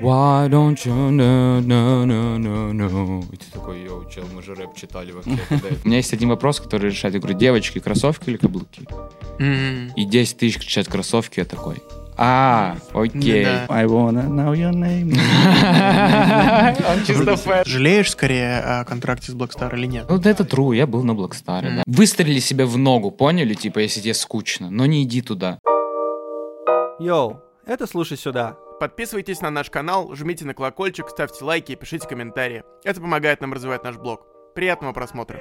Why 0.00 0.48
don't 0.48 0.78
you 0.84 1.10
know, 1.10 1.60
no, 1.60 2.04
no, 2.04 2.38
no, 2.38 2.72
no. 2.72 3.24
И 3.32 3.36
ты 3.36 3.46
такой, 3.52 3.82
йоу, 3.82 4.08
чел, 4.08 4.24
мы 4.32 4.42
же 4.44 4.54
рэп 4.54 4.76
читали 4.76 5.10
вообще. 5.10 5.38
У 5.84 5.88
меня 5.88 5.96
есть 5.96 6.12
один 6.12 6.28
вопрос, 6.28 6.60
который 6.60 6.90
решает. 6.90 7.14
Я 7.14 7.20
говорю, 7.20 7.36
девочки, 7.36 7.80
кроссовки 7.80 8.30
или 8.30 8.36
каблуки? 8.36 8.86
И 9.40 10.04
10 10.04 10.36
тысяч 10.36 10.58
кричат 10.58 10.86
кроссовки, 10.86 11.40
я 11.40 11.44
такой, 11.44 11.82
а, 12.16 12.76
окей. 12.94 13.44
I 13.68 13.86
wanna 13.86 14.28
know 14.28 14.52
your 14.52 14.72
name. 14.72 15.16
Он 16.90 17.04
чисто. 17.04 17.64
Жалеешь 17.64 18.10
скорее 18.10 18.60
о 18.60 18.84
контракте 18.84 19.32
с 19.32 19.34
Blackstar 19.34 19.74
или 19.76 19.86
нет? 19.86 20.06
Ну, 20.08 20.16
это 20.16 20.44
true, 20.44 20.76
я 20.76 20.86
был 20.86 21.02
на 21.04 21.14
Блэкстаре, 21.14 21.70
да. 21.76 21.82
Выстрелили 21.86 22.40
себе 22.40 22.66
в 22.66 22.76
ногу, 22.76 23.10
поняли? 23.10 23.54
Типа, 23.54 23.78
если 23.80 24.00
тебе 24.00 24.14
скучно, 24.14 24.70
но 24.70 24.86
не 24.86 25.02
иди 25.02 25.22
туда. 25.22 25.58
Йоу, 27.00 27.40
это 27.66 27.86
слушай 27.86 28.16
сюда. 28.16 28.56
Подписывайтесь 28.80 29.40
на 29.40 29.50
наш 29.50 29.70
канал, 29.70 30.14
жмите 30.14 30.44
на 30.44 30.54
колокольчик, 30.54 31.08
ставьте 31.08 31.44
лайки 31.44 31.72
и 31.72 31.76
пишите 31.76 32.06
комментарии. 32.06 32.62
Это 32.84 33.00
помогает 33.00 33.40
нам 33.40 33.52
развивать 33.52 33.82
наш 33.82 33.96
блог. 33.96 34.26
Приятного 34.54 34.92
просмотра. 34.92 35.40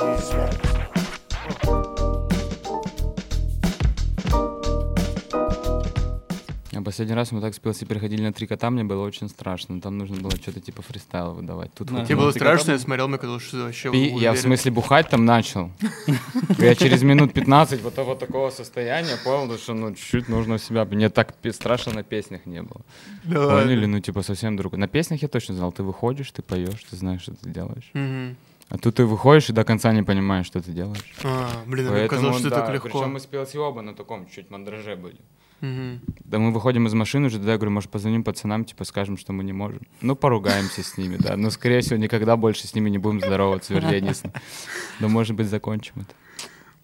А 0.00 0.63
последний 6.84 7.14
раз 7.14 7.32
мы 7.32 7.40
так 7.40 7.54
с 7.54 7.58
Пилси 7.58 7.84
переходили 7.84 8.22
на 8.22 8.32
три 8.32 8.46
кота, 8.46 8.70
мне 8.70 8.84
было 8.84 9.04
очень 9.04 9.28
страшно. 9.28 9.80
Там 9.80 9.98
нужно 9.98 10.16
было 10.20 10.30
что-то 10.32 10.60
типа 10.60 10.82
фристайла 10.82 11.32
выдавать. 11.32 11.72
Тут 11.74 11.88
Да. 11.88 12.04
Тебе 12.04 12.16
было 12.16 12.30
страшно, 12.30 12.72
я 12.72 12.78
смотрел, 12.78 13.08
мне 13.08 13.18
казалось, 13.18 13.42
что 13.42 13.56
вообще 13.64 13.90
Пи- 13.90 14.14
Я 14.18 14.32
в 14.32 14.38
смысле 14.38 14.70
бухать 14.70 15.08
там 15.08 15.24
начал. 15.24 15.70
Я 16.58 16.74
через 16.74 17.02
минут 17.02 17.32
15 17.32 17.82
вот, 17.82 17.96
вот 17.96 18.18
такого 18.18 18.50
состояния 18.50 19.16
понял, 19.24 19.56
что 19.58 19.74
ну 19.74 19.94
чуть-чуть 19.94 20.28
нужно 20.28 20.58
себя. 20.58 20.84
Мне 20.84 21.08
так 21.08 21.34
страшно 21.52 21.92
на 21.92 22.02
песнях 22.02 22.46
не 22.46 22.62
было. 22.62 22.80
Да. 23.24 23.60
Поняли? 23.60 23.86
Ну 23.86 24.00
типа 24.00 24.22
совсем 24.22 24.56
другое. 24.56 24.80
На 24.80 24.88
песнях 24.88 25.22
я 25.22 25.28
точно 25.28 25.54
знал, 25.54 25.72
ты 25.72 25.82
выходишь, 25.82 26.30
ты 26.30 26.42
поешь, 26.42 26.84
ты 26.90 26.96
знаешь, 26.96 27.22
что 27.22 27.32
ты 27.34 27.50
делаешь. 27.50 27.90
А 28.70 28.78
тут 28.78 28.94
ты 28.94 29.04
выходишь 29.04 29.50
и 29.50 29.52
до 29.52 29.64
конца 29.64 29.92
не 29.92 30.02
понимаешь, 30.02 30.46
что 30.46 30.60
ты 30.60 30.72
делаешь. 30.72 31.14
А, 31.22 31.50
блин, 31.66 31.90
мне 31.90 32.08
казалось, 32.08 32.38
что 32.38 32.50
так 32.50 32.72
легко. 32.72 32.88
Причем 32.88 33.12
мы 33.12 33.20
с 33.20 33.26
Пилси 33.26 33.58
оба 33.58 33.82
на 33.82 33.94
таком 33.94 34.26
чуть 34.26 34.50
мандраже 34.50 34.96
были. 34.96 35.18
Да 36.24 36.38
мы 36.38 36.52
выходим 36.52 36.86
из 36.86 36.94
машины 36.94 37.26
уже, 37.26 37.36
тогда 37.36 37.52
я 37.52 37.58
говорю, 37.58 37.72
может, 37.72 37.90
позвоним 37.90 38.24
пацанам, 38.24 38.64
типа, 38.64 38.84
скажем, 38.84 39.16
что 39.16 39.32
мы 39.32 39.44
не 39.44 39.52
можем. 39.52 39.82
Ну, 40.00 40.16
поругаемся 40.16 40.82
с 40.82 40.98
ними, 40.98 41.16
да. 41.16 41.36
Но, 41.36 41.50
скорее 41.50 41.80
всего, 41.80 41.96
никогда 41.96 42.36
больше 42.36 42.66
с 42.66 42.74
ними 42.74 42.90
не 42.90 42.98
будем 42.98 43.20
здороваться, 43.20 43.74
вернее, 43.74 44.00
не 44.00 44.12
Да, 45.00 45.08
может 45.08 45.36
быть, 45.36 45.48
закончим 45.48 45.94
это. 45.96 46.14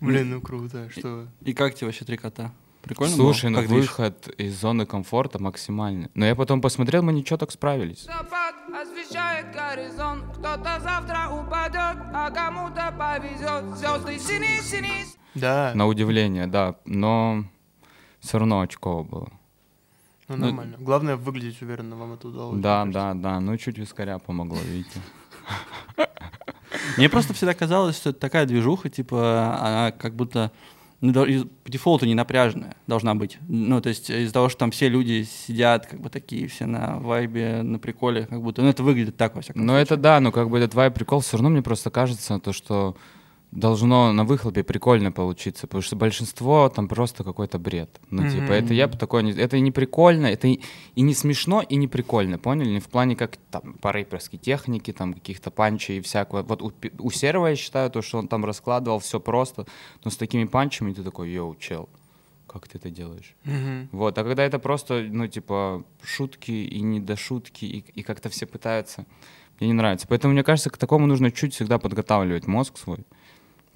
Блин, 0.00 0.30
ну 0.30 0.40
круто, 0.40 0.88
что... 0.90 1.26
И 1.44 1.52
как 1.52 1.74
тебе 1.74 1.86
вообще 1.86 2.04
три 2.04 2.16
кота? 2.16 2.52
Прикольно 2.82 3.14
Слушай, 3.14 3.50
было? 3.50 3.60
ну 3.60 3.68
выход 3.68 4.28
из 4.38 4.58
зоны 4.58 4.86
комфорта 4.86 5.38
максимальный. 5.38 6.08
Но 6.14 6.24
я 6.24 6.34
потом 6.34 6.62
посмотрел, 6.62 7.02
мы 7.02 7.12
ничего 7.12 7.36
так 7.36 7.50
справились. 7.50 8.04
Запад 8.04 8.54
освещает 8.74 9.46
горизонт 9.52 10.24
Кто-то 10.32 10.80
завтра 10.80 11.28
упадет, 11.30 11.98
а 12.14 12.30
кому-то 12.30 12.94
повезет 12.98 13.76
Звезды 13.76 14.18
синие-синие 14.18 15.04
Да, 15.34 15.72
На 15.74 15.86
удивление, 15.86 16.46
да. 16.46 16.76
Но 16.86 17.44
все 18.20 18.38
равно 18.38 18.60
очково 18.60 19.02
было. 19.02 19.28
ну 20.28 20.36
нормально. 20.36 20.76
Главное 20.78 21.16
выглядеть 21.16 21.60
уверенно, 21.62 21.96
вам 21.96 22.14
это 22.14 22.28
удалось. 22.28 22.60
Да, 22.60 22.84
да, 22.86 23.14
да. 23.14 23.40
Ну, 23.40 23.56
чуть 23.56 23.78
вискаря 23.78 24.18
помогло, 24.18 24.58
видите. 24.64 25.00
Мне 26.96 27.08
просто 27.08 27.34
всегда 27.34 27.54
казалось, 27.54 27.96
что 27.96 28.10
это 28.10 28.20
такая 28.20 28.46
движуха, 28.46 28.88
типа, 28.88 29.58
она 29.60 29.92
как 29.92 30.14
будто 30.14 30.52
ну, 31.00 31.12
по 31.14 31.70
дефолту 31.70 32.04
не 32.04 32.14
напряженная 32.14 32.76
должна 32.86 33.14
быть. 33.14 33.38
Ну, 33.48 33.80
то 33.80 33.88
есть 33.88 34.10
из-за 34.10 34.32
того, 34.32 34.48
что 34.50 34.60
там 34.60 34.70
все 34.70 34.88
люди 34.88 35.22
сидят, 35.22 35.86
как 35.86 36.00
бы 36.00 36.10
такие 36.10 36.46
все 36.46 36.66
на 36.66 36.98
вайбе, 36.98 37.62
на 37.62 37.78
приколе, 37.78 38.26
как 38.26 38.42
будто, 38.42 38.60
ну, 38.62 38.68
это 38.68 38.82
выглядит 38.82 39.16
так, 39.16 39.34
во 39.34 39.41
всяком 39.41 39.64
Ну, 39.64 39.74
это 39.74 39.96
да, 39.96 40.20
но 40.20 40.30
как 40.30 40.50
бы 40.50 40.58
этот 40.58 40.74
вайп 40.74 40.94
прикол, 40.94 41.20
все 41.20 41.38
равно 41.38 41.48
мне 41.48 41.62
просто 41.62 41.91
кажется, 41.91 42.38
то, 42.38 42.52
что 42.52 42.96
должно 43.52 44.12
на 44.12 44.25
выхлопе 44.25 44.62
прикольно 44.62 45.10
получиться, 45.10 45.66
потому 45.66 45.82
что 45.82 45.97
большинство 45.97 46.69
там 46.69 46.86
просто 46.86 47.25
какой-то 47.25 47.58
бред. 47.58 48.00
Ну, 48.10 48.22
Мгм. 48.22 48.30
типа, 48.30 48.52
это 48.52 48.75
я 48.75 48.86
бы 48.86 48.97
такое 48.97 49.22
не... 49.22 49.32
Это 49.32 49.56
и 49.56 49.60
не 49.60 49.72
прикольно, 49.72 50.26
это 50.26 50.47
и, 50.47 50.60
и 50.94 51.00
не 51.02 51.14
смешно, 51.14 51.60
и 51.60 51.76
не 51.76 51.88
прикольно, 51.88 52.38
поняли? 52.38 52.69
Не 52.70 52.80
в 52.80 52.88
плане 52.88 53.16
как 53.16 53.38
там 53.50 53.75
по 53.80 53.91
рэперской 53.92 54.38
технике, 54.38 54.92
там 54.92 55.14
каких-то 55.14 55.50
панчей 55.50 55.98
и 55.98 56.00
всякого. 56.00 56.42
Вот 56.42 56.62
у, 56.62 56.72
у 57.00 57.10
Серого 57.10 57.48
я 57.48 57.56
считаю, 57.56 57.91
то, 57.91 58.02
что 58.02 58.19
он 58.19 58.28
там 58.28 58.44
раскладывал 58.44 59.00
все 59.00 59.19
просто, 59.19 59.66
но 60.04 60.10
с 60.10 60.16
такими 60.16 60.44
панчами 60.44 60.92
ты 60.92 61.02
такой, 61.02 61.30
йоу, 61.30 61.56
чел, 61.56 61.88
как 62.46 62.69
ты 62.69 62.78
это 62.78 62.88
делаешь? 62.88 63.34
Мгм. 63.44 63.88
Вот, 63.91 64.16
а 64.16 64.22
когда 64.22 64.44
это 64.44 64.60
просто, 64.60 65.04
ну, 65.10 65.26
типа, 65.26 65.82
шутки 66.02 66.52
и 66.52 66.80
не 66.80 67.00
до 67.00 67.16
шутки, 67.16 67.64
и, 67.64 67.84
и 67.94 68.02
как-то 68.04 68.28
все 68.28 68.46
пытаются, 68.46 69.06
мне 69.58 69.69
не 69.70 69.75
нравится. 69.75 70.06
Поэтому, 70.08 70.34
мне 70.34 70.44
кажется, 70.44 70.70
к 70.70 70.78
такому 70.78 71.06
нужно 71.06 71.32
чуть 71.32 71.52
всегда 71.52 71.78
подготавливать 71.78 72.46
мозг 72.46 72.78
свой. 72.78 73.04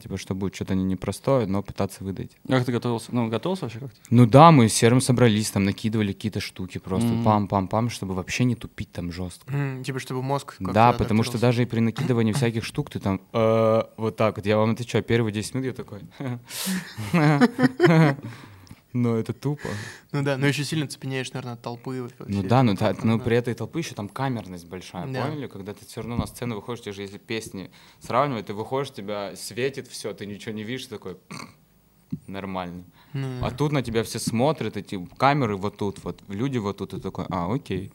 Типа, 0.04 0.18
что 0.18 0.34
будет 0.34 0.54
что-то 0.54 0.74
не- 0.74 0.84
непростое, 0.84 1.46
но 1.46 1.62
пытаться 1.62 2.04
выдать. 2.04 2.32
Как 2.46 2.66
ты 2.66 2.72
готовился? 2.72 3.06
Ну, 3.10 3.28
готовился 3.28 3.62
вообще 3.64 3.78
как-то? 3.78 3.98
Ну 4.10 4.26
да, 4.26 4.50
мы 4.50 4.68
с 4.68 4.74
Серым 4.74 5.00
собрались, 5.00 5.50
там 5.50 5.64
накидывали 5.64 6.12
какие-то 6.12 6.40
штуки 6.40 6.76
просто, 6.76 7.08
пам-пам-пам, 7.24 7.88
чтобы 7.88 8.12
вообще 8.12 8.44
не 8.44 8.54
тупить 8.54 8.92
там 8.92 9.10
жестко. 9.10 9.50
Типа, 9.82 9.98
чтобы 10.00 10.22
мозг 10.22 10.56
как-то 10.58 10.74
Да, 10.74 10.92
потому 10.92 11.22
что 11.22 11.38
даже 11.38 11.62
и 11.62 11.64
при 11.64 11.80
накидывании 11.80 12.34
всяких 12.34 12.64
штук 12.64 12.90
ты 12.90 13.00
там 13.00 13.18
э, 13.32 13.82
вот 13.96 14.16
так 14.16 14.36
вот. 14.36 14.44
Я 14.44 14.58
вам 14.58 14.72
отвечаю, 14.72 15.02
первые 15.02 15.32
10 15.32 15.54
минут 15.54 15.66
я 15.68 15.72
такой. 15.72 16.00
Ну, 18.94 19.16
это 19.16 19.32
тупо. 19.32 19.68
Ну 20.12 20.22
да, 20.22 20.38
но 20.38 20.46
еще 20.46 20.62
сильно 20.64 20.86
цепенеешь, 20.86 21.32
наверное, 21.32 21.54
от 21.54 21.62
толпы. 21.62 22.00
вообще 22.00 22.16
Ну 22.28 22.42
да, 22.44 22.62
но, 22.62 22.76
та- 22.76 22.92
толпы, 22.92 23.06
но 23.06 23.18
да. 23.18 23.24
при 23.24 23.36
этой 23.36 23.52
толпы 23.54 23.80
еще 23.80 23.94
там 23.96 24.08
камерность 24.08 24.66
большая, 24.68 25.06
Да. 25.12 25.26
поняли? 25.26 25.48
Когда 25.48 25.74
ты 25.74 25.84
все 25.84 26.00
равно 26.00 26.16
на 26.16 26.26
сцену 26.26 26.54
выходишь, 26.54 26.84
тебе 26.84 26.92
же 26.92 27.02
если 27.02 27.18
песни 27.18 27.70
сравнивать, 27.98 28.46
ты 28.46 28.54
выходишь, 28.54 28.92
тебя 28.92 29.34
светит 29.36 29.88
все, 29.88 30.14
ты 30.14 30.26
ничего 30.26 30.54
не 30.54 30.62
видишь, 30.62 30.86
такой 30.86 31.16
нормально. 32.28 32.84
Ну, 33.12 33.44
А 33.44 33.50
тут 33.50 33.72
на 33.72 33.82
тебя 33.82 34.04
все 34.04 34.18
смотрят, 34.20 34.76
эти 34.76 35.04
камеры 35.16 35.56
вот 35.56 35.76
тут, 35.76 36.02
вот 36.04 36.22
люди 36.28 36.58
вот 36.58 36.76
тут, 36.78 36.94
и 36.94 37.00
такой, 37.00 37.26
а, 37.30 37.52
окей, 37.52 37.92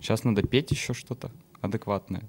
сейчас 0.00 0.22
надо 0.24 0.42
петь 0.42 0.70
еще 0.70 0.94
что-то 0.94 1.30
адекватное. 1.60 2.22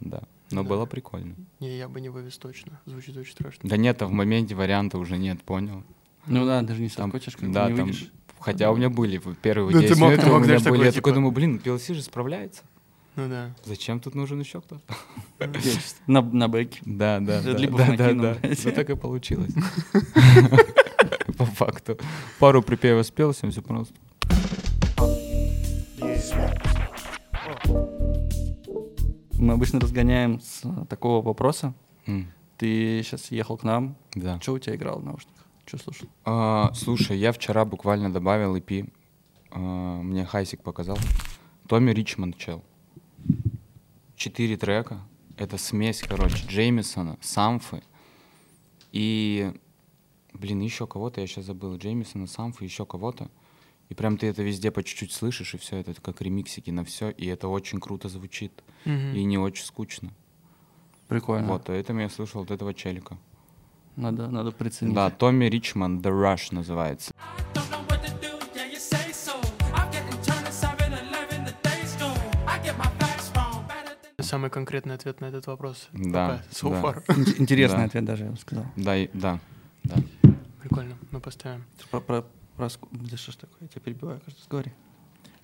Да, 0.00 0.22
но 0.50 0.62
Да. 0.62 0.68
было 0.68 0.84
прикольно. 0.86 1.34
Не, 1.60 1.78
я 1.78 1.88
бы 1.88 2.00
не 2.02 2.08
вывез 2.10 2.36
точно. 2.36 2.78
Звучит 2.84 3.16
очень 3.16 3.32
страшно. 3.32 3.68
Да 3.68 3.76
нет, 3.78 4.02
а 4.02 4.06
в 4.06 4.12
моменте 4.12 4.54
варианта 4.54 4.98
уже 4.98 5.16
нет, 5.16 5.42
понял? 5.42 5.82
Ну 6.26 6.46
да, 6.46 6.62
даже 6.62 6.80
не 6.80 6.88
Там, 6.88 7.10
соскочишь, 7.10 7.36
как 7.36 7.48
бы 7.48 7.54
да, 7.54 7.68
не 7.70 7.76
там, 7.76 7.86
выйдешь. 7.86 8.10
хотя 8.38 8.70
у 8.70 8.76
меня 8.76 8.88
были 8.90 9.18
в 9.18 9.34
первые 9.34 9.72
ты 9.76 9.80
10 9.88 9.98
мог- 9.98 10.10
минут, 10.12 10.24
ты 10.24 10.30
у 10.30 10.32
мог, 10.34 10.42
меня 10.42 10.54
были, 10.54 10.64
такой, 10.64 10.78
я 10.78 10.92
такой 10.92 10.92
типа- 11.10 11.14
думаю, 11.14 11.32
блин, 11.32 11.60
PLC 11.64 11.94
же 11.94 12.02
справляется. 12.02 12.62
Ну 13.16 13.28
да. 13.28 13.54
Зачем 13.64 14.00
тут 14.00 14.14
нужен 14.14 14.40
еще 14.40 14.60
кто-то? 14.62 14.82
На, 16.06 16.22
на 16.22 16.48
бэке. 16.48 16.80
Да, 16.86 17.20
да, 17.20 17.42
да, 17.42 17.50
либо 17.52 17.76
да, 17.78 17.96
да, 17.96 18.12
да. 18.14 18.36
Ну 18.42 18.70
так 18.72 18.88
и 18.88 18.96
получилось. 18.96 19.52
По 21.36 21.44
факту. 21.44 21.98
Пару 22.38 22.62
припевов 22.62 23.06
спел, 23.06 23.32
всем 23.32 23.50
все 23.50 23.60
просто. 23.62 23.94
Мы 29.38 29.54
обычно 29.54 29.80
разгоняем 29.80 30.40
с 30.40 30.62
такого 30.88 31.22
вопроса. 31.24 31.74
Ты 32.58 33.02
сейчас 33.02 33.30
ехал 33.32 33.56
к 33.56 33.64
нам. 33.64 33.96
Да. 34.14 34.38
Что 34.40 34.52
у 34.52 34.58
тебя 34.58 34.76
играл 34.76 35.00
в 35.00 35.04
наушниках? 35.04 35.41
Что 35.66 35.78
слушал? 35.78 36.08
А, 36.24 36.72
Слушай, 36.74 37.18
я 37.18 37.32
вчера 37.32 37.64
буквально 37.64 38.12
добавил 38.12 38.56
EP. 38.56 38.90
а, 39.50 39.58
Мне 40.02 40.24
Хайсик 40.24 40.62
показал. 40.62 40.98
Томми 41.68 41.92
Ричмонд 41.92 42.36
чел. 42.36 42.62
Четыре 44.16 44.56
трека. 44.56 45.00
Это 45.36 45.56
смесь, 45.58 46.00
короче, 46.02 46.46
Джеймисона, 46.46 47.18
Самфы 47.20 47.82
и... 48.92 49.52
Блин, 50.34 50.60
еще 50.60 50.86
кого-то, 50.86 51.20
я 51.20 51.26
сейчас 51.26 51.46
забыл. 51.46 51.76
Джеймисона, 51.76 52.26
Самфы, 52.26 52.64
еще 52.64 52.84
кого-то. 52.86 53.30
И 53.88 53.94
прям 53.94 54.16
ты 54.16 54.26
это 54.26 54.42
везде 54.42 54.70
по 54.70 54.82
чуть-чуть 54.82 55.12
слышишь, 55.12 55.54
и 55.54 55.58
все 55.58 55.76
это 55.76 55.94
как 56.00 56.20
ремиксики 56.22 56.70
на 56.70 56.84
все, 56.84 57.10
и 57.10 57.26
это 57.26 57.48
очень 57.48 57.80
круто 57.80 58.08
звучит. 58.08 58.52
Мгм. 58.84 59.14
И 59.14 59.24
не 59.24 59.38
очень 59.38 59.64
скучно. 59.64 60.12
Прикольно. 61.08 61.48
Вот, 61.48 61.68
а 61.68 61.74
это 61.74 61.92
я 61.92 62.08
слышал 62.08 62.42
от 62.42 62.50
этого 62.50 62.72
челика. 62.74 63.18
Надо, 63.96 64.28
надо 64.28 64.52
приценить. 64.52 64.94
Да, 64.94 65.10
Томми 65.10 65.46
Ричмонд, 65.46 66.04
The 66.04 66.10
Rush 66.10 66.54
называется. 66.54 67.12
Don't 67.54 67.70
know 67.70 67.86
what 67.88 68.00
to 68.02 68.20
do, 68.20 68.38
yeah, 68.54 68.70
you 68.72 68.78
say 68.78 69.12
so. 69.12 69.34
I'm 69.74 69.90
getting 69.90 70.18
turned 70.22 70.46
to 70.46 70.52
7-Eleven, 70.52 71.44
the 71.44 71.54
days 71.62 71.96
go. 71.98 72.08
I 72.46 72.58
get 72.64 72.76
my 72.78 72.88
facts 72.98 73.30
wrong, 73.34 73.62
better 73.68 73.94
than 74.16 74.24
Самый 74.24 74.50
конкретный 74.50 74.94
ответ 74.94 75.20
на 75.20 75.26
этот 75.26 75.46
вопрос. 75.46 75.88
Да, 75.92 76.28
Пока, 76.28 76.42
so 76.50 76.70
да. 76.70 76.80
far. 76.80 77.04
Ин- 77.16 77.42
Интересный 77.42 77.78
Да. 77.80 77.84
ответ 77.84 78.04
даже, 78.04 78.24
я 78.24 78.30
бы 78.30 78.38
сказал. 78.38 78.64
Да, 78.76 78.96
и- 78.96 79.10
да, 79.12 79.38
да. 79.84 79.96
Прикольно, 80.62 80.96
мы 81.10 81.20
поставим. 81.20 81.64
Про, 81.90 82.00
про, 82.00 82.24
про 82.56 82.68
Да 82.92 83.16
что 83.18 83.32
ж 83.32 83.36
такое, 83.36 83.58
я 83.60 83.68
тебя 83.68 83.80
перебиваю, 83.82 84.20
кажется, 84.24 84.46
говори. 84.48 84.72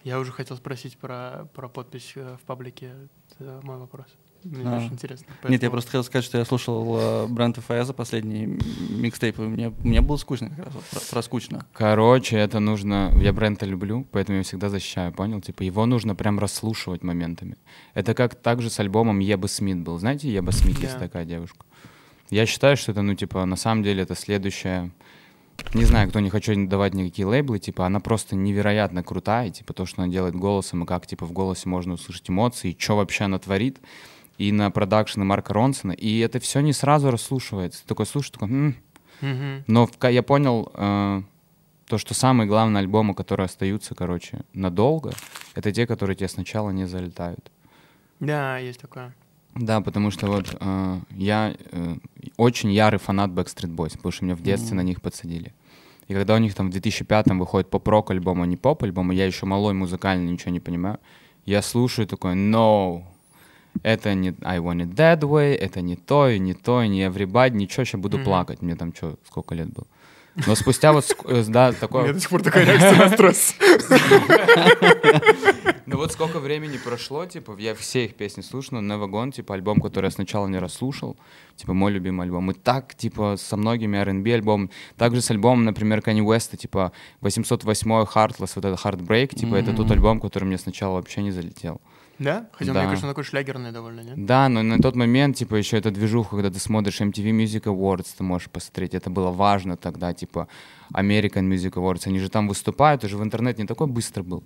Я 0.04 0.18
уже 0.20 0.32
хотел 0.32 0.56
спросить 0.56 0.96
про, 0.96 1.48
про 1.54 1.68
подпись 1.68 2.12
э, 2.14 2.36
в 2.40 2.46
паблике. 2.46 2.92
Это 3.38 3.60
мой 3.62 3.76
вопрос. 3.78 4.06
Мне 4.44 4.62
А. 4.64 4.78
очень 4.78 4.92
интересно. 4.92 5.26
Нет, 5.28 5.36
я 5.42 5.48
Поэтому- 5.48 5.70
просто 5.72 5.90
хотел 5.90 6.04
сказать, 6.04 6.24
что 6.24 6.38
я 6.38 6.44
слушал 6.44 6.96
э, 6.98 7.26
Брента 7.26 7.60
Фэза 7.60 7.92
последний 7.92 8.58
микстейп, 8.90 9.38
и 9.38 9.42
мне, 9.42 9.72
мне 9.82 10.00
было 10.00 10.16
скучно 10.16 10.50
как 10.50 10.66
раз, 10.66 10.74
вот, 10.74 10.84
про, 10.84 11.00
про 11.00 11.22
скучно. 11.22 11.66
Короче, 11.72 12.36
это 12.36 12.60
нужно... 12.60 13.12
Я 13.20 13.32
Брента 13.32 13.66
люблю, 13.66 14.06
поэтому 14.12 14.38
я 14.38 14.44
всегда 14.44 14.68
защищаю, 14.68 15.12
понял? 15.12 15.40
Типа 15.40 15.62
его 15.62 15.86
нужно 15.86 16.14
прям 16.14 16.38
расслушивать 16.38 17.02
моментами. 17.02 17.56
Это 17.94 18.14
как 18.14 18.34
также 18.36 18.70
с 18.70 18.78
альбомом 18.80 19.18
Еба 19.18 19.46
Смит 19.48 19.78
был. 19.78 19.98
Знаете, 19.98 20.32
Еба 20.32 20.52
Смит 20.52 20.78
есть 20.78 20.94
Да. 20.94 21.00
такая 21.00 21.24
девушка? 21.24 21.64
Я 22.30 22.46
считаю, 22.46 22.76
что 22.76 22.92
это, 22.92 23.02
ну, 23.02 23.14
типа, 23.14 23.44
на 23.46 23.56
самом 23.56 23.82
деле 23.82 24.02
это 24.02 24.14
следующая... 24.14 24.90
Не 25.74 25.82
знаю, 25.84 26.08
кто 26.08 26.20
не 26.20 26.30
хочу 26.30 26.54
давать 26.68 26.94
никакие 26.94 27.26
лейблы, 27.26 27.58
типа, 27.58 27.84
она 27.84 27.98
просто 27.98 28.36
невероятно 28.36 29.02
крутая, 29.02 29.50
типа, 29.50 29.72
то, 29.72 29.86
что 29.86 30.02
она 30.02 30.12
делает 30.12 30.36
голосом, 30.36 30.84
и 30.84 30.86
как, 30.86 31.06
типа, 31.06 31.26
в 31.26 31.32
голосе 31.32 31.68
можно 31.68 31.94
услышать 31.94 32.30
эмоции, 32.30 32.70
и 32.70 32.78
что 32.78 32.96
вообще 32.96 33.24
она 33.24 33.38
творит, 33.40 33.78
и 34.38 34.52
на 34.52 34.70
продакшены 34.70 35.24
Марка 35.24 35.52
Ронсона, 35.52 35.92
и 35.92 36.18
это 36.20 36.40
все 36.40 36.60
не 36.60 36.72
сразу 36.72 37.10
расслушивается. 37.10 37.82
Ты 37.82 37.88
такой 37.88 38.06
слушаешь, 38.06 38.30
такой, 38.30 38.48
«М, 38.48 38.76
Мгм. 39.20 39.64
но 39.66 39.86
в 39.86 39.92
я 40.08 40.22
понял 40.22 40.70
э, 40.74 41.22
то, 41.86 41.98
что 41.98 42.14
самые 42.14 42.46
главные 42.46 42.80
альбомы, 42.80 43.14
которые 43.14 43.46
остаются, 43.46 43.94
короче, 43.94 44.40
надолго, 44.52 45.12
это 45.54 45.72
те, 45.72 45.86
которые 45.86 46.16
тебе 46.16 46.28
сначала 46.28 46.70
не 46.70 46.86
залетают. 46.86 47.50
Да, 48.20 48.58
есть 48.58 48.80
такое. 48.80 49.14
Да, 49.54 49.80
потому 49.80 50.12
что 50.12 50.26
вот 50.28 50.56
э, 50.60 50.98
я 51.10 51.56
э, 51.72 51.96
очень 52.36 52.70
ярый 52.70 53.00
фанат 53.00 53.30
Backstreet 53.30 53.74
Boys, 53.74 53.96
потому 53.96 54.12
что 54.12 54.24
меня 54.24 54.36
в 54.36 54.42
детстве 54.42 54.76
на 54.76 54.82
них 54.82 55.02
подсадили. 55.02 55.52
И 56.06 56.14
когда 56.14 56.36
у 56.36 56.38
них 56.38 56.54
там 56.54 56.70
в 56.70 56.74
2005-м 56.74 57.38
выходит 57.40 57.70
поп-рок 57.70 58.10
альбом, 58.12 58.42
а 58.42 58.46
не 58.46 58.56
поп-альбом, 58.56 59.10
и 59.10 59.16
я 59.16 59.26
еще 59.26 59.46
малой 59.46 59.74
музыкально 59.74 60.28
ничего 60.28 60.52
не 60.52 60.60
понимаю, 60.60 61.00
я 61.44 61.60
слушаю 61.60 62.06
такой, 62.06 62.34
no, 62.34 63.02
это 63.82 64.14
не 64.14 64.34
I 64.42 64.58
want 64.58 64.80
it 64.82 64.94
that 64.94 65.20
way, 65.20 65.54
это 65.54 65.80
не 65.80 65.96
то, 65.96 66.28
и 66.28 66.38
не 66.38 66.54
то, 66.54 66.82
и 66.82 66.88
не 66.88 67.02
everybody, 67.06 67.50
ничего, 67.50 67.84
сейчас 67.84 68.00
буду 68.00 68.16
Мгм. 68.18 68.24
плакать. 68.24 68.62
Мне 68.62 68.74
там 68.76 68.94
что, 68.94 69.16
сколько 69.26 69.54
лет 69.54 69.68
было? 69.72 69.86
Но 70.46 70.54
спустя 70.54 70.92
вот, 70.92 71.04
э, 71.24 71.44
да, 71.48 71.66
У 71.66 71.70
меня 71.70 71.80
такое... 71.80 72.12
до 72.12 72.20
сих 72.20 72.30
пор 72.30 72.42
такая 72.42 72.64
реакция 72.66 72.96
на 72.96 73.08
стресс. 73.08 73.54
Ну 75.86 75.96
вот 75.96 76.12
сколько 76.12 76.38
времени 76.38 76.76
прошло, 76.76 77.24
типа, 77.24 77.56
я 77.58 77.74
все 77.74 78.04
их 78.04 78.14
песни 78.14 78.42
слушал, 78.42 78.80
но 78.80 78.94
Never 78.94 79.08
Gone, 79.08 79.32
типа, 79.32 79.54
альбом, 79.54 79.80
который 79.80 80.06
я 80.06 80.10
сначала 80.10 80.46
не 80.46 80.58
расслушал, 80.58 81.16
типа, 81.56 81.72
мой 81.72 81.90
любимый 81.92 82.24
альбом. 82.26 82.50
И 82.50 82.54
так, 82.54 82.94
типа, 82.94 83.36
со 83.38 83.56
многими 83.56 83.96
R&B 83.96 84.34
альбомами. 84.34 84.70
Также 84.96 85.22
с 85.22 85.30
альбомом, 85.30 85.64
например, 85.64 86.00
Kanye 86.00 86.20
West, 86.22 86.56
типа, 86.58 86.92
808 87.22 87.90
Heartless, 87.90 88.52
вот 88.56 88.64
этот 88.66 88.84
Heartbreak, 88.84 89.34
типа, 89.34 89.54
это 89.54 89.72
тот 89.74 89.90
альбом, 89.90 90.20
который 90.20 90.44
мне 90.44 90.58
сначала 90.58 90.96
вообще 90.96 91.22
не 91.22 91.30
залетел. 91.30 91.80
Да? 92.18 92.48
Хотя, 92.52 92.72
Да. 92.72 92.80
мне 92.80 92.88
кажется, 92.88 93.06
он 93.06 93.10
такой 93.12 93.24
шлягерный 93.24 93.70
довольно, 93.72 94.00
нет? 94.00 94.26
Да, 94.26 94.48
но 94.48 94.62
на 94.62 94.78
тот 94.80 94.96
момент, 94.96 95.36
типа, 95.36 95.54
еще 95.54 95.76
эта 95.78 95.90
движуха, 95.90 96.30
когда 96.36 96.50
ты 96.50 96.58
смотришь 96.58 97.00
MTV 97.00 97.30
Music 97.30 97.62
Awards, 97.64 98.06
ты 98.16 98.24
можешь 98.24 98.50
посмотреть, 98.50 98.94
это 98.94 99.08
было 99.10 99.30
важно 99.30 99.76
тогда, 99.76 100.12
типа, 100.12 100.48
American 100.94 101.48
Music 101.48 101.72
Awards, 101.74 102.02
они 102.06 102.18
же 102.18 102.28
там 102.28 102.48
выступают, 102.48 103.04
уже 103.04 103.16
в 103.16 103.22
интернет 103.22 103.58
не 103.58 103.66
такой 103.66 103.86
быстро 103.86 104.22
был. 104.22 104.42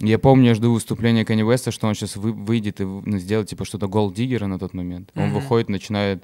Я 0.00 0.18
помню, 0.18 0.48
я 0.48 0.54
жду 0.54 0.72
выступления 0.72 1.24
Кенни 1.24 1.42
Уэста, 1.42 1.70
что 1.70 1.86
он 1.86 1.94
сейчас 1.94 2.16
выйдет 2.16 2.80
и 2.80 2.84
ну, 2.84 3.18
сделает, 3.18 3.48
типа, 3.48 3.64
что-то 3.64 3.86
Digger 4.10 4.46
на 4.46 4.58
тот 4.58 4.74
момент. 4.74 5.10
Он 5.14 5.26
Мгм. 5.28 5.34
выходит, 5.34 5.68
начинает 5.70 6.22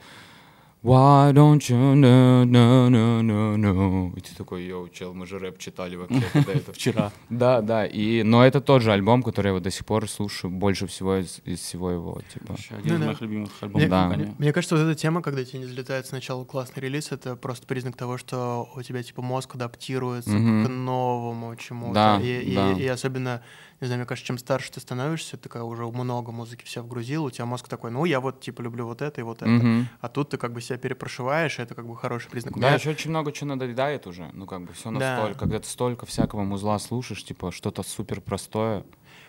Why 0.82 1.32
don't 1.32 1.61
you 1.70 1.94
know, 1.94 2.44
no, 2.44 2.88
no, 2.90 3.23
no, 3.23 3.56
no. 3.56 4.12
И 4.17 4.20
ты 4.20 4.34
такой, 4.37 4.64
йоу, 4.64 4.88
чел, 4.88 5.14
мы 5.14 5.26
же 5.29 5.38
рэп 5.38 5.58
читали 5.58 5.94
вообще. 5.94 6.20
когда 6.32 6.52
это 6.52 6.73
Вчера. 6.73 7.12
Да, 7.31 7.61
да, 7.61 7.87
и, 7.87 8.25
но 8.25 8.44
это 8.44 8.61
тот 8.61 8.82
же 8.82 8.90
альбом, 8.93 9.23
который 9.23 9.49
я 9.49 9.52
вот 9.52 9.62
до 9.62 9.70
сих 9.70 9.87
пор 9.87 10.08
слушаю 10.08 10.50
больше 10.50 10.88
всего 10.88 11.17
из, 11.20 11.40
из 11.44 11.61
всего 11.61 11.88
его, 11.93 12.20
типа. 12.32 12.46
Вообще 12.49 12.75
один 12.75 12.87
из 12.94 12.99
Да-да. 12.99 13.06
моих 13.06 13.20
любимых 13.20 13.50
Мне, 13.62 13.84
альбомов. 13.84 13.90
Да. 13.90 14.11
Kanye. 14.25 14.34
мне 14.38 14.52
кажется, 14.52 14.76
вот 14.76 14.82
эта 14.82 14.94
тема, 14.96 15.23
когда 15.23 15.44
тебе 15.44 15.61
не 15.61 15.67
залетает 15.67 16.06
сначала 16.06 16.44
классный 16.44 16.82
релиз, 16.82 17.12
это 17.12 17.37
просто 17.37 17.64
признак 17.69 17.96
того, 17.96 18.19
что 18.19 18.69
у 18.75 18.82
тебя 18.82 19.05
типа 19.05 19.23
мозг 19.23 19.55
адаптируется 19.55 20.31
Мгм. 20.32 20.67
к 20.67 20.69
новому 20.69 21.55
чему-то. 21.55 21.94
Да, 21.94 22.20
и, 22.20 22.40
и- 22.40 22.55
да. 22.56 22.73
и 22.73 22.87
особенно, 22.88 23.40
не 23.82 23.87
знаю, 23.88 23.99
мне 24.00 24.06
кажется, 24.06 24.26
чем 24.26 24.38
старше 24.38 24.70
ты 24.73 24.81
становишься, 24.81 25.37
ты 25.37 25.43
такая 25.44 25.62
уже 25.64 25.84
много 25.87 26.31
музыки 26.32 26.64
вся 26.64 26.82
вгрузил, 26.82 27.25
у 27.25 27.31
тебя 27.31 27.46
мозг 27.46 27.69
такой, 27.69 27.90
ну 27.90 28.05
я 28.05 28.20
вот 28.20 28.40
типа 28.40 28.62
люблю 28.62 28.87
вот 28.87 29.02
это 29.02 29.20
и 29.20 29.25
вот 29.25 29.38
это. 29.43 29.50
Мгм. 29.50 29.88
А 30.00 30.08
тут 30.08 30.31
ты 30.31 30.38
как 30.38 30.52
бы 30.52 30.61
себя 30.61 30.79
перепрошиваешь, 30.79 31.58
и 31.58 31.62
это 31.62 31.75
как 31.75 31.87
бы 31.87 31.96
хороший 31.96 32.31
признак. 32.31 32.55
Да, 32.55 32.61
меня- 32.69 32.75
еще 32.76 32.90
очень 32.90 33.11
много 33.11 33.32
чего 33.32 33.49
надоедает 33.49 34.06
уже. 34.06 34.31
Ну, 34.32 34.46
как 34.46 34.62
бы 34.64 34.73
все 34.73 34.90
Да. 34.93 35.17
настолько. 35.17 35.38
Когда 35.40 35.58
ты 35.58 35.69
столько 35.69 36.06
всякого 36.06 36.44
музла 36.44 36.79
слушаешь, 36.79 37.25
типа, 37.25 37.50
что-то 37.52 37.82
супер 37.82 38.20
простое. 38.20 38.84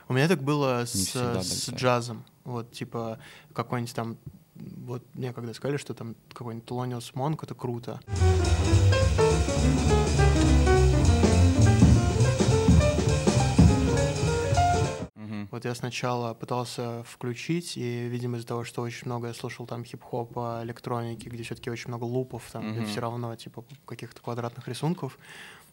У 0.08 0.14
меня 0.14 0.28
так 0.28 0.44
было 0.44 0.84
с, 0.86 0.94
с 1.16 1.70
джазом. 1.74 2.24
Вот, 2.44 2.72
типа, 2.72 3.18
какой-нибудь 3.54 3.96
там... 3.96 4.18
Вот 4.56 5.04
мне 5.16 5.34
когда 5.34 5.54
сказали, 5.54 5.78
что 5.78 5.96
там 5.96 6.16
какой-нибудь 6.32 6.70
Thelonious 6.70 7.14
Monk, 7.16 7.40
это 7.42 7.56
круто. 7.56 8.00
Вот 15.54 15.66
я 15.66 15.76
сначала 15.76 16.34
пытался 16.34 17.04
включить, 17.04 17.78
и, 17.78 18.08
видимо, 18.08 18.38
из-за 18.38 18.48
того, 18.48 18.64
что 18.64 18.82
очень 18.82 19.06
много 19.06 19.28
я 19.28 19.36
слушал 19.36 19.68
там 19.68 19.86
хип-хопа, 19.86 20.62
электроники, 20.64 21.30
где 21.30 21.44
все-таки 21.44 21.70
очень 21.70 21.90
много 21.90 22.06
лупов, 22.06 22.50
там, 22.52 22.72
где 22.72 22.80
Мгм. 22.80 22.90
все 22.90 23.02
равно, 23.02 23.36
типа, 23.36 23.64
каких-то 23.86 24.20
квадратных 24.20 24.68
рисунков, 24.68 25.20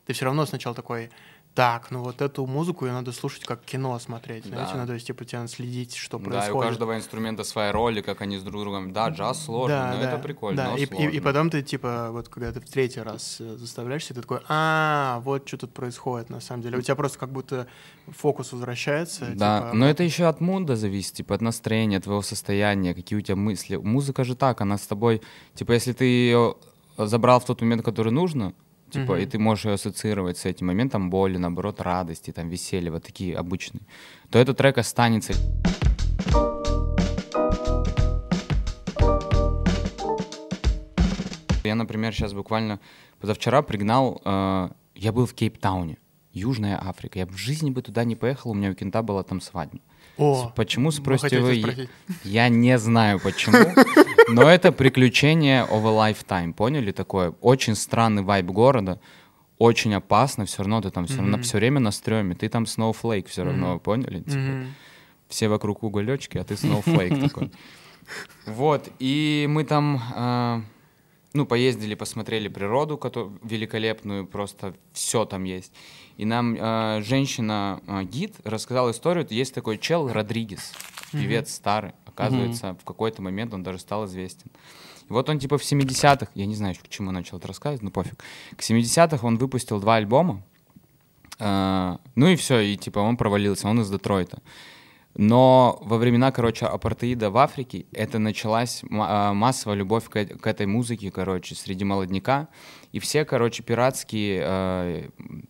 ты 0.04 0.12
все 0.12 0.26
равно 0.26 0.44
сначала 0.44 0.74
такой, 0.74 1.08
так, 1.54 1.90
ну 1.90 2.02
вот 2.02 2.22
эту 2.22 2.46
музыку 2.46 2.86
ее 2.86 2.92
надо 2.92 3.10
слушать 3.12 3.44
как 3.44 3.60
кино 3.62 3.98
смотреть, 3.98 4.44
знаете, 4.46 4.72
Да. 4.74 4.86
то 4.86 4.94
есть, 4.94 5.06
типа, 5.08 5.24
тебе 5.24 5.38
надо 5.40 5.50
следить, 5.50 5.96
что 5.96 6.18
Да, 6.18 6.24
и 6.24 6.26
у 6.26 6.30
происходит. 6.30 6.68
каждого 6.70 6.96
инструмента 6.96 7.44
своя 7.44 7.72
роль, 7.72 7.98
и 7.98 8.02
как 8.02 8.20
они 8.20 8.38
с 8.38 8.42
друг 8.42 8.62
другом. 8.62 8.92
Да, 8.92 9.08
джаз 9.08 9.44
сложно, 9.44 9.94
но 9.96 10.02
это 10.02 10.18
прикольно. 10.18 10.56
Да, 10.56 10.76
и, 10.76 10.84
и- 10.84 10.86
сложно. 10.86 11.08
и 11.08 11.20
потом 11.20 11.50
ты, 11.50 11.62
типа, 11.62 12.08
вот 12.12 12.28
когда 12.28 12.52
ты 12.52 12.60
в 12.60 12.64
третий 12.70 13.00
раз 13.00 13.38
э, 13.40 13.56
заставляешься, 13.56 14.14
ты 14.14 14.22
такой, 14.22 14.40
а, 14.48 15.20
вот 15.24 15.46
что 15.48 15.58
тут 15.58 15.74
происходит 15.74 16.30
на 16.30 16.40
самом 16.40 16.62
деле. 16.62 16.78
У 16.78 16.82
тебя 16.82 16.94
просто 16.94 17.18
как 17.18 17.30
будто 17.32 17.66
фокус 18.08 18.52
возвращается. 18.52 19.26
Да, 19.34 19.60
типа, 19.62 19.70
но 19.74 19.86
это 19.88 20.02
еще 20.04 20.26
от 20.26 20.40
муда 20.40 20.76
зависит, 20.76 21.14
типа 21.14 21.34
от 21.34 21.40
настроения, 21.42 22.00
твоего 22.00 22.22
состояния, 22.22 22.94
какие 22.94 23.18
у 23.18 23.22
тебя 23.22 23.36
мысли. 23.36 23.76
Музыка 23.76 24.22
же 24.24 24.36
так, 24.36 24.60
она 24.60 24.78
с 24.78 24.86
тобой, 24.86 25.20
типа 25.54 25.72
если 25.72 25.92
ты 25.92 26.04
ее 26.04 26.54
забрал 26.96 27.40
в 27.40 27.44
тот 27.44 27.60
момент, 27.60 27.82
который 27.82 28.12
нужно, 28.12 28.52
типа, 28.90 29.12
Мгм. 29.14 29.22
и 29.22 29.26
ты 29.26 29.38
можешь 29.38 29.64
ее 29.64 29.72
ассоциировать 29.74 30.38
с 30.38 30.44
этим 30.44 30.66
моментом 30.66 31.10
боли, 31.10 31.36
наоборот, 31.36 31.80
радости, 31.80 32.32
там, 32.32 32.48
веселья, 32.48 32.90
вот 32.90 33.04
такие 33.04 33.36
обычные, 33.36 33.82
то 34.30 34.38
этот 34.38 34.56
трек 34.58 34.78
останется. 34.78 35.34
Я, 41.64 41.74
например, 41.74 42.12
сейчас 42.14 42.32
буквально 42.32 42.80
позавчера 43.20 43.62
пригнал, 43.62 44.20
э, 44.24 44.70
я 44.94 45.12
был 45.12 45.26
в 45.26 45.34
Кейптауне, 45.34 45.98
Южная 46.32 46.80
Африка. 46.82 47.18
Я 47.18 47.26
в 47.26 47.36
жизни 47.36 47.70
бы 47.70 47.82
туда 47.82 48.04
не 48.04 48.16
поехал, 48.16 48.50
у 48.50 48.54
меня 48.54 48.70
у 48.70 48.74
кента 48.74 49.02
была 49.02 49.22
там 49.22 49.40
свадьба. 49.40 49.78
О, 50.16 50.52
Почему, 50.54 50.90
спросите 50.90 51.40
вы? 51.40 51.60
спросить. 51.60 51.88
Я 52.24 52.48
не 52.48 52.78
знаю 52.78 53.20
почему, 53.20 53.58
но 54.28 54.48
это 54.48 54.70
приключение 54.72 55.64
of 55.64 55.84
a 55.86 56.12
lifetime, 56.12 56.52
поняли 56.52 56.92
такое? 56.92 57.34
Очень 57.40 57.74
странный 57.74 58.22
вайб 58.22 58.46
города, 58.46 59.00
очень 59.58 59.94
опасно, 59.94 60.44
все 60.44 60.58
равно 60.58 60.80
ты 60.80 60.90
там 60.90 61.06
все 61.06 61.18
равно 61.18 61.38
все 61.38 61.58
время 61.58 61.80
на 61.80 61.90
стреме, 61.90 62.34
ты 62.34 62.48
там 62.48 62.64
snowflake 62.64 63.28
все 63.28 63.44
равно, 63.44 63.78
поняли? 63.78 64.20
Типа, 64.20 64.66
все 65.28 65.48
вокруг 65.48 65.82
уголечки, 65.82 66.38
а 66.38 66.44
ты 66.44 66.54
snowflake 66.54 67.20
такой. 67.28 67.50
Вот, 68.46 68.88
и 68.98 69.46
мы 69.48 69.64
там, 69.64 70.02
э, 70.16 70.62
ну, 71.32 71.46
поездили, 71.46 71.94
посмотрели 71.94 72.48
природу, 72.48 72.98
которую 72.98 73.38
великолепную, 73.44 74.26
просто 74.26 74.74
все 74.92 75.24
там 75.24 75.44
есть. 75.44 75.72
И 76.20 76.26
нам 76.26 76.54
э, 76.54 77.00
женщина-гид 77.02 78.34
рассказала 78.44 78.90
историю, 78.90 79.26
есть 79.30 79.54
такой 79.54 79.78
чел 79.78 80.12
Родригес, 80.12 80.74
певец 81.12 81.50
старый, 81.50 81.92
оказывается, 82.04 82.76
в 82.78 82.84
какой-то 82.84 83.22
момент 83.22 83.54
он 83.54 83.62
даже 83.62 83.78
стал 83.78 84.04
известен. 84.04 84.50
И 85.08 85.12
вот 85.14 85.30
он 85.30 85.38
типа 85.38 85.56
в 85.56 85.62
70-х, 85.62 86.30
я 86.34 86.44
не 86.44 86.54
знаю, 86.54 86.74
к 86.74 86.88
чему 86.90 87.10
начал 87.10 87.38
это 87.38 87.48
рассказывать, 87.48 87.82
но 87.82 87.90
пофиг. 87.90 88.22
К 88.54 88.60
70-х 88.60 89.26
он 89.26 89.38
выпустил 89.38 89.80
два 89.80 89.94
альбома, 89.94 90.42
э, 91.38 91.96
ну 92.16 92.26
и 92.28 92.36
все, 92.36 92.60
и 92.60 92.76
типа 92.76 92.98
он 92.98 93.16
провалился, 93.16 93.66
он 93.66 93.80
из 93.80 93.88
Детройта. 93.88 94.42
Но 95.16 95.78
во 95.82 95.96
времена, 95.96 96.30
короче, 96.32 96.66
апартеида 96.66 97.30
в 97.30 97.38
Африке 97.38 97.86
это 97.92 98.18
началась 98.18 98.82
а, 98.90 99.32
массовая 99.32 99.76
любовь 99.76 100.04
к, 100.08 100.16
э- 100.16 100.26
к 100.26 100.46
этой 100.46 100.66
музыке, 100.66 101.10
короче, 101.10 101.54
среди 101.54 101.84
молодняка. 101.84 102.48
И 102.92 102.98
все, 102.98 103.24
короче, 103.24 103.62
пиратские, 103.62 104.42
э, 104.44 105.08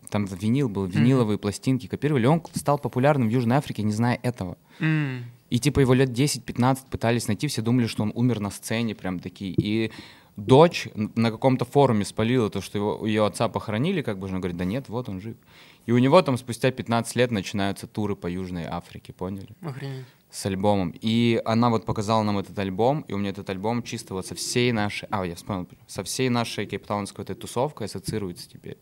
там 0.09 0.25
винил 0.25 0.69
был, 0.69 0.85
виниловые 0.85 1.37
пластинки 1.39 1.87
копировали. 1.87 2.27
Он 2.27 2.43
стал 2.53 2.77
популярным 2.77 3.29
в 3.29 3.31
Южной 3.31 3.57
Африке, 3.57 3.81
не 3.83 3.93
зная 3.93 4.19
этого. 4.21 4.57
М. 4.79 5.25
И 5.49 5.59
типа 5.59 5.79
его 5.79 5.93
лет 5.93 6.09
10-15 6.09 6.89
пытались 6.89 7.27
найти, 7.27 7.47
все 7.47 7.61
думали, 7.61 7.87
что 7.87 8.03
он 8.03 8.11
умер 8.15 8.39
на 8.39 8.51
сцене, 8.51 8.95
прям 8.95 9.19
такие. 9.19 9.53
И 9.57 9.91
дочь 10.37 10.87
на 10.95 11.31
каком-то 11.31 11.65
форуме 11.65 12.05
спалила 12.05 12.49
то, 12.49 12.61
что 12.61 12.77
его, 12.77 13.05
ее 13.05 13.25
отца 13.25 13.49
похоронили, 13.49 14.01
как 14.01 14.19
бы 14.19 14.27
она 14.27 14.37
говорит, 14.37 14.57
да 14.57 14.65
нет, 14.65 14.87
вот 14.87 15.09
он 15.09 15.19
жив. 15.19 15.35
И 15.85 15.91
у 15.91 15.97
него 15.97 16.21
там 16.21 16.37
спустя 16.37 16.71
15 16.71 17.15
лет 17.15 17.31
начинаются 17.31 17.87
туры 17.87 18.15
по 18.15 18.27
Южной 18.27 18.65
Африке, 18.65 19.13
поняли? 19.13 19.49
Охренеть. 19.61 20.05
С 20.31 20.45
альбомом. 20.45 20.93
И 21.01 21.41
она 21.45 21.69
вот 21.69 21.85
показала 21.85 22.23
нам 22.23 22.39
этот 22.39 22.57
альбом, 22.57 23.01
и 23.07 23.13
у 23.13 23.17
меня 23.17 23.31
этот 23.31 23.49
альбом 23.49 23.83
чисто 23.83 24.13
вот 24.13 24.25
со 24.25 24.33
всей 24.33 24.71
нашей... 24.71 25.07
А, 25.11 25.25
я 25.25 25.35
вспомнил. 25.35 25.67
Со 25.87 26.03
всей 26.03 26.29
нашей 26.29 26.65
кейптаунской 26.65 27.23
этой 27.23 27.35
тусовкой 27.35 27.87
ассоциируется 27.87 28.49
теперь. 28.49 28.77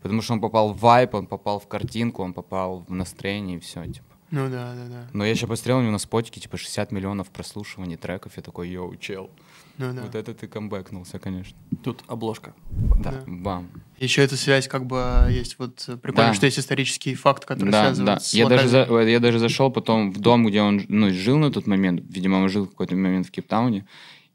Потому 0.00 0.22
что 0.22 0.34
он 0.34 0.40
попал 0.40 0.72
в 0.72 0.80
вайп, 0.80 1.14
он 1.14 1.26
попал 1.26 1.58
в 1.58 1.66
картинку, 1.66 2.22
он 2.22 2.32
попал 2.32 2.84
в 2.86 2.92
настроение 2.92 3.56
и 3.56 3.60
все, 3.60 3.84
типа. 3.86 4.13
Ну 4.30 4.48
да, 4.50 4.74
да, 4.74 4.86
да. 4.88 5.06
Но 5.12 5.24
я 5.24 5.30
еще 5.30 5.46
посмотрел 5.46 5.78
у 5.78 5.82
него 5.82 5.92
на 5.92 5.98
спотике, 5.98 6.40
типа, 6.40 6.56
60 6.56 6.90
миллионов 6.92 7.30
прослушиваний 7.30 7.96
треков. 7.96 8.32
Я 8.36 8.42
такой, 8.42 8.68
йоу, 8.68 8.96
чел. 8.96 9.30
Ну 9.78 9.92
да. 9.92 10.02
Вот 10.02 10.14
это 10.14 10.34
ты 10.34 10.46
камбэкнулся, 10.46 11.18
конечно. 11.18 11.56
Тут 11.82 12.02
обложка. 12.06 12.54
Да, 13.02 13.10
Да. 13.12 13.22
бам. 13.26 13.68
Еще 13.98 14.22
эта 14.22 14.36
связь 14.36 14.66
как 14.68 14.86
бы 14.86 15.26
есть 15.30 15.58
вот 15.58 15.84
э, 15.88 15.96
прикольно, 15.96 16.28
Да. 16.30 16.34
что 16.34 16.46
есть 16.46 16.58
исторический 16.58 17.14
факт, 17.14 17.44
который 17.44 17.70
Да, 17.70 17.84
связывает 17.86 18.14
да. 18.18 18.20
с 18.20 18.34
Я 18.34 18.48
даже, 18.48 18.68
за- 18.68 18.86
я 19.00 19.20
даже 19.20 19.38
зашел 19.38 19.70
потом 19.70 20.12
в 20.12 20.18
дом, 20.20 20.46
где 20.46 20.62
он 20.62 20.82
ну, 20.88 21.10
жил 21.10 21.38
на 21.38 21.50
тот 21.52 21.66
момент. 21.66 22.02
Видимо, 22.08 22.36
он 22.36 22.48
жил 22.48 22.66
в 22.66 22.70
какой-то 22.70 22.94
момент 22.96 23.26
в 23.26 23.30
Кейптауне. 23.30 23.84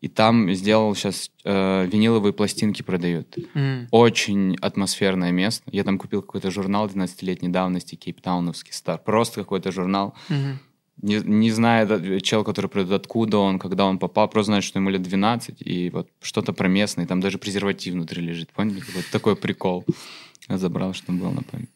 И 0.01 0.08
там 0.08 0.53
сделал 0.53 0.96
сейчас 0.96 1.29
виниловые 1.44 2.34
пластинки 2.34 2.82
продают. 2.82 3.36
Мгм. 3.53 3.88
Очень 3.91 4.56
атмосферное 4.62 5.32
место. 5.32 5.70
Я 5.72 5.84
там 5.84 5.98
купил 5.98 6.22
какой-то 6.22 6.51
журнал 6.51 6.88
12-летней 6.88 7.50
давности, 7.50 7.96
кейптауновский 7.96 8.74
стар. 8.74 8.98
Просто 8.98 9.41
какой-то 9.41 9.72
журнал. 9.72 10.13
Мгм. 10.29 10.60
Не, 11.01 11.15
не 11.24 11.50
зная 11.51 11.86
да, 11.86 12.20
чел, 12.20 12.44
который 12.44 12.68
придет, 12.68 12.91
откуда 12.91 13.38
он, 13.38 13.58
когда 13.58 13.86
он 13.86 14.00
попал, 14.00 14.27
просто 14.27 14.48
знает, 14.48 14.65
что 14.65 14.79
ему 14.79 14.89
лет 14.89 15.01
12, 15.01 15.62
и 15.62 15.89
вот 15.91 16.10
что-то 16.22 16.51
про 16.51 16.68
местное, 16.68 17.06
там 17.08 17.22
даже 17.22 17.38
презерватив 17.38 17.94
внутри 17.94 18.22
лежит, 18.22 18.51
поняли? 18.51 18.84
Вот 18.94 19.06
такой 19.10 19.38
прикол. 19.38 19.86
Я 20.50 20.58
забрал, 20.58 20.94
что 20.94 21.13
был 21.13 21.32
на 21.32 21.41
память. 21.41 21.70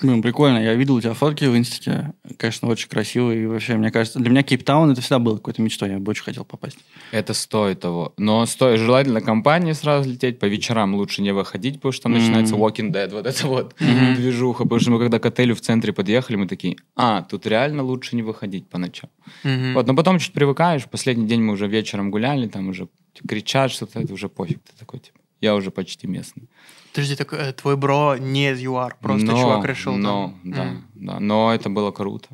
Блин, 0.00 0.22
прикольно. 0.22 0.58
Я 0.58 0.74
видел 0.74 0.96
у 0.96 1.00
тебя 1.00 1.14
фотки 1.14 1.44
в 1.44 1.56
инстите. 1.56 2.12
Конечно, 2.36 2.68
очень 2.68 2.88
красивые. 2.88 3.44
И 3.44 3.46
вообще, 3.46 3.76
мне 3.76 3.90
кажется, 3.92 4.18
для 4.18 4.30
меня 4.30 4.42
Кейптаун 4.42 4.90
это 4.90 5.00
всегда 5.00 5.20
было 5.20 5.36
какой-то 5.36 5.62
мечтой. 5.62 5.90
Я 5.90 5.98
бы 6.00 6.10
очень 6.10 6.24
хотел 6.24 6.44
попасть. 6.44 6.78
Это 7.12 7.32
стоит 7.32 7.80
того. 7.80 8.12
Но 8.16 8.44
стоит 8.46 8.80
желательно 8.80 9.20
компании 9.20 9.72
сразу 9.72 10.08
лететь. 10.10 10.40
По 10.40 10.46
вечерам 10.46 10.94
лучше 10.96 11.22
не 11.22 11.32
выходить, 11.32 11.76
потому 11.76 11.92
что 11.92 12.02
там 12.04 12.12
Мгм. 12.12 12.20
начинается 12.22 12.54
Walking 12.56 12.90
Dead. 12.92 13.10
Вот 13.12 13.26
это 13.26 13.46
вот 13.46 13.74
движуха. 13.78 14.64
Потому 14.64 14.80
что 14.80 14.90
мы 14.90 14.98
когда 14.98 15.18
к 15.20 15.26
отелю 15.26 15.54
в 15.54 15.60
центре 15.60 15.92
подъехали, 15.92 16.36
мы 16.36 16.48
такие, 16.48 16.76
а, 16.96 17.22
тут 17.22 17.46
реально 17.46 17.82
лучше 17.84 18.16
не 18.16 18.22
выходить 18.22 18.68
по 18.68 18.78
ночам. 18.78 19.10
Мгм. 19.44 19.74
Вот, 19.74 19.86
но 19.86 19.94
потом 19.94 20.18
чуть 20.18 20.32
привыкаешь. 20.32 20.86
Последний 20.86 21.26
день 21.28 21.40
мы 21.42 21.52
уже 21.52 21.68
вечером 21.68 22.10
гуляли, 22.10 22.48
там 22.48 22.68
уже 22.68 22.88
кричат 23.28 23.70
что-то, 23.70 24.00
это 24.00 24.12
уже 24.12 24.28
пофиг. 24.28 24.58
Ты 24.64 24.72
такой, 24.78 24.98
типа, 25.00 25.18
я 25.40 25.54
уже 25.54 25.70
почти 25.70 26.06
местный. 26.08 26.48
Подожди, 26.92 27.16
так 27.16 27.32
э, 27.32 27.52
твой 27.52 27.76
бро 27.76 28.16
не 28.18 28.50
из 28.52 28.60
ЮАР, 28.60 28.96
просто 29.00 29.26
но, 29.26 29.40
чувак 29.40 29.64
решил 29.64 29.96
но, 29.96 30.34
там. 30.42 30.52
да, 30.52 30.62
М, 30.64 30.84
да. 30.94 31.20
Но 31.20 31.52
это 31.54 31.70
было 31.70 31.90
круто. 31.90 32.28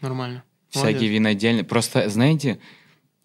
Нормально. 0.00 0.42
Всякие 0.68 0.92
Молодец. 0.92 1.10
винодельни. 1.12 1.62
Просто, 1.62 2.08
знаете, 2.08 2.58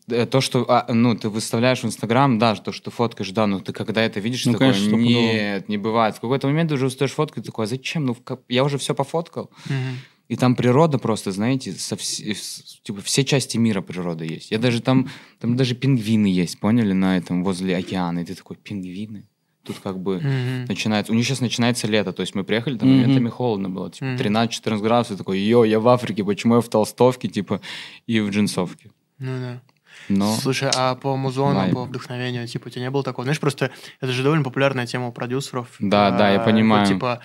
э, 0.08 0.26
то, 0.26 0.42
что 0.42 0.66
а, 0.70 0.92
ну, 0.94 1.16
ты 1.16 1.30
выставляешь 1.30 1.82
в 1.82 1.86
Инстаграм, 1.86 2.38
да, 2.40 2.56
то, 2.56 2.72
что 2.72 2.86
ты 2.86 2.96
фоткаешь, 2.96 3.32
да, 3.32 3.48
но 3.48 3.60
ты 3.60 3.74
когда 3.74 4.02
это 4.04 4.20
видишь, 4.20 4.46
Ну, 4.46 4.54
такой, 4.54 4.74
конечно, 4.74 4.96
нет, 4.96 5.70
не 5.70 5.78
бывает. 5.78 6.16
В 6.16 6.20
какой-то 6.22 6.48
момент 6.48 6.70
ты 6.70 6.76
уже 6.76 6.86
устаешь 6.88 7.12
фоткать, 7.14 7.46
такой, 7.46 7.66
а 7.66 7.68
зачем? 7.68 8.06
Ну, 8.06 8.16
я 8.50 8.64
уже 8.64 8.78
все 8.78 8.94
пофоткал. 8.94 9.50
Мгм. 9.66 9.98
И 10.28 10.36
там 10.38 10.56
природа 10.56 10.98
просто, 10.98 11.32
знаете, 11.32 11.72
со 11.74 11.96
вс- 11.96 12.34
с- 12.34 12.80
типа, 12.84 13.02
все 13.02 13.24
части 13.24 13.58
мира 13.58 13.82
природы 13.82 14.26
есть. 14.26 14.50
Я 14.52 14.58
даже 14.58 14.82
там, 14.82 15.08
там 15.40 15.56
даже 15.56 15.76
пингвины 15.76 16.26
есть, 16.28 16.60
поняли, 16.60 16.94
на 16.94 17.18
этом, 17.18 17.44
возле 17.44 17.78
океана. 17.78 18.20
И 18.20 18.26
ты 18.26 18.34
такой, 18.34 18.58
пингвины? 18.58 19.28
Тут 19.66 19.80
как 19.80 19.98
бы 20.00 20.18
Мгм. 20.18 20.66
начинается... 20.68 21.12
У 21.12 21.16
них 21.16 21.26
сейчас 21.26 21.42
начинается 21.42 21.88
лето, 21.88 22.14
то 22.14 22.22
есть 22.22 22.36
мы 22.36 22.44
приехали, 22.44 22.78
там 22.78 22.88
Мгм. 22.90 22.98
моментами 22.98 23.30
холодно 23.30 23.70
было, 23.70 23.90
типа 23.92 24.06
Мгм. 24.06 24.18
13-14 24.18 24.82
градусов, 24.82 25.18
такой, 25.18 25.40
йо, 25.40 25.66
я 25.66 25.80
в 25.80 25.88
Африке, 25.88 26.24
почему 26.24 26.56
я 26.56 26.62
в 26.62 26.70
толстовке, 26.70 27.28
типа, 27.28 27.62
и 28.08 28.20
в 28.20 28.30
джинсовке? 28.30 28.92
Ну 29.20 29.40
да. 29.40 29.62
Но... 30.10 30.36
Слушай, 30.36 30.70
а 30.76 30.96
по 30.96 31.16
музону, 31.16 31.56
Вайб. 31.56 31.74
по 31.74 31.86
вдохновению, 31.86 32.48
типа, 32.48 32.68
у 32.68 32.70
тебя 32.70 32.82
не 32.84 32.90
было 32.92 33.02
такого? 33.02 33.24
Знаешь, 33.24 33.40
просто 33.40 33.72
это 34.02 34.12
же 34.12 34.24
довольно 34.24 34.44
популярная 34.44 34.86
тема 34.86 35.08
у 35.08 35.12
продюсеров. 35.12 35.70
Да, 35.80 36.12
да, 36.12 36.30
я 36.32 36.42
А, 36.42 36.46
понимаю. 36.46 36.86
вот, 36.86 36.94
типа, 36.94 37.22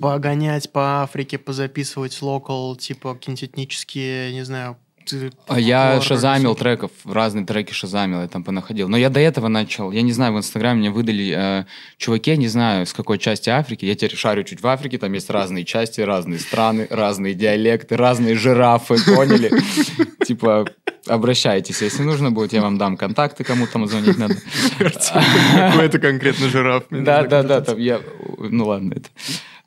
погонять 0.00 0.70
по 0.70 1.02
Африке, 1.02 1.38
позаписывать 1.38 2.20
локал, 2.22 2.76
типа, 2.76 3.14
какие-нибудь 3.14 3.44
этнические, 3.44 4.32
не 4.32 4.44
знаю... 4.44 4.76
ты- 5.10 5.32
А 5.48 5.58
я 5.60 6.00
шазамил 6.00 6.54
треков, 6.54 6.90
разные 7.04 7.44
треки 7.44 7.72
шазамил, 7.72 8.20
я 8.22 8.28
там 8.28 8.44
понаходил. 8.44 8.88
Но 8.88 8.96
я 8.96 9.08
до 9.10 9.20
этого 9.20 9.48
начал, 9.48 9.90
я 9.92 10.02
не 10.02 10.12
знаю, 10.12 10.32
в 10.34 10.38
Инстаграме 10.38 10.80
мне 10.80 10.90
выдали 10.90 11.34
э, 11.36 11.64
чуваки, 11.96 12.30
я 12.30 12.36
не 12.36 12.48
знаю, 12.48 12.86
с 12.86 12.92
какой 12.92 13.18
части 13.18 13.50
Африки, 13.50 13.84
я 13.84 13.94
теперь 13.94 14.16
шарю 14.16 14.44
чуть 14.44 14.62
в 14.62 14.66
Африке, 14.66 14.98
там 14.98 15.12
есть 15.12 15.30
разные 15.30 15.64
части, 15.64 16.00
разные 16.00 16.38
страны, 16.38 16.86
разные 16.90 17.34
диалекты, 17.34 17.96
разные 17.96 18.34
жирафы, 18.36 18.96
поняли? 19.14 19.50
Типа, 20.24 20.66
обращайтесь, 21.06 21.82
если 21.82 22.02
нужно 22.02 22.30
будет, 22.30 22.52
я 22.52 22.60
вам 22.62 22.78
дам 22.78 22.96
контакты, 22.96 23.42
кому 23.44 23.66
там 23.66 23.86
звонить 23.86 24.18
надо. 24.18 24.36
Какой-то 24.78 25.98
конкретно 25.98 26.48
жираф. 26.48 26.84
мне 26.90 27.00
Да, 27.02 27.22
нужно 27.22 27.30
да, 27.30 27.42
да, 27.42 27.48
контакт. 27.56 27.66
там 27.66 27.78
я, 27.78 28.00
ну 28.38 28.66
ладно, 28.66 28.94
это. 28.96 29.08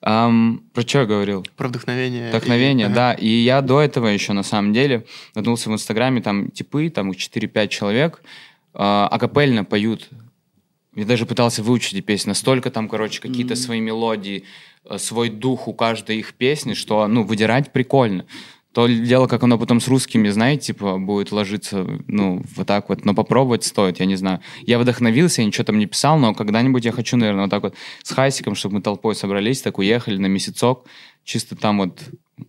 Ам, 0.06 0.62
Про 0.74 0.82
что 0.82 1.00
я 1.00 1.06
говорил? 1.06 1.46
Про 1.56 1.70
вдохновение. 1.70 2.30
Вдохновение, 2.30 2.90
И- 2.90 2.94
да. 2.94 3.14
И 3.14 3.28
я 3.28 3.62
до 3.62 3.80
этого 3.82 4.08
еще, 4.08 4.34
на 4.34 4.44
самом 4.44 4.74
деле, 4.74 5.06
наткнулся 5.34 5.70
в 5.70 5.74
Инстаграме, 5.74 6.22
там 6.22 6.52
типы, 6.52 6.90
там 6.90 7.12
их 7.12 7.18
4-5 7.18 7.70
человек, 7.70 8.22
а, 8.74 9.08
акапельно 9.08 9.64
поют. 9.64 10.10
Я 10.94 11.06
даже 11.06 11.26
пытался 11.26 11.64
выучить 11.64 11.94
эти 11.94 12.02
песни. 12.02 12.30
Настолько 12.30 12.70
там, 12.70 12.90
короче, 12.90 13.22
какие-то 13.22 13.56
свои 13.56 13.80
мелодии, 13.80 14.44
э, 14.86 14.98
свой 14.98 15.30
дух 15.30 15.68
у 15.70 15.74
каждой 15.74 16.18
их 16.18 16.34
песни, 16.34 16.74
что, 16.74 17.08
ну, 17.08 17.24
выдирать 17.24 17.72
прикольно. 17.72 18.26
То 18.74 18.88
дело, 18.88 19.28
как 19.28 19.44
оно 19.44 19.60
потом 19.60 19.80
с 19.80 19.88
русскими, 19.88 20.30
знаете, 20.30 20.68
типа, 20.74 20.98
будет 20.98 21.32
ложиться, 21.32 21.88
ну, 22.08 22.44
вот 22.56 22.68
так 22.68 22.90
вот. 22.90 23.06
Но 23.06 23.14
попробовать 23.14 23.64
стоит, 23.64 24.00
я 24.00 24.06
не 24.08 24.16
знаю. 24.16 24.40
Я 24.62 24.80
вдохновился, 24.80 25.42
я 25.42 25.48
ничего 25.48 25.64
там 25.64 25.78
не 25.78 25.86
писал, 25.86 26.18
но 26.18 26.34
когда-нибудь 26.34 26.84
я 26.84 26.92
хочу, 26.92 27.16
наверное, 27.16 27.44
вот 27.44 27.52
так 27.52 27.64
вот 27.64 27.76
с 28.02 28.12
Хайсиком, 28.12 28.56
чтобы 28.56 28.76
мы 28.76 28.82
толпой 28.82 29.14
собрались, 29.16 29.62
так 29.62 29.78
уехали 29.78 30.18
на 30.18 30.26
месяцок, 30.26 30.86
чисто 31.24 31.56
там 31.56 31.78
вот 31.78 32.02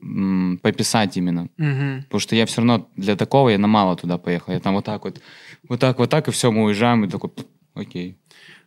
м, 0.03 0.59
пописать 0.63 1.17
именно. 1.19 1.51
Мгм. 1.59 2.05
Потому 2.05 2.21
что 2.21 2.37
я 2.37 2.47
все 2.47 2.63
равно 2.63 2.89
для 2.97 3.17
такого 3.17 3.51
я 3.51 3.59
на 3.59 3.69
мало 3.69 3.95
туда 3.95 4.17
поехал. 4.17 4.55
Я 4.55 4.61
там 4.61 4.75
вот 4.75 4.87
так 4.87 5.05
вот, 5.05 5.21
вот 5.69 5.79
так, 5.79 5.99
вот 5.99 6.09
так, 6.09 6.29
и 6.29 6.31
все, 6.31 6.51
мы 6.51 6.65
уезжаем, 6.65 7.05
и 7.05 7.09
такой, 7.09 7.31
«Пф, 7.31 7.45
окей. 7.75 8.17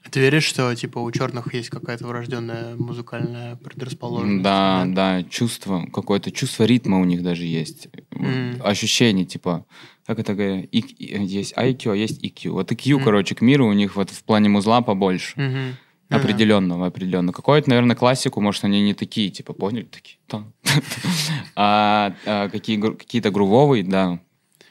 А 0.03 0.09
Ты 0.09 0.19
веришь, 0.21 0.45
что, 0.45 0.73
типа, 0.73 0.99
у 0.99 1.11
черных 1.11 1.53
есть 1.53 1.69
какая-то 1.69 2.07
врожденная 2.07 2.75
музыкальная 2.75 3.55
предрасположенность? 3.57 4.43
Да, 4.43 4.85
да, 4.87 5.23
чувство, 5.23 5.85
какое-то 5.91 6.31
чувство 6.31 6.63
ритма 6.63 6.99
у 7.01 7.05
них 7.05 7.23
даже 7.23 7.43
есть. 7.45 7.87
Вот 8.11 8.27
Мгм. 8.27 8.61
Ощущение, 8.63 9.25
типа, 9.25 9.65
как 10.05 10.19
это 10.19 10.33
говорят, 10.33 10.65
И- 10.71 10.79
и- 10.79 11.25
есть 11.25 11.53
IQ, 11.57 11.91
а 11.91 11.95
есть 11.95 12.23
EQ. 12.23 12.49
Вот 12.51 12.71
EQ, 12.71 12.95
Мгм. 12.95 13.03
короче, 13.03 13.35
к 13.35 13.41
миру 13.41 13.67
у 13.67 13.73
них 13.73 13.95
вот 13.97 14.09
в 14.09 14.23
плане 14.23 14.47
музла 14.49 14.81
побольше. 14.81 15.33
Мгм. 15.39 15.75
Ну. 16.09 16.15
Определенного, 16.15 16.87
определенно. 16.87 17.33
Какой-то, 17.33 17.69
наверное, 17.69 17.95
классику, 17.97 18.39
может, 18.39 18.63
они 18.63 18.81
не 18.81 18.93
такие, 18.93 19.29
типа, 19.29 19.51
поняли? 19.51 19.83
Такие. 19.83 20.19
там. 20.27 20.53
А 21.55 22.13
а 22.25 22.49
какие 22.49 22.79
какие-то 22.79 23.29
грувовые, 23.31 23.83
да. 23.83 24.19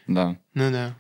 Да. 0.07 0.39
Ну 0.55 0.71
да. 0.71 0.95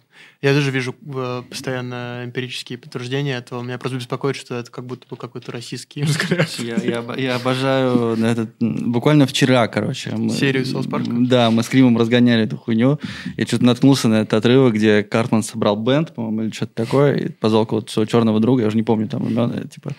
Я 0.47 0.55
тоже 0.55 0.71
вижу 0.71 0.95
э, 1.13 1.43
постоянно 1.51 2.23
эмпирические 2.25 2.79
подтверждения 2.79 3.37
этого. 3.37 3.63
Меня 3.63 3.79
просто 3.79 3.99
беспокоит, 3.99 4.37
что 4.37 4.55
это 4.55 4.71
как 4.71 4.87
будто 4.87 5.05
бы 5.11 5.17
какой-то 5.17 5.51
российский 5.51 6.03
взгляд. 6.05 6.49
Я, 6.61 6.77
я 6.77 7.05
я 7.17 7.35
обожаю 7.35 8.17
на 8.17 8.27
этот... 8.27 8.51
Буквально 8.61 9.27
вчера, 9.27 9.67
короче. 9.67 10.13
мы- 10.13 10.31
Серию 10.31 10.63
South 10.63 10.89
Park? 10.89 11.27
Да, 11.27 11.51
мы 11.51 11.65
с 11.65 11.69
Кримом 11.69 11.99
разгоняли 11.99 12.45
эту 12.45 12.59
хуйню. 12.59 13.01
Я 13.37 13.45
что-то 13.45 13.65
наткнулся 13.65 14.07
на 14.07 14.21
этот 14.21 14.35
отрывок, 14.35 14.75
где 14.75 15.03
Картман 15.03 15.43
собрал 15.43 15.75
бенд, 15.75 16.15
по-моему, 16.15 16.43
или 16.45 16.51
что-то 16.53 16.75
такое, 16.75 17.17
и 17.17 17.29
позвал 17.29 17.65
какого-то 17.65 17.91
своего 17.93 18.09
черного 18.09 18.39
друга, 18.39 18.63
я 18.63 18.69
уже 18.69 18.77
не 18.77 18.85
помню 18.85 19.09
там 19.09 19.27
имен, 19.29 19.51
э, 19.53 19.67
типа, 19.67 19.97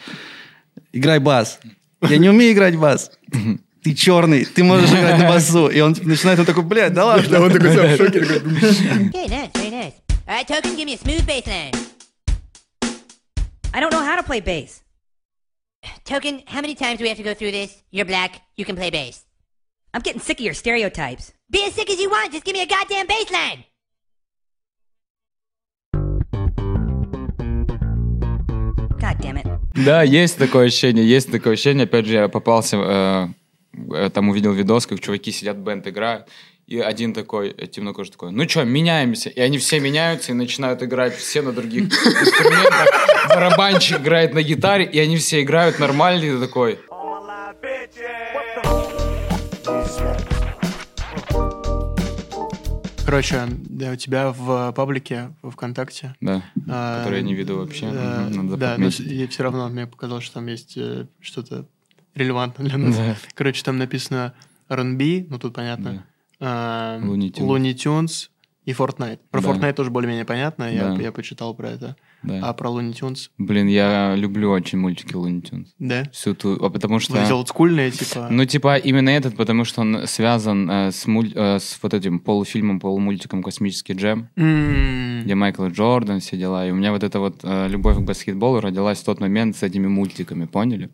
играй 0.94 1.20
бас. 1.20 1.60
Я 2.08 2.20
не 2.20 2.30
умею 2.30 2.54
играть 2.54 2.78
бас. 2.78 3.12
Ты 3.84 3.94
черный, 3.94 4.44
ты 4.44 4.64
можешь 4.66 4.90
играть 4.90 5.18
на 5.20 5.30
басу. 5.30 5.68
И 5.68 5.80
он 5.80 5.94
типа, 5.94 6.10
начинает, 6.10 6.40
он 6.40 6.46
такой, 6.46 6.64
блядь, 6.64 6.94
да 6.94 7.06
ладно. 7.06 7.40
Он 7.44 7.52
такой 7.52 7.70
в 7.96 7.98
шоке. 7.98 8.22
Такой, 10.28 10.36
Very 10.36 10.36
nice, 10.36 10.36
very 10.36 10.36
nice. 10.36 10.36
All 10.36 10.36
right, 10.36 10.48
Token, 10.48 10.76
give 10.76 10.86
me 10.86 10.94
a 10.94 10.98
smooth 10.98 11.26
bass 11.26 11.48
line. 11.48 11.72
I 13.74 13.80
don't 13.80 13.92
know 13.92 14.04
how 14.04 14.16
to 14.18 14.24
play 14.24 14.42
bass. 14.42 14.84
Token, 16.04 16.44
how 16.48 16.62
many 16.62 16.76
times 16.76 16.98
do 16.98 17.04
we 17.04 17.10
have 17.10 17.18
to 17.18 17.24
go 17.24 17.34
through 17.34 17.52
this? 17.52 17.82
You're 17.92 18.06
black, 18.06 18.42
you 18.56 18.66
can 18.66 18.76
play 18.76 18.90
bass. 18.90 19.26
I'm 19.94 20.02
getting 20.02 20.20
sick 20.22 20.40
of 20.40 20.46
your 20.46 20.54
stereotypes. 20.54 21.32
Be 21.50 21.64
as 21.66 21.74
sick 21.74 21.90
as 21.90 22.00
you 22.00 22.10
want, 22.10 22.34
just 22.34 22.44
give 22.44 22.54
me 22.54 22.62
a 22.62 22.66
goddamn 22.66 23.08
bass 23.08 23.32
line. 23.32 23.64
God 29.00 29.18
damn 29.20 29.38
it. 29.38 29.48
Да, 29.86 30.02
есть 30.02 30.38
такое 30.38 30.68
ощущение, 30.68 31.08
есть 31.08 31.32
такое 31.32 31.54
ощущение. 31.54 31.86
Опять 31.86 32.06
же, 32.08 32.14
я 32.14 32.28
попался, 32.28 32.78
э, 32.78 33.28
э, 33.94 34.10
там 34.10 34.30
увидел 34.30 34.52
видос, 34.54 34.88
как 34.88 35.00
чуваки 35.00 35.32
сидят, 35.32 35.58
бенд 35.58 35.88
играют. 35.88 36.28
И 36.68 36.80
один 36.80 37.14
такой, 37.14 37.50
э, 37.58 37.66
темнокожий 37.68 38.12
такой, 38.12 38.32
ну 38.32 38.48
что, 38.48 38.66
меняемся. 38.66 39.30
И 39.30 39.40
они 39.40 39.58
все 39.58 39.80
меняются 39.80 40.34
и 40.34 40.36
начинают 40.36 40.84
играть 40.84 41.16
все 41.16 41.42
на 41.42 41.54
других 41.54 41.84
инструментах. 41.86 42.88
Барабанщик 43.30 44.02
играет 44.02 44.34
на 44.34 44.44
гитаре, 44.44 44.84
и 44.86 45.00
они 45.00 45.16
все 45.16 45.42
играют 45.44 45.80
нормально. 45.80 46.26
И 46.26 46.32
ты 46.32 46.40
такой, 46.40 46.78
Короче, 53.06 53.46
да, 53.70 53.92
у 53.92 53.96
тебя 53.96 54.34
в 54.34 54.74
паблике 54.74 55.34
в 55.42 55.52
ВКонтакте... 55.52 56.16
Да, 56.20 56.44
а, 56.68 57.00
который 57.00 57.20
я 57.20 57.22
не 57.26 57.34
веду 57.36 57.58
вообще. 57.60 57.86
э, 57.86 58.28
Мгм, 58.30 58.48
надо 58.48 58.58
да, 58.58 58.70
но 58.78 58.90
подметить. 58.90 59.32
все 59.32 59.44
равно 59.44 59.70
мне 59.70 59.88
показалось, 59.88 60.26
что 60.26 60.36
там 60.36 60.48
есть 60.48 60.74
э, 60.76 61.06
что-то 61.22 61.66
релевантное 62.16 62.68
для 62.68 62.78
нас. 62.78 62.98
Да. 62.98 63.16
Короче, 63.34 63.64
там 63.64 63.78
написано 63.78 64.34
R&B, 64.68 65.26
ну 65.30 65.40
тут 65.40 65.54
понятно. 65.54 66.04
а, 66.06 66.17
Tunes. 66.40 67.40
Looney 67.40 67.74
Tunes 67.74 68.30
и 68.66 68.72
Fortnite. 68.74 69.20
Про 69.32 69.42
Да. 69.42 69.50
Fortnite 69.50 69.74
тоже 69.74 69.92
более-менее 69.92 70.26
понятно, 70.26 70.66
я, 70.74 70.90
Да. 70.96 71.02
я 71.02 71.12
почитал 71.12 71.54
про 71.56 71.70
это. 71.70 71.96
Да. 72.24 72.40
А 72.50 72.54
про 72.54 72.70
Looney 72.70 72.92
Tunes, 72.94 73.30
Блин, 73.38 73.68
я 73.68 74.16
люблю 74.16 74.52
очень 74.52 74.78
мультики 74.80 75.14
Looney 75.14 75.42
Tunes. 75.42 75.68
да? 75.80 76.04
Всю 76.12 76.34
ту, 76.36 76.54
а 76.64 76.70
потому 76.70 77.00
что... 77.00 77.18
Эти 77.18 77.32
олдскульные, 77.32 77.92
типа... 77.92 78.28
Ну, 78.30 78.44
типа, 78.46 78.76
именно 78.78 79.10
этот, 79.10 79.38
потому 79.38 79.64
что 79.66 79.82
он 79.82 80.06
связан 80.08 80.70
э, 80.70 80.92
с, 80.92 81.06
муль- 81.08 81.32
э, 81.34 81.60
с 81.60 81.80
вот 81.82 81.94
этим 81.94 82.20
полуфильмом, 82.20 82.80
полумультиком 82.80 83.42
«Космический 83.44 83.94
джем», 83.94 84.30
М, 84.36 85.22
где 85.24 85.36
Майкл 85.36 85.66
Джордан, 85.68 86.20
все 86.20 86.38
дела. 86.38 86.68
И 86.68 86.72
у 86.72 86.76
меня 86.76 86.92
вот 86.92 87.04
эта 87.04 87.20
вот 87.20 87.40
э, 87.44 87.68
любовь 87.70 87.98
к 87.98 88.02
баскетболу 88.02 88.60
родилась 88.60 89.00
в 89.00 89.06
тот 89.06 89.20
момент 89.22 89.56
с 89.56 89.64
этими 89.64 89.88
мультиками, 89.88 90.46
поняли? 90.46 90.90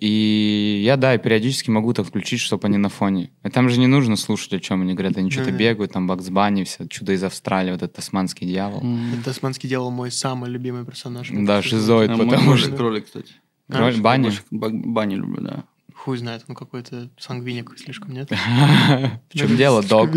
И 0.00 0.82
я, 0.84 0.96
да, 0.96 1.16
периодически 1.18 1.70
могу 1.70 1.92
так 1.92 2.06
включить, 2.06 2.40
чтобы 2.40 2.66
они 2.66 2.76
на 2.78 2.88
фоне. 2.88 3.30
И 3.44 3.48
там 3.48 3.68
же 3.68 3.78
не 3.78 3.86
нужно 3.86 4.16
слушать, 4.16 4.52
о 4.54 4.60
чем 4.60 4.82
они 4.82 4.94
говорят. 4.94 5.16
Они 5.16 5.30
что-то 5.30 5.52
бегают, 5.52 5.92
там 5.92 6.06
Бакс 6.06 6.28
Банни, 6.30 6.64
все, 6.64 6.86
чудо 6.88 7.12
из 7.12 7.22
Австралии, 7.22 7.70
вот 7.72 7.82
этот 7.82 7.96
тасманский 7.96 8.46
дьявол. 8.46 8.82
Это 9.14 9.24
Тасманский 9.26 9.68
дьявол 9.68 9.90
мой 9.90 10.10
самый 10.10 10.50
любимый 10.50 10.84
персонаж. 10.84 11.28
Да, 11.32 11.62
шизоид, 11.62 12.10
А 12.10 12.16
потому 12.16 12.56
что... 12.56 12.72
кролик, 12.72 13.06
кстати. 13.06 13.32
Кроль- 13.70 13.96
А, 13.98 14.00
Банни? 14.00 14.30
Банни 14.50 15.14
люблю, 15.14 15.40
да. 15.42 15.64
Хуй 15.94 16.18
знает, 16.18 16.44
он 16.48 16.54
какой-то 16.54 17.08
сангвиник 17.18 17.72
слишком, 17.78 18.12
нет? 18.12 18.28
В 19.32 19.38
чем 19.38 19.56
дело, 19.56 19.82
дог? 19.82 20.10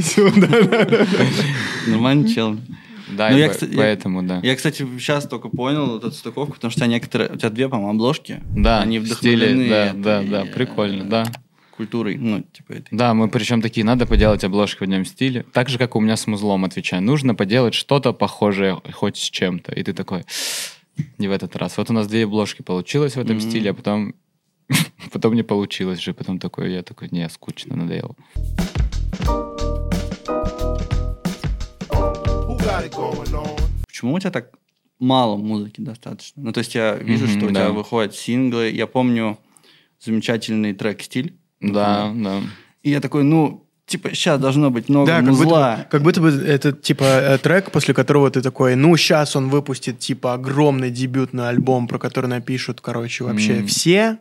Нормальный 1.87 2.33
чел. 2.33 2.57
Да, 3.09 3.29
Ну, 3.29 3.37
и 3.37 3.39
я, 3.39 3.49
кстати, 3.49 3.71
я- 3.71 3.77
поэтому, 3.77 4.23
да. 4.23 4.39
Я, 4.43 4.55
кстати, 4.55 4.85
сейчас 4.97 5.27
только 5.27 5.49
понял 5.49 5.97
эту 5.97 6.11
стыковку, 6.11 6.53
потому 6.55 6.71
что 6.71 6.79
у 6.79 6.83
тебя 6.83 6.91
некоторые... 6.93 7.31
У 7.31 7.37
тебя 7.37 7.49
две, 7.49 7.69
по-моему, 7.69 7.91
обложки. 7.91 8.41
Да, 8.55 8.81
Они 8.81 8.99
в 8.99 9.07
стиле, 9.07 9.47
вдохновлены 9.47 9.69
да, 9.69 9.85
этой, 9.87 10.01
да, 10.01 10.23
да, 10.45 10.45
прикольно, 10.53 11.03
да. 11.05 11.25
Культурой, 11.75 12.17
ну, 12.17 12.41
типа 12.41 12.73
этой. 12.73 12.87
Да, 12.97 13.13
мы 13.13 13.29
причем 13.29 13.61
такие, 13.61 13.85
надо 13.85 14.07
поделать 14.07 14.43
обложки 14.43 14.79
в 14.79 14.81
одном 14.81 15.05
стиле. 15.05 15.45
Так 15.53 15.69
же, 15.69 15.77
как 15.77 15.95
у 15.95 15.99
меня 15.99 16.17
с 16.17 16.25
музлом, 16.25 16.65
отвечаю. 16.65 17.03
Нужно 17.03 17.35
поделать 17.35 17.75
что-то 17.75 18.13
похожее 18.13 18.81
хоть 18.93 19.17
с 19.17 19.29
чем-то. 19.29 19.73
И 19.73 19.83
ты 19.83 19.93
такой, 19.93 20.23
не 21.19 21.27
в 21.27 21.31
этот 21.31 21.55
раз. 21.55 21.77
Вот 21.77 21.89
у 21.91 21.93
нас 21.93 22.07
две 22.07 22.23
обложки 22.23 22.63
получилось 22.63 23.15
в 23.15 23.19
этом 23.19 23.37
Мгм. 23.37 23.47
стиле, 23.49 23.69
а 23.69 23.73
потом, 23.75 24.15
потом 25.11 25.35
не 25.35 25.43
получилось 25.43 25.99
же. 25.99 26.15
Потом 26.15 26.39
такой, 26.39 26.73
я 26.73 26.81
такой, 26.81 27.09
не, 27.11 27.29
скучно, 27.29 27.75
надоело. 27.75 28.15
Почему 33.87 34.13
у 34.15 34.19
тебя 34.19 34.31
так 34.31 34.49
мало 34.99 35.37
музыки 35.37 35.79
достаточно? 35.81 36.43
Ну, 36.43 36.51
то 36.51 36.59
есть 36.59 36.75
я 36.75 36.95
вижу, 36.95 37.25
Мгм, 37.25 37.37
что 37.37 37.45
у 37.45 37.51
да. 37.51 37.61
тебя 37.61 37.71
выходят 37.71 38.13
синглы. 38.13 38.69
Я 38.71 38.87
помню 38.87 39.37
замечательный 40.03 40.73
трек 40.73 41.01
«Стиль». 41.01 41.33
Да, 41.61 42.11
да. 42.15 42.41
И 42.83 42.89
я 42.91 42.99
такой, 42.99 43.23
ну, 43.23 43.65
типа, 43.85 44.09
сейчас 44.13 44.39
должно 44.39 44.69
быть 44.69 44.89
много 44.89 45.07
Да, 45.07 45.15
как 45.21 45.25
будто, 45.29 45.43
музла. 45.43 45.75
бы, 45.77 45.83
как 45.89 46.01
будто 46.03 46.21
бы 46.21 46.27
это 46.29 46.71
типа 46.73 47.03
э, 47.03 47.37
трек, 47.37 47.71
после 47.71 47.93
которого 47.93 48.29
ты 48.29 48.41
такой, 48.41 48.75
ну, 48.75 48.95
сейчас 48.97 49.35
он 49.35 49.47
выпустит 49.49 49.99
типа 49.99 50.33
огромный 50.33 50.91
дебютный 50.91 51.47
альбом, 51.49 51.87
про 51.87 51.97
который 51.99 52.27
напишут, 52.27 52.81
короче, 52.81 53.23
вообще 53.23 53.59
М. 53.59 53.67
все. 53.67 54.19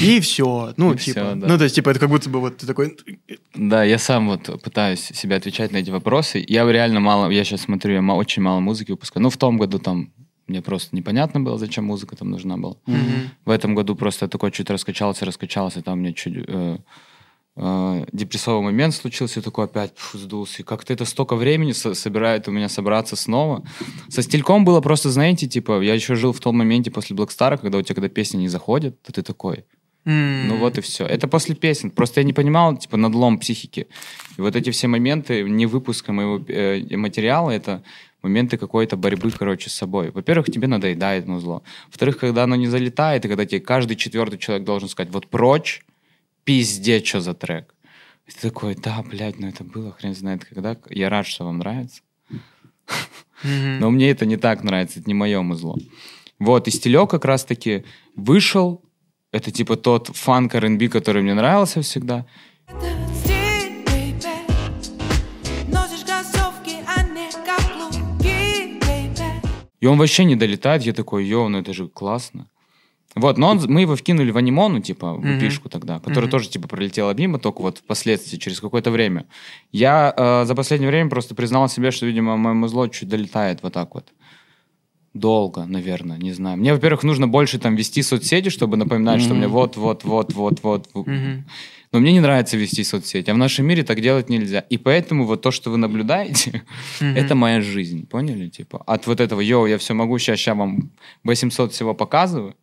И 0.00 0.20
все. 0.20 0.72
Ну, 0.76 0.92
И 0.92 0.98
типа. 0.98 1.20
всё, 1.20 1.34
да. 1.34 1.46
Ну, 1.48 1.58
то 1.58 1.64
есть, 1.64 1.74
типа, 1.74 1.90
это 1.90 2.00
как 2.00 2.08
будто 2.08 2.28
бы 2.30 2.40
вот 2.40 2.56
ты 2.58 2.66
такой. 2.66 2.96
Да, 3.54 3.84
я 3.84 3.98
сам 3.98 4.28
вот 4.28 4.62
пытаюсь 4.62 5.00
себя 5.00 5.36
отвечать 5.36 5.72
на 5.72 5.78
эти 5.78 5.90
вопросы. 5.90 6.44
Я 6.48 6.70
реально 6.70 7.00
мало, 7.00 7.30
я 7.30 7.44
сейчас 7.44 7.62
смотрю, 7.62 7.94
я 7.94 8.02
очень 8.14 8.42
мало 8.42 8.60
музыки 8.60 8.92
выпускаю. 8.92 9.22
Ну, 9.22 9.30
в 9.30 9.36
том 9.36 9.58
году 9.58 9.78
там 9.78 10.12
мне 10.46 10.62
просто 10.62 10.96
непонятно 10.96 11.40
было, 11.40 11.58
зачем 11.58 11.84
музыка 11.84 12.16
там 12.16 12.30
нужна 12.30 12.56
была. 12.56 12.76
Мгм. 12.86 13.30
В 13.44 13.50
этом 13.50 13.74
году 13.74 13.94
просто 13.96 14.24
я 14.24 14.28
такой 14.28 14.50
чуть 14.50 14.70
раскачался, 14.70 15.24
раскачался, 15.26 15.82
там 15.82 15.98
мне 15.98 16.14
чуть 16.14 16.34
э, 16.48 16.78
э, 17.56 18.04
депрессовый 18.12 18.62
момент 18.62 18.94
случился, 18.94 19.40
и 19.40 19.42
такой 19.42 19.64
опять 19.66 19.94
пф, 19.94 20.14
сдулся. 20.14 20.62
И 20.62 20.64
как-то 20.64 20.92
это 20.92 21.04
столько 21.04 21.36
времени 21.36 21.72
со- 21.72 21.94
собирает 21.94 22.48
у 22.48 22.50
меня 22.52 22.68
собраться 22.68 23.16
снова. 23.16 23.62
Со 24.08 24.22
стильком 24.22 24.64
было 24.64 24.80
просто, 24.80 25.10
знаете, 25.10 25.46
типа, 25.46 25.80
я 25.82 25.94
еще 25.94 26.14
жил 26.14 26.32
в 26.32 26.40
том 26.40 26.56
моменте 26.56 26.90
после 26.90 27.14
Блэкстара, 27.16 27.56
когда 27.56 27.78
у 27.78 27.82
тебя, 27.82 27.94
когда 27.96 28.08
песни 28.08 28.38
не 28.38 28.48
заходят, 28.48 29.02
то 29.02 29.12
ты 29.12 29.22
такой, 29.22 29.64
Ну 30.04 30.56
вот 30.56 30.78
и 30.78 30.80
все. 30.80 31.04
Это 31.04 31.28
после 31.28 31.54
песен. 31.54 31.90
Просто 31.90 32.20
я 32.20 32.24
не 32.24 32.32
понимал, 32.32 32.76
типа, 32.76 32.96
надлом 32.96 33.38
психики. 33.38 33.88
И 34.38 34.40
вот 34.40 34.56
эти 34.56 34.70
все 34.70 34.88
моменты 34.88 35.42
не 35.42 35.66
выпуска 35.66 36.12
моего 36.12 36.42
э, 36.48 36.96
материала, 36.96 37.50
это 37.50 37.82
моменты 38.22 38.56
какой-то 38.56 38.96
борьбы, 38.96 39.30
короче, 39.30 39.70
с 39.70 39.74
собой. 39.74 40.10
Во-первых, 40.10 40.46
тебе 40.46 40.66
надоедает 40.66 41.26
музло. 41.26 41.62
Во-вторых, 41.86 42.18
когда 42.18 42.44
оно 42.44 42.56
не 42.56 42.66
залетает, 42.66 43.24
и 43.24 43.28
когда 43.28 43.44
тебе 43.44 43.60
каждый 43.60 43.96
четвертый 43.96 44.38
человек 44.38 44.66
должен 44.66 44.88
сказать, 44.88 45.12
вот 45.12 45.26
прочь, 45.26 45.84
пиздец, 46.44 47.06
что 47.06 47.20
за 47.20 47.34
трек. 47.34 47.74
И 48.26 48.32
ты 48.32 48.48
такой, 48.48 48.74
да, 48.74 49.02
блядь, 49.02 49.38
ну 49.38 49.48
это 49.48 49.64
было, 49.64 49.92
хрен 49.92 50.14
знает 50.14 50.44
когда. 50.44 50.76
Я 50.90 51.08
рад, 51.08 51.26
что 51.26 51.44
вам 51.44 51.58
нравится. 51.58 52.02
Но 53.42 53.90
мне 53.90 54.10
это 54.10 54.26
не 54.26 54.36
так 54.36 54.64
нравится, 54.64 55.00
это 55.00 55.08
не 55.08 55.14
мое 55.14 55.40
музло. 55.42 55.76
Вот, 56.38 56.68
и 56.68 56.70
стилек 56.70 57.10
как 57.10 57.24
раз-таки 57.24 57.84
вышел. 58.16 58.82
Это 59.38 59.52
типа 59.52 59.76
тот 59.76 60.08
фанк 60.08 60.56
R&B, 60.56 60.88
который 60.88 61.22
мне 61.22 61.32
нравился 61.34 61.80
всегда. 61.80 62.26
А. 62.66 62.72
И 69.80 69.86
он 69.86 69.96
вообще 69.96 70.24
не 70.24 70.34
долетает. 70.34 70.82
Я 70.82 70.92
такой, 70.92 71.24
йоу, 71.24 71.48
ну 71.48 71.58
это 71.58 71.72
же 71.72 71.86
классно. 71.86 72.48
Вот, 73.14 73.38
но 73.38 73.50
он, 73.50 73.60
мы 73.68 73.82
его 73.82 73.94
вкинули 73.94 74.32
в 74.32 74.36
анимону, 74.36 74.80
типа, 74.80 75.14
в 75.14 75.24
Мгм. 75.24 75.38
пишку 75.40 75.68
тогда, 75.68 76.00
который 76.00 76.24
Мгм. 76.24 76.30
тоже, 76.30 76.48
типа, 76.48 76.66
пролетела 76.66 77.14
мимо, 77.14 77.38
только 77.38 77.62
вот 77.62 77.78
впоследствии, 77.78 78.38
через 78.38 78.60
какое-то 78.60 78.90
время. 78.90 79.26
Я 79.72 80.12
э, 80.16 80.44
за 80.46 80.54
последнее 80.56 80.90
время 80.90 81.10
просто 81.10 81.34
признал 81.36 81.68
себе, 81.68 81.92
что, 81.92 82.06
видимо, 82.06 82.36
мое 82.36 82.54
музло 82.54 82.88
чуть 82.88 83.08
долетает 83.08 83.62
вот 83.62 83.72
так 83.72 83.94
вот. 83.94 84.12
Долго, 85.14 85.64
наверное, 85.64 86.18
не 86.18 86.32
знаю. 86.32 86.58
Мне, 86.58 86.72
во-первых, 86.74 87.02
нужно 87.02 87.26
больше 87.26 87.58
там 87.58 87.76
вести 87.76 88.02
соцсети, 88.02 88.50
чтобы 88.50 88.76
напоминать, 88.76 89.22
что 89.22 89.34
мне 89.34 89.48
вот, 89.48 89.76
вот, 89.76 90.04
вот, 90.04 90.34
вот, 90.34 90.60
вот. 90.62 90.88
Но 91.90 92.00
мне 92.00 92.12
не 92.12 92.20
нравится 92.20 92.58
вести 92.58 92.84
соцсети, 92.84 93.30
а 93.30 93.34
в 93.34 93.38
нашем 93.38 93.66
мире 93.66 93.82
так 93.82 94.00
делать 94.02 94.28
нельзя. 94.28 94.60
И 94.60 94.76
поэтому 94.76 95.24
вот 95.24 95.40
то, 95.40 95.50
что 95.50 95.70
вы 95.70 95.78
наблюдаете, 95.78 96.62
это 97.00 97.34
моя 97.34 97.62
жизнь, 97.62 98.06
поняли? 98.06 98.48
Типа 98.48 98.82
от 98.86 99.06
вот 99.06 99.20
этого, 99.20 99.40
йоу, 99.40 99.66
я 99.66 99.78
все 99.78 99.94
могу, 99.94 100.18
сейчас, 100.18 100.38
сейчас 100.38 100.56
вам 100.56 100.90
800 101.24 101.72
всего 101.72 101.94
показываю, 101.94 102.54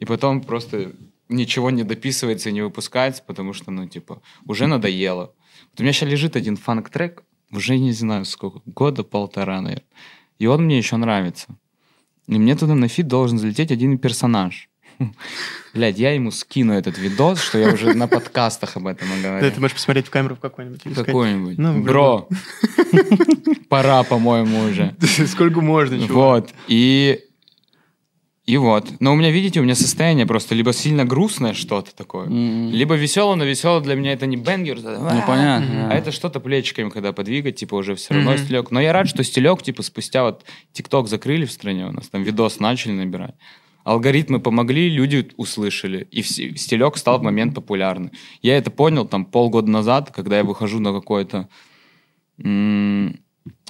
и 0.00 0.04
потом 0.04 0.40
просто 0.40 0.92
ничего 1.28 1.70
не 1.70 1.84
дописывается 1.84 2.48
и 2.48 2.52
не 2.52 2.62
выпускается, 2.62 3.22
потому 3.24 3.52
что, 3.52 3.70
ну, 3.70 3.86
типа, 3.88 4.20
уже 4.46 4.66
надоело. 4.66 5.32
Вот 5.70 5.80
у 5.80 5.82
меня 5.82 5.92
сейчас 5.92 6.10
лежит 6.10 6.36
один 6.36 6.56
фанк-трек, 6.56 7.22
уже 7.52 7.78
не 7.78 7.92
знаю 7.92 8.24
сколько, 8.24 8.60
года 8.66 9.04
полтора, 9.04 9.60
наверное. 9.60 9.86
И 10.38 10.46
он 10.46 10.64
мне 10.64 10.76
еще 10.76 10.96
нравится. 10.96 11.56
И 12.34 12.38
мне 12.38 12.54
туда 12.56 12.74
на 12.74 12.88
feat 12.88 13.06
должен 13.08 13.38
залететь 13.38 13.70
один 13.70 13.98
персонаж. 13.98 14.68
Блядь, 15.74 15.98
я 15.98 16.12
ему 16.12 16.30
скину 16.30 16.72
этот 16.72 16.98
видос, 16.98 17.40
что 17.40 17.58
я 17.58 17.72
уже 17.72 17.94
на 17.94 18.08
подкастах 18.08 18.76
об 18.76 18.86
этом 18.86 19.08
Да, 19.22 19.28
говорю. 19.30 19.50
ты 19.50 19.60
можешь 19.60 19.74
посмотреть 19.76 20.06
в 20.06 20.10
камеру 20.10 20.36
в 20.36 20.40
какой-нибудь. 20.40 20.82
Какой-нибудь. 20.94 21.58
Ну, 21.58 21.82
Bro. 21.82 22.28
Пора, 23.68 24.02
по-моему, 24.02 24.64
уже. 24.70 24.94
Сколько 25.26 25.60
можно, 25.60 25.96
чувак? 25.98 26.14
Вот. 26.14 26.50
И... 26.68 27.20
И 28.44 28.56
вот. 28.56 28.88
Но 28.98 29.12
у 29.12 29.16
меня, 29.16 29.30
видите, 29.30 29.60
у 29.60 29.62
меня 29.62 29.76
состояние 29.76 30.26
просто 30.26 30.56
либо 30.56 30.72
сильно 30.72 31.04
грустное 31.04 31.54
что-то 31.54 31.94
такое, 31.94 32.26
М. 32.26 32.70
либо 32.70 32.96
веселое, 32.96 33.36
но 33.36 33.44
веселое 33.44 33.80
для 33.80 33.94
меня 33.94 34.12
это 34.12 34.26
не 34.26 34.36
бенгер. 34.36 34.80
Ну, 34.82 35.22
понятно. 35.26 35.88
А 35.90 35.94
это 35.94 36.10
что-то 36.10 36.40
плечиками, 36.40 36.88
когда 36.90 37.12
подвигать, 37.12 37.54
типа, 37.56 37.76
уже 37.76 37.94
все 37.94 38.14
равно 38.14 38.32
Мгм. 38.32 38.38
стилек. 38.38 38.70
Но 38.72 38.80
я 38.80 38.92
рад, 38.92 39.08
что 39.08 39.22
стилек, 39.22 39.62
типа, 39.62 39.82
спустя 39.84 40.24
вот 40.24 40.44
ТикТок 40.72 41.06
закрыли 41.06 41.44
в 41.44 41.52
стране 41.52 41.86
у 41.86 41.92
нас, 41.92 42.08
там 42.08 42.24
видос 42.24 42.58
начали 42.58 42.92
набирать. 42.92 43.34
Алгоритмы 43.84 44.40
помогли, 44.40 44.88
люди 44.88 45.28
услышали, 45.36 46.06
и 46.10 46.22
стилек 46.22 46.96
стал 46.96 47.18
в 47.18 47.22
момент 47.22 47.54
популярный. 47.54 48.10
Я 48.40 48.56
это 48.56 48.70
понял 48.72 49.06
там 49.06 49.24
полгода 49.24 49.70
назад, 49.70 50.10
когда 50.14 50.38
я 50.38 50.44
выхожу 50.44 50.80
на 50.80 50.92
какое-то... 50.92 51.48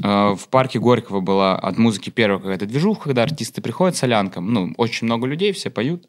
э, 0.02 0.34
В 0.34 0.48
парке 0.48 0.78
Горького 0.78 1.20
была 1.20 1.56
от 1.56 1.78
музыки 1.78 2.10
первая 2.10 2.38
какая-то 2.38 2.66
движуха, 2.66 3.04
когда 3.04 3.22
артисты 3.22 3.60
приходят 3.62 3.96
солянкам, 3.96 4.52
ну, 4.52 4.72
очень 4.76 5.06
много 5.06 5.26
людей, 5.26 5.52
все 5.52 5.70
поют. 5.70 6.06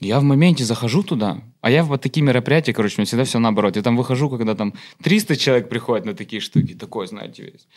Я 0.00 0.18
в 0.18 0.24
моменте 0.24 0.64
захожу 0.64 1.04
туда, 1.04 1.42
а 1.60 1.70
я 1.70 1.84
вот 1.84 2.02
такие 2.02 2.24
мероприятия, 2.24 2.72
короче, 2.72 2.96
у 2.96 3.00
меня 3.00 3.06
всегда 3.06 3.22
все 3.22 3.38
наоборот. 3.38 3.76
Я 3.76 3.82
там 3.82 3.96
выхожу, 3.96 4.28
когда 4.28 4.56
там 4.56 4.74
300 5.00 5.36
человек 5.36 5.68
приходят 5.68 6.04
на 6.04 6.14
такие 6.14 6.40
штуки, 6.40 6.74
такой, 6.74 7.06
знаете, 7.06 7.44
весь. 7.44 7.68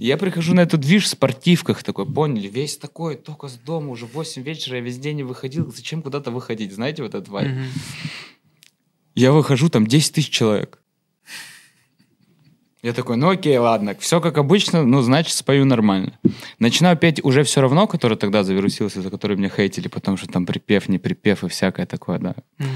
Я 0.00 0.16
прихожу 0.16 0.54
на 0.54 0.60
этот 0.60 0.80
движ 0.80 1.04
в 1.04 1.06
спортивках, 1.06 1.84
такой, 1.84 2.04
поняли, 2.04 2.48
весь 2.48 2.76
такой, 2.76 3.14
только 3.14 3.46
с 3.46 3.54
дома, 3.54 3.90
уже 3.90 4.06
8 4.06 4.42
вечера, 4.42 4.78
я 4.78 4.82
весь 4.82 4.98
день 4.98 5.18
не 5.18 5.22
выходил, 5.22 5.72
зачем 5.72 6.02
куда-то 6.02 6.32
выходить, 6.32 6.72
знаете, 6.72 7.04
вот 7.04 7.14
этот 7.14 7.28
вайб. 7.28 7.48
Мгм. 7.48 7.66
Я 9.14 9.30
выхожу, 9.30 9.68
там 9.68 9.86
10 9.86 10.14
тысяч 10.14 10.30
человек. 10.30 10.77
Я 12.82 12.92
такой, 12.92 13.16
ну 13.16 13.28
окей, 13.28 13.58
ладно, 13.58 13.96
все 13.98 14.20
как 14.20 14.38
обычно, 14.38 14.84
ну, 14.84 15.02
значит, 15.02 15.34
спою 15.34 15.64
нормально. 15.64 16.12
Начинаю 16.60 16.96
петь 16.96 17.24
уже 17.24 17.42
все 17.42 17.60
равно, 17.60 17.88
который 17.88 18.16
тогда 18.16 18.44
завирусился, 18.44 19.02
за 19.02 19.10
который 19.10 19.36
меня 19.36 19.48
хейтили, 19.48 19.88
потому 19.88 20.16
что 20.16 20.28
там 20.28 20.46
припев, 20.46 20.88
не 20.88 20.98
припев 20.98 21.42
и 21.42 21.48
всякое 21.48 21.86
такое, 21.86 22.18
да. 22.18 22.36
Мгм. 22.58 22.70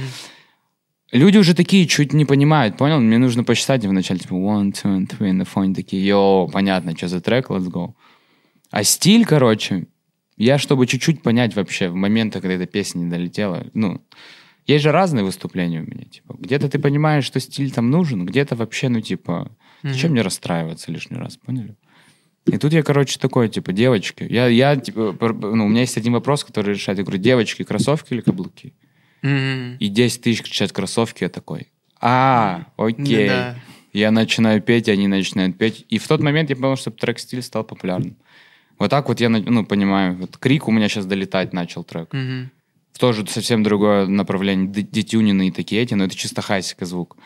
Люди 1.13 1.39
уже 1.39 1.55
такие 1.55 1.87
чуть 1.87 2.15
не 2.15 2.25
понимают, 2.25 2.79
понял? 2.79 2.99
Мне 2.99 3.19
нужно 3.19 3.45
посчитать 3.45 3.85
вначале, 3.85 4.19
типа, 4.19 4.33
one, 4.33 4.73
two, 4.73 4.99
and 4.99 5.07
three, 5.07 5.33
на 5.33 5.45
фоне 5.45 5.75
такие, 5.75 6.05
йоу, 6.05 6.49
понятно, 6.49 6.97
что 6.97 7.07
за 7.07 7.21
трек, 7.21 7.51
let's 7.51 7.71
go. 7.71 7.93
А 8.71 8.83
стиль, 8.83 9.25
короче, 9.25 9.87
я, 10.37 10.59
чтобы 10.59 10.87
чуть-чуть 10.87 11.23
понять 11.23 11.55
вообще 11.55 11.91
в 11.91 11.95
моменты, 11.95 12.41
когда 12.41 12.55
эта 12.55 12.67
песня 12.67 13.01
не 13.01 13.11
долетела, 13.11 13.67
ну, 13.75 14.01
есть 14.67 14.83
же 14.83 14.91
разные 14.91 15.23
выступления 15.23 15.81
у 15.81 15.87
меня, 15.87 16.07
типа, 16.07 16.35
где-то 16.39 16.69
ты 16.69 16.79
понимаешь, 16.79 17.25
что 17.25 17.39
стиль 17.41 17.71
там 17.71 17.91
нужен, 17.91 18.25
где-то 18.25 18.57
вообще, 18.57 18.89
ну, 18.89 19.01
типа, 19.01 19.51
зачем 19.83 20.13
мне 20.13 20.23
расстраиваться 20.23 20.91
лишний 20.91 21.17
раз, 21.17 21.37
поняли? 21.37 21.77
И 22.47 22.59
тут 22.59 22.73
я, 22.73 22.83
короче, 22.83 23.19
такой, 23.19 23.49
типа, 23.49 23.73
девочки, 23.73 24.27
я, 24.29 24.49
я 24.49 24.77
типа, 24.77 25.17
ну, 25.21 25.67
у 25.67 25.69
меня 25.69 25.83
есть 25.83 25.97
один 25.97 26.13
вопрос, 26.13 26.43
который 26.43 26.75
решать, 26.75 26.99
я 26.99 27.05
говорю, 27.05 27.21
девочки, 27.21 27.63
кроссовки 27.63 28.15
или 28.15 28.21
каблуки? 28.21 28.75
Мгм. 29.23 29.77
И 29.79 29.89
10 29.89 30.23
тысяч 30.23 30.43
кричат 30.43 30.73
кроссовки, 30.73 31.23
я 31.23 31.29
такой, 31.29 31.69
а, 32.03 32.67
окей. 32.77 33.29
Да. 33.29 33.55
Я 33.93 34.11
начинаю 34.11 34.61
петь, 34.61 34.89
они 34.89 35.07
начинают 35.07 35.57
петь. 35.57 35.87
И 35.89 35.99
в 35.99 36.09
тот 36.09 36.21
момент 36.21 36.51
я 36.51 36.57
понял, 36.57 36.77
что 36.77 36.91
трек-стиль 36.91 37.43
стал 37.43 37.63
популярным. 37.63 38.17
Вот 38.79 38.91
так 38.91 39.09
вот 39.09 39.21
я, 39.21 39.29
ну, 39.29 39.65
понимаю. 39.65 40.17
Вот 40.17 40.37
крик 40.39 40.67
у 40.67 40.73
меня 40.73 40.89
сейчас 40.89 41.07
долетать 41.07 41.53
начал 41.53 41.85
трек. 41.85 42.13
Мгм. 42.13 42.51
Тоже 42.99 43.27
совсем 43.29 43.63
другое 43.63 44.07
направление. 44.07 44.67
Детюнины 44.67 45.49
и 45.49 45.51
такие 45.53 45.83
эти, 45.83 45.95
но 45.95 46.05
это 46.05 46.17
чисто 46.17 46.43
хайсика 46.43 46.87
звук. 46.87 47.17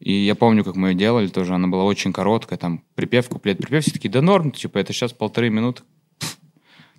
И 0.00 0.12
я 0.12 0.34
помню, 0.34 0.64
как 0.64 0.76
мы 0.76 0.88
ее 0.88 0.94
делали 0.94 1.28
тоже. 1.28 1.54
Она 1.54 1.68
была 1.68 1.84
очень 1.84 2.12
короткая. 2.12 2.58
Там 2.58 2.82
припев, 2.94 3.28
куплет, 3.28 3.58
припев. 3.58 3.84
Все 3.84 3.92
такие, 3.92 4.10
да 4.10 4.22
норм, 4.22 4.50
типа, 4.50 4.78
это 4.78 4.92
сейчас 4.92 5.12
полторы 5.12 5.50
минуты. 5.50 5.82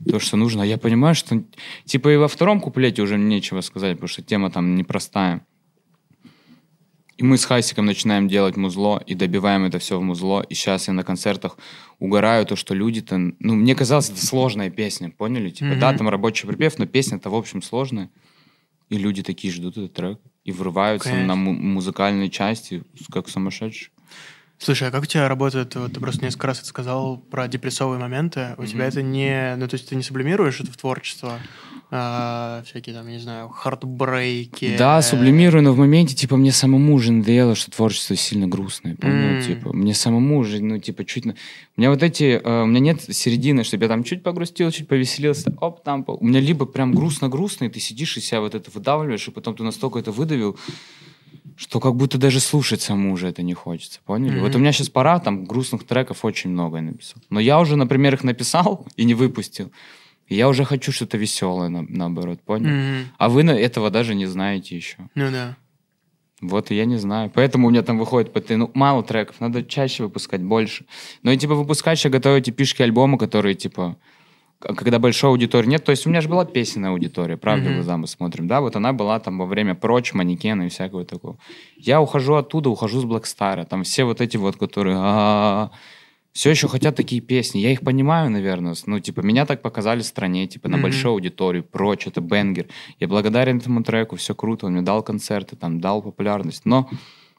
То, 0.08 0.20
что 0.20 0.38
нужно. 0.38 0.64
А 0.64 0.66
я 0.66 0.78
понимаю, 0.78 1.16
что, 1.16 1.44
типа, 1.86 2.14
и 2.14 2.18
во 2.18 2.28
втором 2.28 2.60
куплете 2.60 3.02
уже 3.02 3.18
нечего 3.18 3.62
сказать, 3.62 3.94
потому 3.94 4.08
что 4.08 4.22
тема 4.22 4.52
там 4.52 4.76
непростая. 4.76 5.46
И 7.18 7.24
мы 7.24 7.38
с 7.38 7.46
Хайсиком 7.46 7.86
начинаем 7.86 8.28
делать 8.28 8.56
музло 8.56 9.02
и 9.06 9.14
добиваем 9.14 9.64
это 9.64 9.78
все 9.78 10.00
в 10.00 10.04
музло. 10.04 10.42
И 10.42 10.56
сейчас 10.56 10.88
я 10.88 10.94
на 10.94 11.04
концертах 11.04 11.58
угораю 12.00 12.46
то, 12.46 12.56
что 12.56 12.74
люди-то... 12.74 13.18
Ну, 13.18 13.56
мне 13.56 13.76
казалось, 13.76 14.10
это 14.10 14.26
сложная 14.26 14.72
песня, 14.72 15.12
поняли? 15.12 15.50
Типа, 15.50 15.76
да, 15.76 15.96
там 15.96 16.10
рабочий 16.10 16.48
припев, 16.48 16.80
но 16.80 16.86
песня-то, 16.86 17.30
в 17.30 17.36
общем, 17.36 17.62
сложная. 17.62 18.10
И 18.90 18.98
люди 18.98 19.22
такие 19.22 19.54
ждут 19.54 19.78
этот 19.78 19.94
трек 19.94 20.20
и 20.44 20.52
врываются 20.52 21.10
Конечно. 21.10 21.28
на 21.28 21.36
му- 21.36 21.54
музыкальной 21.54 22.30
части, 22.30 22.84
как 23.12 23.30
сумасшедшие. 23.30 23.92
Слушай, 24.64 24.90
а 24.90 24.92
как 24.92 25.02
у 25.02 25.06
тебя 25.08 25.28
работает, 25.28 25.74
вот 25.76 25.92
ты 25.92 26.00
просто 26.00 26.24
несколько 26.24 26.46
раз 26.46 26.60
это 26.60 26.68
сказал 26.68 27.18
про 27.18 27.48
депрессовые 27.48 28.00
моменты, 28.00 28.50
у 28.60 28.66
тебя 28.66 28.86
это 28.86 29.02
не, 29.02 29.56
ну 29.58 29.68
то 29.68 29.74
есть 29.74 29.90
ты 29.90 29.96
не 29.96 30.04
сублимируешь 30.04 30.60
это 30.60 30.72
в 30.72 30.78
творчество, 30.78 31.40
а, 31.90 32.62
всякие 32.68 32.94
там, 32.94 33.08
я 33.08 33.14
не 33.14 33.20
знаю, 33.20 33.50
хардбрейки. 33.50 34.76
Да, 34.78 35.02
сублимирую, 35.02 35.64
но 35.64 35.74
в 35.74 35.80
моменте, 35.80 36.14
типа, 36.14 36.38
мне 36.38 36.52
самому 36.52 36.94
уже 36.94 37.12
надоело, 37.12 37.56
что 37.56 37.72
творчество 37.72 38.16
сильно 38.16 38.48
грустное, 38.48 38.96
понял? 38.96 39.38
М. 39.38 39.42
Типа, 39.42 39.74
мне 39.74 39.96
самому 39.96 40.38
уже, 40.38 40.62
ну, 40.62 40.78
типа, 40.78 41.06
чуть... 41.06 41.26
на- 41.26 41.36
У 41.76 41.82
меня 41.82 41.90
вот 41.90 42.04
эти... 42.04 42.40
э, 42.42 42.62
у 42.62 42.68
меня 42.68 42.80
нет 42.80 43.02
середины, 43.02 43.64
чтобы 43.64 43.86
я 43.86 43.90
там 43.90 44.04
чуть 44.04 44.22
погрустил, 44.22 44.70
чуть 44.72 44.88
повеселился, 44.88 45.54
оп, 45.60 45.84
там... 45.84 46.06
У 46.08 46.24
меня 46.26 46.40
либо 46.40 46.66
прям 46.68 46.94
грустно-грустно, 46.94 47.66
и 47.66 47.70
ты 47.70 47.80
сидишь 47.80 48.16
и 48.16 48.22
себя 48.22 48.42
вот 48.42 48.54
это 48.56 48.70
выдавливаешь, 48.72 49.28
и 49.28 49.32
потом 49.32 49.56
ты 49.58 49.64
настолько 49.64 49.98
это 50.00 50.12
выдавил, 50.12 50.58
что 51.56 51.80
как 51.80 51.96
будто 51.96 52.18
даже 52.18 52.40
слушать 52.40 52.82
самому 52.82 53.14
уже 53.14 53.28
это 53.28 53.42
не 53.42 53.54
хочется, 53.54 54.00
поняли? 54.06 54.40
Вот 54.40 54.56
у 54.56 54.60
меня 54.60 54.72
сейчас 54.72 54.90
пора, 54.90 55.20
там 55.20 55.46
грустных 55.46 55.86
треков 55.86 56.24
очень 56.26 56.50
много 56.50 56.78
я 56.78 56.84
написал. 56.84 57.22
Но 57.30 57.40
я 57.40 57.60
уже, 57.60 57.76
например, 57.76 58.14
их 58.14 58.24
написал 58.24 58.86
и 58.96 59.04
не 59.04 59.14
выпустил. 59.14 59.72
И 60.28 60.36
я 60.36 60.48
уже 60.48 60.64
хочу 60.64 60.92
что-то 60.92 61.18
веселое, 61.18 61.70
на- 61.70 61.82
наоборот, 61.82 62.40
понял? 62.42 62.70
Мгм. 62.70 63.12
А 63.18 63.30
вы 63.30 63.44
этого 63.44 63.90
даже 63.90 64.16
не 64.16 64.26
знаете 64.26 64.76
еще. 64.76 64.98
Ну 65.16 65.30
да. 65.32 65.58
Вот 66.42 66.72
и 66.72 66.76
я 66.76 66.86
не 66.86 66.98
знаю. 66.98 67.32
Поэтому 67.34 67.68
у 67.68 67.70
меня 67.70 67.84
там 67.84 68.00
выходит 68.00 68.34
по 68.34 68.42
ну, 68.56 68.72
мало 68.74 69.04
треков, 69.04 69.40
надо 69.40 69.64
чаще 69.64 70.04
выпускать, 70.04 70.42
больше. 70.42 70.86
Но 71.22 71.32
и 71.32 71.38
типа 71.38 71.54
выпускать, 71.54 72.00
сейчас 72.00 72.12
готовю 72.12 72.38
эти 72.38 72.50
пишки 72.50 72.82
альбома, 72.82 73.18
которые 73.18 73.54
типа 73.54 73.98
когда 74.62 75.00
большой 75.00 75.32
аудитории 75.32 75.68
нет, 75.68 75.84
то 75.84 75.92
есть 75.92 76.06
у 76.06 76.10
меня 76.10 76.22
же 76.22 76.30
была 76.30 76.46
песенная 76.46 76.92
аудитория, 76.92 77.36
правда, 77.38 77.70
в 77.70 77.74
глаза 77.74 77.98
мы 77.98 78.08
смотрим, 78.08 78.48
да, 78.48 78.62
вот 78.62 78.76
она 78.76 78.94
была 78.94 79.20
там 79.20 79.38
во 79.40 79.46
время 79.46 79.76
прочь, 79.76 80.14
манекена 80.14 80.64
и 80.64 80.70
всякого 80.70 81.04
такого. 81.04 81.38
Я 81.78 82.02
ухожу 82.02 82.36
оттуда, 82.36 82.70
ухожу 82.70 83.02
с 83.02 83.06
Блэкстара, 83.06 83.66
там 83.66 83.84
все 83.84 84.04
вот 84.04 84.22
эти 84.22 84.38
вот, 84.38 84.56
которые 84.58 85.70
все 86.34 86.50
еще 86.50 86.68
хотят 86.70 86.96
такие 86.96 87.22
песни. 87.22 87.60
Я 87.60 87.72
их 87.72 87.82
понимаю, 87.82 88.30
наверное. 88.30 88.74
Ну, 88.86 89.00
типа, 89.00 89.20
меня 89.20 89.46
так 89.46 89.62
показали 89.62 90.00
в 90.00 90.06
стране, 90.06 90.48
типа, 90.48 90.70
на 90.70 90.78
Мгм. 90.78 90.84
большой 90.84 91.12
аудитории. 91.12 91.60
Прочь, 91.60 92.08
это 92.08 92.22
бенгер. 92.22 92.68
Я 93.02 93.10
благодарен 93.10 93.58
этому 93.58 93.84
треку, 93.84 94.16
все 94.16 94.34
круто. 94.34 94.66
Он 94.68 94.72
мне 94.72 94.82
дал 94.82 95.04
концерты, 95.04 95.58
там, 95.58 95.82
дал 95.82 96.02
популярность. 96.02 96.62
Но 96.64 96.90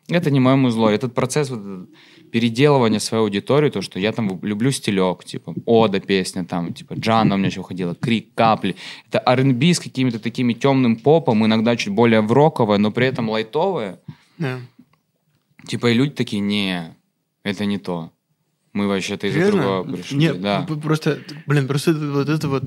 это 0.09 0.31
не 0.31 0.41
мое 0.41 0.57
музло. 0.57 0.91
Этот 0.91 1.15
процесс 1.15 1.49
вот, 1.49 1.89
этот 2.33 2.41
переделывания 2.43 3.01
своей 3.01 3.23
аудитории, 3.23 3.71
то, 3.71 3.83
что 3.83 3.99
я 3.99 4.13
там 4.13 4.41
люблю 4.43 4.73
стилек, 4.73 5.25
типа, 5.25 5.55
Ода 5.67 6.01
песня, 6.01 6.45
там, 6.45 6.73
типа, 6.73 6.95
Джанна 6.95 7.35
у 7.35 7.39
меня 7.39 7.49
еще 7.49 7.61
уходила, 7.61 7.95
Крик, 7.95 8.35
Капли. 8.35 8.75
Это 9.09 9.23
R&B 9.27 9.73
с 9.73 9.81
какими-то 9.81 10.19
такими 10.19 10.55
темным 10.55 10.97
попом, 10.97 11.45
иногда 11.45 11.77
чуть 11.77 11.93
более 11.93 12.21
в 12.21 12.33
роковое, 12.33 12.79
но 12.79 12.91
при 12.91 13.07
этом 13.07 13.29
лайтовое. 13.29 13.99
да. 14.39 14.61
Типа, 15.67 15.91
и 15.91 15.95
люди 15.95 16.11
такие, 16.11 16.41
не, 16.41 16.97
это 17.45 17.67
не 17.67 17.79
то. 17.79 18.11
Мы 18.73 18.89
вообще-то 18.89 19.27
из-за 19.27 19.51
другого 19.51 19.85
пришли. 19.85 20.17
Нет, 20.17 20.41
да. 20.41 20.63
просто, 20.83 21.19
блин, 21.47 21.69
просто 21.69 21.93
вот 21.93 22.29
это 22.29 22.49
вот 22.49 22.63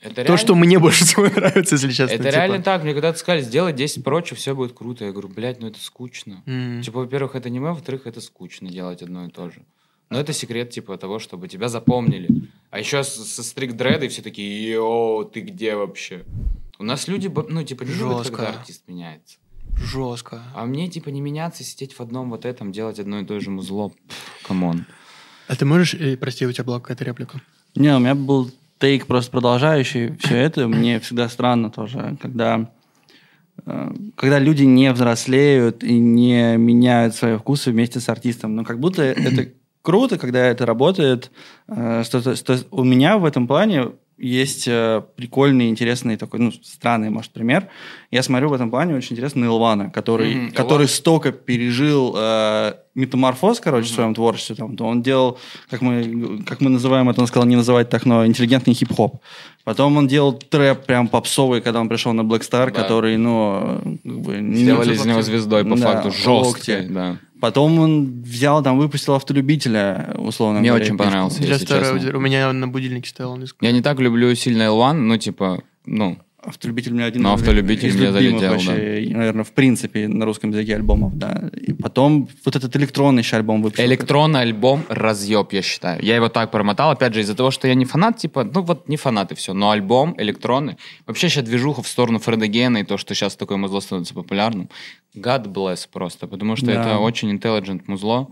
Это 0.00 0.14
то, 0.14 0.22
реально- 0.22 0.36
что 0.38 0.54
мне 0.54 0.78
больше 0.78 1.04
всего 1.04 1.26
нравится, 1.36 1.74
если 1.74 1.88
честно. 1.90 2.14
Это 2.14 2.24
типа. 2.24 2.34
реально 2.34 2.62
так. 2.62 2.82
Мне 2.82 2.92
когда-то 2.94 3.18
сказали, 3.18 3.42
сделай 3.42 3.72
10 3.74 4.02
прочь, 4.02 4.32
все 4.32 4.54
будет 4.54 4.72
круто. 4.72 5.04
Я 5.04 5.12
говорю, 5.12 5.28
блядь, 5.28 5.60
ну 5.60 5.66
это 5.68 5.78
скучно. 5.78 6.42
М. 6.46 6.80
Типа, 6.82 7.00
во-первых, 7.00 7.34
это 7.34 7.50
не 7.50 7.60
мы, 7.60 7.68
во-вторых, 7.68 8.06
это 8.06 8.20
скучно 8.22 8.70
делать 8.70 9.02
одно 9.02 9.26
и 9.26 9.30
то 9.30 9.50
же. 9.50 9.62
Но 10.08 10.18
это 10.18 10.32
секрет, 10.32 10.70
типа, 10.70 10.96
того, 10.96 11.18
чтобы 11.18 11.46
тебя 11.46 11.68
запомнили. 11.68 12.28
А 12.70 12.78
еще 12.78 13.04
со 13.04 13.42
стрик 13.42 13.74
дредой 13.76 14.08
все 14.08 14.22
такие, 14.22 14.70
йоу, 14.72 15.24
ты 15.24 15.40
где 15.40 15.76
вообще? 15.76 16.24
У 16.78 16.84
нас 16.84 17.06
люди, 17.06 17.30
ну, 17.48 17.62
типа, 17.62 17.82
не 17.84 17.92
любят, 17.92 18.30
когда 18.30 18.48
артист 18.48 18.84
меняется. 18.88 19.36
Жестко. 19.76 20.42
А 20.54 20.64
мне, 20.66 20.88
типа, 20.88 21.10
не 21.10 21.20
меняться, 21.20 21.62
сидеть 21.62 21.92
в 21.94 22.00
одном 22.00 22.30
вот 22.30 22.44
этом, 22.44 22.72
делать 22.72 22.98
одно 22.98 23.20
и 23.20 23.24
то 23.24 23.38
же 23.38 23.50
музло. 23.50 23.92
Come 24.42 24.66
on. 24.66 24.84
А 25.50 25.56
ты 25.56 25.64
можешь, 25.64 25.94
э, 25.94 26.16
прости, 26.16 26.46
у 26.46 26.52
тебя 26.52 26.62
была 26.62 26.78
какая-то 26.78 27.04
реплика? 27.04 27.40
Не, 27.74 27.96
у 27.96 27.98
меня 27.98 28.14
был 28.14 28.52
take 28.78 29.06
просто 29.06 29.32
продолжающий 29.32 30.16
все 30.20 30.36
это. 30.36 30.68
Мне 30.68 31.00
всегда 31.00 31.28
странно 31.28 31.70
тоже, 31.70 32.16
когда, 32.22 32.70
э, 33.66 33.92
когда 34.14 34.38
люди 34.38 34.62
не 34.62 34.92
взрослеют 34.92 35.82
и 35.82 35.98
не 35.98 36.56
меняют 36.56 37.16
свои 37.16 37.36
вкусы 37.36 37.72
вместе 37.72 37.98
с 37.98 38.08
артистом. 38.08 38.54
Но 38.54 38.64
как 38.64 38.78
будто 38.78 39.02
это 39.02 39.48
круто, 39.82 40.18
когда 40.18 40.46
это 40.46 40.66
работает. 40.66 41.32
Э, 41.66 42.04
что-то- 42.04 42.36
что 42.36 42.56
у 42.70 42.84
меня 42.84 43.18
в 43.18 43.24
этом 43.24 43.48
плане 43.48 43.86
есть 44.20 44.68
э, 44.68 45.02
прикольный, 45.16 45.68
интересный 45.68 46.16
такой, 46.16 46.40
ну, 46.40 46.52
странный, 46.62 47.10
может, 47.10 47.32
пример. 47.32 47.68
Я 48.10 48.22
смотрю 48.22 48.48
в 48.50 48.52
этом 48.52 48.70
плане 48.70 48.94
очень 48.94 49.14
интересно 49.16 49.40
на 49.40 49.44
Илвана, 49.46 49.90
который, 49.90 50.34
Мгм, 50.34 50.52
который 50.52 50.82
Илван. 50.84 50.88
столько 50.88 51.32
пережил 51.32 52.14
э, 52.16 52.74
метаморфоз, 52.94 53.60
короче, 53.60 53.88
в 53.88 53.92
своем 53.94 54.14
творчестве. 54.14 54.56
Там, 54.56 54.76
то 54.76 54.84
он 54.86 55.02
делал, 55.02 55.38
как 55.70 55.80
мы, 55.80 56.42
как 56.46 56.60
мы 56.60 56.70
называем 56.70 57.08
это, 57.08 57.20
он 57.20 57.26
сказал 57.26 57.48
не 57.48 57.56
называть 57.56 57.88
так, 57.88 58.04
но 58.06 58.26
интеллигентный 58.26 58.74
хип-хоп. 58.74 59.20
Потом 59.64 59.96
он 59.96 60.06
делал 60.08 60.32
трэп 60.32 60.84
прям 60.86 61.08
попсовый, 61.08 61.60
когда 61.60 61.80
он 61.80 61.88
пришел 61.88 62.12
на 62.12 62.22
Black 62.22 62.40
Star, 62.40 62.66
Да. 62.66 62.70
который, 62.70 63.16
ну, 63.16 63.80
как 64.02 64.20
бы... 64.20 64.36
не- 64.38 64.62
Сделали 64.64 64.94
из 64.94 65.04
него 65.04 65.22
звездой, 65.22 65.64
по 65.64 65.76
Да, 65.76 65.82
факту, 65.94 66.10
жесткой, 66.10 66.88
да. 66.88 67.16
Потом 67.40 67.78
он 67.78 68.22
взял, 68.22 68.62
там, 68.62 68.78
выпустил 68.78 69.14
автолюбителя, 69.14 70.14
условно 70.18 70.60
Мне 70.60 70.68
говоря, 70.68 70.84
очень 70.84 70.98
понравился. 70.98 71.40
Для 71.40 71.54
если 71.54 71.66
честно. 71.66 72.16
У 72.16 72.20
меня 72.20 72.52
на 72.52 72.68
будильнике 72.68 73.08
стоял 73.08 73.36
несколько. 73.36 73.64
Я 73.64 73.72
не 73.72 73.80
так 73.80 73.98
люблю 73.98 74.34
сильно 74.34 74.64
L1, 74.64 74.92
ну, 74.92 75.16
типа, 75.16 75.62
ну, 75.86 76.18
Автолюбитель 76.42 76.92
у 76.92 76.94
меня 76.94 77.04
один 77.06 77.22
Но 77.22 77.34
«Автолюбитель» 77.34 77.88
из 77.88 77.96
мне 77.96 78.12
залетел, 78.12 78.50
вообще, 78.50 79.02
и, 79.04 79.14
наверное, 79.14 79.44
в 79.44 79.52
принципе, 79.52 80.08
на 80.08 80.24
русском 80.24 80.50
языке 80.50 80.74
альбомов, 80.76 81.16
да. 81.18 81.50
И 81.54 81.72
потом 81.74 82.28
вот 82.44 82.56
этот 82.56 82.74
электронный 82.76 83.22
еще 83.22 83.36
альбом 83.36 83.62
выпустил. 83.62 83.84
электронный 83.84 84.40
альбом 84.40 84.84
разъеб, 84.88 85.52
я 85.52 85.60
считаю. 85.62 86.02
Я 86.02 86.16
его 86.16 86.28
так 86.28 86.50
промотал, 86.50 86.90
опять 86.90 87.12
же, 87.14 87.20
из-за 87.20 87.34
того, 87.34 87.50
что 87.50 87.68
я 87.68 87.74
не 87.74 87.84
фанат, 87.84 88.16
типа, 88.16 88.44
ну 88.44 88.62
вот 88.62 88.88
не 88.88 88.96
фанат 88.96 89.32
и 89.32 89.34
все, 89.34 89.52
но 89.52 89.70
альбом 89.70 90.14
электронный. 90.18 90.76
Вообще 91.06 91.28
сейчас 91.28 91.44
движуха 91.44 91.82
в 91.82 91.88
сторону 91.88 92.18
Фреда 92.18 92.46
Гена 92.46 92.78
и 92.78 92.84
то, 92.84 92.96
что 92.96 93.14
сейчас 93.14 93.36
такое 93.36 93.58
музло 93.58 93.80
становится 93.80 94.14
популярным. 94.14 94.70
God 95.14 95.46
bless 95.52 95.86
просто, 95.92 96.26
потому 96.26 96.56
что 96.56 96.66
Да. 96.66 96.72
это 96.72 96.98
очень 96.98 97.30
intelligent 97.36 97.82
музло. 97.86 98.28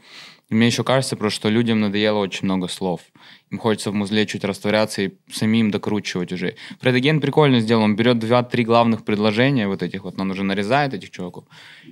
Мне 0.51 0.67
еще 0.67 0.83
кажется, 0.83 1.17
просто, 1.17 1.37
что 1.37 1.49
людям 1.51 1.81
надоело 1.81 2.19
очень 2.19 2.47
много 2.47 2.69
слов. 2.69 3.03
Им 3.51 3.59
хочется 3.59 3.91
в 3.91 3.95
музле 3.95 4.25
чуть 4.25 4.45
растворяться 4.45 5.03
и 5.03 5.13
самим 5.31 5.71
докручивать 5.71 6.33
уже. 6.33 6.57
Фред 6.81 6.95
Аген 6.95 7.21
прикольно 7.21 7.61
сделал. 7.61 7.83
Он 7.83 7.97
берет 7.97 8.19
два-три 8.19 8.65
главных 8.65 9.05
предложения 9.05 9.69
вот 9.69 9.83
этих 9.83 10.05
вот, 10.05 10.19
он 10.19 10.31
уже 10.31 10.45
нарезает 10.45 10.95
этих 10.95 11.11
чуваков. 11.11 11.45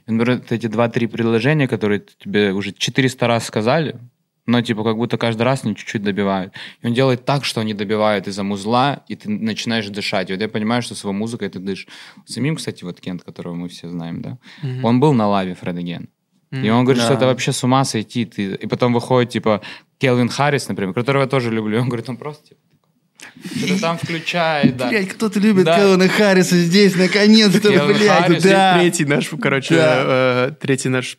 Он 0.06 0.18
берет 0.18 0.50
эти 0.52 0.68
два-три 0.68 1.06
предложения, 1.06 1.68
которые 1.68 2.02
тебе 2.18 2.52
уже 2.52 2.72
400 2.72 3.26
раз 3.26 3.44
сказали, 3.44 4.00
но 4.46 4.62
типа 4.62 4.84
как 4.84 4.96
будто 4.96 5.18
каждый 5.18 5.42
раз 5.42 5.64
они 5.64 5.76
чуть-чуть 5.76 6.02
добивают. 6.02 6.54
И 6.80 6.86
он 6.86 6.94
делает 6.94 7.26
так, 7.26 7.44
что 7.44 7.60
они 7.60 7.74
добивают 7.74 8.26
из-за 8.26 8.42
музла, 8.42 9.04
и 9.08 9.16
ты 9.16 9.28
начинаешь 9.28 9.88
дышать. 9.88 10.30
И 10.30 10.32
вот 10.32 10.40
я 10.40 10.48
понимаю, 10.48 10.80
что 10.82 10.94
с 10.94 11.02
его 11.02 11.12
музыкой 11.12 11.50
ты 11.50 11.58
дышишь. 11.58 11.88
Самим, 12.24 12.56
кстати, 12.56 12.84
вот 12.84 13.00
Кент, 13.00 13.22
которого 13.22 13.54
мы 13.54 13.68
все 13.68 13.88
знаем, 13.90 14.22
да, 14.22 14.38
он 14.82 15.00
был 15.00 15.12
на 15.12 15.28
лаве 15.28 15.54
Фред 15.54 15.76
Again. 15.76 16.06
И 16.52 16.68
он 16.70 16.84
говорит, 16.84 17.02
что 17.02 17.12
Да. 17.12 17.16
это 17.16 17.26
вообще 17.26 17.52
с 17.52 17.62
ума 17.64 17.84
сойти. 17.84 18.24
Ты... 18.24 18.54
И 18.54 18.66
потом 18.66 18.92
выходит, 18.92 19.30
типа, 19.32 19.60
Келвин 19.98 20.28
Харрис, 20.28 20.68
например, 20.68 20.94
которого 20.94 21.22
я 21.22 21.28
тоже 21.28 21.50
люблю. 21.50 21.78
И 21.78 21.80
он 21.80 21.88
говорит, 21.88 22.08
он 22.08 22.16
просто, 22.16 22.48
типа, 22.48 22.60
что-то 23.56 23.80
там 23.80 23.98
включает, 23.98 24.76
да. 24.76 24.90
кто-то 25.04 25.40
любит 25.40 25.64
Да. 25.64 25.76
Кевина 25.78 26.08
Харриса 26.08 26.56
здесь, 26.56 26.94
наконец-то, 26.96 27.70
блядь, 27.70 28.06
Харрис, 28.08 28.42
да. 28.42 28.78
Третий 28.78 29.04
наш, 29.04 29.28
короче, 29.40 29.74
Да. 29.74 30.02
э, 30.06 30.50
третий 30.60 30.88
наш 30.88 31.18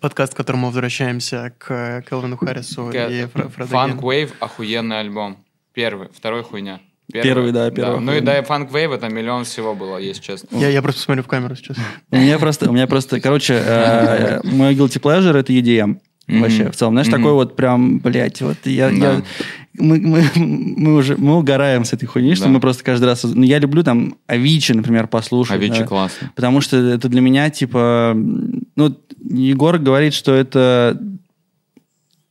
подкаст, 0.00 0.32
в 0.34 0.36
котором 0.36 0.60
мы 0.60 0.66
возвращаемся 0.68 1.52
к 1.58 2.02
Келвину 2.08 2.36
Харрису 2.36 2.90
и 2.90 2.94
Фре- 2.94 3.48
Фреду 3.50 3.70
Фанк. 3.70 4.00
Wave 4.02 4.30
охуенный 4.40 5.00
альбом. 5.00 5.44
Первый, 5.74 6.08
второй 6.16 6.42
хуйня. 6.42 6.80
Первый, 7.12 7.52
да, 7.52 7.70
первый 7.70 8.00
Ну 8.00 8.12
и 8.14 8.20
да, 8.20 8.42
Фанк 8.42 8.70
Wave 8.70 8.98
там 8.98 9.14
миллион 9.14 9.44
всего 9.44 9.74
было, 9.74 9.98
если 9.98 10.22
честно. 10.22 10.48
Я, 10.58 10.68
я 10.68 10.82
просто 10.82 11.02
смотрю 11.02 11.22
в 11.24 11.26
камеру 11.26 11.54
сейчас. 11.56 11.76
У 12.10 12.16
меня 12.16 12.38
просто, 12.38 12.70
у 12.70 12.72
меня 12.72 12.86
просто, 12.86 13.20
короче, 13.20 13.54
э, 13.64 14.40
мой 14.44 14.74
guilty 14.74 15.00
pleasure 15.00 15.36
это 15.36 15.52
EDM. 15.52 15.98
Вообще, 16.28 16.70
в 16.70 16.76
целом, 16.76 16.94
знаешь, 16.94 17.08
такой 17.08 17.32
вот 17.32 17.56
прям, 17.56 17.98
блядь, 17.98 18.40
вот 18.40 18.56
я, 18.64 18.90
Да. 18.90 18.94
я- 18.96 19.22
мы, 19.78 19.98
мы, 19.98 20.24
мы 20.36 20.94
уже, 20.94 21.16
мы 21.16 21.36
угораем 21.36 21.84
с 21.84 21.92
этой 21.92 22.06
хуйни, 22.06 22.34
что 22.34 22.44
Да. 22.44 22.50
мы 22.50 22.60
просто 22.60 22.84
каждый 22.84 23.06
раз, 23.06 23.24
ну, 23.24 23.42
я 23.42 23.58
люблю 23.58 23.82
там 23.82 24.14
Авичи, 24.28 24.72
например, 24.72 25.06
послушать. 25.08 25.54
Авичи 25.56 25.80
да. 25.80 25.86
классно. 25.86 26.30
Потому 26.36 26.60
что 26.60 26.76
это 26.76 27.08
для 27.08 27.20
меня, 27.20 27.50
типа, 27.50 28.12
ну, 28.76 28.96
Егор 29.28 29.78
говорит, 29.78 30.14
что 30.14 30.32
это 30.34 31.00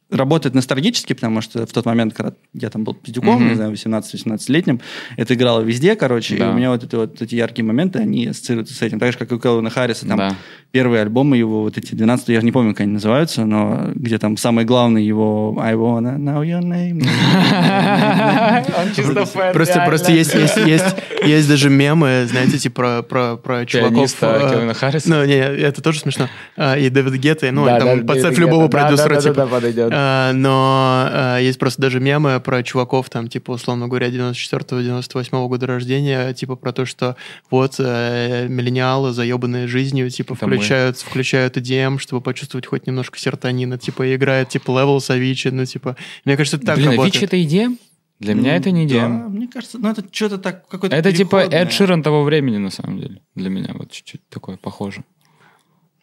работает 0.09 0.55
ностальгически, 0.55 1.13
потому 1.13 1.41
что 1.41 1.65
в 1.65 1.71
тот 1.71 1.85
момент, 1.85 2.13
когда 2.13 2.33
я 2.53 2.69
там 2.69 2.83
был 2.83 2.93
пиздюком, 2.95 3.35
Мгм. 3.35 3.49
не 3.49 3.55
знаю, 3.55 3.71
18-18-летним, 3.71 4.81
это 5.17 5.33
играло 5.33 5.61
везде, 5.61 5.95
короче, 5.95 6.35
Да. 6.37 6.47
и 6.47 6.49
у 6.51 6.53
меня 6.53 6.71
вот, 6.71 6.83
это, 6.83 6.97
вот 6.97 7.21
эти 7.21 7.35
яркие 7.35 7.65
моменты, 7.65 7.99
они 7.99 8.27
ассоциируются 8.27 8.73
с 8.73 8.81
этим. 8.81 8.99
Так 8.99 9.11
же, 9.11 9.17
как 9.19 9.31
и 9.31 9.35
у 9.35 9.39
Келвина 9.39 9.69
Харриса, 9.69 10.07
там 10.07 10.17
Да. 10.17 10.35
Первые 10.71 11.01
альбомы 11.01 11.37
его, 11.37 11.63
вот 11.63 11.77
эти 11.77 11.95
12 11.95 12.29
я 12.29 12.39
же 12.39 12.45
не 12.45 12.51
помню, 12.51 12.73
как 12.73 12.81
они 12.81 12.93
называются, 12.93 13.45
но 13.45 13.91
где 13.95 14.19
там 14.19 14.37
самый 14.37 14.65
главный 14.65 15.03
его 15.03 15.57
I 15.59 15.73
wanna 15.73 16.17
know 16.17 16.41
your 16.43 16.61
name. 16.61 17.01
Он 18.79 18.93
чисто 18.93 19.25
фэн, 19.25 19.53
Просто, 19.53 19.83
просто 19.85 20.11
есть, 20.11 20.35
есть, 20.35 20.57
есть, 20.57 20.95
есть 21.25 21.49
даже 21.49 21.69
мемы, 21.69 22.25
знаете, 22.29 22.57
типа 22.59 22.79
про, 22.79 23.03
про, 23.03 23.37
про 23.37 23.65
чуваков. 23.65 23.93
Пианиста 23.93 24.39
э, 24.41 24.53
Кевина 24.53 24.73
Харриса? 24.73 25.09
Ну, 25.09 25.25
не, 25.25 25.37
это 25.37 25.81
тоже 25.81 25.99
смешно. 25.99 26.29
А, 26.55 26.77
И 26.77 26.89
Дэвид 26.89 27.15
Гетта, 27.15 27.51
ну, 27.51 27.65
там 27.65 28.05
Дэвид 28.05 28.37
любого 28.37 28.67
продюсера, 28.67 29.21
да, 29.21 29.45
да, 29.47 29.61
типа. 29.61 29.89
А, 29.91 30.33
Но 30.33 31.37
есть 31.39 31.57
просто 31.57 31.81
даже 31.81 31.99
мемы 31.99 32.39
про 32.39 32.61
чуваков, 32.63 33.09
там, 33.09 33.27
типа, 33.27 33.51
условно 33.51 33.87
говоря, 33.87 34.09
94-98 34.09 35.47
года 35.47 35.67
рождения, 35.67 36.33
типа 36.33 36.55
про 36.55 36.71
то, 36.71 36.85
что 36.85 37.15
вот 37.49 37.75
э, 37.79 38.47
миллениалы, 38.47 39.11
заебанные 39.11 39.67
жизнью, 39.67 40.09
типа, 40.09 40.35
мы. 40.41 40.58
Включают, 40.59 40.97
включают 40.97 41.57
EDM, 41.57 41.97
чтобы 41.99 42.21
почувствовать 42.21 42.65
хоть 42.67 42.87
немножко 42.87 43.17
серотонина, 43.19 43.77
типа, 43.77 44.15
играет, 44.15 44.49
типа, 44.49 44.71
Levels 44.71 45.09
Avicii, 45.09 45.51
ну, 45.51 45.65
типа, 45.65 45.95
мне 46.25 46.37
кажется, 46.37 46.57
это 46.57 46.65
так 46.67 46.75
Блин, 46.77 46.91
работает. 46.91 47.15
Avicii 47.15 47.25
это 47.25 47.37
EDM? 47.37 47.77
Для 48.19 48.33
меня 48.33 48.55
это 48.57 48.71
не 48.71 48.85
Да, 48.85 48.95
EDM. 48.95 49.29
мне 49.29 49.47
кажется, 49.47 49.77
ну 49.79 49.89
это 49.89 50.03
что-то 50.11 50.37
так, 50.39 50.67
какой-то 50.67 50.93
Это 50.95 51.13
типа. 51.13 51.37
Эд 51.37 51.71
Ширан 51.71 52.03
того 52.03 52.23
времени, 52.23 52.57
на 52.57 52.69
самом 52.69 52.99
деле. 52.99 53.21
Для 53.35 53.49
меня 53.49 53.69
вот 53.73 53.91
чуть-чуть 53.91 54.27
такое 54.29 54.57
похоже. 54.57 55.03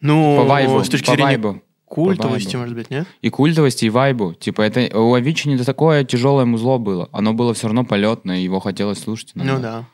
Ну, 0.01 0.37
По 0.37 0.43
вайбу. 0.43 0.83
с 0.83 0.89
точки 0.89 1.05
по 1.05 1.11
зрения 1.13 1.23
вайбу. 1.37 1.61
культовости, 1.85 2.51
По 2.53 2.57
вайбу. 2.59 2.59
может 2.59 2.75
быть, 2.75 2.89
нет? 2.89 3.07
И 3.21 3.29
культовости, 3.29 3.85
и 3.85 3.89
вайбу. 3.89 4.33
Типа, 4.33 4.61
это 4.63 4.97
у 4.99 5.13
Авичи 5.13 5.47
не 5.47 5.57
такое 5.57 6.03
тяжелое 6.03 6.45
музло 6.45 6.77
было. 6.79 7.07
Оно 7.11 7.33
было 7.33 7.53
все 7.53 7.67
равно 7.67 7.85
полетное, 7.85 8.39
его 8.39 8.59
хотелось 8.59 8.99
слушать. 8.99 9.31
иногда. 9.35 9.53
Ну 9.55 9.59
да. 9.61 9.87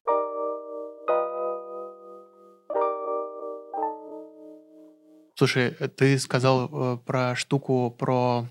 Слушай, 5.35 5.71
ты 5.71 6.19
сказал 6.19 6.69
э, 6.71 6.97
про 7.05 7.35
штуку 7.35 7.95
про 7.97 8.47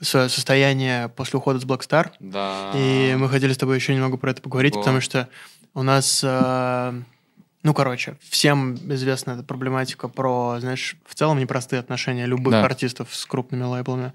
состояние 0.00 1.08
после 1.08 1.38
ухода 1.38 1.58
с 1.58 1.64
Black 1.64 1.80
Star. 1.80 2.10
Да. 2.20 2.72
И 2.74 3.14
мы 3.18 3.28
хотели 3.28 3.52
с 3.52 3.56
тобой 3.58 3.76
еще 3.76 3.94
немного 3.94 4.16
про 4.16 4.30
это 4.30 4.42
поговорить, 4.42 4.74
Вот. 4.74 4.82
потому 4.82 5.00
что 5.00 5.28
у 5.74 5.82
нас, 5.82 6.20
э, 6.22 6.92
ну, 7.62 7.74
короче, 7.74 8.16
всем 8.28 8.74
известна 8.94 9.32
эта 9.32 9.42
проблематика 9.42 10.08
про, 10.08 10.56
знаешь, 10.60 10.96
в 11.06 11.14
целом 11.14 11.38
непростые 11.38 11.80
отношения 11.80 12.26
любых 12.26 12.52
Да. 12.52 12.64
артистов 12.64 13.14
с 13.14 13.24
крупными 13.26 13.64
лейблами. 13.64 14.12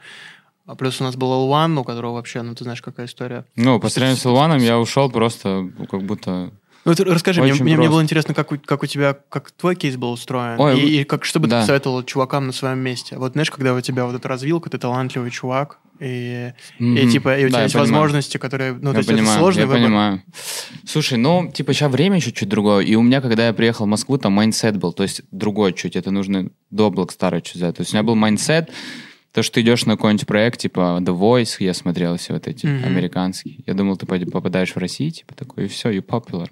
А 0.68 0.76
плюс 0.76 1.02
у 1.02 1.04
нас 1.04 1.16
был 1.16 1.32
L1, 1.50 1.80
у 1.80 1.84
которого 1.84 2.14
вообще, 2.14 2.44
ну, 2.44 2.54
ты 2.54 2.64
знаешь, 2.64 2.82
какая 2.82 3.08
история. 3.08 3.46
Ну, 3.56 3.80
по 3.80 3.90
сравнению 3.90 4.22
с 4.22 4.26
L'One 4.26 4.50
ом 4.50 4.60
я 4.60 4.78
ушел 4.80 5.10
просто 5.10 5.70
как 5.90 6.04
будто... 6.04 6.52
Ну, 6.84 6.96
ты 6.96 7.04
расскажи, 7.04 7.42
мне, 7.42 7.54
Очень 7.54 7.64
мне, 7.64 7.78
мне 7.78 7.90
было 7.90 8.02
интересно, 8.02 8.34
как 8.34 8.52
у, 8.52 8.58
как 8.58 8.82
у 8.82 8.86
тебя, 8.88 9.16
как 9.30 9.52
твой 9.52 9.76
кейс 9.76 9.98
был 9.98 10.12
устроен, 10.12 10.60
Ой, 10.60 10.80
и, 10.80 11.02
и 11.02 11.04
как, 11.04 11.26
что 11.26 11.40
бы 11.40 11.48
да. 11.48 11.58
ты 11.58 11.62
посоветовал 11.64 12.04
чувакам 12.04 12.48
на 12.48 12.54
своем 12.54 12.80
месте. 12.80 13.18
Вот 13.18 13.34
знаешь, 13.34 13.52
когда 13.52 13.74
у 13.76 13.82
тебя 13.82 14.06
вот 14.06 14.16
эта 14.16 14.28
развилка, 14.28 14.70
ты 14.72 14.80
талантливый 14.80 15.30
чувак, 15.30 15.78
и, 16.00 16.54
и 16.80 16.84
Мгм. 16.84 17.10
типа, 17.12 17.38
и 17.38 17.46
у 17.46 17.48
Да, 17.48 17.50
тебя 17.50 17.58
я 17.60 17.64
есть 17.66 17.76
возможности, 17.76 18.38
которые, 18.38 18.74
ну, 18.74 18.80
то 18.80 18.90
я 18.94 18.98
есть 18.98 19.10
это 19.10 19.18
понимаю, 19.20 19.40
сложный 19.40 19.62
я 19.62 19.68
выбор. 19.68 19.82
понимаю. 19.84 20.24
Слушай, 20.88 21.20
ну, 21.20 21.52
типа, 21.54 21.74
сейчас 21.74 21.92
время 21.92 22.16
еще 22.16 22.32
чуть 22.32 22.50
другое. 22.50 22.84
И 22.84 22.96
у 22.96 23.04
меня, 23.04 23.22
когда 23.22 23.46
я 23.46 23.54
приехал 23.54 23.86
в 23.86 23.90
Москву, 23.90 24.18
там 24.18 24.34
mindset 24.34 24.78
был, 24.78 24.94
то 24.94 25.04
есть 25.04 25.22
другой 25.30 25.74
чуть. 25.74 25.96
Это 25.96 26.10
нужно 26.10 26.50
до 26.72 26.88
Black 26.90 27.17
Star 27.17 27.40
чуть 27.42 27.56
взять. 27.58 27.76
То 27.78 27.82
есть 27.82 27.94
у 27.94 27.96
меня 27.96 28.04
был 28.04 28.16
mindset, 28.16 28.72
то, 29.32 29.44
что 29.44 29.54
ты 29.56 29.62
идешь 29.62 29.86
на 29.86 29.96
какой-нибудь 29.96 30.26
проект, 30.26 30.60
типа 30.60 30.98
The 31.02 31.16
Voice, 31.18 31.58
я 31.60 31.74
смотрел 31.76 32.18
все 32.18 32.34
вот 32.34 32.48
эти 32.48 32.66
Мгм. 32.66 32.84
американские. 32.86 33.64
Я 33.68 33.76
думал, 33.76 33.96
ты 33.96 34.08
попадаешь 34.08 34.72
в 34.74 34.78
Россию, 34.78 35.12
типа 35.12 35.36
такой, 35.36 35.66
и 35.66 35.68
все, 35.68 35.90
you 35.92 36.02
popular. 36.04 36.50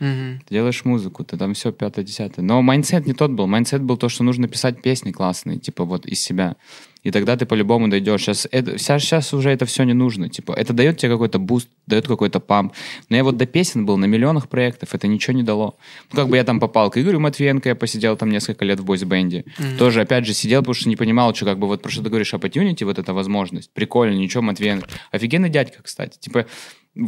Мгм. 0.00 0.40
Ты 0.46 0.54
делаешь 0.54 0.84
музыку, 0.84 1.24
ты 1.24 1.36
там 1.36 1.54
все 1.54 1.72
пятое-десятое. 1.72 2.44
Но 2.44 2.60
mindset 2.62 3.06
не 3.06 3.12
тот 3.12 3.30
был. 3.30 3.46
Mindset 3.46 3.82
был 3.82 3.96
то, 3.96 4.08
что 4.08 4.24
нужно 4.24 4.48
писать 4.48 4.82
песни 4.82 5.12
классные, 5.12 5.58
типа 5.58 5.84
вот 5.84 6.06
из 6.06 6.20
себя. 6.20 6.56
И 7.02 7.10
тогда 7.10 7.36
ты 7.36 7.46
по-любому 7.46 7.88
дойдешь. 7.88 8.22
Сейчас, 8.22 8.46
это, 8.50 8.78
сейчас, 8.78 9.02
сейчас 9.02 9.34
уже 9.34 9.50
это 9.50 9.66
все 9.66 9.82
не 9.82 9.92
нужно. 9.92 10.28
Типа, 10.28 10.52
это 10.52 10.72
дает 10.72 10.98
тебе 10.98 11.10
какой-то 11.10 11.38
буст, 11.38 11.68
дает 11.86 12.06
какой-то 12.06 12.38
pump. 12.38 12.74
Но 13.08 13.16
я 13.16 13.24
вот 13.24 13.36
до 13.36 13.46
песен 13.46 13.86
был 13.86 13.96
на 13.96 14.04
миллионах 14.04 14.48
проектов, 14.48 14.94
это 14.94 15.08
ничего 15.08 15.36
не 15.36 15.42
дало. 15.42 15.76
Ну, 16.12 16.16
как 16.16 16.28
бы 16.28 16.36
я 16.36 16.44
там 16.44 16.60
попал 16.60 16.90
к 16.90 16.98
Игорю 16.98 17.18
Матвиенко, 17.18 17.68
я 17.68 17.74
посидел 17.74 18.16
там 18.16 18.30
несколько 18.30 18.64
лет 18.64 18.78
в 18.78 18.84
бойсбенде. 18.84 19.44
Тоже, 19.78 20.02
опять 20.02 20.26
же, 20.26 20.32
сидел, 20.32 20.60
потому 20.60 20.74
что 20.74 20.88
не 20.88 20.96
понимал, 20.96 21.34
что 21.34 21.44
как 21.44 21.58
бы 21.58 21.66
вот 21.66 21.82
про 21.82 21.90
что 21.90 22.02
ты 22.02 22.08
говоришь, 22.08 22.32
opportunity, 22.34 22.84
вот 22.84 22.98
эта 22.98 23.12
возможность. 23.12 23.72
Прикольно, 23.72 24.14
ничего, 24.14 24.42
Матвиенко. 24.42 24.88
Офигенный 25.10 25.48
дядька, 25.48 25.82
кстати. 25.82 26.18
Типа, 26.18 26.46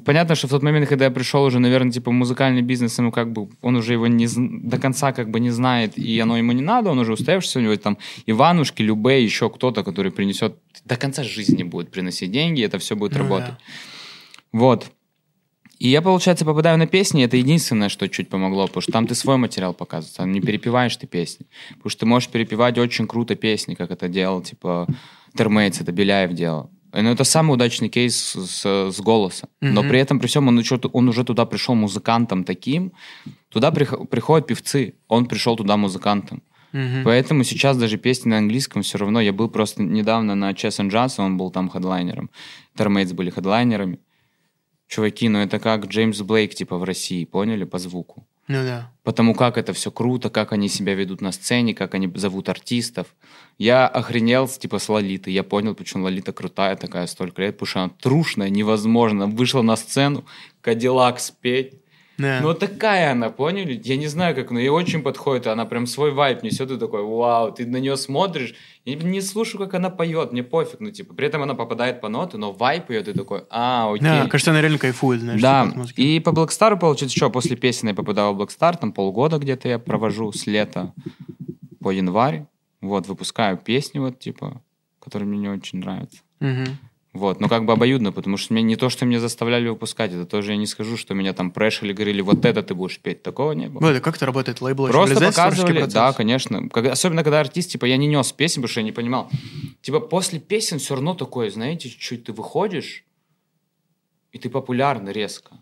Понятно, 0.04 0.34
что 0.34 0.46
в 0.46 0.50
тот 0.50 0.62
момент, 0.62 0.88
когда 0.88 1.04
я 1.04 1.10
пришел 1.10 1.44
уже, 1.44 1.58
наверное, 1.58 1.92
типа 1.92 2.10
музыкальный 2.10 2.62
бизнес, 2.62 2.98
ему 2.98 3.12
как 3.12 3.32
бы, 3.32 3.50
он 3.60 3.76
уже 3.76 3.92
его 3.92 4.06
не, 4.06 4.26
до 4.26 4.78
конца 4.78 5.12
как 5.12 5.30
бы 5.30 5.40
не 5.40 5.50
знает, 5.50 5.98
и 5.98 6.18
оно 6.20 6.38
ему 6.38 6.52
не 6.52 6.62
надо, 6.62 6.90
он 6.90 6.98
уже 6.98 7.12
устоявшийся, 7.12 7.58
у 7.58 7.62
него 7.62 7.76
там 7.76 7.98
Иванушки, 8.24 8.80
Любе, 8.80 9.22
еще 9.22 9.50
кто-то, 9.50 9.84
который 9.84 10.10
принесет, 10.10 10.56
до 10.86 10.96
конца 10.96 11.22
жизни 11.22 11.64
будет 11.64 11.90
приносить 11.90 12.32
деньги, 12.32 12.62
это 12.62 12.78
все 12.78 12.96
будет 12.96 13.12
Ну 13.12 13.18
работать. 13.18 13.50
да. 13.50 13.58
Вот. 14.52 14.90
И 15.78 15.88
я, 15.88 16.00
получается, 16.00 16.46
попадаю 16.46 16.78
на 16.78 16.86
песни, 16.86 17.22
это 17.22 17.36
единственное, 17.36 17.90
что 17.90 18.08
чуть 18.08 18.30
помогло, 18.30 18.66
потому 18.66 18.80
что 18.80 18.92
там 18.92 19.06
ты 19.06 19.14
свой 19.14 19.36
материал 19.36 19.74
показываешь, 19.74 20.16
там 20.16 20.32
не 20.32 20.40
перепеваешь 20.40 20.96
ты 20.96 21.06
песни. 21.06 21.46
Потому 21.70 21.90
что 21.90 22.00
ты 22.00 22.06
можешь 22.06 22.30
перепевать 22.30 22.78
очень 22.78 23.06
круто 23.06 23.34
песни, 23.34 23.74
как 23.74 23.90
это 23.90 24.08
делал, 24.08 24.40
типа, 24.40 24.86
Термейтс, 25.36 25.82
это 25.82 25.92
Беляев 25.92 26.32
делал. 26.32 26.70
И, 26.96 27.00
Ну, 27.02 27.10
это 27.10 27.24
самый 27.24 27.54
удачный 27.54 27.88
кейс 27.88 28.14
с, 28.16 28.64
с- 28.92 29.00
голоса. 29.00 29.48
Но 29.60 29.80
Мгм. 29.80 29.90
при 29.90 29.98
этом, 29.98 30.18
при 30.20 30.26
всем, 30.28 30.48
он, 30.48 30.58
еще- 30.58 30.80
он 30.92 31.08
уже 31.08 31.24
туда 31.24 31.44
пришел 31.44 31.74
музыкантом 31.74 32.44
таким. 32.44 32.92
Туда 33.48 33.70
прих- 33.70 34.06
приходят 34.08 34.46
певцы, 34.46 34.94
он 35.08 35.26
пришел 35.26 35.56
туда 35.56 35.76
музыкантом. 35.76 36.42
Мгм. 36.72 37.02
Поэтому 37.04 37.44
сейчас 37.44 37.76
даже 37.76 37.98
песни 37.98 38.30
на 38.30 38.38
английском 38.38 38.82
все 38.82 38.98
равно. 38.98 39.20
Я 39.20 39.32
был 39.32 39.48
просто 39.50 39.82
недавно 39.82 40.34
на 40.34 40.50
Chess 40.52 40.80
and 40.80 40.90
Jazz, 40.90 41.14
он 41.18 41.36
был 41.36 41.50
там 41.50 41.68
хедлайнером. 41.70 42.30
Термейтс 42.76 43.12
были 43.12 43.30
хедлайнерами. 43.30 43.98
Чуваки, 44.88 45.28
ну 45.28 45.38
это 45.38 45.58
как 45.58 45.86
Джеймс 45.86 46.20
Блейк, 46.20 46.54
типа, 46.54 46.78
в 46.78 46.84
России, 46.84 47.24
поняли, 47.24 47.64
по 47.64 47.78
звуку. 47.78 48.26
Ну 48.46 48.62
да. 48.62 48.90
Потому 49.04 49.34
как 49.34 49.56
это 49.56 49.72
все 49.72 49.90
круто, 49.90 50.28
как 50.28 50.52
они 50.52 50.68
себя 50.68 50.94
ведут 50.94 51.20
на 51.20 51.32
сцене, 51.32 51.74
как 51.74 51.94
они 51.94 52.10
зовут 52.14 52.48
артистов. 52.48 53.06
Я 53.56 53.86
охренел, 53.86 54.48
типа, 54.48 54.78
с 54.78 54.88
Лолиты. 54.88 55.30
Я 55.30 55.42
понял, 55.44 55.74
почему 55.74 56.04
Лолита 56.04 56.32
крутая 56.32 56.76
такая 56.76 57.06
столько 57.06 57.42
лет, 57.42 57.54
потому 57.56 57.66
что 57.68 57.80
она 57.80 57.92
трушная, 58.00 58.50
невозможно. 58.50 59.26
Вышла 59.26 59.62
на 59.62 59.76
сцену, 59.76 60.24
Кадиллак 60.60 61.20
спеть. 61.20 61.74
Да. 62.18 62.40
Ну, 62.40 62.48
вот 62.48 62.60
такая 62.60 63.12
она, 63.12 63.30
поняли? 63.30 63.80
Я 63.84 63.96
не 63.96 64.06
знаю, 64.06 64.34
как, 64.34 64.50
но 64.50 64.58
ей 64.60 64.68
очень 64.68 65.02
подходит. 65.02 65.46
Она 65.46 65.64
прям 65.66 65.86
свой 65.86 66.12
вайп 66.12 66.42
несет, 66.42 66.70
и 66.70 66.78
такой, 66.78 67.02
вау, 67.02 67.52
ты 67.52 67.66
на 67.66 67.78
нее 67.78 67.96
смотришь. 67.96 68.54
Я 68.84 68.94
не 68.96 69.20
слушаю, 69.20 69.60
как 69.60 69.74
она 69.74 69.90
поет, 69.90 70.32
мне 70.32 70.42
пофиг, 70.42 70.80
ну, 70.80 70.90
типа, 70.90 71.14
при 71.14 71.26
этом 71.26 71.42
она 71.42 71.54
попадает 71.54 72.00
по 72.00 72.08
ноты, 72.08 72.38
но 72.38 72.52
вайп 72.52 72.90
ее, 72.90 73.02
ты 73.02 73.14
такой, 73.14 73.44
а, 73.50 73.90
окей. 73.90 74.04
Да, 74.04 74.26
кажется, 74.28 74.50
она 74.50 74.60
реально 74.60 74.78
кайфует, 74.78 75.20
знаешь, 75.20 75.40
Да, 75.40 75.66
типа, 75.66 76.00
и 76.00 76.20
по 76.20 76.30
Blackstar, 76.30 76.78
получается, 76.78 77.16
что, 77.16 77.30
после 77.30 77.56
песни 77.56 77.88
я 77.88 77.94
попадал 77.94 78.34
в 78.34 78.40
Blackstar, 78.40 78.78
там 78.78 78.92
полгода 78.92 79.38
где-то 79.38 79.68
я 79.68 79.78
провожу 79.78 80.32
с 80.32 80.46
лета 80.46 80.92
по 81.80 81.90
январь, 81.90 82.46
вот, 82.80 83.06
выпускаю 83.08 83.56
песни, 83.56 83.98
вот, 83.98 84.18
типа, 84.18 84.60
который 85.00 85.24
мне 85.24 85.38
не 85.38 85.48
очень 85.48 85.78
нравится. 85.80 86.18
Мгм. 86.40 86.78
Вот, 87.14 87.40
ну 87.40 87.48
как 87.48 87.64
бы 87.64 87.72
обоюдно, 87.72 88.10
потому 88.10 88.36
что 88.36 88.52
меня 88.52 88.66
не 88.66 88.74
то, 88.74 88.90
что 88.90 89.06
меня 89.06 89.20
заставляли 89.20 89.68
выпускать, 89.68 90.12
это 90.12 90.26
тоже 90.26 90.50
я 90.50 90.56
не 90.56 90.66
скажу, 90.66 90.96
что 90.96 91.14
меня 91.14 91.32
там 91.32 91.52
прешили, 91.52 91.92
говорили, 91.92 92.20
вот 92.20 92.44
это 92.44 92.60
ты 92.64 92.74
будешь 92.74 92.98
петь, 92.98 93.22
такого 93.22 93.52
не 93.52 93.68
было. 93.68 93.82
Ну, 93.82 93.86
это 93.86 94.00
как 94.00 94.16
это 94.16 94.26
работает? 94.26 94.60
Лейбл 94.60 94.88
Просто 94.88 95.14
показывали, 95.20 95.84
да, 95.86 96.12
конечно. 96.12 96.68
Когда- 96.68 96.90
особенно 96.90 97.22
когда 97.22 97.38
артист, 97.38 97.70
типа, 97.70 97.84
я 97.84 97.96
не 97.96 98.08
нес 98.08 98.32
песен, 98.32 98.56
потому 98.62 98.68
что 98.68 98.80
я 98.80 98.84
не 98.84 98.90
понимал. 98.90 99.30
Типа, 99.80 100.00
после 100.00 100.40
песен 100.40 100.80
все 100.80 100.94
равно 100.96 101.14
такое, 101.14 101.50
знаете, 101.50 101.88
чуть 101.88 102.24
ты 102.24 102.32
выходишь, 102.32 103.04
и 104.32 104.38
ты 104.38 104.50
популярный 104.50 105.12
резко. 105.12 105.52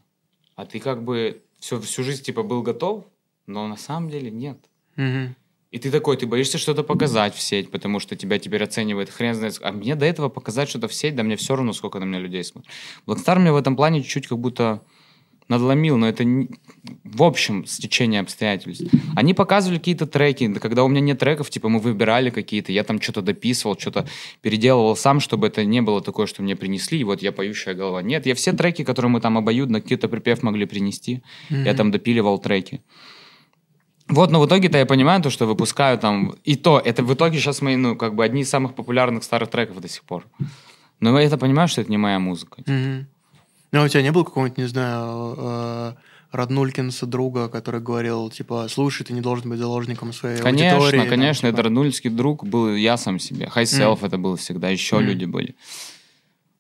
А 0.56 0.64
ты 0.64 0.80
как 0.80 1.04
бы 1.04 1.42
все, 1.60 1.78
всю 1.82 2.02
жизнь, 2.02 2.22
типа, 2.22 2.42
был 2.42 2.62
готов, 2.62 3.04
но 3.46 3.68
на 3.68 3.76
самом 3.76 4.08
деле 4.08 4.30
нет. 4.30 4.56
Мгм. 4.96 5.36
И 5.72 5.78
ты 5.78 5.90
такой, 5.90 6.16
ты 6.18 6.26
боишься 6.26 6.58
что-то 6.58 6.82
показать 6.84 7.34
в 7.34 7.40
сеть, 7.40 7.70
потому 7.70 7.98
что 7.98 8.14
тебя 8.14 8.38
теперь 8.38 8.62
оценивает 8.62 9.08
хрен 9.08 9.34
знает. 9.34 9.58
А 9.62 9.72
мне 9.72 9.94
до 9.94 10.04
этого 10.04 10.28
показать 10.28 10.68
что-то 10.68 10.86
в 10.86 10.92
сеть, 10.94 11.16
да 11.16 11.22
мне 11.22 11.36
все 11.36 11.56
равно, 11.56 11.72
сколько 11.72 11.98
на 11.98 12.04
меня 12.04 12.18
людей 12.18 12.44
смотрит. 12.44 12.70
Blackstar 13.06 13.38
мне 13.38 13.52
в 13.52 13.56
этом 13.56 13.74
плане 13.74 14.02
чуть-чуть 14.02 14.26
как 14.28 14.38
будто 14.38 14.82
надломил, 15.48 15.96
но 15.96 16.08
это 16.08 16.24
не- 16.24 16.48
в 17.04 17.22
общем 17.22 17.66
стечение 17.66 18.20
обстоятельств. 18.20 18.84
Они 19.16 19.34
показывали 19.34 19.78
какие-то 19.78 20.06
треки, 20.06 20.46
да 20.46 20.60
когда 20.60 20.84
у 20.84 20.88
меня 20.88 21.00
нет 21.00 21.18
треков, 21.18 21.50
типа 21.50 21.68
мы 21.68 21.78
выбирали 21.80 22.30
какие-то, 22.30 22.72
я 22.72 22.84
там 22.84 23.00
что-то 23.00 23.22
дописывал, 23.22 23.78
что-то 23.78 24.06
переделывал 24.40 24.96
сам, 24.96 25.20
чтобы 25.20 25.46
это 25.48 25.64
не 25.64 25.80
было 25.82 26.00
такое, 26.00 26.26
что 26.26 26.42
мне 26.42 26.54
принесли, 26.56 27.00
и 27.00 27.04
вот 27.04 27.22
я 27.22 27.32
поющая 27.32 27.74
голова. 27.74 28.02
Нет, 28.02 28.26
я 28.26 28.34
все 28.34 28.52
треки, 28.52 28.84
которые 28.84 29.10
мы 29.10 29.20
там 29.20 29.36
обоюдно, 29.38 29.80
какие-то 29.80 30.08
припев 30.08 30.42
могли 30.42 30.66
принести, 30.66 31.22
я 31.64 31.74
там 31.74 31.90
допиливал 31.90 32.38
треки. 32.38 32.80
Вот, 34.12 34.30
но 34.30 34.40
в 34.40 34.46
итоге-то 34.46 34.76
я 34.76 34.84
понимаю 34.84 35.22
то, 35.22 35.30
что 35.30 35.46
выпускаю 35.46 35.98
там... 35.98 36.34
И 36.44 36.54
то, 36.56 36.78
это 36.78 37.02
в 37.02 37.12
итоге 37.14 37.38
сейчас 37.38 37.62
мои, 37.62 37.76
ну, 37.76 37.96
как 37.96 38.14
бы 38.14 38.22
одни 38.24 38.42
из 38.42 38.50
самых 38.50 38.74
популярных 38.74 39.24
старых 39.24 39.48
треков 39.48 39.80
до 39.80 39.88
сих 39.88 40.02
пор. 40.02 40.26
Но 41.00 41.18
я 41.18 41.26
это 41.26 41.38
понимаю, 41.38 41.66
что 41.68 41.80
это 41.80 41.90
не 41.90 41.96
моя 41.96 42.18
музыка. 42.18 42.62
Мгм. 42.66 43.06
Ну, 43.72 43.80
а 43.80 43.84
у 43.84 43.88
тебя 43.88 44.02
не 44.02 44.12
было 44.12 44.24
какого-нибудь, 44.24 44.58
не 44.58 44.68
знаю, 44.68 45.34
э, 45.38 45.92
Роднулькинса 46.30 47.06
друга, 47.06 47.48
который 47.48 47.80
говорил, 47.80 48.28
типа, 48.30 48.66
слушай, 48.68 49.02
ты 49.04 49.14
не 49.14 49.22
должен 49.22 49.48
быть 49.48 49.58
заложником 49.58 50.12
своей 50.12 50.40
Конечно, 50.42 50.76
аудитории. 50.76 50.98
там, 51.00 51.08
конечно, 51.08 51.48
типа. 51.48 51.54
это 51.54 51.62
роднульский 51.62 52.10
друг 52.10 52.44
был 52.44 52.74
я 52.74 52.96
сам 52.98 53.18
себе. 53.18 53.50
High 53.54 53.64
Self 53.64 53.98
это 54.02 54.18
было 54.18 54.36
всегда, 54.36 54.68
еще 54.68 54.96
Мгм. 54.96 55.04
люди 55.06 55.24
были. 55.24 55.54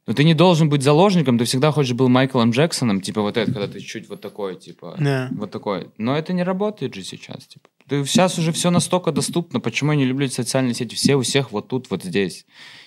Но 0.06 0.14
ты 0.14 0.24
не 0.24 0.34
должен 0.34 0.68
быть 0.68 0.82
заложником, 0.82 1.38
ты 1.38 1.44
всегда 1.44 1.70
хочешь 1.70 1.92
был 1.94 2.08
Майклом 2.08 2.50
Джексоном, 2.50 3.00
типа 3.00 3.22
вот 3.22 3.36
это, 3.36 3.52
когда 3.52 3.68
ты 3.68 3.80
чуть 3.80 4.08
вот 4.08 4.20
такой, 4.20 4.56
типа, 4.56 4.96
Да. 4.98 5.28
вот 5.32 5.50
такой. 5.52 5.90
Но 5.96 6.16
это 6.16 6.32
не 6.32 6.42
работает 6.42 6.94
же 6.94 7.04
сейчас, 7.04 7.46
типа. 7.46 7.68
Ты 7.88 8.04
сейчас 8.04 8.38
уже 8.38 8.50
все 8.52 8.70
настолько 8.70 9.12
доступно, 9.12 9.60
почему 9.60 9.92
я 9.92 9.98
не 9.98 10.04
люблю 10.04 10.26
эти 10.26 10.34
социальные 10.34 10.74
сети? 10.74 10.96
Все 10.96 11.14
у 11.14 11.22
всех 11.22 11.52
вот 11.52 11.68
тут, 11.68 11.88
вот 11.90 12.02
здесь. 12.02 12.46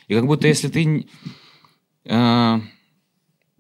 И 0.10 0.14
как 0.14 0.26
будто 0.26 0.48
если 0.48 0.68
ты 0.68 1.08
э, 2.06 2.60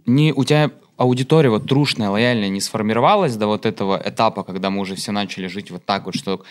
не, 0.06 0.34
у 0.34 0.44
тебя 0.44 0.72
аудитория 0.98 1.50
вот 1.50 1.68
трушная, 1.68 2.10
лояльная 2.10 2.50
не 2.50 2.62
сформировалась 2.62 3.36
до 3.36 3.48
вот 3.48 3.66
этого 3.66 4.02
этапа, 4.04 4.44
когда 4.44 4.70
мы 4.70 4.82
уже 4.82 4.96
все 4.96 5.12
начали 5.12 5.48
жить 5.48 5.72
вот 5.72 5.86
так 5.86 6.06
вот, 6.06 6.16
что 6.16 6.44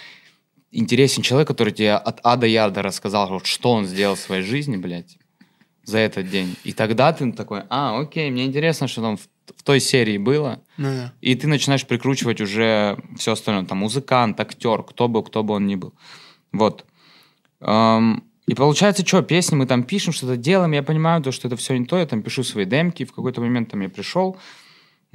интересен 0.70 1.22
человек, 1.22 1.48
который 1.48 1.72
тебе 1.72 1.94
от 1.94 2.20
А 2.22 2.36
до 2.36 2.46
Яда 2.46 2.82
рассказал, 2.82 3.28
вот 3.28 3.46
что 3.46 3.72
он 3.72 3.86
сделал 3.86 4.16
в 4.16 4.20
своей 4.20 4.42
жизни, 4.42 4.76
блядь, 4.76 5.18
за 5.84 5.98
этот 5.98 6.28
день. 6.30 6.56
И 6.64 6.72
тогда 6.72 7.12
ты 7.12 7.30
такой, 7.32 7.62
а, 7.70 8.00
окей, 8.00 8.30
мне 8.30 8.44
интересно, 8.44 8.88
что 8.88 9.02
там 9.02 9.16
в, 9.16 9.28
в 9.56 9.62
той 9.62 9.80
серии 9.80 10.18
было. 10.18 10.60
Ну 10.76 10.88
да. 10.88 11.12
И 11.20 11.34
ты 11.34 11.46
начинаешь 11.46 11.86
прикручивать 11.86 12.40
уже 12.40 12.98
все 13.16 13.32
остальное. 13.32 13.64
Там 13.64 13.78
музыкант, 13.78 14.40
актер, 14.40 14.82
кто 14.82 15.08
бы, 15.08 15.22
кто 15.22 15.42
бы 15.42 15.54
он 15.54 15.66
ни 15.66 15.76
был. 15.76 15.92
Вот. 16.52 16.84
Эм, 17.60 18.24
и 18.46 18.54
получается, 18.54 19.06
что, 19.06 19.22
песни 19.22 19.56
мы 19.56 19.66
там 19.66 19.84
пишем, 19.84 20.12
что-то 20.12 20.36
делаем, 20.36 20.72
я 20.72 20.82
понимаю, 20.82 21.22
то, 21.22 21.32
что 21.32 21.48
это 21.48 21.56
все 21.56 21.76
не 21.78 21.86
то, 21.86 21.98
я 21.98 22.06
там 22.06 22.22
пишу 22.22 22.44
свои 22.44 22.64
демки, 22.64 23.04
в 23.04 23.12
какой-то 23.12 23.40
момент 23.40 23.70
там 23.70 23.80
я 23.80 23.88
пришел, 23.88 24.36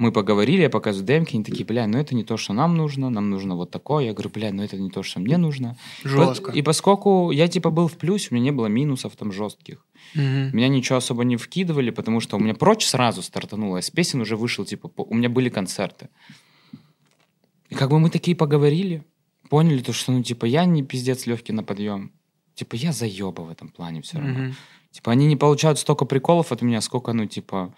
мы 0.00 0.12
поговорили, 0.12 0.62
я 0.62 0.70
показываю 0.70 1.06
демки, 1.06 1.34
они 1.34 1.44
такие, 1.44 1.64
бля, 1.66 1.86
ну 1.86 1.98
это 1.98 2.14
не 2.14 2.24
то, 2.24 2.38
что 2.38 2.54
нам 2.54 2.74
нужно, 2.74 3.10
нам 3.10 3.28
нужно 3.28 3.54
вот 3.54 3.70
такое. 3.70 4.06
Я 4.06 4.12
говорю, 4.14 4.30
бля, 4.30 4.50
ну 4.50 4.62
это 4.62 4.78
не 4.78 4.88
то, 4.88 5.02
что 5.02 5.20
мне 5.20 5.36
нужно. 5.36 5.76
Жестко. 6.02 6.52
И 6.52 6.62
поскольку 6.62 7.30
я 7.30 7.48
типа 7.48 7.70
был 7.70 7.86
в 7.86 7.98
плюсе, 7.98 8.28
у 8.30 8.34
меня 8.34 8.44
не 8.44 8.50
было 8.52 8.66
минусов 8.66 9.14
там 9.16 9.30
жестких. 9.30 9.84
Мгм. 10.14 10.56
Меня 10.56 10.68
ничего 10.68 10.96
особо 10.96 11.22
не 11.24 11.36
вкидывали, 11.36 11.90
потому 11.90 12.20
что 12.20 12.36
у 12.36 12.40
меня 12.40 12.54
прочь 12.54 12.86
сразу 12.86 13.20
стартануло. 13.20 13.76
Я 13.76 13.82
с 13.82 13.90
песен 13.90 14.22
уже 14.22 14.36
вышел, 14.36 14.64
типа, 14.64 14.88
по- 14.88 15.02
у 15.02 15.14
меня 15.14 15.28
были 15.28 15.50
концерты. 15.50 16.08
И 17.68 17.74
как 17.74 17.90
бы 17.90 18.00
мы 18.00 18.08
такие 18.08 18.34
поговорили, 18.34 19.04
поняли 19.50 19.82
то, 19.82 19.92
что, 19.92 20.12
ну, 20.12 20.22
типа, 20.22 20.46
я 20.46 20.64
не 20.64 20.82
пиздец 20.82 21.26
легкий 21.26 21.52
на 21.52 21.62
подъем. 21.62 22.10
Типа, 22.54 22.74
я 22.74 22.92
заеба 22.92 23.42
в 23.42 23.50
этом 23.50 23.68
плане 23.68 24.00
все 24.00 24.18
равно. 24.18 24.38
Мгм. 24.38 24.56
Типа, 24.92 25.12
они 25.12 25.26
не 25.26 25.36
получают 25.36 25.78
столько 25.78 26.06
приколов 26.06 26.52
от 26.52 26.62
меня, 26.62 26.80
сколько, 26.80 27.12
ну, 27.12 27.26
типа, 27.26 27.74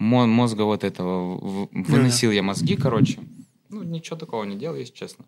мозга 0.00 0.62
вот 0.62 0.82
этого. 0.82 1.68
Выносил 1.70 2.30
я 2.30 2.42
мозги, 2.42 2.76
короче. 2.76 3.20
Ну, 3.68 3.82
ничего 3.82 4.16
такого 4.16 4.44
не 4.44 4.56
делал, 4.56 4.76
если 4.76 4.94
честно. 4.94 5.24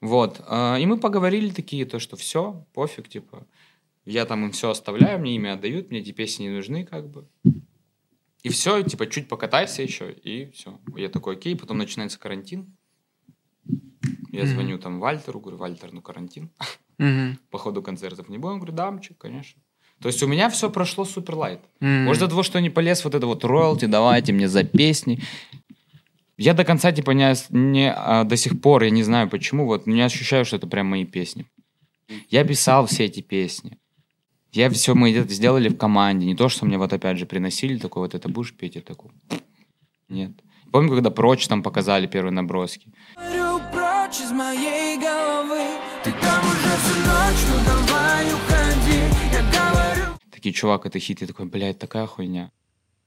Вот. 0.00 0.40
а, 0.46 0.76
И 0.76 0.86
мы 0.86 0.98
поговорили 0.98 1.50
такие, 1.50 1.84
то, 1.86 1.98
что 1.98 2.16
все, 2.16 2.64
пофиг, 2.74 3.08
типа. 3.08 3.46
Я 4.04 4.24
там 4.26 4.44
им 4.44 4.50
все 4.50 4.70
оставляю, 4.70 5.20
мне 5.20 5.36
имя 5.36 5.54
отдают, 5.54 5.90
мне 5.90 6.00
эти 6.00 6.12
песни 6.12 6.44
не 6.44 6.50
нужны, 6.50 6.84
как 6.84 7.08
бы. 7.08 7.26
И 8.42 8.48
все, 8.48 8.82
типа, 8.82 9.06
чуть 9.06 9.28
покатайся 9.28 9.82
еще, 9.82 10.12
и 10.12 10.50
все. 10.50 10.78
Я 10.96 11.08
такой, 11.08 11.36
окей, 11.36 11.56
потом 11.56 11.78
начинается 11.78 12.18
карантин. 12.18 12.76
Я 14.32 14.46
звоню 14.46 14.78
там 14.78 14.98
Вальтеру, 14.98 15.40
говорю, 15.40 15.58
Вальтер, 15.58 15.92
ну 15.92 16.02
карантин. 16.02 16.50
По 17.50 17.58
ходу 17.58 17.82
концертов 17.82 18.28
не 18.28 18.38
будем? 18.38 18.54
Он 18.54 18.58
говорит, 18.58 18.74
да, 18.74 18.90
мчик, 18.90 19.16
конечно. 19.18 19.61
То 20.02 20.08
есть 20.08 20.22
у 20.22 20.26
меня 20.26 20.50
все 20.50 20.68
прошло 20.68 21.04
супер 21.04 21.36
лайт. 21.36 21.60
Мгм. 21.80 22.04
Может, 22.04 22.24
от 22.24 22.30
того, 22.30 22.42
что 22.42 22.60
не 22.60 22.70
полез 22.70 23.04
вот 23.04 23.14
это 23.14 23.26
вот 23.26 23.44
роялти, 23.44 23.84
давайте 23.84 24.32
мне 24.32 24.48
за 24.48 24.64
песни. 24.64 25.20
Я 26.36 26.54
до 26.54 26.64
конца, 26.64 26.90
типа, 26.90 27.12
не, 27.12 27.34
не, 27.50 27.92
а, 27.92 28.24
до 28.24 28.36
сих 28.36 28.60
пор, 28.60 28.82
я 28.82 28.90
не 28.90 29.04
знаю 29.04 29.28
почему, 29.28 29.66
вот 29.66 29.86
не 29.86 30.02
ощущаю, 30.02 30.44
что 30.44 30.56
это 30.56 30.66
прям 30.66 30.86
мои 30.86 31.04
песни. 31.04 31.46
Я 32.30 32.44
писал 32.44 32.86
все 32.86 33.04
эти 33.04 33.20
песни. 33.20 33.78
Я 34.50 34.68
все, 34.70 34.94
мы 34.94 35.12
это 35.12 35.32
сделали 35.32 35.68
в 35.68 35.76
команде. 35.76 36.26
Не 36.26 36.34
то, 36.34 36.48
что 36.48 36.66
мне 36.66 36.78
вот 36.78 36.92
опять 36.92 37.18
же 37.18 37.26
приносили, 37.26 37.78
такой 37.78 38.02
вот 38.02 38.14
это 38.14 38.28
будешь 38.28 38.52
петь, 38.52 38.74
я 38.74 38.82
такой, 38.82 39.12
нет. 40.08 40.32
Помню, 40.72 40.90
когда 40.90 41.10
прочь 41.10 41.46
там 41.46 41.62
показали 41.62 42.06
первые 42.06 42.32
наброски. 42.32 42.92
Говорю 43.14 43.60
прочь 43.70 44.20
из 44.20 44.30
моей 44.32 44.98
головы 44.98 45.60
Ты 46.02 46.12
там 46.12 46.44
уже 46.44 46.76
всю 46.78 46.98
ночь, 47.06 47.61
Такие, 50.42 50.54
чувак, 50.54 50.86
это 50.86 50.98
хит. 50.98 51.20
Я 51.20 51.28
такой, 51.28 51.46
блядь, 51.46 51.78
такая 51.78 52.04
хуйня. 52.04 52.50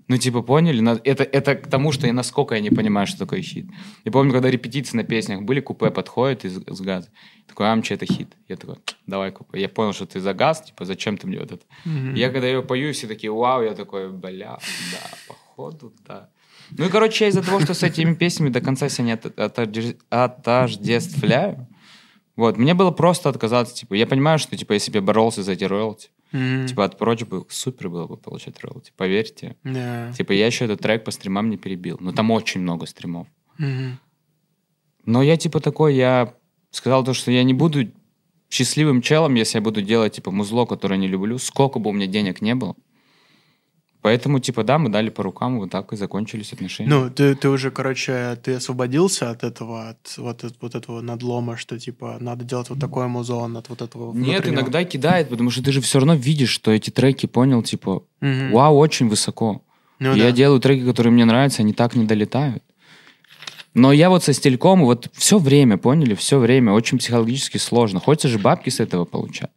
Ну, 0.08 0.18
типа, 0.18 0.42
поняли? 0.42 0.82
Это, 1.04 1.26
это 1.26 1.56
к 1.56 1.68
тому, 1.68 1.92
что 1.92 2.08
я 2.08 2.14
насколько 2.14 2.56
я 2.56 2.62
не 2.62 2.70
понимаю, 2.70 3.08
что 3.08 3.20
такое 3.20 3.42
хит. 3.42 3.66
Я 4.06 4.12
помню, 4.14 4.32
когда 4.32 4.50
репетиции 4.50 4.96
на 4.96 5.04
песнях 5.04 5.42
были, 5.42 5.60
купе 5.60 5.92
подходит 5.92 6.46
из, 6.46 6.60
из 6.60 6.80
газа. 6.80 7.10
Такой, 7.46 7.70
амчи, 7.70 7.94
это 7.94 8.06
хит. 8.06 8.38
Я 8.48 8.56
такой, 8.56 8.78
давай 9.06 9.34
купе. 9.34 9.60
Я 9.60 9.68
понял, 9.68 9.92
что 9.92 10.06
ты 10.06 10.22
за 10.22 10.34
газ, 10.34 10.62
типа, 10.62 10.86
зачем 10.86 11.18
ты 11.18 11.28
мне 11.28 11.40
вот 11.40 11.52
это? 11.52 11.66
Мгм. 11.84 12.14
Я 12.14 12.30
когда 12.30 12.48
ее 12.48 12.64
пою, 12.64 12.94
все 12.94 13.06
такие, 13.08 13.34
вау, 13.34 13.64
я 13.64 13.74
такой, 13.74 14.10
бля, 14.10 14.58
да, 14.94 15.18
походу, 15.28 15.94
да. 16.08 16.30
Ну 16.72 16.86
и, 16.86 16.90
короче, 16.90 17.26
я 17.26 17.30
из-за 17.32 17.44
того, 17.44 17.60
что 17.60 17.74
с 17.74 17.84
этими 17.84 18.14
песнями 18.14 18.48
до 18.48 18.62
конца 18.62 18.88
себя 18.88 19.06
не 19.06 19.12
от- 19.12 19.26
отожде- 19.38 19.98
отождествляю, 20.10 21.68
вот, 22.38 22.58
мне 22.58 22.74
было 22.74 22.92
просто 22.92 23.28
отказаться, 23.30 23.76
типа, 23.76 23.94
я 23.96 24.08
понимаю, 24.08 24.40
что, 24.40 24.56
типа, 24.56 24.74
я 24.74 25.02
боролся 25.02 25.44
за 25.44 25.52
эти 25.52 25.66
роялти, 25.66 26.10
Мгм. 26.36 26.68
Типа 26.68 26.84
от 26.84 26.98
прочь 26.98 27.24
бы 27.24 27.46
супер 27.50 27.90
было 27.90 28.08
бы 28.08 28.18
получать 28.18 28.60
роялти, 28.62 28.92
поверьте. 28.98 29.56
Да. 29.64 30.12
Типа 30.12 30.34
я 30.34 30.48
еще 30.48 30.66
этот 30.66 30.82
трек 30.82 31.06
по 31.06 31.12
стримам 31.12 31.50
не 31.50 31.56
перебил. 31.56 31.98
Но 32.02 32.12
там 32.12 32.30
очень 32.32 32.60
много 32.60 32.86
стримов. 32.88 33.28
Мгм. 33.58 34.00
Но 35.06 35.24
я 35.24 35.38
типа 35.38 35.62
такой, 35.62 35.96
я 35.96 36.34
сказал 36.72 37.06
то, 37.06 37.14
что 37.14 37.32
я 37.32 37.44
не 37.44 37.54
буду 37.54 37.90
счастливым 38.50 39.02
челом, 39.02 39.36
если 39.36 39.60
я 39.60 39.62
буду 39.62 39.82
делать 39.82 40.14
типа 40.14 40.30
музло, 40.30 40.66
которое 40.66 40.98
не 40.98 41.08
люблю, 41.08 41.38
сколько 41.38 41.80
бы 41.80 41.90
у 41.90 41.94
меня 41.94 42.08
денег 42.08 42.42
не 42.42 42.54
было. 42.54 42.76
Поэтому, 44.06 44.40
типа, 44.40 44.64
да, 44.64 44.78
мы 44.78 44.90
дали 44.90 45.10
по 45.10 45.24
рукам, 45.24 45.58
вот 45.58 45.72
так 45.72 45.92
и 45.92 45.96
закончились 45.96 46.54
отношения. 46.54 46.88
Ну, 46.88 47.10
ты, 47.10 47.34
ты 47.34 47.50
уже, 47.50 47.72
короче, 47.72 48.38
ты 48.44 48.54
освободился 48.54 49.32
от 49.32 49.44
этого, 49.44 49.90
от 49.90 50.18
вот, 50.18 50.44
эт- 50.44 50.54
вот 50.62 50.76
этого 50.76 51.02
надлома, 51.02 51.58
что, 51.58 51.80
типа, 51.80 52.18
надо 52.20 52.46
делать 52.46 52.70
вот 52.70 52.80
такой 52.80 53.08
музон, 53.08 53.58
от 53.58 53.68
вот 53.70 53.82
этого 53.82 54.14
Нет, 54.14 54.48
иногда 54.48 54.84
кидает, 54.84 55.30
потому 55.30 55.50
что 55.50 55.64
ты 55.64 55.72
же 55.72 55.82
все 55.82 55.98
равно 55.98 56.14
видишь, 56.14 56.50
что 56.52 56.70
эти 56.70 56.92
треки, 56.92 57.26
понял, 57.26 57.64
типа, 57.64 58.04
Мгм. 58.22 58.52
вау, 58.52 58.78
очень 58.78 59.10
высоко. 59.10 59.64
Ну 59.98 60.14
я 60.14 60.26
да. 60.26 60.32
делаю 60.32 60.60
треки, 60.60 60.86
которые 60.86 61.12
мне 61.12 61.26
нравятся, 61.26 61.64
они 61.64 61.74
так 61.74 61.96
не 61.96 62.06
долетают. 62.06 62.64
Но 63.74 63.92
я 63.92 64.12
вот 64.12 64.24
со 64.24 64.34
стельком, 64.34 64.86
вот 64.86 65.10
все 65.14 65.40
время, 65.40 65.78
поняли, 65.78 66.14
все 66.14 66.38
время, 66.38 66.74
очень 66.74 67.00
психологически 67.00 67.58
сложно. 67.58 68.00
Хочется 68.00 68.28
же 68.28 68.38
бабки 68.38 68.70
с 68.70 68.80
этого 68.80 69.06
получать. 69.06 69.50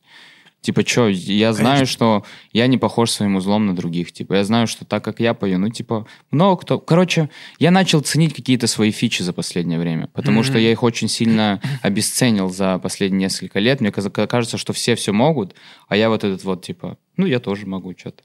Типа, 0.61 0.84
что, 0.84 1.09
я 1.09 1.52
знаю, 1.52 1.86
что 1.86 2.24
я 2.52 2.66
не 2.66 2.78
похож 2.78 3.12
своим 3.12 3.36
узлом 3.36 3.66
на 3.66 3.76
других. 3.76 4.12
Типа, 4.12 4.34
я 4.34 4.44
знаю, 4.44 4.66
что 4.66 4.84
так, 4.84 5.04
как 5.04 5.20
я 5.20 5.32
пою, 5.32 5.59
ну, 5.59 5.68
типа, 5.68 6.06
много 6.32 6.61
кто... 6.61 6.78
Короче, 6.80 7.30
я 7.59 7.70
начал 7.70 8.00
ценить 8.00 8.34
какие-то 8.34 8.66
свои 8.66 8.90
фичи 8.90 9.22
за 9.22 9.32
последнее 9.32 9.78
время, 9.78 10.09
потому 10.12 10.42
что 10.42 10.59
я 10.59 10.72
их 10.72 10.82
очень 10.82 11.09
сильно 11.09 11.61
обесценил 11.82 12.50
за 12.50 12.78
последние 12.78 13.20
несколько 13.20 13.61
лет. 13.61 13.80
Мне 13.80 13.92
кажется, 13.92 14.59
что 14.59 14.72
все 14.72 14.96
все 14.96 15.12
могут, 15.12 15.54
а 15.86 15.96
я 15.96 16.09
вот 16.09 16.24
этот 16.24 16.42
вот, 16.44 16.64
типа, 16.64 16.98
ну, 17.16 17.26
я 17.26 17.38
тоже 17.38 17.66
могу 17.66 17.94
что-то. 17.96 18.24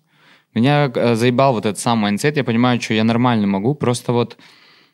Меня 0.53 0.91
э, 0.93 1.15
заебал 1.15 1.53
вот 1.53 1.65
этот 1.65 1.79
сам 1.79 1.99
mindset, 1.99 2.37
я 2.37 2.43
понимаю, 2.43 2.79
что 2.79 2.93
я 2.93 3.03
нормально 3.03 3.47
могу, 3.47 3.73
просто 3.73 4.13
вот 4.13 4.37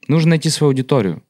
нужно 0.08 0.32
найти 0.32 0.50
свою 0.50 0.70
аудиторию. 0.70 1.22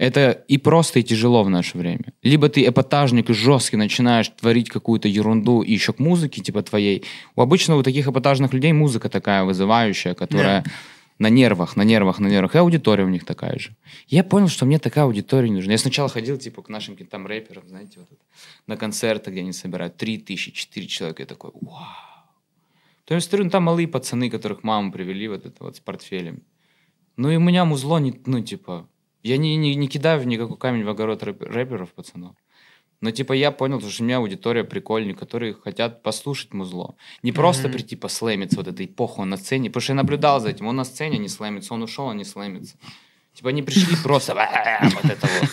Это 0.00 0.30
и 0.48 0.56
просто, 0.56 0.98
и 1.00 1.02
тяжело 1.02 1.42
в 1.42 1.50
наше 1.50 1.76
время. 1.76 2.14
Либо 2.22 2.48
ты 2.48 2.66
эпатажник 2.66 3.28
и 3.28 3.34
жесткий 3.34 3.76
начинаешь 3.76 4.30
творить 4.30 4.70
какую-то 4.70 5.08
ерунду 5.08 5.60
и 5.60 5.72
еще 5.72 5.92
к 5.92 5.98
музыке, 5.98 6.40
типа 6.40 6.62
твоей. 6.62 7.04
У 7.36 7.42
обычно 7.42 7.76
у 7.76 7.82
таких 7.82 8.08
эпатажных 8.08 8.54
людей 8.54 8.72
музыка 8.72 9.10
такая 9.10 9.44
вызывающая, 9.44 10.14
которая 10.14 10.64
на 11.18 11.28
нервах, 11.28 11.76
на 11.76 11.82
нервах, 11.82 12.18
на 12.18 12.28
нервах. 12.28 12.54
И 12.54 12.58
аудитория 12.58 13.04
у 13.04 13.10
них 13.10 13.26
такая 13.26 13.58
же. 13.58 13.76
Я 14.08 14.24
понял, 14.24 14.48
что 14.48 14.64
мне 14.64 14.78
такая 14.78 15.04
аудитория 15.04 15.50
не 15.50 15.56
нужна. 15.56 15.72
Я 15.72 15.78
сначала 15.78 16.08
ходил, 16.08 16.38
типа, 16.38 16.62
к 16.62 16.70
нашим 16.70 16.96
там 16.96 17.26
рэперам, 17.26 17.68
знаете, 17.68 17.98
вот 17.98 18.08
это, 18.10 18.22
на 18.66 18.78
концерты, 18.78 19.30
где 19.30 19.40
они 19.40 19.52
собирают 19.52 19.98
3 19.98 20.16
тысячи, 20.16 20.50
4 20.50 20.86
человека. 20.86 21.22
Я 21.22 21.26
такой, 21.26 21.50
вау. 21.60 21.84
То 23.04 23.14
есть, 23.14 23.30
ну, 23.30 23.50
там 23.50 23.64
малые 23.64 23.86
пацаны, 23.86 24.30
которых 24.30 24.62
маму 24.62 24.92
привели 24.92 25.28
вот 25.28 25.44
это 25.44 25.62
вот 25.62 25.76
с 25.76 25.80
портфелем. 25.80 26.42
Ну 27.18 27.30
и 27.30 27.36
у 27.36 27.40
меня 27.40 27.66
музло, 27.66 27.98
не, 27.98 28.18
ну, 28.24 28.40
типа, 28.40 28.88
я 29.22 29.36
не, 29.36 29.56
не, 29.56 29.74
не 29.74 29.88
кидаю 29.88 30.20
в 30.20 30.26
никакой 30.26 30.56
камень 30.56 30.84
в 30.84 30.88
огород 30.88 31.22
рэп- 31.22 31.42
рэперов, 31.42 31.90
пацанов. 31.92 32.34
Но, 33.00 33.10
типа, 33.10 33.32
я 33.32 33.50
понял, 33.50 33.80
что 33.80 34.02
у 34.02 34.06
меня 34.06 34.18
аудитория 34.18 34.62
прикольная, 34.62 35.14
которые 35.14 35.54
хотят 35.54 36.02
послушать 36.02 36.52
музло. 36.52 36.96
Не 37.22 37.32
просто 37.32 37.68
прийти 37.70 37.96
послэмиться 37.96 38.58
вот 38.58 38.68
этой 38.68 38.84
эпоху 38.86 39.24
на 39.24 39.38
сцене, 39.38 39.70
потому 39.70 39.80
что 39.82 39.92
я 39.92 39.96
наблюдал 39.96 40.40
за 40.40 40.50
этим. 40.50 40.66
Он 40.66 40.76
на 40.76 40.84
сцене 40.84 41.16
не 41.16 41.28
слэмится, 41.28 41.72
он 41.72 41.82
ушел, 41.82 42.06
он 42.06 42.18
не 42.18 42.24
слэмится. 42.24 42.76
Типа, 43.32 43.48
они 43.48 43.62
пришли 43.62 43.96
просто 44.02 44.34
вот 44.34 45.04
это 45.10 45.26
вот. 45.40 45.50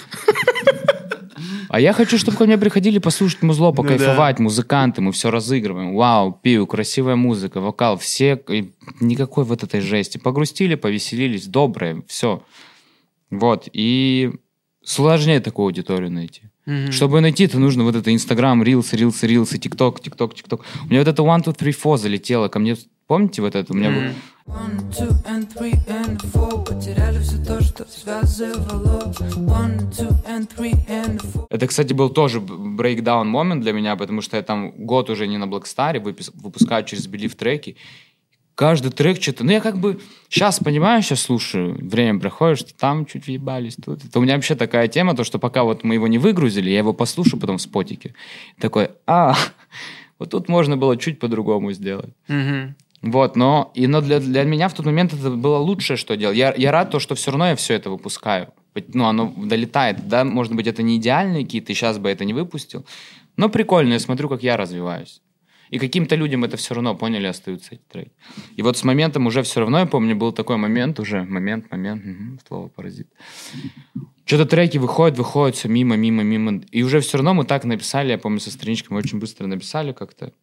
А 1.70 1.80
я 1.80 1.94
хочу, 1.94 2.18
чтобы 2.18 2.38
ко 2.38 2.46
мне 2.46 2.58
приходили 2.58 2.98
послушать 2.98 3.42
музло, 3.44 3.72
покайфовать, 3.72 4.40
музыканты, 4.40 5.02
мы 5.02 5.12
все 5.12 5.32
разыгрываем. 5.32 5.96
Вау, 5.96 6.32
пиво, 6.34 6.66
красивая 6.66 7.16
музыка, 7.16 7.60
вокал, 7.62 7.98
все, 7.98 8.42
и 8.50 8.72
никакой 9.00 9.44
вот 9.44 9.64
этой 9.64 9.82
жести. 9.82 10.18
Погрустили, 10.18 10.76
повеселились, 10.76 11.46
доброе, 11.48 12.04
все. 12.08 12.42
Вот, 13.30 13.68
и 13.74 14.32
сложнее 14.84 15.40
такую 15.40 15.66
аудиторию 15.66 16.12
найти. 16.12 16.44
Мгм. 16.66 16.92
Чтобы 16.92 17.22
найти, 17.22 17.46
это 17.46 17.60
нужно 17.60 17.84
вот 17.84 17.96
это 17.96 18.14
Инстаграм, 18.14 18.62
Рилсы, 18.62 18.98
Рилсы, 18.98 19.26
Рилсы, 19.26 19.58
ТикТок, 19.58 20.02
ТикТок, 20.02 20.34
ТикТок. 20.34 20.66
У 20.84 20.88
меня 20.90 21.00
вот 21.00 21.08
это 21.08 21.24
One, 21.24 21.44
Two, 21.44 21.58
Three, 21.58 21.76
Four 21.82 21.98
залетело 21.98 22.50
ко 22.50 22.60
мне. 22.60 22.76
Помните 23.08 23.42
вот 23.42 23.56
это? 23.56 23.72
У 23.72 23.76
меня 23.76 23.90
был... 23.90 24.02
One, 24.48 24.90
two, 24.92 25.10
and 25.26 25.48
three, 25.54 25.76
and 25.88 26.22
four 26.34 26.64
Потеряли 26.64 27.20
все 27.20 27.38
то, 27.44 27.62
что 27.62 27.86
связывало 27.86 29.14
One, 29.36 29.90
two, 29.92 30.10
and 30.26 30.48
three, 30.48 30.74
and 30.88 31.22
four 31.22 31.48
Это, 31.50 31.68
кстати, 31.68 31.94
был 31.94 32.10
тоже 32.10 32.40
брейкдаун 32.40 33.28
момент 33.28 33.62
для 33.62 33.74
меня, 33.74 33.96
потому 33.98 34.22
что 34.22 34.38
я 34.38 34.44
там 34.44 34.72
год 34.72 35.10
уже 35.10 35.28
не 35.28 35.38
на 35.38 35.48
Блэкстаре, 35.48 36.00
выпис- 36.02 36.32
выпускаю 36.34 36.86
через 36.86 37.08
Believe 37.08 37.36
треки. 37.36 37.76
Каждый 38.58 38.92
трек 38.92 39.22
что-то... 39.22 39.44
Ну, 39.44 39.52
я 39.52 39.62
как 39.62 39.78
бы 39.78 40.00
сейчас 40.30 40.58
понимаю, 40.60 41.04
сейчас 41.04 41.22
слушаю, 41.22 41.78
время 41.80 42.20
проходит, 42.20 42.58
что 42.58 42.74
там 42.74 43.06
чуть 43.06 43.28
въебались, 43.28 43.76
тут. 43.76 44.04
Это 44.04 44.18
у 44.18 44.24
меня 44.24 44.34
вообще 44.34 44.56
такая 44.56 44.88
тема, 44.88 45.16
то, 45.16 45.24
что 45.24 45.38
пока 45.38 45.64
вот 45.64 45.84
мы 45.84 45.94
его 45.94 46.08
не 46.08 46.18
выгрузили, 46.18 46.72
я 46.72 46.80
его 46.80 46.92
послушаю 46.92 47.40
потом 47.40 47.60
в 47.60 47.62
спотике. 47.62 48.16
Такой, 48.60 48.90
а, 49.06 49.36
вот 50.18 50.32
тут 50.32 50.50
можно 50.50 50.76
было 50.76 50.98
чуть 50.98 51.20
по-другому 51.20 51.72
сделать. 51.72 52.10
Мгм. 52.28 52.76
Вот, 53.04 53.36
но, 53.36 53.72
и, 53.76 53.86
но 53.86 54.02
для, 54.02 54.20
для 54.20 54.44
меня 54.44 54.70
в 54.70 54.74
тот 54.74 54.88
момент 54.88 55.14
это 55.14 55.30
было 55.30 55.58
лучшее, 55.58 55.96
что 55.96 56.18
делал. 56.18 56.34
Я, 56.34 56.52
я 56.58 56.72
рад, 56.72 56.90
то, 56.90 56.98
что 56.98 57.14
все 57.14 57.30
равно 57.30 57.50
я 57.50 57.56
все 57.56 57.76
это 57.76 57.92
выпускаю. 57.92 58.48
Ну, 58.92 59.06
оно 59.06 59.32
долетает. 59.38 60.08
Да, 60.08 60.24
может 60.24 60.56
быть, 60.56 60.66
это 60.66 60.82
не 60.82 60.98
идеальные 60.98 61.44
какие-то, 61.44 61.76
сейчас 61.76 62.00
бы 62.00 62.10
это 62.10 62.26
не 62.26 62.34
выпустил. 62.34 62.88
Но 63.36 63.50
прикольно, 63.50 63.94
я 63.94 64.00
смотрю, 64.00 64.30
как 64.30 64.42
я 64.42 64.58
развиваюсь. 64.58 65.22
И 65.70 65.80
каким-то 65.80 66.16
людям 66.16 66.44
это 66.44 66.58
все 66.58 66.74
равно, 66.74 66.96
поняли, 66.96 67.28
остаются 67.28 67.76
эти 67.76 67.82
треки. 67.90 68.12
И 68.56 68.62
вот 68.62 68.78
с 68.78 68.84
моментом 68.84 69.28
уже 69.28 69.42
все 69.44 69.60
равно, 69.60 69.80
я 69.80 69.86
помню, 69.86 70.16
был 70.16 70.32
такой 70.32 70.58
момент 70.58 71.00
уже, 71.00 71.24
момент, 71.24 71.70
момент, 71.72 72.04
мгм, 72.06 72.40
слово 72.48 72.70
паразит. 72.70 73.08
Что-то 74.26 74.46
треки 74.46 74.78
выходят, 74.78 75.18
выходят, 75.18 75.56
все 75.56 75.68
мимо, 75.68 75.96
мимо, 75.96 76.24
мимо. 76.24 76.62
И 76.72 76.84
уже 76.84 77.00
все 77.00 77.18
равно 77.18 77.34
мы 77.34 77.46
так 77.46 77.66
написали, 77.66 78.12
я 78.12 78.18
помню, 78.18 78.40
со 78.40 78.52
страничкой 78.52 78.96
мы 78.96 79.00
очень 79.00 79.20
быстро 79.20 79.48
написали 79.48 79.92
как-то. 79.94 80.34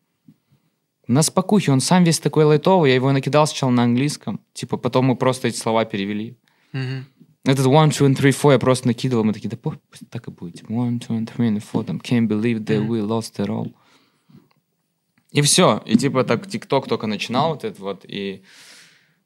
На 1.07 1.22
спокухе, 1.22 1.70
он 1.70 1.81
сам 1.81 2.05
весь 2.05 2.18
такой 2.18 2.45
лайтовый, 2.45 2.91
я 2.91 2.95
его 2.95 3.12
накидал 3.12 3.47
сначала 3.47 3.70
на 3.70 3.83
английском, 3.83 4.41
типа 4.55 4.79
потом 4.79 5.07
мы 5.07 5.16
просто 5.16 5.49
эти 5.49 5.57
слова 5.57 5.85
перевели. 5.85 6.39
Мгм. 6.72 7.07
Этот 7.45 7.66
one, 7.66 7.91
two, 7.91 8.09
and 8.09 8.16
three, 8.16 8.31
four 8.31 8.53
я 8.53 8.59
просто 8.59 8.87
накидывал, 8.87 9.22
мы 9.22 9.35
такие, 9.35 9.51
да 9.51 9.59
пусть 9.59 9.79
так 10.09 10.29
и 10.29 10.31
будет. 10.31 10.62
One, 10.62 10.99
two, 10.99 11.11
and 11.11 11.27
three, 11.27 11.51
and 11.51 11.62
four, 11.62 11.85
там, 11.85 11.99
can't 11.99 12.27
believe 12.27 12.64
that 12.64 12.87
we 12.89 13.03
lost 13.03 13.39
it 13.39 13.49
all. 13.49 13.70
И 15.35 15.43
все. 15.43 15.82
И 15.85 15.97
типа 15.97 16.24
так 16.24 16.47
ТикТок 16.49 16.87
только 16.89 17.07
начинал 17.07 17.51
вот 17.51 17.64
это 17.64 17.82
вот, 17.82 18.05
и 18.09 18.43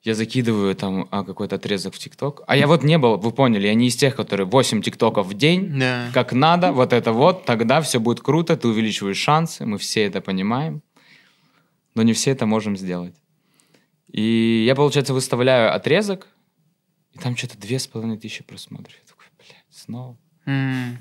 я 0.02 0.14
закидываю 0.14 0.74
там 0.74 1.06
а, 1.10 1.22
какой-то 1.22 1.56
отрезок 1.56 1.94
в 1.94 1.98
ТикТок. 1.98 2.42
А 2.46 2.56
я 2.56 2.66
вот 2.66 2.82
не 2.82 2.98
был, 2.98 3.18
вы 3.18 3.30
поняли, 3.30 3.66
я 3.66 3.74
не 3.74 3.86
из 3.88 3.96
тех, 3.96 4.16
которые 4.16 4.46
8 4.46 4.80
ТикТоков 4.82 5.26
в 5.26 5.34
день, 5.34 5.78
Да. 5.78 6.10
как 6.14 6.32
надо, 6.32 6.72
вот 6.72 6.92
это 6.92 7.12
вот, 7.12 7.44
тогда 7.44 7.80
все 7.82 8.00
будет 8.00 8.20
круто, 8.20 8.56
ты 8.56 8.68
увеличиваешь 8.68 9.18
шансы, 9.18 9.66
мы 9.66 9.76
все 9.76 10.04
это 10.04 10.20
понимаем, 10.20 10.82
но 11.94 12.02
не 12.02 12.12
все 12.14 12.30
это 12.30 12.46
можем 12.46 12.76
сделать. 12.76 13.14
И 14.10 14.64
я, 14.66 14.74
получается, 14.74 15.12
выставляю 15.12 15.74
отрезок, 15.74 16.26
и 17.12 17.18
там 17.18 17.36
что-то 17.36 17.58
две 17.58 17.78
с 17.78 17.86
половиной 17.86 18.16
тысячи 18.18 18.42
просмотров. 18.42 18.94
Я 18.94 19.06
такой, 19.08 19.26
блядь, 19.36 19.64
снова. 19.70 20.16
М. 20.46 20.98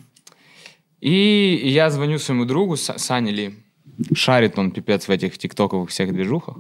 И 1.00 1.62
я 1.64 1.90
звоню 1.92 2.20
своему 2.20 2.44
другу, 2.46 2.74
Са- 2.74 2.98
Сане 2.98 3.32
Ли. 3.32 3.56
Шарит 4.14 4.58
он 4.60 4.72
пипец 4.72 5.08
в 5.08 5.10
этих 5.12 5.38
тиктоковых 5.38 5.90
всех 5.90 6.14
движухах. 6.14 6.58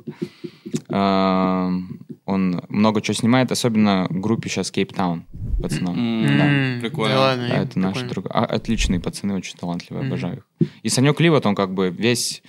Эм, 0.89 1.99
Он 2.25 2.61
много 2.67 3.01
чего 3.01 3.13
снимает, 3.13 3.51
особенно 3.53 4.05
в 4.09 4.19
группе 4.19 4.49
сейчас 4.49 4.69
Кейптаун, 4.69 5.25
пацанам. 5.61 5.95
Да. 5.95 6.45
М. 6.45 6.81
прикольно. 6.81 7.15
Да 7.15 7.19
ладно, 7.21 7.47
Да, 7.47 7.55
это 7.57 7.79
наши 7.79 8.01
прикольно. 8.01 8.09
друг... 8.13 8.25
а, 8.31 8.45
отличные 8.45 8.99
пацаны, 8.99 9.33
очень 9.35 9.55
талантливые, 9.57 10.03
Мгм. 10.03 10.11
обожаю 10.11 10.37
их. 10.59 10.67
И 10.83 10.89
Санек 10.89 11.19
Ли, 11.21 11.29
вот 11.29 11.45
он 11.45 11.55
как 11.55 11.73
бы 11.73 11.89
весь, 11.89 12.43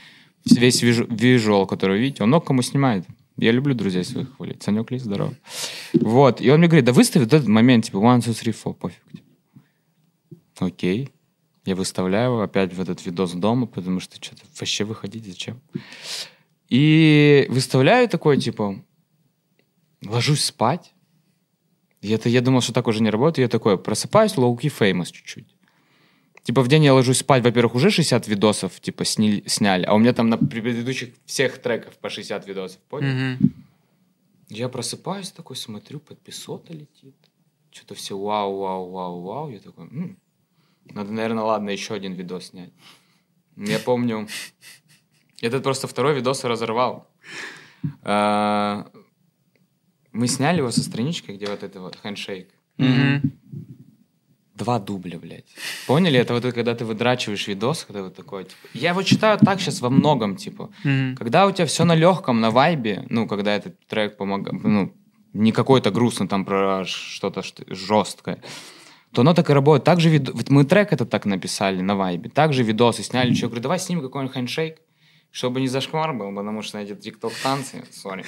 весь 0.44 0.82
вижу- 0.82 1.06
визуал, 1.08 1.66
который 1.66 1.92
вы 1.96 2.02
видите, 2.02 2.22
он 2.24 2.30
много 2.30 2.46
кому 2.46 2.62
снимает. 2.62 3.04
Я 3.36 3.52
люблю 3.52 3.72
друзей 3.74 4.02
своих 4.02 4.34
хвалить. 4.36 4.62
Санек 4.64 4.90
Ли, 4.90 4.98
здорово. 4.98 5.32
Вот. 5.92 6.40
И 6.40 6.50
он 6.50 6.58
мне 6.58 6.66
говорит, 6.66 6.84
да 6.84 6.92
выстави 6.92 7.22
вот 7.22 7.32
этот 7.32 7.46
момент, 7.48 7.84
типа, 7.84 7.98
one, 7.98 8.18
two, 8.18 8.30
three, 8.32 8.52
four, 8.64 8.74
пофиг. 8.74 8.98
типа. 9.12 9.24
Окей. 10.58 11.10
Я 11.68 11.74
выставляю 11.76 12.40
опять 12.40 12.72
в 12.72 12.80
этот 12.80 13.04
видос 13.04 13.32
дома, 13.32 13.66
потому 13.66 14.00
что 14.00 14.16
что-то 14.16 14.42
вообще 14.58 14.84
выходить 14.84 15.26
зачем. 15.26 15.60
И 16.70 17.46
выставляю 17.50 18.08
такой, 18.08 18.40
типа, 18.40 18.82
ложусь 20.06 20.44
спать. 20.44 20.94
Это 22.00 22.30
я 22.30 22.40
думал, 22.40 22.62
что 22.62 22.72
так 22.72 22.86
уже 22.86 23.02
не 23.02 23.10
работает. 23.10 23.38
Я 23.44 23.48
такой, 23.50 23.76
просыпаюсь, 23.76 24.36
low-key 24.38 24.70
famous 24.70 25.10
чуть-чуть. 25.10 25.54
Типа 26.42 26.62
в 26.62 26.68
день 26.68 26.84
я 26.84 26.94
ложусь 26.94 27.18
спать, 27.18 27.42
во-первых, 27.44 27.74
уже 27.74 27.90
60 27.90 28.26
видосов, 28.28 28.80
типа, 28.80 29.04
сни- 29.04 29.42
сняли, 29.46 29.84
а 29.84 29.92
у 29.94 29.98
меня 29.98 30.14
там 30.14 30.30
на 30.30 30.38
предыдущих 30.38 31.10
всех 31.26 31.58
треков 31.60 31.98
по 31.98 32.08
60 32.08 32.46
видосов, 32.46 32.80
понял? 32.88 33.12
Мгм. 33.12 33.38
Я 34.48 34.70
просыпаюсь 34.70 35.30
такой, 35.32 35.56
смотрю, 35.56 36.00
подписота 36.00 36.72
летит. 36.72 37.14
Что-то 37.70 37.94
все 37.94 38.16
вау, 38.16 38.56
вау, 38.58 38.90
вау, 38.90 39.20
вау. 39.20 39.50
Я 39.50 39.58
такой, 39.58 39.84
«М, 39.88 40.16
надо, 40.94 41.12
наверное, 41.12 41.44
ладно, 41.44 41.70
еще 41.70 41.94
один 41.94 42.14
видос 42.14 42.46
снять. 42.48 42.70
Я 43.56 43.78
помню, 43.78 44.28
этот 45.40 45.62
просто 45.62 45.86
второй 45.88 46.14
видос 46.14 46.44
разорвал. 46.44 47.08
А, 48.02 48.86
Мы 50.12 50.26
сняли 50.28 50.58
его 50.58 50.70
со 50.70 50.82
страничкой, 50.82 51.36
где 51.36 51.46
вот 51.46 51.62
это 51.62 51.80
вот 51.80 51.96
хендшейк. 52.02 52.48
Два 54.54 54.80
дубля, 54.80 55.18
блядь. 55.18 55.46
Поняли? 55.86 56.18
Это 56.18 56.34
вот 56.34 56.42
когда 56.42 56.74
ты 56.74 56.84
выдрачиваешь 56.84 57.46
видос, 57.46 57.84
когда 57.84 58.02
вот 58.02 58.16
такой, 58.16 58.42
типа... 58.44 58.56
Я 58.74 58.92
вот 58.92 59.06
считаю 59.06 59.38
так 59.38 59.60
сейчас 59.60 59.80
во 59.80 59.88
многом, 59.90 60.34
типа. 60.36 60.70
Когда 61.16 61.46
у 61.46 61.52
тебя 61.52 61.66
все 61.66 61.84
на 61.84 61.94
легком, 61.94 62.40
на 62.40 62.50
вайбе, 62.50 63.06
ну, 63.08 63.28
когда 63.28 63.54
этот 63.54 63.78
трек 63.86 64.16
помогает, 64.16 64.60
ну, 64.64 64.92
не 65.32 65.52
какой-то 65.52 65.92
грустный 65.92 66.26
там 66.26 66.44
про 66.44 66.84
что-то 66.86 67.42
что- 67.42 67.62
жесткое, 67.72 68.42
то 69.12 69.22
оно 69.22 69.34
так 69.34 69.48
и 69.50 69.52
работает. 69.52 69.84
Так 69.84 70.00
же 70.00 70.08
вид- 70.10 70.30
вот 70.32 70.50
мы 70.50 70.64
трек 70.64 70.92
это 70.92 71.04
так 71.06 71.24
написали 71.26 71.80
на 71.80 71.96
вайбе, 71.96 72.28
также 72.30 72.62
видосы 72.62 73.02
сняли. 73.02 73.34
Что, 73.34 73.46
говорю, 73.46 73.62
давай 73.62 73.78
снимем 73.78 74.02
какой-нибудь 74.02 74.34
хендшейк, 74.34 74.76
чтобы 75.30 75.60
не 75.60 75.68
зашквар 75.68 76.12
был, 76.14 76.34
потому 76.34 76.62
что 76.62 76.78
эти 76.78 76.94
тикток 76.94 77.32
танцы, 77.42 77.84
сори. 77.92 78.24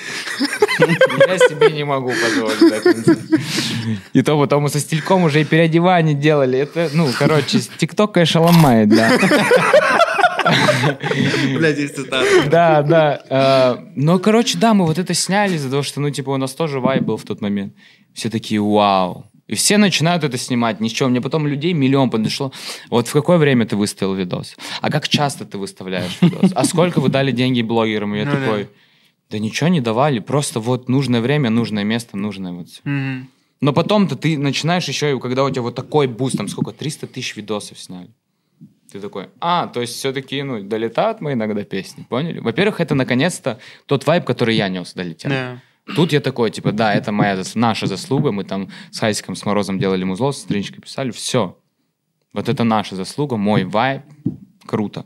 Я 0.78 1.38
себе 1.38 1.70
не 1.72 1.84
могу 1.84 2.10
позволить. 2.12 3.18
И 4.12 4.22
то 4.22 4.38
потом 4.38 4.62
мы 4.64 4.68
со 4.68 4.80
стильком 4.80 5.24
уже 5.24 5.40
и 5.40 5.44
переодевание 5.44 6.14
делали. 6.14 6.58
Это, 6.58 6.90
ну, 6.94 7.08
короче, 7.18 7.60
тикток, 7.78 8.12
конечно, 8.12 8.40
ломает, 8.42 8.88
да. 8.88 9.18
Блядь, 11.56 11.78
есть 11.78 11.96
цитата. 11.96 12.26
Да, 12.50 12.82
да. 12.82 13.22
э, 13.28 13.84
Но, 13.96 14.18
короче, 14.18 14.58
да, 14.58 14.74
мы 14.74 14.86
вот 14.86 14.98
это 14.98 15.14
сняли 15.14 15.54
из-за 15.54 15.70
того, 15.70 15.82
что, 15.82 16.00
ну, 16.00 16.10
типа, 16.10 16.30
у 16.30 16.36
нас 16.36 16.52
тоже 16.54 16.80
вайб 16.80 17.02
был 17.02 17.16
в 17.16 17.24
тот 17.24 17.40
момент. 17.40 17.74
Все 18.14 18.30
такие, 18.30 18.60
вау. 18.60 19.29
И 19.50 19.56
все 19.56 19.78
начинают 19.78 20.22
это 20.22 20.38
снимать, 20.38 20.80
ни 20.80 20.86
с 20.86 20.92
чего. 20.92 21.08
Мне 21.08 21.20
потом 21.20 21.44
людей 21.44 21.72
миллион 21.72 22.08
подошло. 22.08 22.52
Вот 22.88 23.08
в 23.08 23.12
какое 23.12 23.36
время 23.36 23.66
ты 23.66 23.74
выставил 23.74 24.14
видос? 24.14 24.56
А 24.80 24.90
как 24.90 25.08
часто 25.08 25.44
ты 25.44 25.58
выставляешь 25.58 26.18
видос? 26.20 26.52
А 26.54 26.64
сколько 26.64 27.00
вы 27.00 27.08
дали 27.08 27.32
деньги 27.32 27.60
блогерам? 27.60 28.14
И 28.14 28.20
я 28.20 28.26
Ну 28.26 28.30
такой, 28.30 28.68
да 29.28 29.40
ничего 29.40 29.66
не 29.68 29.80
давали. 29.80 30.20
Просто 30.20 30.60
вот 30.60 30.88
нужное 30.88 31.20
время, 31.20 31.50
нужное 31.50 31.82
место, 31.82 32.16
нужное 32.16 32.52
вот. 32.52 32.68
Мгм. 32.84 33.28
Но 33.60 33.72
потом-то 33.72 34.14
ты 34.14 34.38
начинаешь 34.38 34.86
еще, 34.86 35.18
когда 35.18 35.42
у 35.42 35.50
тебя 35.50 35.62
вот 35.62 35.74
такой 35.74 36.06
буст, 36.06 36.36
там 36.36 36.46
сколько, 36.46 36.70
300 36.70 37.08
тысяч 37.08 37.34
видосов 37.34 37.76
сняли. 37.80 38.10
Ты 38.92 39.00
такой, 39.00 39.30
а, 39.40 39.66
то 39.66 39.80
есть 39.80 39.94
все-таки, 39.94 40.42
ну, 40.44 40.62
долетают 40.62 41.20
мои 41.20 41.34
иногда 41.34 41.64
песни, 41.64 42.06
поняли? 42.08 42.38
Во-первых, 42.38 42.80
это 42.80 42.94
наконец-то 42.94 43.58
тот 43.86 44.06
вайб, 44.06 44.24
который 44.24 44.54
я 44.54 44.68
нес, 44.68 44.94
долетел. 44.94 45.30
Да. 45.30 45.60
Тут 45.86 46.12
я 46.12 46.20
такой, 46.20 46.50
типа, 46.50 46.72
да, 46.72 46.94
это 46.94 47.10
моя, 47.12 47.42
наша 47.54 47.86
заслуга, 47.86 48.32
мы 48.32 48.44
там 48.44 48.70
с 48.90 48.98
Хайсиком, 49.00 49.34
с 49.34 49.44
Морозом 49.44 49.78
делали 49.78 50.04
музло, 50.04 50.30
с 50.30 50.38
страничкой 50.38 50.80
писали, 50.82 51.10
все. 51.10 51.58
Вот 52.32 52.48
это 52.48 52.62
наша 52.64 52.94
заслуга, 52.96 53.36
мой 53.36 53.64
вайб, 53.64 54.02
круто. 54.66 55.04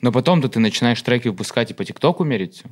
Но 0.00 0.10
потом-то 0.12 0.48
ты 0.48 0.58
начинаешь 0.58 1.00
треки 1.02 1.28
выпускать 1.28 1.70
и 1.70 1.74
по 1.74 1.84
ТикТоку 1.84 2.24
мерить 2.24 2.54
все. 2.54 2.64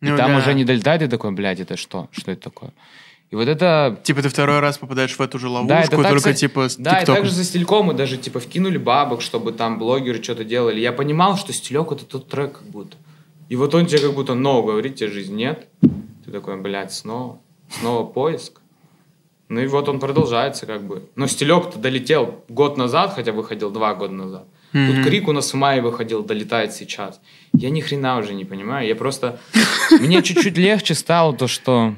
И 0.00 0.08
Ну 0.08 0.16
там 0.16 0.32
да. 0.32 0.38
уже 0.38 0.54
не 0.54 0.64
долетает, 0.64 1.02
и 1.02 1.06
такой, 1.06 1.32
блядь, 1.32 1.60
это 1.60 1.76
что? 1.76 2.08
Что 2.12 2.32
это 2.32 2.42
такое? 2.42 2.72
И 3.30 3.36
вот 3.36 3.48
это 3.48 4.00
Типа 4.04 4.22
ты 4.22 4.28
второй 4.28 4.60
раз 4.60 4.78
попадаешь 4.78 5.16
в 5.16 5.20
эту 5.20 5.38
же 5.38 5.48
ловушку, 5.48 5.68
да, 5.68 5.80
это 5.80 5.96
так 5.96 6.08
только 6.08 6.30
за- 6.30 6.34
типа 6.34 6.68
с 6.68 6.76
Да, 6.76 6.98
и 6.98 7.00
ТикТоком. 7.00 7.22
также 7.22 7.32
за 7.34 7.44
стильком 7.44 7.86
мы 7.86 7.94
даже 7.94 8.16
типа 8.16 8.38
вкинули 8.38 8.78
бабок, 8.78 9.22
чтобы 9.22 9.52
там 9.52 9.78
блогеры 9.78 10.22
что-то 10.22 10.44
делали. 10.44 10.78
Я 10.80 10.92
понимал, 10.92 11.36
что 11.36 11.52
стилек 11.52 11.90
это 11.90 12.04
тот 12.04 12.28
трек 12.28 12.58
как 12.58 12.68
будто. 12.68 12.96
И 13.48 13.56
вот 13.56 13.74
он 13.74 13.86
тебе 13.86 14.00
как 14.00 14.14
будто 14.14 14.34
no, 14.34 14.62
говорит 14.64 14.96
тебе 14.96 15.10
жизнь 15.10 15.34
нет. 15.34 15.66
Ты 16.24 16.30
такой, 16.30 16.60
блядь, 16.60 16.92
снова, 16.92 17.40
снова 17.68 18.06
поиск. 18.06 18.60
Ну 19.48 19.60
и 19.60 19.66
вот 19.66 19.88
он 19.88 20.00
продолжается 20.00 20.66
как 20.66 20.82
бы. 20.82 21.08
Но 21.16 21.26
стилек-то 21.26 21.78
долетел 21.78 22.44
год 22.48 22.76
назад, 22.76 23.12
хотя 23.14 23.32
выходил 23.32 23.70
два 23.70 23.94
года 23.94 24.12
назад. 24.12 24.46
Тут 24.72 25.04
крик 25.04 25.28
у 25.28 25.32
нас 25.32 25.52
в 25.52 25.56
мае 25.56 25.80
выходил, 25.80 26.24
долетает 26.24 26.72
сейчас. 26.72 27.20
Я 27.52 27.70
ни 27.70 27.80
хрена 27.80 28.18
уже 28.18 28.34
не 28.34 28.44
понимаю. 28.44 28.88
Я 28.88 28.96
просто... 28.96 29.38
Мне 30.00 30.20
чуть-чуть 30.20 30.58
легче 30.58 30.94
стало 30.94 31.36
то, 31.36 31.46
что... 31.46 31.94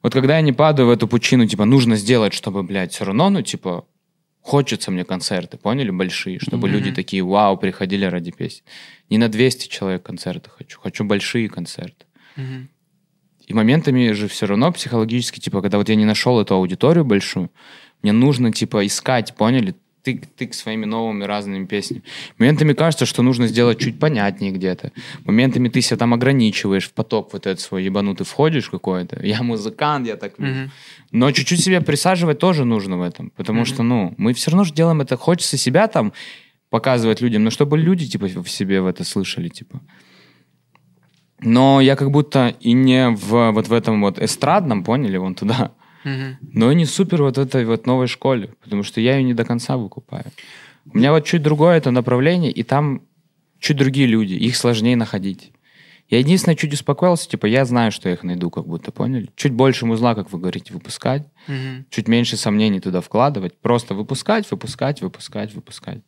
Вот 0.00 0.12
когда 0.12 0.36
я 0.36 0.42
не 0.42 0.52
падаю 0.52 0.86
в 0.86 0.92
эту 0.92 1.08
пучину, 1.08 1.46
типа, 1.46 1.64
нужно 1.64 1.96
сделать, 1.96 2.32
чтобы, 2.32 2.62
блядь, 2.62 2.92
все 2.92 3.04
равно, 3.04 3.30
ну, 3.30 3.42
типа, 3.42 3.84
хочется 4.42 4.92
мне 4.92 5.04
концерты, 5.04 5.56
поняли, 5.56 5.90
большие, 5.90 6.38
чтобы 6.38 6.68
люди 6.68 6.92
такие, 6.92 7.24
вау, 7.24 7.56
приходили 7.56 8.04
ради 8.04 8.30
песен. 8.30 8.62
Не 9.10 9.18
на 9.18 9.28
200 9.28 9.66
человек 9.66 10.04
концерты 10.04 10.50
хочу, 10.50 10.78
хочу 10.78 11.02
большие 11.02 11.48
концерты. 11.48 12.06
Мгм. 12.36 12.68
И 13.48 13.54
моментами 13.54 14.12
же 14.12 14.28
все 14.28 14.46
равно 14.46 14.70
психологически, 14.72 15.40
типа, 15.40 15.62
когда 15.62 15.78
вот 15.78 15.88
я 15.88 15.94
не 15.94 16.04
нашел 16.04 16.38
эту 16.40 16.54
аудиторию 16.54 17.04
большую, 17.04 17.50
мне 18.02 18.12
нужно, 18.12 18.52
типа, 18.52 18.86
искать, 18.86 19.34
поняли, 19.34 19.74
тык-тык 20.04 20.52
своими 20.52 20.84
новыми 20.84 21.24
разными 21.24 21.66
песнями. 21.66 22.02
Моментами 22.38 22.74
кажется, 22.74 23.06
что 23.06 23.22
нужно 23.22 23.46
сделать 23.46 23.78
чуть 23.78 23.98
понятнее 23.98 24.52
где-то. 24.52 24.92
Моментами 25.24 25.68
ты 25.68 25.80
себя 25.80 25.96
там 25.96 26.12
ограничиваешь, 26.14 26.88
в 26.88 26.92
поток 26.92 27.32
вот 27.32 27.46
этот 27.46 27.60
свой 27.60 27.84
ебанутый 27.84 28.26
входишь 28.26 28.68
какой-то. 28.68 29.18
Я 29.24 29.42
музыкант, 29.42 30.06
я 30.06 30.16
так 30.16 30.38
вижу. 30.38 30.60
Мгм. 30.60 30.70
Но 31.12 31.32
чуть-чуть 31.32 31.60
себя 31.60 31.80
присаживать 31.80 32.38
тоже 32.38 32.64
нужно 32.64 32.98
в 32.98 33.02
этом. 33.02 33.30
Потому 33.36 33.64
что, 33.64 33.82
ну, 33.82 34.14
мы 34.18 34.34
все 34.34 34.50
равно 34.50 34.64
же 34.64 34.74
делаем 34.74 35.00
это. 35.00 35.16
Хочется 35.16 35.56
себя 35.56 35.88
там 35.88 36.12
показывать 36.70 37.22
людям, 37.22 37.44
но 37.44 37.50
чтобы 37.50 37.78
люди, 37.78 38.06
типа, 38.06 38.26
в 38.26 38.50
себе 38.50 38.82
в 38.82 38.86
это 38.86 39.04
слышали, 39.04 39.48
типа. 39.48 39.80
Но 41.40 41.80
я 41.80 41.94
как 41.96 42.10
будто 42.10 42.54
и 42.60 42.72
не 42.72 43.10
в 43.10 43.50
вот 43.52 43.68
в 43.68 43.72
этом 43.72 44.00
вот 44.00 44.18
эстрадном, 44.18 44.82
поняли, 44.84 45.16
вон 45.18 45.34
туда, 45.34 45.72
Мгм. 46.04 46.38
но 46.40 46.72
и 46.72 46.74
не 46.74 46.84
супер 46.84 47.22
вот 47.22 47.38
этой 47.38 47.64
вот 47.64 47.86
новой 47.86 48.06
школе, 48.06 48.50
потому 48.62 48.82
что 48.82 49.00
я 49.00 49.16
ее 49.16 49.22
не 49.24 49.34
до 49.34 49.44
конца 49.44 49.76
выкупаю. 49.76 50.24
У 50.92 50.98
меня 50.98 51.12
вот 51.12 51.24
чуть 51.26 51.42
другое 51.42 51.76
это 51.76 51.90
направление, 51.90 52.50
и 52.50 52.62
там 52.62 53.02
чуть 53.60 53.76
другие 53.76 54.06
люди, 54.06 54.34
их 54.34 54.56
сложнее 54.56 54.96
находить. 54.96 55.52
Я 56.08 56.18
единственное 56.18 56.56
чуть 56.56 56.72
успокоился, 56.72 57.28
типа, 57.28 57.44
я 57.46 57.66
знаю, 57.66 57.92
что 57.92 58.08
я 58.08 58.14
их 58.14 58.22
найду, 58.24 58.48
как 58.50 58.66
будто, 58.66 58.90
поняли? 58.92 59.28
Чуть 59.36 59.52
больше 59.52 59.84
музла, 59.84 60.14
как 60.14 60.32
вы 60.32 60.38
говорите, 60.38 60.72
выпускать, 60.72 61.26
Мгм. 61.46 61.84
чуть 61.90 62.08
меньше 62.08 62.36
сомнений 62.38 62.80
туда 62.80 63.00
вкладывать, 63.02 63.58
просто 63.60 63.94
выпускать, 63.94 64.50
выпускать, 64.50 65.02
выпускать, 65.02 65.54
выпускать. 65.54 66.00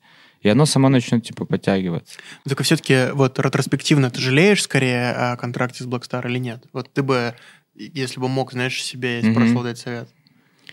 И 0.43 0.49
оно 0.49 0.64
само 0.66 0.88
начнет, 0.88 1.24
типа, 1.24 1.45
подтягиваться. 1.45 2.18
Только 2.45 2.62
все-таки 2.62 3.12
вот 3.12 3.38
ретроспективно 3.38 4.11
ты 4.11 4.20
жалеешь 4.20 4.62
скорее 4.62 5.12
о 5.12 5.36
контракте 5.36 5.84
с 5.84 5.86
Blackstar 5.86 6.26
или 6.26 6.38
нет? 6.38 6.64
Вот 6.72 6.91
ты 6.93 7.03
бы, 7.03 7.34
если 7.74 8.20
бы 8.20 8.28
мог, 8.28 8.53
знаешь, 8.53 8.82
себе 8.82 9.20
Мгм. 9.22 9.34
прошлого 9.34 9.64
дать 9.64 9.78
совет. 9.78 10.09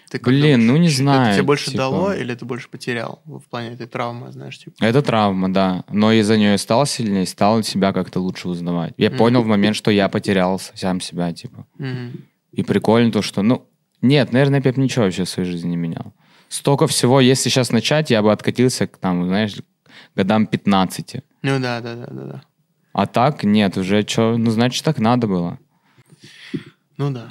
Ты 0.10 0.20
как 0.20 0.28
Блин, 0.28 0.68
ну, 0.68 0.78
не 0.78 0.88
это 0.88 0.96
знаю, 0.96 1.34
тебе 1.34 1.44
больше 1.44 1.66
типа. 1.66 1.78
дало 1.78 2.14
или 2.14 2.34
ты 2.34 2.46
больше 2.46 2.70
потерял 2.70 3.22
в 3.26 3.42
плане 3.50 3.72
этой 3.74 3.88
травмы, 3.88 4.32
знаешь, 4.32 4.58
типа? 4.58 4.76
Это 4.80 5.02
травма, 5.02 5.52
да. 5.52 5.84
Но 5.92 6.14
из-за 6.14 6.38
нее 6.38 6.58
стал 6.58 6.86
сильнее, 6.86 7.26
стал 7.26 7.62
себя 7.64 7.92
как-то 7.92 8.22
лучше 8.22 8.48
узнавать. 8.48 8.94
Я 8.98 9.12
понял 9.12 9.42
в 9.44 9.48
момент, 9.48 9.76
что 9.76 9.92
я 9.92 10.08
потерял 10.08 10.60
сам 10.60 11.02
себя, 11.02 11.34
типа. 11.34 11.68
Мгм. 11.78 12.24
И 12.54 12.64
прикольно 12.64 13.12
то, 13.12 13.22
что, 13.22 13.42
ну, 13.42 13.68
нет, 14.02 14.32
наверное, 14.32 14.62
я 14.64 14.72
бы 14.72 14.82
ничего 14.82 15.06
вообще 15.06 15.26
в 15.26 15.30
своей 15.30 15.50
жизни 15.50 15.72
не 15.72 15.76
менял. 15.78 16.14
Столько 16.50 16.88
всего, 16.88 17.20
если 17.20 17.50
сейчас 17.50 17.72
начать, 17.72 18.10
я 18.10 18.22
бы 18.22 18.32
откатился 18.32 18.88
к, 18.88 18.98
там, 18.98 19.26
знаешь, 19.28 19.56
годам 20.16 20.48
15. 20.48 21.16
Ну 21.44 21.60
да, 21.60 21.82
да, 21.82 21.96
да, 21.96 22.08
да, 22.08 22.24
да. 22.24 22.42
А 22.94 23.06
так, 23.06 23.44
нет, 23.44 23.78
уже 23.78 24.08
что, 24.08 24.38
ну, 24.38 24.50
значит, 24.50 24.84
так 24.84 25.00
надо 25.00 25.28
было. 25.28 25.60
Ну 26.98 27.12
да. 27.12 27.28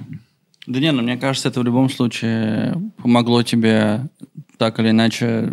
Да 0.67 0.81
не, 0.81 0.93
ну 0.93 1.03
мне 1.03 1.17
кажется, 1.17 1.49
это 1.49 1.61
в 1.61 1.65
любом 1.65 1.89
случае 1.89 2.75
помогло 2.99 3.43
тебе 3.43 4.09
так 4.59 4.79
или 4.81 4.91
иначе, 4.91 5.51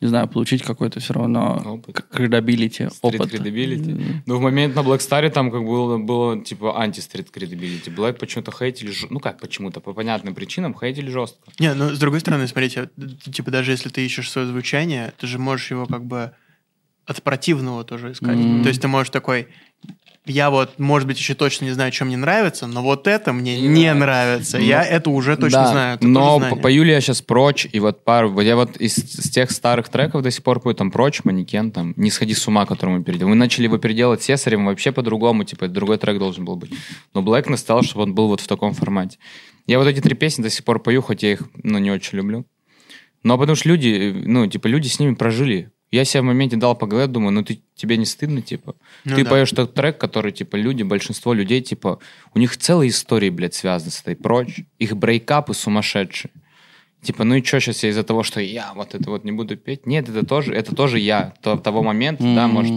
не 0.00 0.08
знаю, 0.08 0.28
получить 0.28 0.62
какой-то 0.62 1.00
все 1.00 1.14
равно 1.14 1.60
Опыт. 1.64 1.96
к- 1.96 2.20
credibility, 2.20 2.90
опыт. 3.02 3.32
credibility. 3.32 4.22
Но 4.26 4.36
в 4.38 4.40
момент 4.40 4.74
на 4.76 4.80
Blackstar 4.80 5.28
там 5.30 5.50
как 5.50 5.64
было, 5.64 5.98
было 5.98 6.42
типа 6.42 6.80
анти-стрит 6.80 7.30
credibility. 7.34 7.94
Black 7.94 8.14
почему-то 8.14 8.52
хейтили, 8.52 8.92
ну 9.10 9.18
как 9.20 9.40
почему-то, 9.40 9.80
по 9.80 9.92
понятным 9.92 10.34
причинам 10.34 10.74
хейтили 10.78 11.10
жестко. 11.10 11.50
Не, 11.58 11.74
ну, 11.74 11.90
с 11.90 11.98
другой 11.98 12.20
стороны, 12.20 12.46
смотрите, 12.46 12.90
типа, 13.32 13.50
даже 13.50 13.72
если 13.72 13.88
ты 13.88 14.04
ищешь 14.04 14.30
свое 14.30 14.46
звучание, 14.46 15.12
ты 15.18 15.26
же 15.26 15.38
можешь 15.38 15.70
его 15.70 15.86
как 15.86 16.04
бы 16.04 16.32
от 17.06 17.22
противного 17.22 17.84
тоже 17.84 18.12
искать. 18.12 18.36
Мгм. 18.36 18.62
То 18.62 18.68
есть 18.68 18.80
ты 18.82 18.88
можешь 18.88 19.10
такой, 19.10 19.48
я 20.28 20.50
вот, 20.50 20.78
может 20.78 21.08
быть, 21.08 21.18
еще 21.18 21.34
точно 21.34 21.66
не 21.66 21.72
знаю, 21.72 21.92
что 21.92 22.04
мне 22.04 22.16
нравится, 22.16 22.66
но 22.66 22.82
вот 22.82 23.06
это 23.06 23.32
мне 23.32 23.60
не, 23.60 23.92
нравится. 23.92 24.58
Я 24.58 24.84
это 24.84 25.10
уже 25.10 25.36
точно 25.36 25.64
Да, 25.64 25.70
знаю. 25.70 25.96
это 25.96 26.06
но 26.06 26.56
пою 26.56 26.84
ли 26.84 26.92
я 26.92 27.00
сейчас 27.00 27.22
прочь, 27.22 27.66
и 27.72 27.80
вот 27.80 28.04
пару, 28.04 28.30
вот 28.30 28.42
я 28.42 28.56
вот 28.56 28.76
из, 28.76 28.98
из 28.98 29.30
тех 29.30 29.50
старых 29.50 29.88
треков 29.88 30.22
до 30.22 30.30
сих 30.30 30.42
пор 30.42 30.60
пою 30.60 30.74
там 30.74 30.90
прочь, 30.90 31.24
манекен, 31.24 31.70
там, 31.70 31.94
не 31.96 32.10
сходи 32.10 32.34
с 32.34 32.46
ума, 32.48 32.66
который 32.66 32.98
мы 32.98 33.04
переделали. 33.04 33.30
Мы 33.30 33.36
начали 33.36 33.64
его 33.64 33.78
переделать 33.78 34.22
Сесарем 34.22 34.66
вообще 34.66 34.92
по-другому, 34.92 35.44
типа, 35.44 35.68
другой 35.68 35.98
трек 35.98 36.18
должен 36.18 36.44
был 36.44 36.56
быть. 36.56 36.72
Но 37.14 37.22
Блэк 37.22 37.48
настал, 37.48 37.82
чтобы 37.82 38.02
он 38.04 38.14
был 38.14 38.28
вот 38.28 38.40
в 38.40 38.46
таком 38.46 38.74
формате. 38.74 39.18
Я 39.66 39.78
вот 39.78 39.86
эти 39.86 40.00
три 40.00 40.14
песни 40.14 40.42
до 40.42 40.50
сих 40.50 40.64
пор 40.64 40.82
пою, 40.82 41.02
хоть 41.02 41.22
я 41.22 41.32
их, 41.32 41.42
ну, 41.62 41.78
не 41.78 41.90
очень 41.90 42.16
люблю. 42.16 42.46
Но 43.22 43.36
потому 43.36 43.56
что 43.56 43.68
люди, 43.68 43.88
э, 43.88 44.12
ну, 44.26 44.46
типа, 44.46 44.66
люди 44.66 44.88
с 44.88 44.98
ними 44.98 45.14
прожили. 45.14 45.70
Я 45.90 46.04
себе 46.04 46.20
в 46.20 46.24
моменте 46.24 46.56
дал 46.56 46.76
по 46.76 46.86
голове, 46.86 47.06
думаю, 47.06 47.32
ну, 47.32 47.42
ты, 47.42 47.60
тебе 47.74 47.96
не 47.96 48.04
стыдно, 48.04 48.42
типа? 48.42 48.74
Ну 49.04 49.16
ты 49.16 49.24
да. 49.24 49.30
поешь 49.30 49.50
тот 49.50 49.72
трек, 49.74 49.98
который, 49.98 50.32
типа, 50.32 50.56
люди, 50.56 50.82
большинство 50.82 51.32
людей, 51.32 51.62
типа, 51.62 51.98
у 52.34 52.38
них 52.38 52.56
целые 52.56 52.90
истории, 52.90 53.30
блядь, 53.30 53.54
связаны 53.54 53.90
с 53.90 54.02
этой 54.02 54.14
прочь. 54.14 54.60
Их 54.78 54.96
брейкапы 54.96 55.54
сумасшедшие. 55.54 56.30
Типа, 57.00 57.24
ну 57.24 57.36
и 57.36 57.44
что 57.44 57.60
сейчас 57.60 57.84
я 57.84 57.90
из-за 57.90 58.02
того, 58.02 58.22
что 58.22 58.40
я 58.40 58.72
вот 58.74 58.94
это 58.94 59.08
вот 59.08 59.24
не 59.24 59.32
буду 59.32 59.56
петь? 59.56 59.86
Нет, 59.86 60.08
это 60.08 60.26
тоже, 60.26 60.52
это 60.52 60.74
тоже 60.74 60.98
я. 60.98 61.32
То, 61.42 61.56
того 61.56 61.82
момента, 61.82 62.22
да, 62.22 62.46
Мгм. 62.46 62.54
может, 62.54 62.72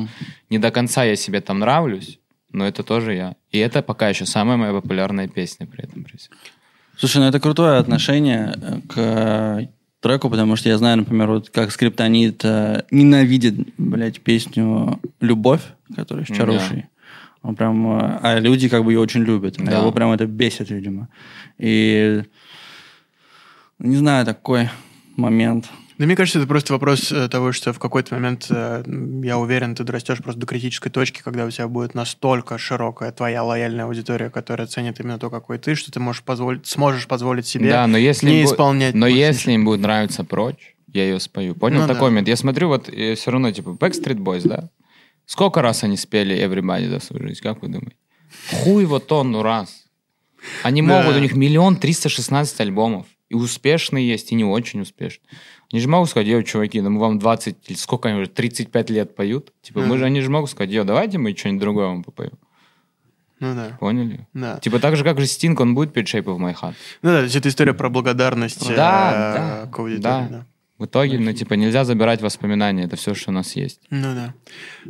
не 0.49 0.59
до 0.59 0.72
конца 0.72 1.03
я 1.03 1.16
себе 1.16 1.41
там 1.41 1.59
нравлюсь, 1.59 2.20
но 2.51 2.68
это 2.68 2.84
тоже 2.84 3.16
я. 3.16 3.36
И 3.49 3.57
это 3.57 3.82
пока 3.82 4.09
еще 4.09 4.26
самая 4.26 4.57
моя 4.57 4.74
популярная 4.74 5.28
песня 5.28 5.66
при 5.66 5.84
этом. 5.86 6.05
Слушай, 6.97 7.18
ну 7.18 7.26
это 7.26 7.39
крутое 7.39 7.78
отношение 7.80 8.82
к 8.88 9.68
треку, 10.02 10.30
потому 10.30 10.56
что 10.58 10.68
я 10.70 10.78
знаю, 10.78 10.97
например, 10.97 11.30
вот 11.30 11.49
как 11.49 11.72
Скриптонит 11.72 12.43
э, 12.43 12.84
ненавидит, 12.91 13.56
блядь, 13.78 14.20
песню 14.20 14.99
«Любовь», 15.22 15.62
которая 15.95 16.26
с 16.26 16.30
Да. 16.30 16.36
Чарушей. 16.36 16.86
Он 17.43 17.56
прям... 17.56 17.99
э, 17.99 18.20
А 18.22 18.39
люди 18.39 18.68
как 18.68 18.84
бы 18.84 18.91
ее 18.91 18.99
очень 18.99 19.22
любят. 19.22 19.56
А 19.60 19.64
Да. 19.64 19.80
его 19.80 19.91
прям 19.91 20.12
это 20.12 20.26
бесит, 20.26 20.70
видимо. 20.70 21.08
И... 21.58 22.24
Не 23.80 23.95
знаю, 23.95 24.26
такой 24.26 24.70
момент. 25.16 25.70
Да 26.02 26.08
мне 26.08 26.16
кажется, 26.16 26.39
это 26.39 26.47
просто 26.47 26.74
вопрос 26.74 27.12
э, 27.12 27.28
того, 27.30 27.52
что 27.52 27.74
в 27.74 27.78
какой-то 27.78 28.16
момент, 28.16 28.47
э, 28.49 28.84
я 29.24 29.38
уверен, 29.38 29.76
ты 29.76 29.84
дорастешь 29.84 30.18
просто 30.18 30.41
до 30.41 30.47
критической 30.47 30.91
точки, 30.91 31.22
когда 31.22 31.45
у 31.45 31.52
тебя 31.52 31.68
будет 31.68 31.93
настолько 31.93 32.58
широкая 32.58 33.12
твоя 33.12 33.43
лояльная 33.43 33.86
аудитория, 33.86 34.32
которая 34.32 34.66
ценит 34.66 34.99
именно 34.99 35.20
то, 35.20 35.30
какой 35.30 35.60
ты, 35.60 35.76
что 35.76 35.91
ты 35.91 35.99
можешь 35.99 36.24
позволить, 36.24 36.66
сможешь 36.66 37.06
позволить 37.06 37.45
себе 37.45 37.70
да, 37.70 37.86
но 37.86 37.99
если 37.99 38.32
не 38.32 38.41
бу- 38.41 38.45
исполнять. 38.45 38.95
Но 38.95 39.06
если 39.06 39.52
им 39.52 39.64
будет 39.64 39.82
нравиться 39.82 40.24
прочь, 40.24 40.76
я 40.91 41.04
ее 41.04 41.20
спою. 41.20 41.54
Понял 41.54 41.82
Ну 41.82 41.88
такой 41.88 41.99
да. 41.99 42.06
момент? 42.14 42.28
Я 42.28 42.36
смотрю, 42.36 42.70
вот 42.70 42.88
все 42.88 43.30
равно, 43.32 43.52
типа, 43.52 43.70
Backstreet 43.70 44.18
Boys, 44.18 44.47
да? 44.47 44.72
Сколько 45.28 45.62
раз 45.62 45.84
они 45.84 45.97
спели 45.97 46.36
Everybody 46.36 46.89
за 46.89 46.99
свою 46.99 47.28
жизнь, 47.28 47.41
как 47.43 47.62
вы 47.62 47.68
думаете? 47.68 47.95
Хуй 48.64 48.82
его 48.82 48.97
тонну 48.97 49.43
раз. 49.43 49.84
Они 50.64 50.82
Да. 50.82 50.88
могут, 50.88 51.16
у 51.16 51.20
них 51.20 51.36
миллион 51.36 51.76
триста 51.76 52.10
шестнадцать 52.10 52.60
альбомов. 52.60 53.06
И 53.30 53.34
успешные 53.34 54.06
есть, 54.10 54.32
и 54.34 54.36
не 54.36 54.43
очень 54.43 54.82
успешные. 54.82 55.30
Они 55.72 55.82
же 55.82 55.88
могут 55.88 56.09
сказать, 56.09 56.28
йо, 56.28 56.41
чуваки, 56.41 56.82
да 56.82 56.89
мы 56.89 56.99
вам 56.99 57.17
20, 57.19 57.69
или 57.69 57.78
сколько 57.78 58.09
они 58.09 58.19
уже, 58.22 58.30
35 58.30 58.89
лет 58.89 59.15
поют. 59.15 59.53
Типа, 59.61 59.80
мы 59.80 59.86
Мгм. 59.88 59.97
же, 59.99 60.05
они 60.05 60.22
же 60.22 60.30
могут 60.30 60.49
сказать, 60.49 60.69
йо, 60.72 60.84
давайте 60.84 61.17
мы 61.17 61.36
что-нибудь 61.36 61.61
другое 61.61 61.88
вам 61.88 62.03
попоем. 62.03 62.34
Ну 63.39 63.55
да. 63.55 63.78
Поняли? 63.80 64.28
Да. 64.34 64.59
Типа 64.59 64.80
так 64.80 64.95
же, 64.95 65.03
как 65.03 65.19
же 65.19 65.26
Стинг, 65.26 65.59
он 65.61 65.74
будет 65.74 65.93
петь 65.93 66.13
Shape 66.13 66.26
of 66.26 66.38
My 66.38 66.53
Heart. 66.53 66.76
Ну 67.01 67.09
да, 67.09 67.22
это 67.26 67.49
история 67.49 67.74
про 67.74 67.89
благодарность 67.89 68.69
э, 68.69 68.76
Да, 68.76 69.63
да, 69.65 69.72
к 69.72 69.80
аудитории, 69.80 70.01
да. 70.01 70.28
да. 70.30 70.45
В 70.82 70.86
итоге, 70.86 71.19
ну, 71.19 71.32
типа, 71.32 71.53
нельзя 71.53 71.86
забирать 71.86 72.23
воспоминания, 72.23 72.86
это 72.86 72.95
все, 72.95 73.13
что 73.13 73.29
у 73.29 73.34
нас 73.34 73.55
есть. 73.55 73.79
Ну 73.91 74.15
да. 74.15 74.34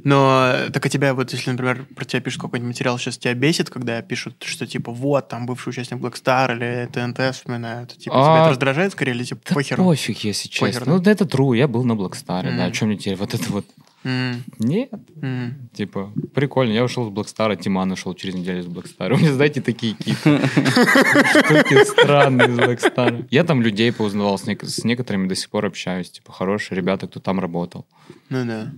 Но 0.05 0.49
э, 0.53 0.69
так 0.69 0.85
а 0.85 0.87
тебя 0.87 1.13
вот, 1.13 1.33
если, 1.33 1.51
например, 1.51 1.85
про 1.93 2.05
тебя 2.05 2.21
пишут 2.21 2.39
какой-нибудь 2.39 2.69
материал, 2.69 2.97
сейчас 2.97 3.17
тебя 3.17 3.33
бесит, 3.33 3.69
когда 3.69 4.01
пишут, 4.01 4.41
что 4.41 4.65
типа 4.65 4.93
вот, 4.93 5.27
там 5.27 5.45
бывший 5.45 5.71
участник 5.71 5.99
Black 5.99 6.13
Star 6.13 6.55
или 6.55 6.87
ТНТ 6.93 7.35
вспоминают. 7.35 7.89
Типа 7.97 8.15
тебя 8.15 8.35
А, 8.35 8.39
это 8.43 8.49
раздражает 8.51 8.93
скорее 8.93 9.11
или 9.11 9.25
типа 9.25 9.41
Да 9.49 9.53
похеру? 9.55 9.83
пофиг, 9.83 10.19
если 10.19 10.47
честно. 10.47 10.67
Похер, 10.67 10.85
да? 10.85 10.91
Ну, 10.93 10.99
да 10.99 11.11
это 11.11 11.25
true, 11.25 11.57
я 11.57 11.67
был 11.67 11.83
на 11.83 11.97
Блэкстаре, 11.97 12.51
да, 12.51 12.55
Мгм. 12.55 12.65
о 12.67 12.71
чем 12.71 12.87
мне 12.87 12.97
теперь? 12.97 13.17
Вот 13.17 13.33
это 13.33 13.51
вот... 13.51 13.65
М, 14.03 14.43
Нет, 14.59 14.89
м. 15.21 15.69
типа, 15.73 16.11
прикольно. 16.33 16.71
Я 16.73 16.83
ушел 16.83 17.05
с 17.07 17.09
Блэкстара, 17.11 17.55
Тиман 17.55 17.91
ушел 17.91 18.13
через 18.15 18.33
неделю 18.35 18.63
с 18.63 18.65
Блэкстара. 18.67 19.13
У 19.15 19.17
меня, 19.17 19.33
знаете, 19.33 19.61
такие 19.61 19.95
какие-то 19.95 20.47
штуки 20.47 21.83
странные 21.85 22.49
с 22.49 22.55
Блэкстара. 22.57 23.25
Я 23.29 23.43
там 23.43 23.61
людей 23.61 23.91
поузнавал, 23.91 24.37
с, 24.37 24.47
нек- 24.47 24.65
с 24.65 24.83
некоторыми 24.83 25.27
до 25.27 25.35
сих 25.35 25.49
пор 25.49 25.65
общаюсь. 25.65 26.09
Типа, 26.11 26.31
хорошие 26.31 26.75
ребята, 26.77 27.07
кто 27.07 27.19
там 27.19 27.39
работал. 27.39 27.85
Ну 28.29 28.45
да. 28.45 28.71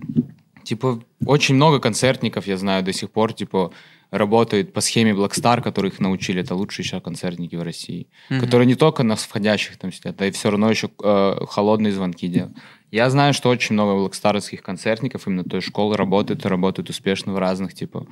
Типа, 0.62 1.02
очень 1.26 1.54
много 1.56 1.78
концертников, 1.78 2.46
я 2.46 2.56
знаю, 2.56 2.82
до 2.82 2.92
сих 2.92 3.10
пор, 3.10 3.32
типа, 3.34 3.70
работают 4.10 4.72
по 4.72 4.80
схеме 4.80 5.12
Blackstar, 5.12 5.60
которые 5.60 5.90
их 5.92 6.00
научили. 6.00 6.40
Это 6.42 6.54
лучшие 6.54 6.84
сейчас 6.86 7.02
концертники 7.02 7.56
в 7.56 7.62
России. 7.62 8.06
Мгм. 8.30 8.40
Которые 8.40 8.66
не 8.66 8.74
только 8.74 9.02
на 9.02 9.16
входящих 9.16 9.76
там 9.76 9.92
сидят, 9.92 10.20
а 10.22 10.26
и 10.26 10.30
все 10.30 10.50
равно 10.50 10.70
еще 10.70 10.88
э, 11.02 11.36
холодные 11.48 11.92
звонки 11.92 12.28
делают. 12.28 12.56
Я 12.94 13.10
знаю, 13.10 13.34
что 13.34 13.48
очень 13.48 13.72
много 13.72 14.00
блэкстаровских 14.00 14.62
концертников 14.62 15.26
именно 15.26 15.42
той 15.42 15.60
школы 15.60 15.96
работают 15.96 16.44
и 16.44 16.48
работают 16.48 16.90
успешно 16.90 17.32
в 17.32 17.38
разных, 17.38 17.74
типа... 17.74 18.06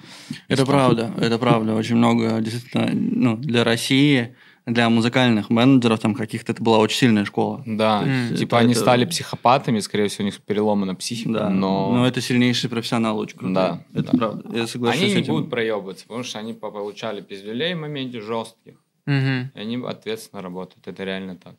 Это 0.49 0.67
правда, 0.67 1.15
это 1.19 1.39
правда. 1.39 1.77
Очень 1.77 1.95
много, 1.95 2.41
действительно, 2.41 2.91
ну, 2.93 3.37
для 3.37 3.63
России, 3.63 4.35
для 4.67 4.91
музыкальных 4.91 5.51
менеджеров 5.51 6.01
там 6.01 6.17
каких-то 6.17 6.51
это 6.51 6.61
была 6.65 6.79
очень 6.79 6.97
сильная 6.97 7.25
школа. 7.25 7.63
Да, 7.65 8.03
есть 8.03 8.41
типа 8.41 8.57
это- 8.57 8.65
они 8.65 8.73
это- 8.73 8.81
стали 8.81 9.05
психопатами, 9.05 9.79
скорее 9.79 10.09
всего, 10.09 10.25
у 10.25 10.27
них 10.27 10.41
переломана 10.41 10.97
психика, 10.97 11.31
Да, 11.33 11.49
но... 11.49 11.93
но 11.93 12.05
это 12.05 12.21
сильнейший 12.21 12.69
профессионал, 12.69 13.21
очень 13.21 13.39
крутой. 13.39 13.55
Да, 13.55 13.85
это 13.95 14.11
да. 14.11 14.19
правда. 14.19 14.59
Я 14.59 14.67
соглашусь 14.67 15.01
Они 15.01 15.13
с 15.13 15.15
не 15.15 15.23
будут 15.23 15.49
проебываться, 15.49 16.07
потому 16.09 16.25
что 16.25 16.41
они 16.41 16.55
получали 16.55 17.21
пиздюлей 17.21 17.75
в 17.75 17.79
моменте 17.79 18.21
жестких. 18.21 18.75
Мгм. 19.07 19.53
И 19.55 19.61
они 19.61 19.77
ответственно 19.87 20.43
работают. 20.43 20.89
Это 20.89 21.05
реально 21.05 21.37
так. 21.37 21.55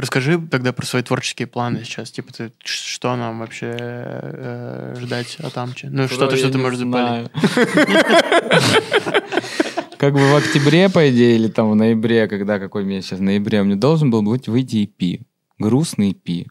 Расскажи 0.00 0.40
тогда 0.50 0.72
про 0.72 0.86
свои 0.86 1.02
творческие 1.02 1.46
планы 1.46 1.84
сейчас. 1.84 2.10
Типа, 2.10 2.32
ты, 2.32 2.50
что 2.64 3.14
нам 3.16 3.40
вообще 3.40 3.76
э, 3.78 4.94
ждать 4.98 5.36
от 5.40 5.58
Амчи? 5.58 5.88
Ну, 5.90 6.08
что-то, 6.08 6.38
что 6.38 6.50
ты 6.50 6.56
можешь 6.56 6.78
запалить. 6.78 7.30
Как 9.98 10.14
бы 10.14 10.20
в 10.20 10.36
октябре, 10.36 10.88
по 10.88 11.10
идее, 11.10 11.36
или 11.36 11.48
там 11.48 11.70
в 11.70 11.74
ноябре, 11.74 12.28
когда 12.28 12.58
какой 12.58 12.84
месяц 12.84 13.18
в 13.18 13.20
ноябре, 13.20 13.62
меня 13.62 13.76
должен 13.76 14.10
был 14.10 14.22
быть 14.22 14.48
выйти 14.48 14.90
EP. 14.98 15.20
Грустный 15.58 16.12
EP. 16.12 16.46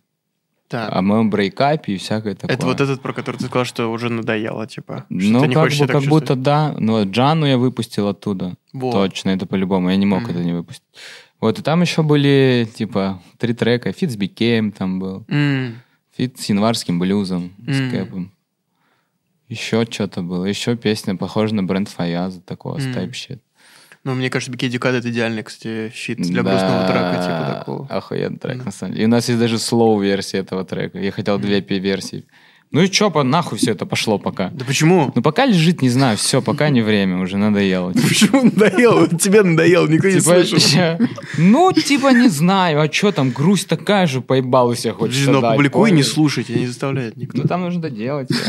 Так. 0.67 0.93
О 0.93 1.01
моем 1.01 1.31
брейкапе 1.31 1.93
и 1.93 1.97
всякое 1.97 2.35
такое. 2.35 2.55
Это 2.55 2.67
вот 2.67 2.79
этот, 2.79 3.01
про 3.01 3.13
который 3.13 3.37
ты 3.37 3.45
сказал, 3.45 3.65
что 3.65 3.87
уже 3.91 4.09
надоело, 4.09 4.67
типа. 4.67 5.07
Ну, 5.09 5.51
как, 5.51 5.71
бы, 5.71 5.87
как 5.87 6.03
будто 6.03 6.35
да. 6.35 6.75
Но 6.77 6.99
вот 6.99 7.07
Джану 7.07 7.47
я 7.47 7.57
выпустил 7.57 8.07
оттуда. 8.07 8.53
Вот. 8.71 8.91
Точно, 8.91 9.31
это 9.31 9.47
по-любому. 9.47 9.89
Я 9.89 9.95
не 9.95 10.05
мог 10.05 10.29
это 10.29 10.43
не 10.43 10.53
выпустить. 10.53 10.83
Вот, 11.39 11.57
и 11.59 11.61
там 11.61 11.81
еще 11.81 12.03
были, 12.03 12.67
типа, 12.75 13.21
три 13.37 13.53
трека. 13.53 13.91
Фит 13.93 14.11
с 14.11 14.15
Бикеем 14.17 14.71
там 14.71 14.99
был. 14.99 15.23
М, 15.29 15.75
Фит 16.17 16.37
с 16.39 16.45
январским 16.49 16.99
блюзом, 16.99 17.53
Мгм. 17.59 17.73
с 17.73 17.91
Кэпом. 17.91 18.31
Еще 19.47 19.85
что-то 19.89 20.21
было. 20.21 20.45
Еще 20.45 20.75
песня 20.75 21.15
похожа 21.15 21.55
на 21.55 21.63
бренд 21.63 21.87
Фаяза, 21.89 22.41
такого 22.41 22.77
Мгм. 22.77 22.91
стайп 22.91 23.15
щит. 23.15 23.39
Ну, 24.03 24.15
мне 24.15 24.29
кажется, 24.29 24.51
Бикей 24.51 24.69
Дюкад 24.69 24.95
это 24.95 25.09
идеальный, 25.09 25.43
кстати, 25.43 25.89
фит 25.89 26.17
для 26.19 26.41
грустного 26.43 26.87
трека, 26.87 27.15
типа 27.23 27.57
такого. 27.59 27.87
Охуенный 27.87 28.37
трек, 28.37 28.57
Да. 28.59 28.63
на 28.65 28.71
самом 28.71 28.93
деле. 28.93 29.03
И 29.03 29.07
у 29.07 29.09
нас 29.09 29.27
есть 29.27 29.39
даже 29.39 29.57
слоу-версия 29.59 30.37
этого 30.39 30.63
трека. 30.65 30.99
Я 30.99 31.11
хотел 31.11 31.37
две 31.39 31.61
пи-версии. 31.61 32.25
Ну 32.71 32.81
и 32.81 32.89
чё, 32.89 33.09
по 33.09 33.23
нахуй 33.23 33.57
все 33.57 33.71
это 33.71 33.87
пошло 33.87 34.19
пока? 34.19 34.49
Да 34.49 34.63
почему? 34.63 35.11
Ну 35.15 35.23
пока 35.23 35.45
лежит, 35.45 35.81
не 35.81 35.89
знаю, 35.89 36.17
все, 36.17 36.39
пока 36.39 36.69
не 36.69 36.81
время, 36.81 37.19
уже 37.19 37.37
надоело. 37.37 37.91
Почему 38.07 38.43
надоело? 38.43 39.07
Тебе 39.07 39.41
надоело, 39.41 39.87
никто 39.87 40.07
не 40.07 40.19
Типа, 40.19 40.43
слышал. 40.43 40.59
ну, 41.39 41.71
типа, 41.71 42.09
не 42.13 42.27
знаю, 42.27 42.79
а 42.81 42.91
что 42.91 43.11
там, 43.11 43.31
грусть 43.31 43.67
такая 43.67 44.05
же, 44.05 44.21
поебал 44.21 44.75
себя 44.75 44.93
хочется 44.93 45.31
Но 45.31 45.41
публикуй, 45.41 45.89
не 45.91 46.03
слушайте, 46.03 46.53
не 46.53 46.67
заставляет 46.67 47.17
никто. 47.17 47.41
Ну, 47.41 47.47
там 47.47 47.61
нужно 47.61 47.81
доделать. 47.81 48.29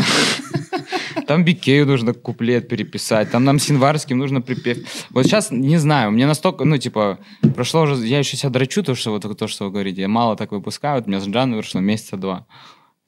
Там 1.26 1.44
Бикею 1.44 1.86
нужно 1.86 2.12
куплет 2.12 2.68
переписать, 2.68 3.30
там 3.30 3.44
нам 3.44 3.60
с 3.60 3.68
Январским 3.68 4.18
нужно 4.18 4.40
припев. 4.40 4.78
Вот 5.10 5.26
сейчас, 5.26 5.52
не 5.52 5.76
знаю, 5.76 6.10
мне 6.10 6.26
настолько, 6.26 6.64
ну, 6.64 6.76
типа, 6.76 7.18
прошло 7.54 7.82
уже, 7.82 8.04
я 8.06 8.18
еще 8.18 8.36
себя 8.36 8.50
дрочу, 8.50 8.82
то, 8.82 8.96
что 8.96 9.10
вот 9.12 9.38
то, 9.38 9.46
что 9.46 9.66
вы 9.66 9.70
говорите, 9.70 10.00
я 10.00 10.08
мало 10.08 10.36
так 10.36 10.50
выпускаю, 10.50 10.96
вот 10.96 11.06
у 11.06 11.10
меня 11.10 11.20
с 11.20 11.26
Джаном 11.26 11.56
вышло 11.56 11.78
месяца 11.78 12.16
два. 12.16 12.46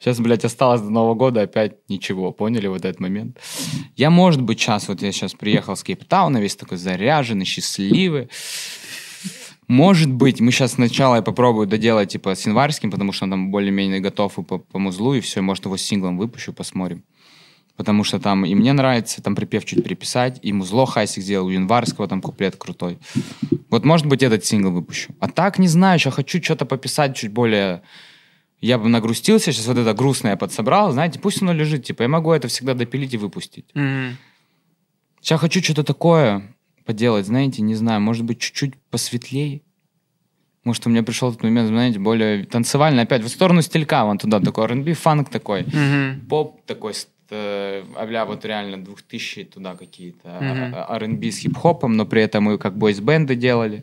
Сейчас, 0.03 0.19
блядь, 0.19 0.45
осталось 0.45 0.81
до 0.81 0.91
Нового 0.91 1.15
года 1.15 1.43
опять 1.43 1.89
ничего, 1.89 2.33
поняли 2.33 2.67
вот 2.67 2.85
этот 2.85 2.99
момент? 2.99 3.39
Я, 3.95 4.11
может 4.11 4.43
быть, 4.43 4.59
сейчас, 4.59 4.89
вот 4.89 5.01
я 5.01 5.13
сейчас 5.13 5.35
приехал 5.35 5.77
с 5.77 5.85
Кейптауна, 5.85 6.39
весь 6.39 6.57
такой 6.57 6.77
заряженный, 6.77 7.45
счастливый. 7.45 8.29
Может 9.69 10.11
быть, 10.11 10.41
мы 10.41 10.51
сейчас 10.51 10.73
сначала 10.73 11.17
я 11.17 11.23
попробую 11.23 11.69
доделать, 11.69 12.11
типа, 12.11 12.35
с 12.35 12.45
январским, 12.47 12.91
потому 12.91 13.13
что 13.13 13.27
он 13.27 13.31
там 13.31 13.51
более-менее 13.53 14.01
готов 14.01 14.41
и 14.41 14.43
по, 14.43 14.59
по 14.59 14.81
музлу, 14.81 15.15
и 15.15 15.21
все, 15.21 15.41
может, 15.41 15.67
его 15.67 15.77
синглом 15.77 16.19
выпущу, 16.19 16.53
посмотрим. 16.53 17.05
Потому 17.77 18.03
что 18.03 18.19
там 18.19 18.45
и 18.45 18.57
мне 18.57 18.73
нравится, 18.73 19.23
там 19.23 19.37
припев 19.37 19.65
чуть 19.65 19.85
переписать, 19.85 20.41
и 20.43 20.53
музло 20.53 20.85
Хайсик 20.85 21.23
сделал, 21.23 21.47
у 21.47 21.51
Январского 21.51 22.09
там 22.09 22.21
куплет 22.21 22.57
крутой. 22.57 22.99
Вот, 23.71 23.85
может 23.85 24.07
быть, 24.07 24.25
этот 24.25 24.45
сингл 24.45 24.73
выпущу. 24.73 25.15
А 25.21 25.29
так, 25.29 25.61
не 25.61 25.69
знаю, 25.69 25.99
еще 25.99 26.11
хочу 26.11 26.43
что-то 26.43 26.67
пописать 26.67 27.17
чуть 27.17 27.31
более... 27.31 27.83
Я 28.63 28.79
бы 28.79 28.89
нагрустился, 28.89 29.51
сейчас 29.53 29.67
вот 29.67 29.77
это 29.77 29.93
грустное 29.93 30.37
подсобрал, 30.37 30.93
знаете, 30.93 31.19
пусть 31.19 31.43
оно 31.43 31.53
лежит, 31.53 31.85
типа, 31.85 32.03
я 32.03 32.09
могу 32.09 32.31
это 32.33 32.47
всегда 32.47 32.75
допилить 32.75 33.13
и 33.13 33.17
выпустить. 33.19 33.67
Мгм. 33.75 34.17
Сейчас 35.21 35.41
хочу 35.41 35.61
что-то 35.61 35.83
такое 35.83 36.55
поделать, 36.85 37.27
знаете, 37.27 37.61
не 37.63 37.75
знаю, 37.75 38.01
может 38.01 38.25
быть, 38.25 38.39
чуть-чуть 38.39 38.75
посветлее. 38.91 39.63
Может, 40.63 40.87
у 40.87 40.91
меня 40.91 41.03
пришел 41.03 41.31
этот 41.31 41.43
момент, 41.43 41.69
знаете, 41.69 41.99
более 41.99 42.45
танцевальный, 42.45 43.03
опять 43.03 43.23
в 43.25 43.29
сторону 43.29 43.63
стилька, 43.63 44.05
вон 44.05 44.19
туда, 44.19 44.39
такой 44.39 44.65
R&B, 44.67 44.93
фанк 44.95 45.29
такой, 45.29 45.65
Мгм. 45.65 46.21
поп 46.29 46.65
такой, 46.65 46.93
э, 47.31 47.85
а 47.97 48.25
вот 48.27 48.45
реально 48.45 48.85
2000 48.85 49.43
туда 49.43 49.75
какие-то, 49.75 50.29
Мгм. 50.41 50.75
а- 50.75 50.85
а- 50.89 50.95
R&B 50.99 51.33
с 51.33 51.39
хип-хопом, 51.39 51.97
но 51.97 52.07
при 52.07 52.23
этом 52.23 52.45
мы 52.45 52.59
как 52.59 52.77
бойс-бенды 52.79 53.35
делали. 53.35 53.83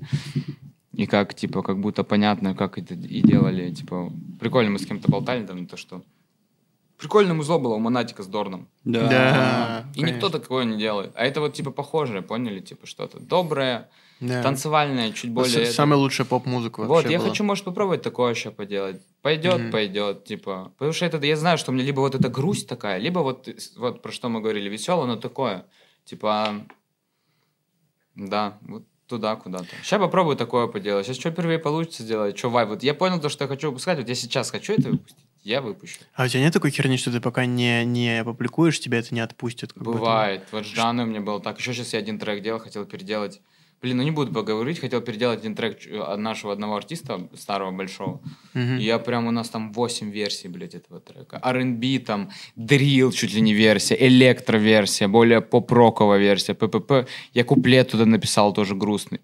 И 0.99 1.05
как, 1.05 1.33
типа, 1.33 1.61
как 1.61 1.79
будто 1.79 2.03
понятно, 2.03 2.53
как 2.53 2.77
это 2.77 2.93
и 2.93 3.21
делали. 3.21 3.73
Типа, 3.73 4.11
прикольно, 4.37 4.71
мы 4.71 4.79
с 4.79 4.85
кем-то 4.85 5.09
болтали 5.09 5.45
там, 5.45 5.65
то, 5.65 5.77
что... 5.77 6.03
Прикольное 6.97 7.33
музло 7.33 7.57
было 7.57 7.75
у 7.75 7.79
Монатика 7.79 8.21
с 8.21 8.27
Дорном. 8.27 8.67
Да. 8.83 9.07
Да, 9.09 9.85
И 9.95 10.01
никто 10.01 10.27
такое 10.27 10.65
не 10.65 10.77
делает. 10.77 11.13
А 11.15 11.23
это 11.23 11.39
вот 11.39 11.53
типа 11.53 11.71
похожее, 11.71 12.21
поняли? 12.21 12.59
Типа 12.59 12.85
что-то 12.85 13.17
доброе, 13.21 13.89
Да. 14.19 14.43
танцевальное, 14.43 15.13
чуть 15.13 15.31
более... 15.31 15.61
это. 15.63 15.71
Самая 15.71 15.97
лучшая 15.97 16.27
поп-музыка 16.27 16.81
Вот, 16.81 16.89
вообще 16.89 17.13
я 17.13 17.19
была. 17.19 17.29
хочу, 17.29 17.45
может, 17.45 17.63
попробовать 17.63 18.01
такое 18.01 18.33
еще 18.33 18.51
поделать. 18.51 19.01
Пойдет, 19.21 19.61
Мгм. 19.61 19.71
пойдет, 19.71 20.25
типа. 20.25 20.73
Потому 20.77 20.91
что 20.91 21.05
это, 21.05 21.25
я 21.25 21.37
знаю, 21.37 21.57
что 21.57 21.71
у 21.71 21.73
меня 21.73 21.85
либо 21.85 22.01
вот 22.01 22.15
эта 22.15 22.27
грусть 22.27 22.67
такая, 22.67 22.97
либо 22.97 23.19
вот, 23.19 23.47
вот 23.77 24.01
про 24.01 24.11
что 24.11 24.27
мы 24.27 24.41
говорили, 24.41 24.67
веселое, 24.67 25.07
но 25.07 25.15
такое. 25.15 25.65
Типа, 26.03 26.55
да, 28.15 28.57
вот 28.67 28.83
туда 29.09 29.35
куда-то. 29.35 29.67
Сейчас 29.83 29.99
попробую 29.99 30.37
такое 30.37 30.67
поделать. 30.67 31.05
Сейчас 31.05 31.17
что 31.17 31.31
впервые 31.31 31.59
получится 31.59 32.03
сделать, 32.03 32.37
что 32.37 32.49
вайб. 32.49 32.69
Вот 32.69 32.83
я 32.83 32.93
понял 32.93 33.19
то, 33.19 33.27
что 33.27 33.43
я 33.43 33.47
хочу 33.47 33.67
выпускать. 33.69 33.97
Вот 33.97 34.07
я 34.07 34.15
сейчас 34.15 34.51
хочу 34.51 34.73
это 34.73 34.89
выпустить, 34.89 35.17
я 35.43 35.61
выпущу. 35.61 35.99
А 36.13 36.25
у 36.25 36.27
тебя 36.27 36.41
нет 36.41 36.53
такой 36.53 36.69
херни, 36.71 36.97
что 36.97 37.11
ты 37.11 37.19
пока 37.19 37.45
не, 37.45 37.83
не 37.83 38.21
опубликуешь, 38.21 38.79
тебя 38.79 38.99
это 38.99 39.13
не 39.13 39.19
отпустит? 39.19 39.73
как 39.73 39.83
будто 39.83 39.97
бы? 39.97 39.99
Бывает. 39.99 40.43
Вот 40.51 40.65
с 40.65 40.69
Жанной 40.69 41.03
у 41.03 41.07
меня 41.07 41.21
было 41.21 41.41
так. 41.41 41.57
Еще 41.57 41.73
сейчас 41.73 41.93
я 41.93 41.99
один 41.99 42.19
трек 42.19 42.41
делал, 42.43 42.59
хотел 42.59 42.85
переделать. 42.85 43.41
Блин, 43.81 43.97
ну 43.97 44.03
не 44.03 44.11
буду 44.11 44.33
поговорить, 44.33 44.79
хотел 44.79 45.01
переделать 45.01 45.39
один 45.39 45.55
трек 45.55 45.79
от 46.07 46.19
нашего 46.19 46.51
одного 46.51 46.75
артиста, 46.75 47.29
старого, 47.33 47.71
большого. 47.71 48.21
Мгм. 48.53 48.77
И 48.77 48.83
я 48.83 48.99
прям, 48.99 49.27
у 49.27 49.31
нас 49.31 49.49
там 49.49 49.71
8 49.71 50.11
версий, 50.11 50.49
блядь, 50.49 50.75
этого 50.75 50.99
трека. 50.99 51.39
R&B 51.41 51.99
там, 51.99 52.29
дрил 52.57 53.11
чуть 53.11 53.33
ли 53.33 53.41
не 53.41 53.53
версия, 53.53 53.95
электроверсия, 53.95 55.07
более 55.07 55.39
поп-роковая 55.39 56.19
версия, 56.19 56.53
ППП. 56.55 57.07
Я 57.33 57.43
куплет 57.45 57.91
туда 57.91 58.05
написал 58.05 58.53
тоже 58.53 58.75
грустный. 58.75 59.21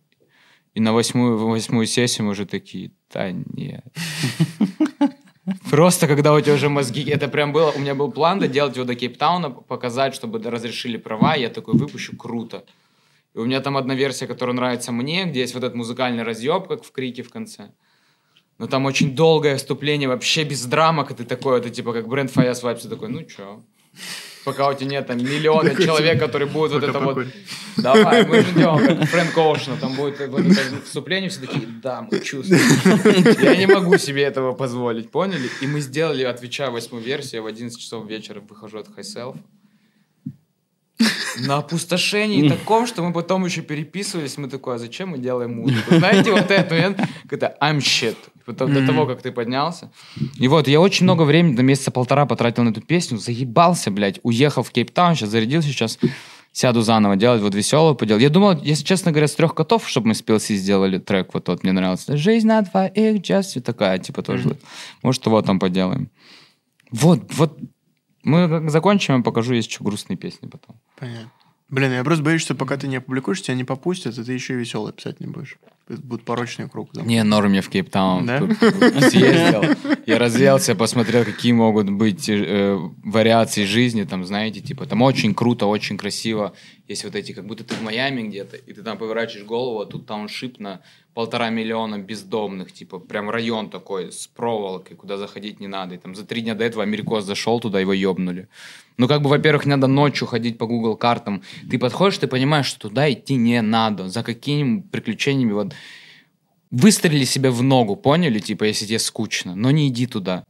И 0.74 0.80
на 0.80 0.94
восьмую, 0.94 1.38
восьмую 1.38 1.88
сессию 1.88 2.26
мы 2.26 2.32
уже 2.32 2.46
такие, 2.46 2.92
да 3.14 3.32
нет. 3.32 3.84
Просто 5.70 6.08
когда 6.08 6.34
у 6.34 6.42
тебя 6.42 6.54
уже 6.56 6.70
мозги... 6.70 7.04
Это 7.10 7.28
прям 7.28 7.52
было... 7.52 7.72
У 7.72 7.80
меня 7.80 7.94
был 7.94 8.12
план 8.12 8.40
доделать 8.40 8.76
его 8.76 8.86
до 8.86 8.96
Кейптауна, 8.96 9.52
показать, 9.52 10.16
чтобы 10.16 10.40
разрешили 10.40 10.98
права. 10.98 11.36
Я 11.36 11.50
такой 11.50 11.76
выпущу, 11.76 12.16
круто. 12.18 12.64
И 13.36 13.38
у 13.38 13.46
меня 13.46 13.60
там 13.60 13.76
одна 13.76 13.96
версия, 13.96 14.28
которая 14.28 14.56
нравится 14.56 14.94
мне, 14.94 15.26
где 15.26 15.42
есть 15.42 15.54
вот 15.54 15.64
этот 15.64 15.76
музыкальный 15.76 16.24
разъеб, 16.24 16.68
как 16.68 16.86
в 16.86 16.92
крике 16.92 17.22
в 17.22 17.30
конце. 17.30 17.72
Но 18.58 18.68
там 18.68 18.86
очень 18.86 19.14
долгое 19.14 19.58
вступление, 19.58 20.08
вообще 20.08 20.46
без 20.46 20.66
драмок. 20.66 21.12
И 21.12 21.14
ты 21.14 21.26
такой, 21.26 21.60
это 21.60 21.70
типа 21.70 21.92
как 21.92 22.08
бренд 22.08 22.32
Fire 22.32 22.54
Swipes, 22.54 22.84
ты 22.84 22.90
такой, 22.90 23.10
ну 23.10 23.24
чё? 23.24 23.62
Пока 24.46 24.70
у 24.70 24.74
тебя 24.74 24.92
нет 24.92 25.08
там 25.08 25.18
миллиона 25.18 25.76
человек, 25.76 26.20
который 26.20 26.48
будет 26.48 26.72
вот 26.72 26.84
это 26.84 27.00
вот... 27.00 27.28
Давай, 27.78 28.26
мы 28.26 28.42
ждем, 28.42 28.78
как 28.78 29.10
Фрэнк 29.10 29.38
Оушена, 29.38 29.76
там 29.82 29.96
будет 29.96 30.20
вот 30.30 30.40
это 30.40 30.82
вступление, 30.86 31.30
все 31.30 31.42
такие, 31.42 31.66
да, 31.84 32.08
мы 32.10 32.20
чувствуем. 32.22 32.62
Я 33.42 33.58
не 33.58 33.66
могу 33.66 33.98
себе 33.98 34.24
этого 34.24 34.54
позволить, 34.54 35.12
поняли? 35.12 35.50
И 35.62 35.68
мы 35.68 35.82
сделали, 35.82 36.24
отвечая 36.24 36.70
восьмую 36.70 37.04
версию, 37.04 37.42
я 37.42 37.42
в 37.42 37.48
11 37.48 37.78
часов 37.78 38.08
вечера 38.08 38.40
выхожу 38.40 38.78
от 38.78 38.96
Хайселф. 38.96 39.36
На 41.40 41.58
опустошении 41.58 42.48
таком, 42.48 42.88
что 42.88 43.04
мы 43.04 43.12
потом 43.12 43.46
еще 43.46 43.62
переписывались, 43.62 44.38
мы 44.38 44.48
такой, 44.48 44.76
а 44.76 44.78
зачем 44.78 45.10
мы 45.10 45.18
делаем 45.18 45.56
музыку? 45.58 45.96
Знаете, 45.96 46.32
вот 46.32 46.50
этот 46.50 46.72
момент, 46.72 47.00
когда 47.28 47.54
I'm 47.62 47.80
shit. 47.80 48.16
Потом 48.46 48.74
до 48.74 48.86
того, 48.86 49.08
как 49.08 49.22
ты 49.22 49.32
поднялся. 49.32 49.92
И 50.38 50.48
вот, 50.48 50.68
я 50.68 50.80
очень 50.80 51.04
много 51.04 51.24
времени, 51.24 51.56
до 51.56 51.64
месяца 51.64 51.92
полтора 51.92 52.26
потратил 52.26 52.64
на 52.64 52.70
эту 52.70 52.82
песню, 52.82 53.18
заебался, 53.18 53.90
блядь, 53.90 54.20
уехал 54.22 54.62
в 54.62 54.72
Кейптаун, 54.72 55.16
сейчас 55.16 55.30
зарядился, 55.30 55.70
сейчас 55.70 55.98
сяду 56.52 56.82
заново 56.82 57.16
делать 57.16 57.42
вот 57.42 57.54
веселую 57.54 57.96
поделал. 57.96 58.22
Я 58.22 58.30
думал, 58.30 58.62
если 58.62 58.86
честно 58.86 59.12
говоря, 59.12 59.28
с 59.28 59.36
трех 59.36 59.56
котов, 59.56 59.90
чтобы 59.90 60.10
мы 60.10 60.16
с 60.16 60.24
PLC 60.24 60.56
сделали 60.56 61.00
трек, 61.00 61.34
вот 61.34 61.44
тот 61.44 61.64
мне 61.64 61.74
нравился. 61.74 62.16
Жизнь 62.16 62.48
на 62.48 62.62
двоих, 62.62 63.22
just 63.22 63.60
такая, 63.62 63.98
типа 63.98 64.22
тоже. 64.24 64.56
Может, 65.04 65.26
его 65.26 65.42
там 65.42 65.60
поделаем. 65.60 66.10
Вот, 66.92 67.24
вот, 67.34 67.58
мы 68.26 68.70
закончим, 68.70 69.18
я 69.18 69.24
покажу, 69.24 69.54
есть 69.54 69.70
еще 69.70 69.84
грустные 69.84 70.18
песни 70.18 70.48
потом. 70.48 70.76
Понятно. 70.98 71.32
Блин, 71.70 71.92
я 71.92 72.04
просто 72.04 72.24
боюсь, 72.24 72.42
что 72.42 72.56
пока 72.56 72.78
ты 72.78 72.88
не 72.88 72.98
опубликуешь, 72.98 73.42
тебя 73.42 73.56
не 73.56 73.64
попустят, 73.64 74.18
и 74.18 74.24
ты 74.24 74.34
еще 74.34 74.54
и 74.54 74.58
веселый 74.58 74.94
писать 74.94 75.20
не 75.20 75.28
будешь. 75.28 75.58
Это 75.88 76.02
будет 76.02 76.24
порочный 76.24 76.68
круг. 76.68 76.90
да? 76.94 77.02
Не, 77.04 77.24
норм 77.24 77.54
я 77.54 77.62
в 77.62 77.70
Кейптаун 77.70 78.26
Да? 78.26 78.40
съездил. 79.10 79.64
Я 80.08 80.18
развеялся, 80.18 80.76
посмотрел, 80.76 81.24
какие 81.26 81.52
могут 81.52 81.92
быть 81.92 82.28
э, 82.28 82.76
вариации 83.04 83.66
жизни, 83.66 84.04
там, 84.04 84.26
знаете, 84.26 84.62
типа, 84.62 84.86
там 84.88 85.04
очень 85.04 85.36
круто, 85.36 85.68
очень 85.68 85.98
красиво. 85.98 86.54
Есть 86.88 87.04
вот 87.04 87.16
эти, 87.16 87.34
как 87.34 87.46
будто 87.46 87.64
ты 87.64 87.76
в 87.76 87.82
Майами 87.84 88.28
где-то, 88.28 88.58
и 88.58 88.74
ты 88.74 88.82
там 88.82 88.98
поворачиваешь 88.98 89.46
голову, 89.46 89.80
а 89.82 89.86
тут 89.86 90.06
тауншип 90.08 90.60
на 90.60 90.82
полтора 91.14 91.50
миллиона 91.50 91.98
бездомных, 91.98 92.72
типа, 92.74 93.00
прям 93.00 93.30
район 93.30 93.70
такой 93.70 94.12
с 94.12 94.28
проволокой, 94.28 94.98
куда 94.98 95.18
заходить 95.18 95.60
не 95.60 95.68
надо. 95.68 95.96
И 95.96 95.98
там 95.98 96.14
за 96.14 96.26
три 96.26 96.42
дня 96.42 96.56
до 96.56 96.66
этого 96.66 96.84
Америкос 96.84 97.24
зашел 97.24 97.60
туда, 97.60 97.80
его 97.80 97.94
ёбнули. 97.94 98.48
Ну, 98.98 99.08
как 99.08 99.22
бы, 99.22 99.30
во-первых, 99.30 99.66
надо 99.66 99.88
ночью 99.88 100.28
ходить 100.28 100.58
по 100.58 100.68
Google 100.68 100.96
картам. 100.98 101.42
Ты 101.70 101.78
подходишь, 101.80 102.18
ты 102.18 102.28
понимаешь, 102.28 102.66
что 102.66 102.90
туда 102.90 103.12
идти 103.12 103.36
не 103.36 103.62
надо. 103.62 104.10
За 104.10 104.24
какими 104.24 104.82
приключениями 104.82 105.54
вот 105.54 105.74
выстрели 106.76 107.24
себя 107.26 107.52
в 107.52 107.64
ногу, 107.64 107.96
поняли? 107.96 108.40
Типа, 108.40 108.66
если 108.66 108.86
тебе 108.86 109.00
скучно, 109.00 109.56
но 109.56 109.72
не 109.72 109.88
иди 109.88 110.08
туда. 110.08 110.44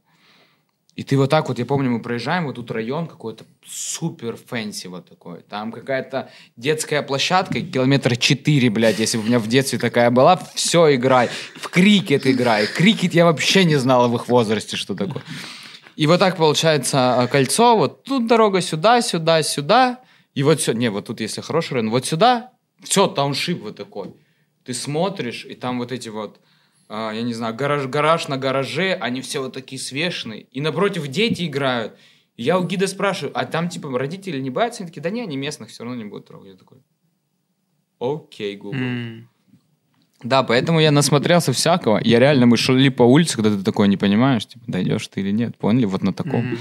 И 0.96 1.02
ты 1.02 1.18
вот 1.18 1.28
так 1.28 1.48
вот, 1.48 1.58
я 1.58 1.66
помню, 1.66 1.90
мы 1.90 2.00
проезжаем, 2.00 2.46
вот 2.46 2.56
тут 2.56 2.70
район 2.70 3.06
какой-то 3.06 3.44
супер 3.66 4.36
fancy 4.36 4.86
вот 4.86 5.06
такой. 5.06 5.42
Там 5.42 5.70
какая-то 5.70 6.30
детская 6.56 7.02
площадка, 7.02 7.60
километра 7.60 8.16
4, 8.16 8.70
блядь, 8.70 8.98
если 8.98 9.18
бы 9.18 9.24
у 9.24 9.26
меня 9.26 9.38
в 9.38 9.46
детстве 9.46 9.78
такая 9.78 10.10
была, 10.10 10.40
все, 10.54 10.94
играй. 10.94 11.28
В 11.54 11.68
крикет 11.68 12.26
играй. 12.26 12.66
Крикет 12.66 13.12
я 13.12 13.26
вообще 13.26 13.64
не 13.64 13.76
знала 13.76 14.08
в 14.08 14.14
их 14.16 14.28
возрасте, 14.28 14.76
что 14.76 14.94
такое. 14.94 15.22
И 15.96 16.06
вот 16.06 16.18
так 16.18 16.38
получается 16.38 17.20
а, 17.20 17.26
кольцо, 17.26 17.76
вот 17.76 18.02
тут 18.04 18.26
дорога 18.26 18.62
сюда, 18.62 19.02
сюда, 19.02 19.42
сюда. 19.42 20.00
И 20.34 20.42
вот 20.42 20.60
все, 20.60 20.72
не, 20.72 20.90
вот 20.90 21.06
тут 21.06 21.20
если 21.20 21.42
хороший 21.42 21.74
район, 21.74 21.90
вот 21.90 22.06
сюда, 22.06 22.52
все, 22.82 23.06
тауншип 23.06 23.62
вот 23.62 23.76
такой. 23.76 24.14
Ты 24.66 24.74
смотришь, 24.74 25.46
и 25.48 25.54
там 25.54 25.78
вот 25.78 25.92
эти 25.92 26.08
вот, 26.08 26.40
а, 26.88 27.12
я 27.12 27.22
не 27.22 27.32
знаю, 27.32 27.54
гараж, 27.54 27.86
гараж 27.86 28.26
на 28.26 28.36
гараже, 28.36 28.94
они 28.94 29.20
все 29.20 29.40
вот 29.40 29.52
такие 29.52 29.80
свешенные. 29.80 30.42
И 30.50 30.60
напротив 30.60 31.06
дети 31.06 31.46
играют. 31.46 31.96
И 32.36 32.42
я 32.42 32.58
у 32.58 32.64
гида 32.66 32.88
спрашиваю, 32.88 33.32
а 33.38 33.46
там 33.46 33.68
типа 33.68 33.96
родители 33.96 34.40
не 34.40 34.50
боятся? 34.50 34.82
Они 34.82 34.88
такие, 34.88 35.02
да 35.02 35.10
не, 35.10 35.22
они 35.22 35.36
местных 35.36 35.68
все 35.70 35.84
равно 35.84 35.96
не 35.96 36.04
будут 36.04 36.26
трогать. 36.26 36.50
Я 36.50 36.56
такой, 36.56 36.78
окей, 38.00 38.56
Google. 38.56 38.80
М. 38.80 39.28
Да, 40.22 40.42
поэтому 40.42 40.80
я 40.80 40.90
насмотрелся 40.90 41.52
всякого. 41.52 42.00
Я 42.02 42.18
реально, 42.18 42.46
мы 42.46 42.56
шли 42.56 42.90
по 42.90 43.04
улице, 43.04 43.36
когда 43.36 43.56
ты 43.56 43.62
такое 43.62 43.86
не 43.86 43.96
понимаешь, 43.96 44.46
типа, 44.46 44.64
дойдешь 44.66 45.06
ты 45.06 45.20
или 45.20 45.30
нет, 45.30 45.56
поняли? 45.56 45.84
Вот 45.84 46.02
на 46.02 46.12
таком. 46.12 46.46
Мгм. 46.46 46.58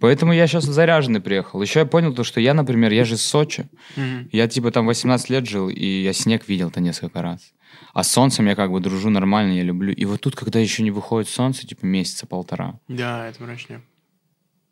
Поэтому 0.00 0.32
я 0.32 0.46
сейчас 0.46 0.64
заряженный 0.64 1.20
приехал. 1.20 1.60
Еще 1.60 1.80
я 1.80 1.86
понял 1.86 2.14
то, 2.14 2.22
что 2.24 2.40
я, 2.40 2.54
например, 2.54 2.92
я 2.92 3.04
же 3.04 3.14
из 3.14 3.22
Сочи. 3.22 3.68
Мгм. 3.96 4.28
Я 4.32 4.46
типа 4.48 4.70
там 4.70 4.86
18 4.86 5.30
лет 5.30 5.46
жил, 5.46 5.68
и 5.68 6.02
я 6.02 6.12
снег 6.12 6.48
видел-то 6.48 6.80
несколько 6.80 7.22
раз. 7.22 7.52
А 7.94 8.04
с 8.04 8.12
солнцем 8.12 8.46
я 8.46 8.54
как 8.54 8.70
бы 8.70 8.80
дружу 8.80 9.10
нормально, 9.10 9.52
я 9.52 9.62
люблю. 9.62 9.92
И 9.92 10.04
вот 10.04 10.20
тут, 10.20 10.36
когда 10.36 10.60
еще 10.60 10.82
не 10.82 10.90
выходит 10.90 11.28
солнце, 11.28 11.66
типа 11.66 11.84
месяца 11.84 12.26
полтора. 12.26 12.78
Да, 12.86 13.28
это 13.28 13.42
мрачнее. 13.42 13.82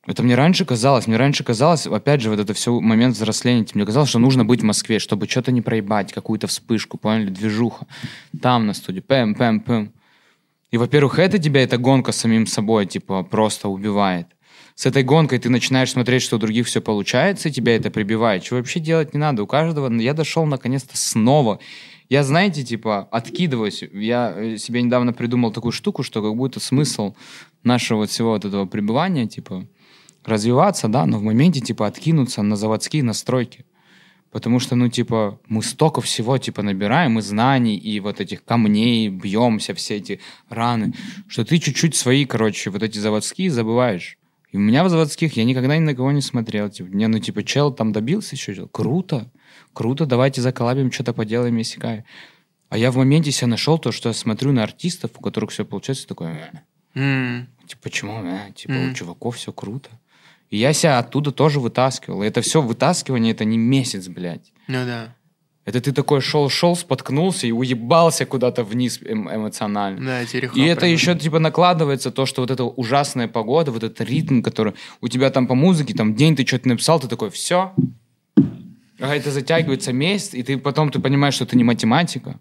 Это 0.06 0.22
мне 0.22 0.36
раньше 0.36 0.64
казалось, 0.64 1.08
мне 1.08 1.16
раньше 1.16 1.42
казалось, 1.42 1.86
опять 1.88 2.20
же, 2.20 2.30
вот 2.30 2.38
это 2.38 2.54
все 2.54 2.80
момент 2.80 3.16
взросления, 3.16 3.64
типа, 3.64 3.78
мне 3.78 3.86
казалось, 3.86 4.08
что 4.08 4.20
нужно 4.20 4.44
быть 4.44 4.60
в 4.60 4.64
Москве, 4.64 5.00
чтобы 5.00 5.26
что-то 5.26 5.50
не 5.50 5.62
проебать, 5.62 6.12
какую-то 6.12 6.46
вспышку, 6.46 6.96
поняли, 6.96 7.30
движуха. 7.30 7.86
Там 8.40 8.66
на 8.68 8.74
студии, 8.74 9.00
пэм, 9.00 9.34
пэм, 9.34 9.60
пэм. 9.60 9.92
И, 10.70 10.78
во-первых, 10.78 11.18
это 11.18 11.38
тебя, 11.38 11.62
эта 11.62 11.76
гонка 11.76 12.12
с 12.12 12.18
самим 12.18 12.46
собой, 12.46 12.86
типа, 12.86 13.24
просто 13.24 13.68
убивает. 13.68 14.28
С 14.76 14.84
этой 14.84 15.02
гонкой 15.02 15.38
ты 15.38 15.48
начинаешь 15.48 15.92
смотреть, 15.92 16.20
что 16.20 16.36
у 16.36 16.38
других 16.38 16.66
все 16.66 16.82
получается, 16.82 17.48
и 17.48 17.52
тебя 17.52 17.76
это 17.76 17.90
прибивает. 17.90 18.42
Чего 18.42 18.58
вообще 18.58 18.78
делать 18.78 19.14
не 19.14 19.18
надо. 19.18 19.42
У 19.42 19.46
каждого... 19.46 19.90
Я 19.90 20.12
дошел 20.12 20.44
наконец-то 20.44 20.98
снова. 20.98 21.60
Я, 22.10 22.22
знаете, 22.22 22.62
типа, 22.62 23.08
откидываюсь. 23.10 23.82
Я 23.94 24.34
э, 24.36 24.58
себе 24.58 24.82
недавно 24.82 25.14
придумал 25.14 25.50
такую 25.50 25.72
штуку, 25.72 26.02
что 26.02 26.22
как 26.22 26.36
будто 26.36 26.60
смысл 26.60 27.14
нашего 27.64 28.00
вот 28.00 28.10
всего 28.10 28.32
вот 28.32 28.44
этого 28.44 28.66
пребывания, 28.66 29.26
типа, 29.26 29.66
развиваться, 30.26 30.88
да, 30.88 31.06
но 31.06 31.18
в 31.18 31.22
моменте, 31.22 31.60
типа, 31.60 31.86
откинуться 31.86 32.42
на 32.42 32.54
заводские 32.54 33.02
настройки. 33.02 33.64
Потому 34.30 34.60
что, 34.60 34.76
ну, 34.76 34.90
типа, 34.90 35.40
мы 35.48 35.62
столько 35.62 36.02
всего, 36.02 36.36
типа, 36.36 36.60
набираем 36.60 37.18
и 37.18 37.22
знаний, 37.22 37.78
и 37.78 37.98
вот 38.00 38.20
этих 38.20 38.44
камней, 38.44 39.08
бьемся, 39.08 39.72
все 39.72 39.96
эти 39.96 40.20
раны, 40.50 40.92
что 41.28 41.46
ты 41.46 41.56
чуть-чуть 41.56 41.96
свои, 41.96 42.26
короче, 42.26 42.68
вот 42.68 42.82
эти 42.82 42.98
заводские 42.98 43.50
забываешь. 43.50 44.18
И 44.52 44.56
у 44.56 44.60
меня 44.60 44.84
в 44.84 44.88
заводских 44.88 45.36
я 45.36 45.44
никогда 45.44 45.76
ни 45.76 45.80
на 45.80 45.94
кого 45.94 46.12
не 46.12 46.20
смотрел. 46.22 46.68
Типа, 46.70 46.88
не, 46.94 47.06
ну, 47.08 47.18
типа, 47.18 47.42
чел 47.42 47.72
там 47.72 47.92
добился 47.92 48.36
еще. 48.36 48.66
Круто. 48.68 49.30
Круто, 49.72 50.06
давайте 50.06 50.40
заколабим, 50.40 50.90
что-то 50.92 51.12
поделаем, 51.12 51.60
иссякай. 51.60 52.04
А 52.68 52.78
я 52.78 52.90
в 52.90 52.96
моменте 52.96 53.30
себя 53.32 53.48
нашел 53.48 53.78
то, 53.78 53.92
что 53.92 54.08
я 54.08 54.12
смотрю 54.12 54.52
на 54.52 54.62
артистов, 54.62 55.10
у 55.16 55.20
которых 55.20 55.50
все 55.50 55.64
получается, 55.64 56.06
такое, 56.06 56.50
«Э, 56.94 56.98
М. 56.98 57.48
Типа, 57.66 57.82
почему? 57.82 58.24
э, 58.24 58.52
Типа, 58.54 58.72
Мгм. 58.74 58.90
у 58.90 58.94
чуваков 58.94 59.36
все 59.36 59.52
круто. 59.52 59.90
И 60.50 60.56
я 60.58 60.72
себя 60.72 60.98
оттуда 60.98 61.32
тоже 61.32 61.58
вытаскивал. 61.60 62.22
И 62.22 62.26
это 62.26 62.40
все 62.40 62.62
вытаскивание, 62.62 63.32
это 63.32 63.44
не 63.44 63.58
месяц, 63.58 64.06
блядь. 64.08 64.52
Ну 64.68 64.84
да. 64.86 65.14
Это 65.66 65.80
ты 65.80 65.92
такой 65.92 66.20
шел-шел, 66.20 66.76
споткнулся 66.76 67.48
и 67.48 67.50
уебался 67.50 68.24
куда-то 68.24 68.62
вниз 68.62 69.00
эм- 69.02 69.28
эмоционально. 69.28 70.00
Да, 70.06 70.24
терехал 70.24 70.56
И 70.56 70.62
это 70.62 70.82
прям. 70.82 70.92
еще, 70.92 71.18
типа, 71.18 71.40
накладывается 71.40 72.12
то, 72.12 72.24
что 72.24 72.40
вот 72.42 72.52
эта 72.52 72.62
ужасная 72.62 73.26
погода, 73.26 73.72
вот 73.72 73.82
этот 73.82 74.00
ритм, 74.00 74.42
который 74.42 74.74
у 75.00 75.08
тебя 75.08 75.28
там 75.30 75.48
по 75.48 75.56
музыке, 75.56 75.92
там 75.92 76.14
день 76.14 76.36
ты 76.36 76.46
что-то 76.46 76.68
написал, 76.68 77.00
ты 77.00 77.08
такой, 77.08 77.30
все. 77.30 77.72
А 79.00 79.14
это 79.14 79.32
затягивается 79.32 79.92
месяц, 79.92 80.34
и 80.34 80.42
ты 80.44 80.56
потом 80.56 80.90
ты 80.90 81.00
понимаешь, 81.00 81.34
что 81.34 81.44
это 81.44 81.56
не 81.56 81.64
математика. 81.64 82.38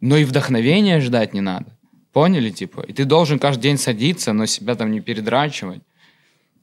Но 0.00 0.16
и 0.16 0.24
вдохновения 0.24 1.00
ждать 1.00 1.34
не 1.34 1.42
надо. 1.42 1.66
Поняли, 2.14 2.48
типа? 2.48 2.80
И 2.80 2.94
ты 2.94 3.04
должен 3.04 3.38
каждый 3.38 3.62
день 3.62 3.76
садиться, 3.78 4.32
но 4.32 4.46
себя 4.46 4.74
там 4.74 4.90
не 4.90 5.00
передрачивать. 5.00 5.82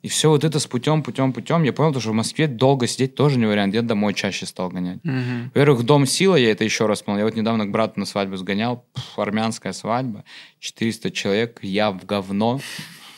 И 0.02 0.08
все 0.08 0.30
вот 0.30 0.43
это 0.43 0.60
с 0.60 0.66
путем, 0.66 1.04
путем, 1.04 1.32
путем. 1.32 1.64
Я 1.64 1.74
понял, 1.74 1.99
что 1.99 2.10
в 2.10 2.14
Москве 2.14 2.47
долго 2.47 2.88
сидеть 2.88 3.14
тоже 3.14 3.38
не 3.38 3.45
вариант. 3.45 3.76
Я 3.76 3.84
домой 3.84 4.14
чаще 4.16 4.47
стал 4.47 4.70
гонять. 4.70 4.99
Мгм. 5.04 5.52
Во-первых, 5.54 5.84
дом 5.84 6.08
сила, 6.08 6.36
я 6.36 6.52
это 6.52 6.64
еще 6.64 6.88
раз 6.88 7.04
понял. 7.04 7.20
Я 7.20 7.26
вот 7.26 7.36
недавно 7.36 7.66
к 7.66 7.72
брату 7.72 7.99
на 7.99 8.06
свадьбу 8.06 8.36
сгонял. 8.36 8.84
Пф, 8.93 9.20
армянская 9.20 9.74
свадьба. 9.74 10.24
400 10.60 11.12
человек, 11.12 11.60
я 11.62 11.91
в 11.91 12.04
говно. 12.06 12.60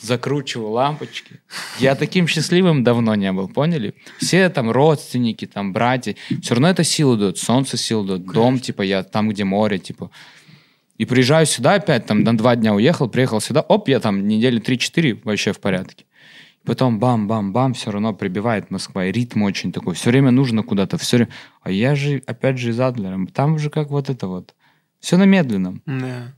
Закручиваю 0.01 0.71
лампочки. 0.71 1.39
Я 1.79 1.95
таким 1.95 2.27
счастливым 2.27 2.84
давно 2.84 3.15
не 3.15 3.31
был, 3.31 3.47
поняли? 3.47 3.95
Все 4.17 4.49
там 4.49 4.69
родственники, 4.69 5.45
там 5.45 5.71
братья. 5.71 6.17
Все 6.41 6.55
равно 6.55 6.67
это 6.67 6.84
силу 6.84 7.15
дает. 7.15 7.38
Солнце 7.38 7.77
силу 7.77 8.03
дает. 8.03 8.25
Дом, 8.25 8.59
типа, 8.59 8.81
я 8.81 9.03
там, 9.03 9.29
где 9.29 9.45
море, 9.45 9.79
типа. 9.79 10.11
И 10.97 11.05
приезжаю 11.05 11.45
сюда 11.45 11.75
опять, 11.75 12.05
там, 12.05 12.23
на 12.23 12.38
два 12.38 12.55
дня 12.57 12.73
уехал, 12.73 13.07
приехал 13.07 13.41
сюда, 13.41 13.61
оп, 13.61 13.88
я 13.88 13.99
там 13.99 14.27
недели 14.27 14.61
3-4 14.61 15.21
вообще 15.23 15.53
в 15.53 15.59
порядке. 15.59 16.05
Потом 16.66 16.97
бам-бам-бам, 16.97 17.74
все 17.74 17.91
равно 17.91 18.14
прибивает 18.14 18.72
Москва. 18.72 19.05
И 19.05 19.11
ритм 19.11 19.43
очень 19.43 19.74
такой. 19.74 19.95
Все 19.95 20.11
время 20.11 20.32
нужно 20.32 20.64
куда-то. 20.64 20.97
Все 20.97 21.18
время... 21.18 21.32
А 21.61 21.72
я 21.72 21.93
же, 21.95 22.24
опять 22.26 22.57
же, 22.57 22.70
из 22.70 22.80
Адлера. 22.80 23.20
Там 23.34 23.59
же 23.59 23.70
как 23.70 23.89
вот 23.89 24.09
это 24.09 24.28
вот. 24.28 24.55
Все 24.99 25.18
на 25.18 25.26
медленном. 25.26 25.82
Да. 25.86 26.34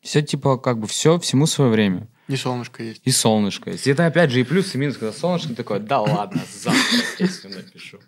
Все 0.00 0.22
типа 0.22 0.56
как 0.56 0.78
бы 0.78 0.86
все 0.86 1.18
всему 1.18 1.46
свое 1.46 1.70
время. 1.70 2.08
И 2.28 2.36
солнышко 2.36 2.82
есть. 2.82 3.02
И 3.04 3.10
солнышко 3.10 3.70
есть. 3.70 3.86
И 3.86 3.90
это 3.90 4.06
опять 4.06 4.30
же 4.30 4.40
и 4.40 4.44
плюс, 4.44 4.74
и 4.74 4.78
минус, 4.78 4.96
когда 4.96 5.12
солнышко 5.12 5.54
такое, 5.54 5.78
да 5.78 6.00
ладно, 6.00 6.42
завтра 6.52 7.04
песню 7.18 7.50
напишу. 7.50 7.98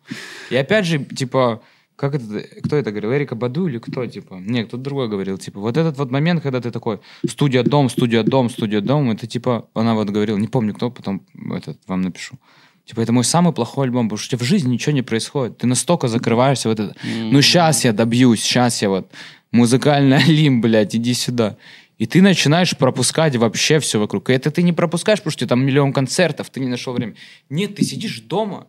И 0.51 0.57
опять 0.57 0.87
же, 0.87 1.05
типа, 1.05 1.62
как 1.99 2.14
это, 2.14 2.44
кто 2.62 2.76
это 2.76 2.92
говорил, 2.92 3.12
Эрика 3.12 3.34
Баду 3.34 3.66
или 3.66 3.78
кто, 3.78 4.07
типа? 4.07 4.34
Не, 4.34 4.64
кто-то 4.64 4.82
другой 4.84 5.09
говорил, 5.09 5.36
типа, 5.36 5.59
вот 5.59 5.76
этот 5.76 5.99
вот 5.99 6.12
момент, 6.12 6.42
когда 6.42 6.61
ты 6.61 6.70
такой, 6.70 7.01
студия, 7.28 7.64
дом, 7.64 7.90
студия, 7.90 8.22
дом, 8.22 8.51
студия, 8.51 8.80
дом, 8.80 9.11
это 9.11 9.26
типа, 9.26 9.68
она 9.74 9.94
вот 9.94 10.09
говорила, 10.09 10.38
не 10.38 10.46
помню 10.46 10.74
кто, 10.74 10.92
потом 10.92 11.26
этот 11.53 11.80
вам 11.88 12.03
напишу. 12.03 12.38
Типа, 12.84 13.01
это 13.01 13.12
мой 13.12 13.24
самый 13.24 13.53
плохой 13.53 13.86
альбом, 13.86 14.07
потому 14.09 14.18
что 14.18 14.28
у 14.28 14.38
тебя 14.38 14.44
в 14.46 14.49
жизни 14.49 14.70
ничего 14.70 14.92
не 14.92 15.03
происходит. 15.03 15.59
Ты 15.59 15.66
настолько 15.66 16.07
закрываешься 16.07 16.68
вот 16.68 16.78
это. 16.78 16.94
Ну, 17.05 17.42
сейчас 17.42 17.84
я 17.84 17.92
добьюсь, 17.92 18.40
сейчас 18.42 18.80
я 18.80 18.88
вот 18.88 19.11
музыкальный 19.51 20.16
Алим, 20.24 20.61
блядь, 20.61 20.94
иди 20.94 21.14
сюда. 21.14 21.57
И 21.99 22.07
ты 22.07 22.22
начинаешь 22.22 22.76
пропускать 22.76 23.34
вообще 23.34 23.80
все 23.80 23.99
вокруг. 23.99 24.30
И 24.30 24.32
это 24.32 24.53
ты 24.53 24.62
не 24.62 24.72
пропускаешь, 24.72 25.18
потому 25.18 25.32
что 25.32 25.46
там 25.49 25.66
миллион 25.66 25.92
концертов, 25.92 26.49
ты 26.49 26.61
не 26.61 26.68
нашел 26.68 26.92
время. 26.94 27.14
Нет, 27.51 27.74
ты 27.74 27.84
сидишь 27.84 28.20
дома, 28.20 28.68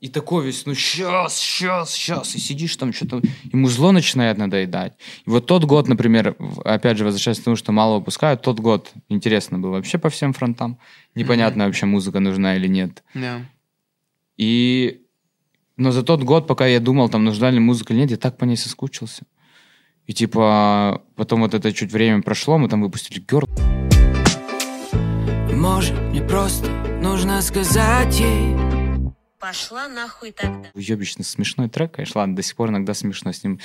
и 0.00 0.08
такой 0.08 0.46
весь, 0.46 0.64
ну 0.64 0.74
сейчас, 0.74 1.36
сейчас, 1.38 1.92
сейчас, 1.92 2.34
и 2.36 2.38
сидишь 2.38 2.76
там 2.76 2.92
что-то, 2.92 3.20
ему 3.52 3.68
зло 3.68 3.90
начинает 3.90 4.38
надоедать. 4.38 4.92
И 5.26 5.30
вот 5.30 5.46
тот 5.46 5.64
год, 5.64 5.88
например, 5.88 6.36
опять 6.64 6.98
же, 6.98 7.04
возвращаясь 7.04 7.40
к 7.40 7.44
тому, 7.44 7.56
что 7.56 7.72
мало 7.72 7.98
выпускают, 7.98 8.42
тот 8.42 8.60
год 8.60 8.92
интересно 9.08 9.58
был 9.58 9.70
вообще 9.70 9.98
по 9.98 10.08
всем 10.08 10.32
фронтам. 10.32 10.78
Непонятно 11.14 11.66
вообще, 11.66 11.86
музыка 11.86 12.20
нужна 12.20 12.56
или 12.56 12.68
нет. 12.68 13.02
Да. 13.14 13.44
И... 14.36 15.02
Но 15.76 15.90
за 15.92 16.02
тот 16.02 16.22
год, 16.22 16.46
пока 16.46 16.66
я 16.66 16.80
думал, 16.80 17.08
там, 17.08 17.24
нужна 17.24 17.50
ли 17.50 17.58
музыка 17.58 17.92
или 17.92 18.00
нет, 18.00 18.10
я 18.10 18.16
так 18.16 18.36
по 18.36 18.44
ней 18.44 18.56
соскучился. 18.56 19.24
И 20.06 20.12
типа, 20.12 21.02
потом 21.16 21.40
вот 21.40 21.54
это 21.54 21.72
чуть 21.72 21.92
время 21.92 22.22
прошло, 22.22 22.56
мы 22.58 22.68
там 22.68 22.82
выпустили 22.82 23.20
Girl. 23.24 23.48
Может, 25.52 25.98
мне 26.10 26.22
просто 26.22 26.68
нужно 27.02 27.42
сказать 27.42 28.18
ей 28.20 28.67
Пошла 29.38 29.88
нахуй 29.88 30.32
тогда. 30.32 30.70
Уебищно 30.74 31.24
смешной 31.24 31.68
трек, 31.68 31.92
конечно, 31.92 32.20
ладно, 32.20 32.34
до 32.34 32.42
сих 32.42 32.56
пор 32.56 32.70
иногда 32.70 32.92
смешно 32.94 33.32
с 33.32 33.44
ним. 33.44 33.60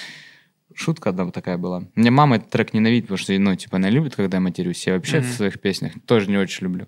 Шутка 0.75 1.09
одна 1.09 1.29
такая 1.31 1.57
была. 1.57 1.83
Мне 1.93 2.09
мама 2.09 2.37
этот 2.37 2.49
трек 2.49 2.73
ненавидит, 2.73 3.05
потому 3.05 3.17
что, 3.17 3.33
ну, 3.33 3.55
типа, 3.55 3.77
она 3.77 3.89
любит, 3.89 4.15
когда 4.15 4.37
я 4.37 4.41
матерюсь. 4.41 4.87
Я 4.87 4.93
вообще 4.93 5.19
в 5.19 5.31
своих 5.31 5.59
песнях 5.59 5.93
тоже 6.07 6.29
не 6.29 6.37
очень 6.37 6.63
люблю. 6.63 6.87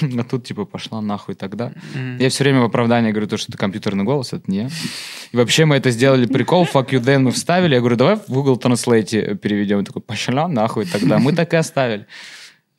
А 0.18 0.24
тут, 0.24 0.44
типа, 0.44 0.64
пошла 0.66 1.00
нахуй 1.00 1.34
тогда. 1.34 1.72
Я 2.18 2.28
все 2.28 2.44
время 2.44 2.60
в 2.60 2.64
оправдании 2.64 3.10
говорю, 3.10 3.28
то, 3.28 3.36
что 3.36 3.50
это 3.50 3.58
компьютерный 3.58 4.04
голос, 4.04 4.32
это 4.32 4.50
не 4.50 4.58
я. 4.58 4.70
И 5.32 5.36
вообще 5.36 5.64
мы 5.64 5.76
это 5.76 5.90
сделали 5.90 6.26
прикол, 6.26 6.64
fuck 6.64 6.90
you 6.90 7.00
then 7.00 7.20
мы 7.20 7.30
вставили. 7.30 7.74
Я 7.74 7.80
говорю, 7.80 7.96
давай 7.96 8.16
в 8.16 8.28
Google 8.28 8.58
Translate 8.58 9.36
переведем. 9.36 9.80
И 9.80 9.84
такой, 9.84 10.02
пошла 10.02 10.46
нахуй 10.48 10.84
тогда. 10.84 11.18
Мы 11.18 11.32
так 11.32 11.54
и 11.54 11.56
оставили. 11.56 12.06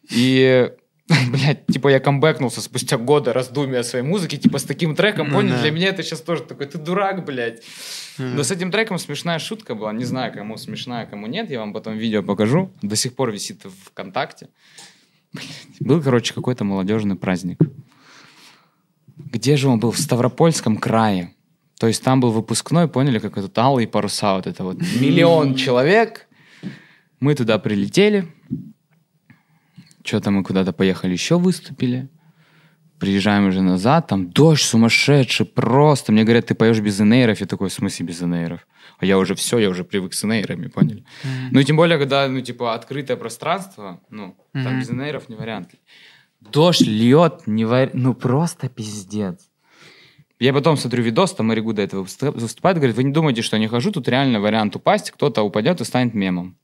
И, 0.09 0.71
блядь, 1.31 1.65
типа 1.67 1.89
я 1.89 1.99
камбэкнулся 1.99 2.61
спустя 2.61 2.97
годы 2.97 3.33
раздумия 3.33 3.79
о 3.79 3.83
своей 3.83 4.05
музыке, 4.05 4.37
типа 4.37 4.57
с 4.57 4.63
таким 4.63 4.95
треком, 4.95 5.27
Ну 5.29 5.35
понял? 5.35 5.55
да. 5.55 5.61
Для 5.61 5.71
меня 5.71 5.89
это 5.89 6.01
сейчас 6.03 6.21
тоже 6.21 6.43
такой, 6.43 6.65
ты 6.65 6.77
дурак, 6.77 7.25
блядь. 7.25 7.61
Но 8.17 8.43
с 8.43 8.51
этим 8.51 8.71
треком 8.71 8.97
смешная 8.99 9.39
шутка 9.39 9.75
была. 9.75 9.91
Не 9.91 10.05
знаю, 10.05 10.31
кому 10.33 10.57
смешная, 10.57 11.05
кому 11.05 11.27
нет. 11.27 11.49
Я 11.49 11.59
вам 11.59 11.73
потом 11.73 11.97
видео 11.97 12.23
покажу. 12.23 12.71
До 12.81 12.95
сих 12.95 13.15
пор 13.15 13.31
висит 13.31 13.65
в 13.65 13.71
ВКонтакте. 13.89 14.47
Блядь. 15.33 15.47
Был, 15.79 16.01
короче, 16.01 16.33
какой-то 16.33 16.63
молодежный 16.63 17.15
праздник. 17.15 17.57
Где 19.17 19.57
же 19.57 19.67
он 19.67 19.79
был? 19.79 19.91
В 19.91 19.99
Ставропольском 19.99 20.77
крае. 20.77 21.33
То 21.79 21.87
есть 21.87 22.03
там 22.03 22.19
был 22.21 22.31
выпускной, 22.31 22.87
поняли, 22.87 23.19
как 23.19 23.37
этот 23.37 23.57
алые 23.57 23.87
паруса, 23.87 24.35
вот 24.35 24.47
это 24.47 24.63
вот 24.63 24.77
миллион 24.79 25.55
человек. 25.63 26.27
Мы 27.19 27.35
туда 27.35 27.57
прилетели. 27.59 28.27
Что-то 30.03 30.31
мы 30.31 30.43
куда-то 30.43 30.73
поехали, 30.73 31.13
еще 31.13 31.37
выступили. 31.37 32.09
Приезжаем 32.99 33.47
уже 33.47 33.61
назад, 33.61 34.07
там 34.07 34.29
дождь 34.29 34.63
сумасшедший, 34.63 35.45
просто. 35.45 36.11
Мне 36.11 36.23
говорят, 36.23 36.45
ты 36.45 36.55
поешь 36.55 36.79
без 36.79 37.01
инейров. 37.01 37.39
Я 37.41 37.47
такой, 37.47 37.69
в 37.69 37.73
смысле 37.73 38.05
без 38.05 38.21
инейров? 38.21 38.65
А 38.99 39.05
я 39.05 39.17
уже 39.17 39.35
все, 39.35 39.57
я 39.57 39.69
уже 39.69 39.83
привык 39.83 40.13
с 40.13 40.23
инейрами, 40.23 40.67
поняли? 40.67 41.03
Ну 41.51 41.59
и 41.59 41.63
тем 41.65 41.75
более, 41.75 41.97
когда, 41.97 42.27
ну, 42.27 42.39
типа, 42.41 42.73
открытое 42.75 43.17
пространство, 43.17 43.99
ну, 44.09 44.35
там 44.53 44.79
без 44.79 44.89
инейров 44.89 45.27
не 45.29 45.35
вариант. 45.35 45.71
Дождь 46.39 46.81
льет, 46.81 47.41
не 47.45 47.63
вари- 47.65 47.91
ну, 47.93 48.13
просто 48.13 48.69
пиздец. 48.69 49.49
Я 50.39 50.53
потом 50.53 50.77
смотрю 50.77 51.03
видос, 51.03 51.33
там 51.33 51.47
Маригу 51.47 51.73
до 51.73 51.81
этого 51.81 52.03
выступ- 52.03 52.35
выступает, 52.39 52.77
говорит, 52.77 52.95
вы 52.95 53.03
не 53.03 53.11
думайте, 53.13 53.41
что 53.41 53.55
я 53.55 53.61
не 53.61 53.67
хожу, 53.67 53.91
тут 53.91 54.07
реально 54.09 54.39
вариант 54.41 54.75
упасть, 54.75 55.11
кто-то 55.11 55.41
упадет 55.43 55.79
и 55.81 55.85
станет 55.85 56.13
мемом. 56.13 56.57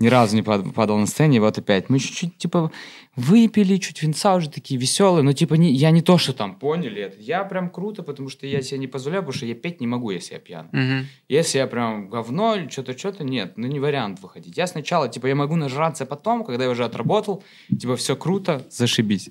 Ни 0.00 0.08
разу 0.08 0.34
не 0.34 0.42
пад- 0.42 0.74
падал 0.74 0.98
на 0.98 1.06
сцене, 1.06 1.36
и 1.36 1.40
вот 1.40 1.56
опять. 1.56 1.88
Мы 1.88 2.00
чуть-чуть, 2.00 2.36
типа, 2.36 2.72
выпили, 3.14 3.76
чуть 3.76 4.02
винца 4.02 4.34
уже 4.34 4.50
такие 4.50 4.78
веселые, 4.78 5.22
но, 5.22 5.32
типа, 5.32 5.54
не, 5.54 5.72
я 5.72 5.90
не 5.92 6.02
то, 6.02 6.18
что 6.18 6.32
там 6.32 6.56
поняли 6.56 7.02
это. 7.02 7.16
Я 7.20 7.44
прям 7.44 7.70
круто, 7.70 8.02
потому 8.02 8.28
что 8.28 8.46
я 8.46 8.60
себе 8.60 8.78
не 8.78 8.88
позволяю, 8.88 9.22
потому 9.22 9.36
что 9.36 9.46
я 9.46 9.54
петь 9.54 9.80
не 9.80 9.86
могу, 9.86 10.10
если 10.10 10.34
я 10.34 10.40
пьяный. 10.40 10.68
Мгм. 10.72 11.06
Если 11.28 11.58
я 11.58 11.66
прям 11.68 12.08
говно 12.08 12.56
или 12.56 12.68
что-то, 12.68 12.98
что-то, 12.98 13.22
нет, 13.22 13.52
ну 13.56 13.68
не 13.68 13.78
вариант 13.78 14.20
выходить. 14.20 14.56
Я 14.56 14.66
сначала, 14.66 15.08
типа, 15.08 15.26
я 15.28 15.34
могу 15.36 15.54
нажраться 15.54 16.06
потом, 16.06 16.44
когда 16.44 16.64
я 16.64 16.70
уже 16.70 16.84
отработал, 16.84 17.44
типа, 17.68 17.94
все 17.96 18.16
круто, 18.16 18.66
зашибись. 18.70 19.30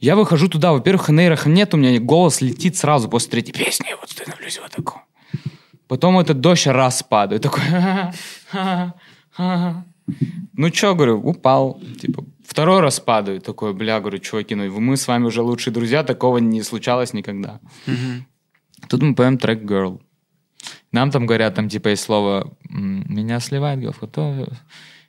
Я 0.00 0.14
выхожу 0.14 0.48
туда, 0.48 0.72
во-первых, 0.72 1.08
нейрах 1.08 1.46
нет, 1.46 1.74
у 1.74 1.76
меня 1.76 1.98
голос 1.98 2.40
летит 2.40 2.76
сразу 2.76 3.08
после 3.08 3.30
третьей 3.30 3.54
песни, 3.54 3.86
вот 4.00 4.10
становлюсь 4.10 4.60
вот 4.60 4.70
такой. 4.70 5.00
Потом 5.88 6.18
этот 6.18 6.40
дождь 6.40 6.66
раз 6.66 7.02
падает, 7.02 7.42
такой, 7.42 7.62
«Ха-ха-ха-ха». 9.38 9.84
ну 10.54 10.70
чё, 10.70 10.94
говорю, 10.94 11.20
упал, 11.20 11.80
типа, 12.00 12.24
второй 12.44 12.80
раз 12.80 12.98
падаю, 13.00 13.40
такой, 13.40 13.72
бля, 13.74 14.00
говорю, 14.00 14.18
чуваки, 14.18 14.54
ну 14.54 14.80
мы 14.80 14.96
с 14.96 15.06
вами 15.08 15.24
уже 15.26 15.42
лучшие 15.42 15.72
друзья, 15.72 16.02
такого 16.02 16.38
не 16.38 16.62
случалось 16.62 17.12
никогда. 17.14 17.60
Тут 18.88 19.02
мы 19.02 19.14
поем 19.14 19.38
трек 19.38 19.62
Girl. 19.62 20.00
Нам 20.92 21.10
там 21.10 21.26
говорят, 21.26 21.54
там 21.54 21.68
типа 21.68 21.88
есть 21.90 22.02
слово 22.02 22.56
«Меня 22.68 23.40
сливает 23.40 23.80
говкото». 23.80 24.48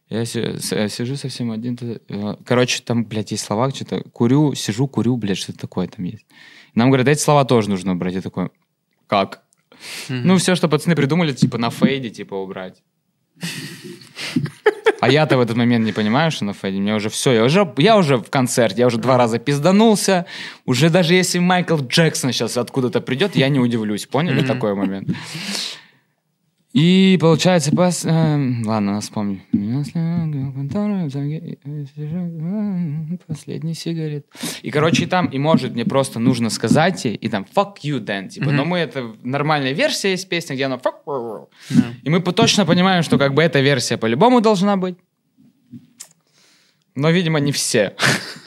Я 0.09 0.25
си- 0.25 0.57
с- 0.57 0.75
я 0.75 0.89
сижу 0.89 1.15
совсем 1.15 1.51
один. 1.51 1.77
э, 1.82 2.36
Короче, 2.45 2.82
там, 2.84 3.05
блядь, 3.05 3.32
есть 3.32 3.45
слова, 3.45 3.69
что-то 3.69 4.01
курю, 4.11 4.55
сижу, 4.55 4.88
курю, 4.88 5.17
блядь, 5.17 5.38
что-то 5.38 5.59
такое 5.59 5.88
там 5.88 6.03
есть. 6.05 6.25
Нам 6.75 6.89
говорят, 6.89 7.07
эти 7.07 7.19
слова 7.21 7.45
тоже 7.45 7.69
нужно 7.69 7.91
убрать. 7.93 8.15
Я 8.15 8.21
такой, 8.21 8.49
как? 9.07 9.43
Ну, 10.09 10.36
все, 10.38 10.55
что 10.55 10.67
пацаны 10.67 10.95
придумали, 10.95 11.32
типа 11.32 11.57
на 11.57 11.69
фейде, 11.69 12.09
типа, 12.09 12.36
убрать. 12.36 12.84
А 15.01 15.09
я-то 15.09 15.37
в 15.37 15.41
этот 15.41 15.55
момент 15.55 15.85
не 15.85 15.93
понимаю, 15.93 16.29
что 16.29 16.45
на 16.45 16.53
фейде. 16.53 16.79
Мне 16.79 16.93
уже 16.93 17.09
все, 17.09 17.31
я 17.31 17.43
уже, 17.43 17.73
я 17.77 17.97
уже 17.97 18.17
в 18.17 18.29
концерте, 18.29 18.81
я 18.81 18.87
уже 18.87 18.97
два 18.97 19.17
раза 19.17 19.39
пизданулся. 19.39 20.25
Уже 20.65 20.89
даже 20.89 21.13
если 21.13 21.39
Майкл 21.39 21.77
Джексон 21.77 22.33
сейчас 22.33 22.57
откуда-то 22.57 22.99
придет, 22.99 23.35
я 23.35 23.49
не 23.49 23.59
удивлюсь. 23.59 24.05
Поняли 24.05 24.41
такой 24.45 24.75
момент? 24.75 25.09
И 26.72 27.17
получается, 27.20 27.72
пос... 27.72 28.05
эм, 28.05 28.63
ладно, 28.65 29.01
вспомню. 29.01 29.41
Последний 33.26 33.74
сигарет. 33.74 34.28
И, 34.61 34.70
короче, 34.70 35.07
там, 35.07 35.26
и 35.28 35.39
может 35.39 35.74
мне 35.74 35.84
просто 35.84 36.20
нужно 36.20 36.51
сказать 36.51 37.05
ей, 37.05 37.15
и 37.15 37.28
там 37.28 37.45
fuck 37.55 37.78
you 37.84 37.99
then, 37.99 38.28
типа. 38.30 38.51
Но 38.51 38.65
мы, 38.65 38.78
это 38.78 39.15
нормальная 39.24 39.74
версия 39.74 40.11
есть 40.11 40.30
песни, 40.30 40.53
где 40.53 40.65
она 40.65 40.76
fuck 40.76 41.05
you. 41.07 41.47
И 42.03 42.09
мы 42.09 42.22
точно 42.22 42.65
понимаем, 42.65 43.01
что 43.01 43.17
как 43.17 43.34
бы 43.34 43.41
эта 43.41 43.61
версия 43.61 43.97
по-любому 43.97 44.39
должна 44.39 44.78
быть. 44.78 44.95
Но, 47.00 47.10
видимо, 47.12 47.39
не 47.39 47.52
все 47.54 47.95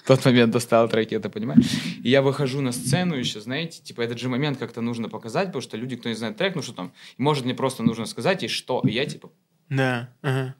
в 0.04 0.06
тот 0.06 0.24
момент 0.26 0.52
достал 0.52 0.88
треки, 0.88 1.14
это 1.14 1.30
понимаешь? 1.30 1.64
И 2.02 2.10
я 2.10 2.20
выхожу 2.20 2.60
на 2.60 2.72
сцену 2.72 3.14
еще, 3.16 3.40
знаете, 3.40 3.82
типа 3.82 4.02
этот 4.02 4.18
же 4.18 4.28
момент 4.28 4.58
как-то 4.58 4.80
нужно 4.82 5.08
показать, 5.08 5.46
потому 5.46 5.62
что 5.62 5.76
люди, 5.78 5.96
кто 5.96 6.08
не 6.10 6.14
знает 6.14 6.36
трек, 6.36 6.54
ну 6.54 6.60
что 6.62 6.72
там, 6.74 6.92
может 7.16 7.44
мне 7.46 7.54
просто 7.54 7.82
нужно 7.82 8.04
сказать, 8.06 8.42
и 8.42 8.48
что? 8.48 8.82
И 8.84 8.90
я 8.92 9.06
типа, 9.06 9.30
Да. 9.70 10.10
ага. 10.22 10.54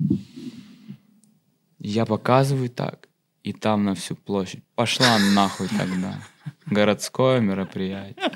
я 1.78 2.06
показываю 2.06 2.70
так, 2.70 3.08
и 3.42 3.52
там 3.52 3.84
на 3.84 3.94
всю 3.94 4.14
площадь. 4.16 4.62
Пошла 4.74 5.18
нахуй 5.34 5.68
тогда. 5.68 6.14
Городское 6.66 7.40
мероприятие. 7.40 8.30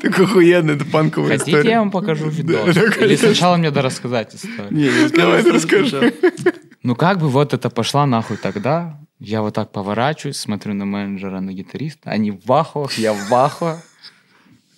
Так 0.00 0.20
охуенно, 0.20 0.72
это 0.72 0.84
панковая 0.84 1.38
Хотите, 1.38 1.50
история. 1.58 1.70
я 1.70 1.78
вам 1.80 1.90
покажу 1.90 2.28
видос? 2.28 2.72
да, 2.74 2.82
Или 3.04 3.16
сначала 3.16 3.56
мне 3.56 3.68
надо 3.68 3.82
рассказать 3.82 4.34
историю? 4.34 4.68
Не, 4.70 5.08
Давай 5.08 5.42
ты 5.42 5.52
расскажи. 5.52 6.14
Ну 6.82 6.94
как 6.94 7.18
бы 7.18 7.28
вот 7.28 7.54
это 7.54 7.70
пошла 7.70 8.06
нахуй 8.06 8.36
тогда. 8.36 8.98
Я 9.18 9.42
вот 9.42 9.54
так 9.54 9.72
поворачиваюсь, 9.72 10.36
смотрю 10.36 10.74
на 10.74 10.84
менеджера, 10.84 11.40
на 11.40 11.52
гитариста. 11.52 12.10
Они 12.10 12.30
в 12.30 12.52
ахуах, 12.52 12.96
я 12.98 13.12
в 13.12 13.34
ахуах. 13.34 13.80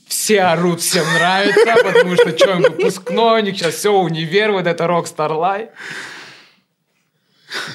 Все 0.06 0.40
орут, 0.40 0.80
всем 0.80 1.04
нравится, 1.14 1.76
потому 1.84 2.14
что 2.16 2.36
что, 2.36 2.50
им 2.52 2.62
выпускной, 2.62 3.42
у 3.42 3.44
них 3.44 3.56
сейчас 3.56 3.74
все 3.74 3.92
универ, 3.92 4.50
вот 4.50 4.66
это 4.66 4.84
Rockstar 4.84 5.30
Life. 5.30 5.68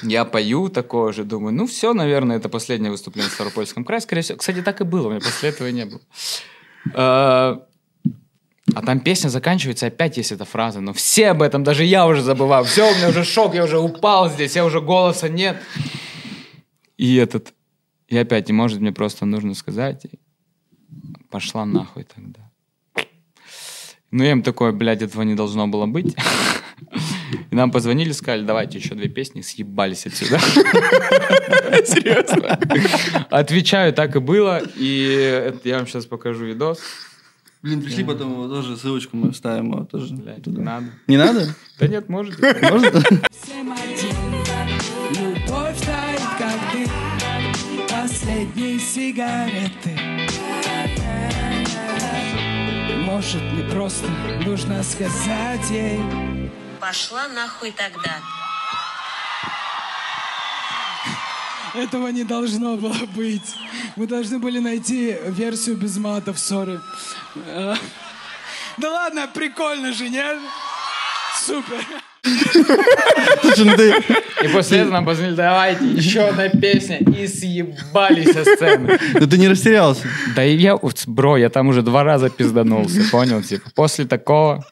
Я 0.02 0.24
пою 0.26 0.68
такое 0.68 1.12
же, 1.12 1.24
думаю, 1.24 1.54
ну 1.54 1.66
все, 1.66 1.94
наверное, 1.94 2.36
это 2.36 2.48
последнее 2.48 2.90
выступление 2.90 3.30
в 3.30 3.34
Ставропольском 3.34 3.84
крае. 3.84 4.00
Скорее 4.00 4.22
всего, 4.22 4.38
кстати, 4.38 4.60
так 4.60 4.80
и 4.82 4.84
было, 4.84 5.06
у 5.06 5.10
меня 5.10 5.20
после 5.20 5.48
этого 5.48 5.68
не 5.68 5.86
было. 5.86 7.66
А, 8.76 8.82
там 8.82 9.00
песня 9.00 9.30
заканчивается, 9.30 9.86
опять 9.86 10.18
есть 10.18 10.32
эта 10.32 10.44
фраза, 10.44 10.82
но 10.82 10.92
все 10.92 11.28
об 11.28 11.40
этом, 11.40 11.64
даже 11.64 11.82
я 11.82 12.06
уже 12.06 12.20
забываю. 12.20 12.62
Все, 12.66 12.92
у 12.92 12.94
меня 12.94 13.08
уже 13.08 13.24
шок, 13.24 13.54
я 13.54 13.64
уже 13.64 13.78
упал 13.78 14.28
здесь, 14.28 14.54
я 14.54 14.66
уже 14.66 14.82
голоса 14.82 15.30
нет. 15.30 15.56
И 16.98 17.16
этот, 17.16 17.54
и 18.06 18.18
опять, 18.18 18.50
и 18.50 18.52
может 18.52 18.80
мне 18.80 18.92
просто 18.92 19.24
нужно 19.24 19.54
сказать, 19.54 20.06
пошла 21.30 21.64
нахуй 21.64 22.04
тогда. 22.04 22.50
Ну, 24.10 24.22
я 24.22 24.32
им 24.32 24.42
такой, 24.42 24.72
блядь, 24.72 25.00
этого 25.00 25.22
не 25.22 25.34
должно 25.34 25.66
было 25.66 25.86
быть. 25.86 26.14
И 27.50 27.56
нам 27.56 27.70
позвонили, 27.70 28.12
сказали, 28.12 28.42
давайте 28.42 28.76
еще 28.76 28.94
две 28.94 29.08
песни, 29.08 29.40
съебались 29.40 30.06
отсюда. 30.06 30.38
Серьезно. 31.86 32.60
Отвечаю, 33.30 33.94
так 33.94 34.16
и 34.16 34.20
было. 34.20 34.60
И 34.76 35.54
я 35.64 35.78
вам 35.78 35.86
сейчас 35.86 36.04
покажу 36.04 36.44
видос. 36.44 36.78
Блин, 37.62 37.82
пришли 37.82 38.04
потом 38.04 38.32
его 38.32 38.48
тоже, 38.48 38.76
ссылочку 38.76 39.16
мы 39.16 39.32
вставим 39.32 39.72
его 39.72 39.84
тоже. 39.84 40.14
Блядь, 40.14 40.42
туда. 40.42 40.58
не 40.58 40.64
надо. 40.64 40.86
Не 41.06 41.16
надо? 41.16 41.54
Да 41.78 41.88
нет, 41.88 42.08
можете. 42.08 42.42
Можно? 42.70 42.90
Всем 43.30 43.72
один 43.72 44.16
Любовь 45.10 45.80
тает, 45.84 46.20
как 46.38 46.60
дым 46.72 46.90
Последние 47.88 48.78
сигареты 48.78 49.98
Может, 53.04 53.42
мне 53.52 53.64
просто 53.70 54.06
нужно 54.44 54.82
сказать 54.82 55.70
ей 55.70 56.00
Пошла 56.80 57.26
нахуй 57.28 57.72
тогда. 57.72 58.20
Этого 61.76 62.08
не 62.08 62.24
должно 62.24 62.76
было 62.76 62.96
быть. 63.14 63.54
Мы 63.96 64.06
должны 64.06 64.38
были 64.38 64.58
найти 64.58 65.16
версию 65.28 65.76
без 65.76 65.96
матов, 65.98 66.38
сори. 66.38 66.78
А, 67.48 67.74
Да 68.78 68.90
ладно, 68.90 69.28
прикольно 69.32 69.92
же, 69.92 70.08
нет? 70.08 70.36
Супер. 71.44 71.84
Ну 73.58 73.76
ты... 73.76 73.94
И 74.42 74.48
после 74.48 74.78
этого 74.78 74.92
нам 74.94 75.04
позвонили, 75.06 75.34
давайте 75.36 75.84
еще 75.86 76.20
одна 76.22 76.48
песня. 76.48 76.98
И 76.98 77.26
съебались 77.26 78.32
со 78.32 78.44
сцены. 78.44 78.98
Ну 79.14 79.26
ты 79.26 79.38
не 79.38 79.48
растерялся. 79.48 80.06
Да 80.34 80.44
и 80.44 80.56
я, 80.56 80.76
бро, 81.06 81.36
я 81.36 81.48
там 81.48 81.68
уже 81.68 81.82
два 81.82 82.04
раза 82.04 82.28
пизданулся, 82.30 83.00
понял? 83.10 83.42
Типа, 83.42 83.70
после 83.74 84.04
такого 84.06 84.64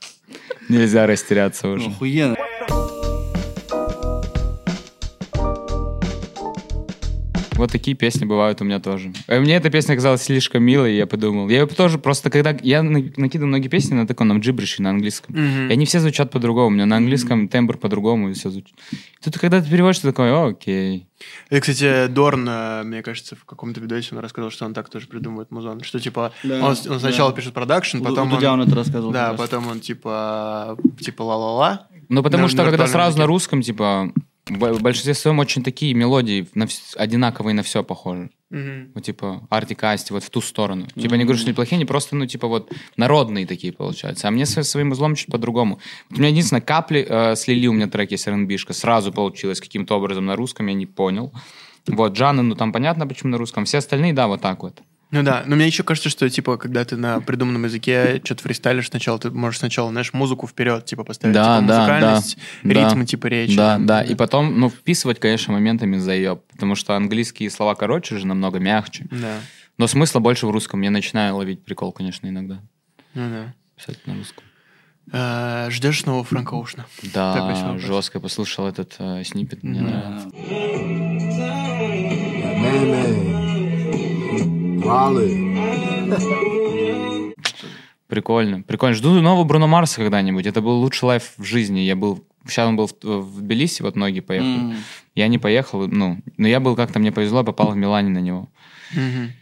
нельзя 0.68 1.06
растеряться 1.06 1.66
Ну, 1.68 1.74
уже. 1.74 1.86
охуенно. 1.90 2.36
Вот 7.56 7.70
такие 7.70 7.96
песни 7.96 8.24
бывают 8.24 8.60
у 8.60 8.64
меня 8.64 8.80
тоже. 8.80 9.12
Э, 9.28 9.38
Мне 9.40 9.54
эта 9.56 9.70
песня 9.70 9.94
казалась 9.94 10.22
слишком 10.22 10.62
милой, 10.64 10.96
я 10.96 11.06
подумал. 11.06 11.48
Я 11.48 11.60
ее 11.60 11.66
тоже 11.66 11.98
просто, 11.98 12.28
когда... 12.28 12.56
Я 12.62 12.82
на- 12.82 12.98
накидываю 13.16 13.46
многие 13.48 13.68
песни 13.68 13.94
на 13.94 14.06
таком, 14.06 14.28
на 14.28 14.38
джибрише, 14.38 14.82
на 14.82 14.90
английском. 14.90 15.34
И 15.36 15.72
они 15.72 15.86
все 15.86 16.00
звучат 16.00 16.30
по-другому. 16.32 16.68
У 16.68 16.70
меня 16.70 16.86
на 16.86 16.96
английском 16.96 17.46
тембр 17.48 17.76
по-другому, 17.78 18.30
и 18.30 18.32
все 18.34 18.50
звучит. 18.50 18.74
Тут, 19.22 19.38
когда 19.38 19.60
ты 19.62 19.70
переводишь, 19.70 20.00
ты 20.00 20.08
такой, 20.08 20.32
«О, 20.32 20.48
окей. 20.48 21.06
И, 21.50 21.60
кстати, 21.60 22.08
Дорн, 22.08 22.46
э, 22.48 22.82
мне 22.82 23.02
кажется, 23.02 23.36
в 23.36 23.44
каком-то 23.44 23.80
видосе 23.80 24.14
он 24.16 24.18
рассказал, 24.18 24.50
что 24.50 24.64
он 24.66 24.74
так 24.74 24.88
тоже 24.90 25.06
придумывает 25.06 25.50
музон. 25.52 25.80
Что, 25.82 26.00
типа, 26.00 26.32
Да, 26.42 26.56
он, 26.56 26.76
он 26.90 27.00
сначала 27.00 27.30
да. 27.30 27.36
пишет 27.36 27.54
продакшн, 27.54 27.98
У- 27.98 28.04
потом 28.04 28.28
у 28.28 28.34
Дудя 28.34 28.52
он... 28.52 28.60
он 28.60 28.66
это 28.66 28.76
рассказывал 28.76 29.12
Да, 29.12 29.32
потом 29.34 29.68
он, 29.68 29.80
типа, 29.80 30.76
типа 31.00 31.22
ла-ла-ла. 31.22 31.86
Ну, 32.08 32.22
потому 32.22 32.42
На- 32.44 32.48
что, 32.48 32.64
на 32.64 32.70
когда 32.70 32.86
сразу 32.88 33.16
на 33.18 33.26
русском, 33.26 33.62
типа, 33.62 34.12
в 34.46 34.82
большинстве 34.82 35.14
своем 35.14 35.38
очень 35.38 35.62
такие 35.62 35.94
мелодии 35.94 36.46
на 36.54 36.64
вс- 36.64 36.96
одинаковые 36.96 37.54
на 37.54 37.62
все 37.62 37.82
похожи. 37.82 38.30
Мгм. 38.50 38.92
Вот, 38.94 39.04
типа, 39.04 39.46
арти 39.50 39.76
Асти, 39.80 40.12
вот 40.12 40.22
в 40.22 40.30
ту 40.30 40.40
сторону. 40.40 40.86
Типа, 40.94 41.14
не 41.14 41.24
говорю, 41.24 41.38
что 41.38 41.48
неплохие, 41.48 41.76
они 41.76 41.86
просто, 41.86 42.14
ну, 42.14 42.26
типа, 42.26 42.46
вот, 42.46 42.70
народные 42.96 43.46
такие 43.46 43.72
получаются. 43.72 44.28
А 44.28 44.30
мне 44.30 44.46
со 44.46 44.62
своим 44.62 44.92
узлом 44.92 45.14
чуть 45.14 45.28
по-другому. 45.28 45.80
Вот 46.10 46.18
у 46.18 46.20
меня 46.20 46.30
единственное, 46.30 46.60
капли 46.60 47.06
э, 47.08 47.36
слили 47.36 47.66
у 47.66 47.72
меня 47.72 47.88
треки 47.88 48.16
с 48.16 48.26
R&B-шка. 48.26 48.74
Сразу 48.74 49.12
получилось 49.12 49.60
каким-то 49.60 49.96
образом 49.96 50.26
на 50.26 50.36
русском, 50.36 50.66
я 50.66 50.74
не 50.74 50.86
понял. 50.86 51.32
Вот, 51.86 52.12
Джаны, 52.12 52.42
ну, 52.42 52.54
там 52.54 52.72
понятно, 52.72 53.06
почему 53.06 53.30
на 53.32 53.38
русском. 53.38 53.64
Все 53.64 53.78
остальные, 53.78 54.12
да, 54.12 54.26
вот 54.26 54.40
так 54.40 54.62
вот. 54.62 54.80
Ну 55.14 55.22
да, 55.22 55.44
но 55.46 55.54
мне 55.54 55.66
еще 55.68 55.84
кажется, 55.84 56.08
что, 56.10 56.28
типа, 56.28 56.56
когда 56.56 56.84
ты 56.84 56.96
на 56.96 57.20
придуманном 57.20 57.64
языке 57.64 58.20
что-то 58.24 58.42
фристайлишь 58.42 58.88
сначала, 58.88 59.16
ты 59.20 59.30
можешь 59.30 59.60
сначала, 59.60 59.90
знаешь, 59.90 60.12
музыку 60.12 60.48
вперед, 60.48 60.84
типа, 60.86 61.04
поставить, 61.04 61.34
Да, 61.36 61.58
типа, 61.60 61.68
да, 61.68 61.78
музыкальность, 61.78 62.36
да, 62.64 62.68
ритмы, 62.70 63.00
да. 63.02 63.06
типа, 63.06 63.26
речи. 63.28 63.56
Да, 63.56 63.74
там. 63.74 63.86
да. 63.86 64.02
И 64.02 64.16
потом, 64.16 64.58
ну, 64.58 64.68
вписывать, 64.68 65.20
конечно, 65.20 65.52
моментами 65.52 65.98
заеб. 65.98 66.40
Потому 66.50 66.74
что 66.74 66.96
английские 66.96 67.48
слова 67.50 67.76
короче 67.76 68.18
же, 68.18 68.26
намного 68.26 68.58
мягче. 68.58 69.06
Да, 69.12 69.38
Но 69.78 69.86
смысла 69.86 70.18
больше 70.18 70.48
в 70.48 70.50
русском. 70.50 70.80
Я 70.82 70.90
начинаю 70.90 71.36
ловить 71.36 71.64
прикол, 71.64 71.92
конечно, 71.92 72.26
иногда. 72.26 72.60
ну 73.14 73.30
да. 73.30 73.54
Писать 73.76 74.04
на 74.06 74.14
русском. 74.16 74.42
Э, 75.12 75.68
Ждешь 75.70 76.00
снова 76.00 76.24
Франка 76.24 76.54
Оушена? 76.56 76.86
Да, 77.14 77.76
жестко 77.78 78.18
послушал 78.20 78.66
этот 78.66 78.96
э, 78.98 79.22
снипет, 79.24 79.62
мне 79.62 79.80
Мгм. 79.80 79.90
нравится. 79.90 80.28
Прикольно, 88.06 88.62
прикольно. 88.62 88.94
Жду 88.94 89.20
нового 89.20 89.44
Бруно 89.44 89.66
Марса 89.66 89.96
когда-нибудь. 89.96 90.46
Это 90.46 90.60
был 90.60 90.78
лучший 90.78 91.04
лайф 91.06 91.32
в 91.36 91.44
жизни. 91.44 91.80
Я 91.80 91.96
был... 91.96 92.24
Сейчас 92.46 92.68
он 92.68 92.76
был 92.76 92.86
в, 92.86 92.92
в 93.02 93.40
Тбилиси, 93.40 93.82
вот 93.82 93.96
многие 93.96 94.20
поехали. 94.20 94.58
М. 94.58 94.76
Я 95.14 95.28
не 95.28 95.38
поехал, 95.38 95.88
ну, 95.88 96.18
но 96.36 96.46
я 96.46 96.60
был 96.60 96.76
как-то, 96.76 96.98
мне 96.98 97.10
повезло, 97.10 97.38
я 97.38 97.44
попал 97.44 97.70
в 97.70 97.76
Милане 97.76 98.10
на 98.10 98.18
него. 98.18 98.50
Мгм. 98.92 99.32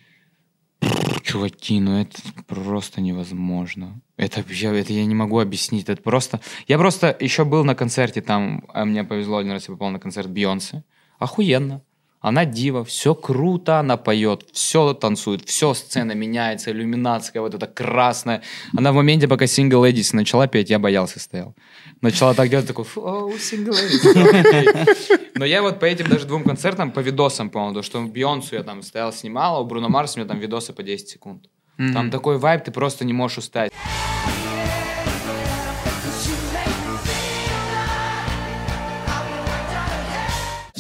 Чуваки, 1.23 1.81
ну 1.81 2.01
это 2.01 2.17
просто 2.47 3.01
невозможно. 3.01 4.01
Это 4.17 4.45
я, 4.49 4.73
это 4.73 4.93
я 4.93 5.05
не 5.05 5.15
могу 5.15 5.41
объяснить. 5.41 5.89
Это 5.89 6.01
просто... 6.01 6.41
Я 6.69 6.79
просто 6.79 7.17
еще 7.19 7.45
был 7.45 7.65
на 7.65 7.75
концерте 7.75 8.23
там, 8.23 8.65
а 8.73 8.85
мне 8.85 9.03
повезло 9.03 9.39
один 9.39 9.53
раз, 9.53 9.69
я 9.69 9.75
попал 9.75 9.91
на 9.91 9.99
концерт 9.99 10.31
Бейонсе. 10.31 10.85
Охуенно. 11.19 11.83
Она 12.23 12.45
дива, 12.45 12.85
все 12.85 13.17
круто, 13.17 13.81
она 13.81 13.97
поет, 13.97 14.47
все 14.53 14.95
танцует, 14.95 15.43
все 15.45 15.75
сцена 15.75 16.13
меняется, 16.13 16.71
иллюминация 16.71 17.43
вот 17.43 17.55
эта 17.55 17.67
красная. 17.67 18.43
Она 18.77 18.93
в 18.93 18.95
моменте, 18.95 19.27
пока 19.27 19.45
Single 19.47 19.91
Ladies 19.91 20.15
начала 20.15 20.47
петь, 20.47 20.71
я 20.71 20.79
боялся 20.79 21.19
стоял. 21.19 21.57
Начала 22.01 22.33
так 22.35 22.49
делать, 22.49 22.67
такой, 22.67 22.85
«Фу, 22.85 23.01
оу, 23.01 23.33
Single 23.33 23.73
Ladies. 23.73 24.41
окей». 24.41 25.19
Но 25.35 25.45
я 25.45 25.63
вот 25.63 25.81
по 25.81 25.85
этим 25.85 26.09
даже 26.09 26.27
двум 26.27 26.45
концертам, 26.45 26.93
по 26.93 27.01
видосам, 27.01 27.51
по-моему, 27.51 27.75
то, 27.75 27.83
что 27.83 28.01
Бейонсу 28.01 28.55
я 28.55 28.63
там 28.63 28.83
стоял, 28.83 29.13
снимал, 29.13 29.57
а 29.57 29.61
у 29.61 29.65
Бруно 29.65 29.89
Марса 29.89 30.19
у 30.19 30.23
меня 30.23 30.29
там 30.29 30.39
видосы 30.39 30.73
по 30.73 30.85
10 30.85 31.09
секунд. 31.09 31.49
Там 31.77 32.11
такой 32.13 32.39
вайб, 32.39 32.63
ты 32.63 32.71
просто 32.71 33.05
не 33.05 33.13
можешь 33.13 33.39
устать. 33.39 33.73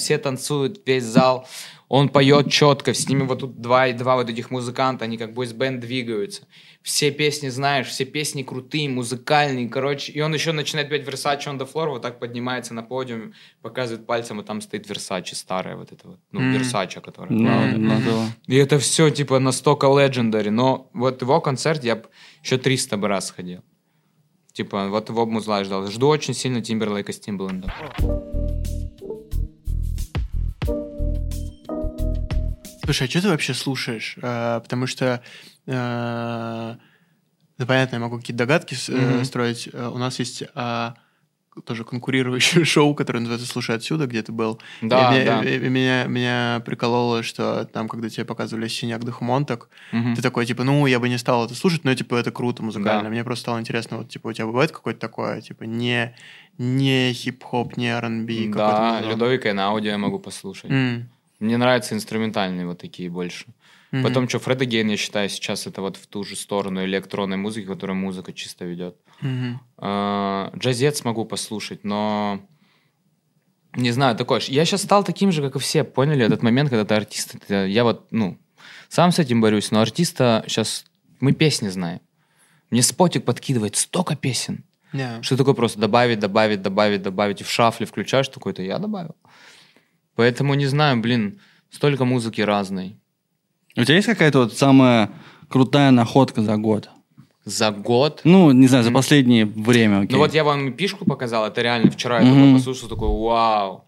Все 0.02 0.18
танцуют, 0.18 0.82
весь 0.84 1.04
зал. 1.04 1.46
Он 1.88 2.08
поет 2.08 2.50
четко, 2.50 2.92
с 2.92 3.08
ними 3.08 3.22
вот 3.22 3.40
тут 3.40 3.60
два, 3.60 3.86
и 3.86 3.92
два 3.92 4.16
вот 4.16 4.28
этих 4.28 4.50
музыканта, 4.50 5.04
они 5.04 5.16
как 5.16 5.32
бойсбенд 5.32 5.78
двигаются. 5.78 6.42
Все 6.82 7.12
песни 7.12 7.50
знаешь, 7.50 7.86
все 7.86 8.04
песни 8.04 8.42
крутые, 8.42 8.88
музыкальные, 8.88 9.68
короче. 9.68 10.10
И 10.10 10.20
он 10.20 10.34
еще 10.34 10.52
начинает 10.52 10.88
петь 10.88 11.06
Versace 11.06 11.44
on 11.46 11.58
the 11.58 11.72
floor, 11.72 11.90
вот 11.90 12.02
так 12.02 12.18
поднимается 12.18 12.74
на 12.74 12.82
подиум, 12.82 13.34
показывает 13.60 14.06
пальцем, 14.06 14.40
и 14.40 14.42
там 14.42 14.60
стоит 14.60 14.90
Versace 14.90 15.34
старая 15.34 15.76
вот 15.76 15.92
эта 15.92 16.08
вот, 16.08 16.18
ну, 16.32 16.40
Мгм. 16.40 16.56
Versace, 16.56 17.00
которая. 17.00 17.32
Ну, 17.38 17.78
ну, 17.78 18.00
да. 18.04 18.54
И 18.54 18.56
это 18.56 18.78
все, 18.78 19.10
типа, 19.10 19.38
настолько 19.38 19.86
legendary. 19.86 20.50
Но 20.50 20.90
вот 20.94 21.22
его 21.22 21.40
концерт 21.40 21.84
я 21.84 22.02
еще 22.42 22.56
300 22.58 22.96
бы 22.96 23.06
раз 23.06 23.30
ходил. 23.30 23.60
Типа, 24.52 24.88
вот 24.88 25.08
его 25.10 25.26
музла 25.26 25.62
ждал. 25.62 25.86
Жду 25.88 26.08
очень 26.08 26.34
сильно 26.34 26.60
Тимберлейка 26.62 27.12
с 27.12 27.20
Тимбалендом. 27.20 27.70
Слушай, 32.84 33.06
а 33.06 33.10
что 33.10 33.22
ты 33.22 33.28
вообще 33.28 33.54
слушаешь? 33.54 34.16
Э, 34.20 34.60
потому 34.62 34.86
что, 34.86 35.22
э, 35.66 36.74
ну, 37.58 37.66
понятно, 37.66 37.96
я 37.96 38.00
могу 38.00 38.18
какие-то 38.18 38.38
догадки 38.38 38.74
Мгм. 38.90 39.24
строить. 39.24 39.68
У 39.72 39.98
нас 39.98 40.18
есть 40.18 40.42
а, 40.54 40.94
тоже 41.64 41.84
конкурирующее 41.84 42.64
шоу, 42.64 42.94
которое 42.94 43.20
называется 43.20 43.46
«Слушай 43.46 43.76
отсюда», 43.76 44.06
где 44.06 44.22
ты 44.22 44.32
был. 44.32 44.60
Да, 44.80 45.16
и, 45.20 45.24
да. 45.24 45.44
и- 45.44 45.56
и 45.64 45.68
меня, 45.68 46.04
меня 46.06 46.62
прикололо, 46.66 47.22
что 47.22 47.64
там, 47.66 47.88
когда 47.88 48.08
тебе 48.08 48.24
показывали 48.24 48.66
«Синяк 48.66 49.04
Дохмонтак», 49.04 49.68
Мгм. 49.92 50.16
ты 50.16 50.22
такой, 50.22 50.44
типа, 50.46 50.64
ну, 50.64 50.86
я 50.86 50.98
бы 50.98 51.08
не 51.08 51.18
стал 51.18 51.44
это 51.46 51.54
слушать, 51.54 51.84
но, 51.84 51.94
типа, 51.94 52.16
это 52.16 52.32
круто 52.32 52.64
музыкально. 52.64 53.04
Да. 53.04 53.10
Мне 53.10 53.22
просто 53.22 53.42
стало 53.42 53.60
интересно, 53.60 53.98
вот, 53.98 54.08
типа, 54.08 54.28
у 54.28 54.32
тебя 54.32 54.46
бывает 54.46 54.72
какое-то 54.72 54.98
такое, 54.98 55.40
типа, 55.40 55.64
не, 55.64 56.16
не 56.58 57.12
хип-хоп, 57.12 57.76
не 57.76 57.88
R&B? 57.96 58.50
Да, 58.56 58.94
музон? 58.94 59.10
Людовика 59.10 59.50
и 59.50 59.52
на 59.52 59.66
аудио 59.66 59.90
я 59.90 59.98
могу 59.98 60.18
послушать. 60.18 60.70
М, 60.70 61.10
Мне 61.42 61.56
нравятся 61.56 61.94
инструментальные 61.94 62.66
вот 62.66 62.78
такие 62.78 63.10
больше. 63.10 63.46
мгм. 63.90 64.02
Потом, 64.04 64.28
что, 64.28 64.38
Фред 64.38 64.60
Гейн, 64.62 64.88
я 64.88 64.96
считаю, 64.96 65.28
сейчас 65.28 65.66
это 65.66 65.80
вот 65.82 65.96
в 65.96 66.06
ту 66.06 66.24
же 66.24 66.36
сторону 66.36 66.84
электронной 66.84 67.36
музыки, 67.36 67.66
которая 67.66 67.96
музыка 67.96 68.32
чисто 68.32 68.64
ведет. 68.64 68.96
Мгм. 69.20 69.60
А, 69.78 70.52
Джазец 70.56 71.04
могу 71.04 71.24
послушать, 71.24 71.84
но 71.84 72.40
не 73.74 73.90
знаю, 73.90 74.16
такой. 74.16 74.40
ж- 74.40 74.48
Я 74.48 74.64
сейчас 74.64 74.82
стал 74.82 75.02
таким 75.04 75.32
же, 75.32 75.42
как 75.42 75.56
и 75.56 75.58
все. 75.58 75.82
Поняли 75.84 76.24
этот 76.24 76.42
момент, 76.42 76.70
когда 76.70 76.84
ты 76.84 76.94
артист. 76.94 77.34
это- 77.34 77.66
Я 77.66 77.84
вот, 77.84 78.06
ну, 78.10 78.38
сам 78.88 79.10
с 79.12 79.18
этим 79.18 79.40
борюсь, 79.40 79.70
но 79.70 79.80
артиста 79.80 80.44
сейчас 80.46 80.84
мы 81.20 81.32
песни 81.32 81.68
знаем. 81.70 82.00
Мне 82.70 82.82
спотик 82.82 83.24
подкидывает 83.24 83.76
столько 83.76 84.14
песен. 84.16 84.64
Не. 84.92 85.22
Что 85.22 85.36
такое 85.36 85.54
просто 85.54 85.80
добавить, 85.80 86.18
добавить, 86.18 86.60
добавить, 86.62 87.02
добавить. 87.02 87.40
И 87.40 87.44
в 87.44 87.50
шафле 87.50 87.86
включаешь 87.86 88.28
такой-то, 88.28 88.62
я 88.62 88.78
добавил. 88.78 89.16
Поэтому 90.16 90.54
не 90.54 90.66
знаю, 90.66 91.00
блин, 91.00 91.40
столько 91.70 92.04
музыки 92.04 92.40
разной. 92.40 92.96
У 93.76 93.84
тебя 93.84 93.96
есть 93.96 94.06
какая-то 94.06 94.40
вот 94.40 94.56
самая 94.56 95.10
крутая 95.48 95.90
находка 95.90 96.42
за 96.42 96.56
год? 96.56 96.90
За 97.44 97.70
год. 97.70 98.20
Ну, 98.24 98.52
не 98.52 98.68
знаю, 98.68 98.84
за 98.84 98.90
последнее 98.92 99.46
время, 99.46 100.00
окей. 100.00 100.12
Ну 100.12 100.18
вот 100.18 100.34
я 100.34 100.44
вам 100.44 100.72
пишку 100.74 101.04
показал, 101.04 101.46
это 101.46 101.60
реально 101.62 101.90
вчера 101.90 102.20
я 102.20 102.26
Мгм. 102.26 102.34
такой 102.40 102.52
послушал, 102.54 102.88
такой, 102.88 103.08
вау. 103.08 103.84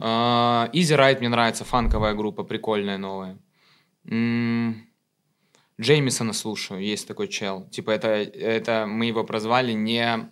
А, 0.00 0.68
Easy 0.72 0.96
Ride 0.96 1.18
мне 1.18 1.28
нравится, 1.28 1.64
фанковая 1.64 2.14
группа, 2.14 2.44
прикольная 2.44 2.98
новая. 2.98 3.36
М, 4.08 4.86
Джеймисона 5.80 6.32
слушаю, 6.32 6.80
есть 6.80 7.08
такой 7.08 7.28
чел. 7.28 7.66
Типа 7.70 7.90
это, 7.90 8.08
это 8.08 8.86
мы 8.86 9.06
его 9.06 9.24
прозвали 9.24 9.72
не, 9.72 10.28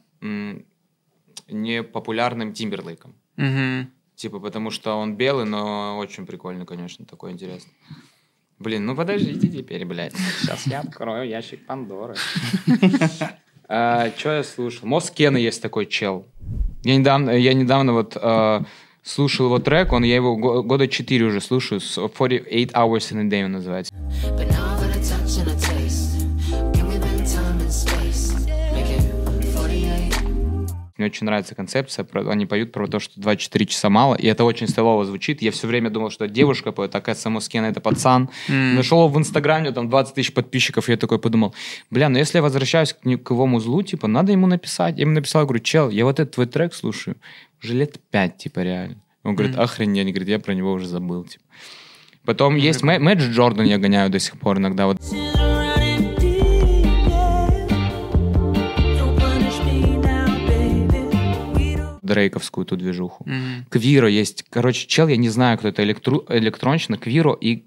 не 1.49 1.83
популярным 1.83 2.53
Тимберлейком. 2.53 3.14
Мгм. 3.37 3.91
Типа 4.23 4.39
потому 4.39 4.70
что 4.70 4.95
он 4.95 5.16
белый, 5.16 5.47
но 5.47 5.99
очень 5.99 6.27
прикольный, 6.27 6.64
конечно, 6.64 7.05
такой 7.05 7.33
интересный. 7.33 7.73
Блин, 8.61 8.87
ну 8.87 8.95
подождите 8.95 9.49
теперь, 9.49 9.85
блядь. 9.85 10.14
Сейчас 10.39 10.64
я 10.68 10.79
открою 10.79 11.29
ящик 11.29 11.66
Пандоры. 11.66 12.14
Что 13.66 14.12
я 14.25 14.45
слушал? 14.45 14.87
Москена 14.87 15.39
есть 15.39 15.61
такой 15.61 15.87
чел. 15.87 16.25
Я 16.85 16.97
недавно, 16.99 17.31
я 17.31 17.53
недавно 17.53 17.95
вот 17.95 18.16
а, 18.16 18.62
слушал 19.03 19.47
его 19.47 19.59
трек, 19.59 19.93
он, 19.93 20.05
я 20.05 20.14
его 20.14 20.37
го- 20.37 20.62
года 20.62 20.87
4 20.87 21.25
уже 21.25 21.41
слушаю, 21.41 21.81
с 21.81 21.95
48 21.95 22.68
Hours 22.68 23.12
in 23.12 23.18
a 23.23 23.25
Day 23.25 23.49
называется. 23.49 23.93
Мне 31.03 31.11
очень 31.11 31.24
нравится 31.26 31.55
концепция, 31.57 32.05
про- 32.05 32.30
они 32.30 32.46
поют 32.46 32.70
про 32.70 32.86
то, 32.86 33.00
что 33.00 33.20
24 33.20 33.66
часа 33.66 33.90
мало, 33.90 34.14
и 34.14 34.26
это 34.28 34.44
очень 34.44 34.68
стилово 34.68 35.05
звучит. 35.05 35.42
Я 35.42 35.50
все 35.50 35.66
время 35.66 35.90
думал, 35.90 36.11
что 36.11 36.28
девушка 36.28 36.70
поет, 36.70 36.94
оказывается, 36.94 37.28
Москена 37.28 37.68
это 37.68 37.80
пацан. 37.80 38.30
Нашел 38.48 38.98
его 38.98 39.09
в 39.09 39.18
Инстаграме, 39.18 39.72
там 39.72 39.88
20 39.90 40.14
тысяч 40.14 40.32
подписчиков, 40.32 40.88
и 40.88 40.92
я 40.92 40.96
такой 40.96 41.18
подумал, 41.18 41.55
бля, 41.90 42.09
ну 42.09 42.18
если 42.18 42.38
я 42.38 42.42
возвращаюсь 42.42 42.92
к, 42.92 43.00
к 43.03 43.30
его 43.30 43.46
музлу, 43.46 43.82
типа, 43.82 44.07
надо 44.07 44.30
ему 44.32 44.46
написать. 44.46 44.96
Я 44.96 45.03
ему 45.03 45.12
написал, 45.12 45.44
говорю, 45.44 45.62
чел, 45.62 45.90
я 45.90 46.05
вот 46.05 46.20
этот 46.20 46.34
твой 46.34 46.46
трек 46.46 46.72
слушаю 46.74 47.16
уже 47.62 47.74
лет 47.74 47.98
пять, 48.11 48.36
типа, 48.38 48.61
реально. 48.61 48.96
Он 49.24 49.34
говорит, 49.34 49.57
охренеть, 49.59 50.07
говорит, 50.09 50.28
я 50.28 50.38
про 50.38 50.53
него 50.55 50.72
уже 50.72 50.86
забыл, 50.86 51.24
типа. 51.24 51.44
Потом 52.24 52.55
есть 52.57 52.82
Мэ- 52.82 53.00
Мэджик 53.00 53.32
Джордан, 53.32 53.66
я 53.66 53.78
гоняю 53.78 54.09
до 54.09 54.18
сих 54.20 54.38
пор 54.38 54.59
иногда. 54.59 54.86
Вот 54.86 54.98
дрейковскую 62.14 62.64
ту 62.64 62.76
движуху. 62.76 63.24
Мгм. 63.26 63.66
Квиро 63.70 64.08
есть. 64.08 64.44
Короче, 64.50 64.86
чел, 64.86 65.08
я 65.08 65.16
не 65.16 65.28
знаю, 65.28 65.58
кто 65.58 65.68
это, 65.68 65.82
электру... 65.82 66.24
электронщина, 66.28 66.96
Квиро, 66.98 67.32
и 67.40 67.64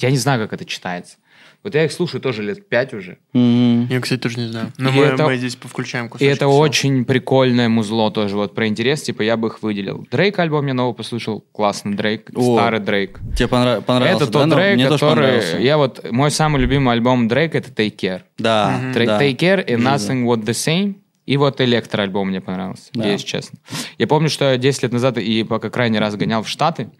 я 0.00 0.10
не 0.10 0.16
знаю, 0.18 0.40
как 0.40 0.52
это 0.52 0.64
читается. 0.64 1.16
Вот 1.64 1.76
я 1.76 1.84
их 1.84 1.92
слушаю 1.92 2.20
тоже 2.20 2.42
лет 2.42 2.68
пять 2.68 2.92
уже. 2.92 3.18
Мгм. 3.34 3.86
Я, 3.88 4.00
кстати, 4.00 4.18
тоже 4.20 4.40
не 4.40 4.48
знаю. 4.48 4.72
Но 4.78 4.88
И 4.88 4.92
мы, 4.94 5.04
это- 5.04 5.22
мы 5.24 5.36
здесь 5.36 5.54
повключаем 5.54 6.06
И 6.06 6.08
кусочек. 6.08 6.32
это 6.34 6.46
всё. 6.48 6.58
очень 6.58 7.04
прикольное 7.04 7.68
музло 7.68 8.10
тоже, 8.10 8.34
вот 8.34 8.52
про 8.52 8.66
интерес, 8.66 9.02
типа 9.02 9.22
я 9.22 9.36
бы 9.36 9.46
их 9.46 9.62
выделил. 9.62 10.04
Дрейк 10.10 10.36
альбом 10.40 10.66
я 10.66 10.74
новый 10.74 10.92
послушал, 10.92 11.44
классный 11.52 11.94
Дрейк, 11.94 12.30
О, 12.34 12.56
старый 12.56 12.80
Дрейк. 12.80 13.20
Тебе 13.36 13.46
понрав- 13.46 13.84
понравился, 13.84 14.24
это 14.24 14.32
да? 14.32 14.38
тот 14.40 14.48
Ну, 14.48 14.54
Дрейк, 14.56 14.74
Мне 14.74 14.88
тоже 14.88 14.98
который... 14.98 15.14
понравился. 15.14 15.58
Я 15.58 15.76
вот... 15.76 16.10
Мой 16.10 16.30
самый 16.32 16.60
любимый 16.60 16.92
альбом 16.94 17.28
Дрейк— 17.28 17.54
это 17.56 17.70
Take 17.70 17.94
Care. 17.96 18.22
Да, 18.38 18.80
да. 18.92 19.20
Take 19.22 19.36
Care 19.36 19.64
и. 19.64 19.74
Nothing 19.76 20.24
What 20.24 20.42
The 20.44 20.54
Same. 20.54 20.94
И 21.26 21.36
вот 21.36 21.60
электроальбом 21.60 22.28
мне 22.28 22.40
понравился, 22.40 22.90
Да. 22.94 23.08
если 23.08 23.26
честно. 23.26 23.58
Я 23.98 24.06
помню, 24.06 24.28
что 24.28 24.50
я 24.50 24.56
10 24.56 24.82
лет 24.84 24.92
назад 24.92 25.18
и 25.18 25.44
пока 25.44 25.70
крайний 25.70 25.98
раз 26.00 26.16
гонял 26.16 26.42
в 26.42 26.48
Штаты, 26.48 26.90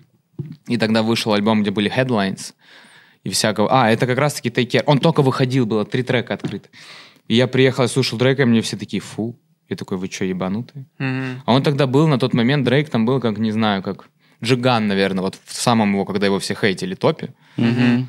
и 0.69 0.77
тогда 0.77 1.03
вышел 1.03 1.33
альбом, 1.33 1.63
где 1.63 1.71
были 1.71 1.91
headlines 1.91 2.55
и 3.25 3.31
всякого. 3.31 3.69
А, 3.71 3.91
это 3.91 4.07
как 4.07 4.19
раз-таки 4.19 4.49
Take 4.49 4.71
Care. 4.71 4.83
Он 4.87 4.99
только 4.99 5.23
выходил, 5.23 5.67
было 5.67 5.85
три 5.85 6.03
трека 6.03 6.35
открыто. 6.35 6.69
И 7.29 7.35
я 7.35 7.47
приехал, 7.47 7.87
слушал 7.89 8.19
Дрейка, 8.19 8.43
и 8.43 8.45
мне 8.45 8.63
все 8.63 8.77
такие, 8.77 9.01
фу. 9.01 9.39
Я 9.69 9.77
такой, 9.77 9.97
вы 9.97 10.09
что, 10.11 10.25
ебанутые? 10.25 10.87
Мгм. 10.99 11.43
А 11.47 11.53
он 11.55 11.63
тогда 11.63 11.87
был, 11.87 12.07
на 12.07 12.19
тот 12.19 12.35
момент 12.35 12.65
Дрейк 12.65 12.91
там 12.91 13.07
был, 13.07 13.21
как, 13.21 13.39
не 13.39 13.53
знаю, 13.53 13.83
как 13.83 14.09
Джиган, 14.45 14.87
наверное, 14.89 15.23
вот 15.23 15.39
в 15.45 15.55
самом 15.55 15.93
его, 15.93 16.05
когда 16.05 16.27
его 16.27 16.39
все 16.41 16.55
хейтили, 16.55 16.95
топе. 16.95 17.33
Мгм. 17.57 18.09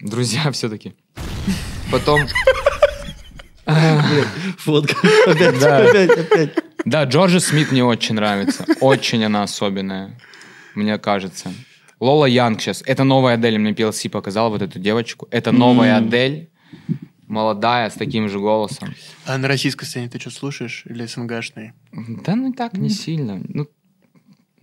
Друзья 0.00 0.50
все-таки. 0.52 0.94
Потом... 1.90 2.20
Фотка. 4.58 4.94
Опять, 5.26 5.62
опять, 5.62 6.10
опять. 6.10 6.50
Да, 6.84 7.04
Джорджи 7.04 7.40
Смит 7.40 7.72
мне 7.72 7.84
очень 7.84 8.14
нравится. 8.14 8.64
Очень 8.80 9.24
она 9.24 9.42
особенная, 9.42 10.18
мне 10.74 10.98
кажется. 10.98 11.52
Лола 12.00 12.26
Янг 12.26 12.60
сейчас. 12.60 12.82
Это 12.86 13.04
новая 13.04 13.34
Адель, 13.34 13.58
мне 13.58 13.72
PLC 13.72 14.10
показал 14.10 14.50
вот 14.50 14.62
эту 14.62 14.78
девочку. 14.80 15.28
Это 15.30 15.52
новая 15.52 15.98
Адель, 15.98 16.50
молодая, 17.28 17.90
с 17.90 17.94
таким 17.94 18.28
же 18.28 18.40
голосом. 18.40 18.94
А 19.24 19.38
на 19.38 19.46
российской 19.46 19.84
сцене 19.84 20.08
ты 20.08 20.18
что 20.18 20.30
слушаешь? 20.30 20.82
Или 20.86 21.06
СНГшной? 21.06 21.72
Да 22.24 22.34
ну 22.34 22.52
так, 22.52 22.72
не 22.74 22.88
сильно. 22.88 23.40
Ну, 23.48 23.68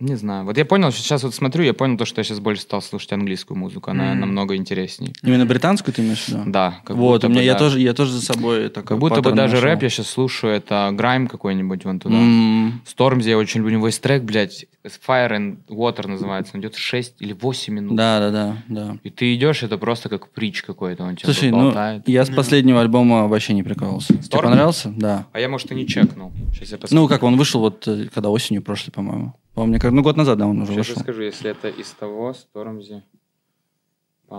не 0.00 0.16
знаю. 0.16 0.44
Вот 0.44 0.56
я 0.56 0.64
понял, 0.64 0.90
что 0.90 1.02
сейчас 1.02 1.22
вот 1.22 1.34
смотрю, 1.34 1.62
я 1.64 1.74
понял 1.74 1.96
то, 1.96 2.04
что 2.04 2.20
я 2.20 2.24
сейчас 2.24 2.40
больше 2.40 2.62
стал 2.62 2.80
слушать 2.82 3.12
английскую 3.12 3.56
музыку. 3.58 3.90
Она 3.90 4.14
намного 4.14 4.56
интереснее. 4.56 5.12
Именно 5.22 5.46
британскую 5.46 5.94
ты 5.94 6.02
имеешь 6.02 6.24
в 6.24 6.28
виду? 6.28 6.42
Да. 6.46 6.80
как 6.84 6.96
Вот, 6.96 7.16
будто 7.16 7.26
у 7.26 7.30
меня 7.30 7.40
бы, 7.40 7.44
я 7.44 7.52
да. 7.52 7.58
тоже, 7.58 7.80
я 7.80 7.92
тоже 7.92 8.12
за 8.12 8.22
собой 8.22 8.68
такой 8.70 8.88
Как 8.88 8.98
будто 8.98 9.20
бы 9.22 9.32
даже 9.32 9.54
нашел. 9.56 9.68
рэп 9.68 9.82
я 9.82 9.88
сейчас 9.90 10.08
слушаю, 10.08 10.54
это 10.54 10.90
Грайм 10.92 11.28
какой-нибудь 11.28 11.84
вон 11.84 12.00
туда. 12.00 12.16
М, 12.16 12.80
Стормзи 12.86 13.28
я 13.30 13.38
очень 13.38 13.60
люблю. 13.60 13.74
У 13.74 13.76
него 13.78 13.86
есть 13.86 14.00
трек, 14.02 14.22
блядь, 14.22 14.66
Fire 14.84 15.30
and 15.30 15.58
Water 15.68 16.08
называется. 16.08 16.52
Он 16.54 16.60
идет 16.60 16.74
6 16.76 17.16
или 17.20 17.34
8 17.34 17.74
минут. 17.74 17.96
Да, 17.96 18.18
да, 18.18 18.30
да, 18.30 18.56
да. 18.68 18.96
И 19.02 19.10
ты 19.10 19.34
идешь, 19.34 19.62
это 19.62 19.76
просто 19.76 20.08
как 20.08 20.30
притч 20.30 20.62
какой-то. 20.62 21.04
Он 21.04 21.16
тебя 21.16 21.26
Слушай, 21.32 21.50
ну, 21.50 21.74
я 22.06 22.24
с 22.24 22.30
последнего 22.30 22.80
альбома 22.80 23.28
вообще 23.28 23.52
не 23.52 23.62
прикалывался. 23.62 24.14
Тебе 24.14 24.22
Storm? 24.22 24.42
понравился? 24.42 24.92
Да. 24.96 25.26
А 25.32 25.40
я, 25.40 25.48
может, 25.50 25.70
и 25.70 25.74
не 25.74 25.86
чекнул. 25.86 26.32
Сейчас 26.54 26.70
я 26.72 26.78
посмотрю. 26.78 27.02
Ну, 27.02 27.08
как 27.08 27.22
он 27.22 27.36
вышел 27.36 27.60
вот, 27.60 27.86
э, 27.86 28.06
когда 28.14 28.30
осенью 28.30 28.62
прошлой, 28.62 28.92
по-моему. 28.92 29.34
По-моему, 29.60 29.78
как, 29.78 29.92
ну, 29.92 30.02
год 30.02 30.16
назад, 30.16 30.38
да, 30.38 30.46
он 30.46 30.62
уже 30.62 30.72
Сейчас 30.72 30.88
вышел. 30.88 31.02
скажу, 31.02 31.20
если 31.20 31.50
это 31.50 31.68
из 31.68 31.90
того, 31.90 32.32
Стормзи. 32.32 33.02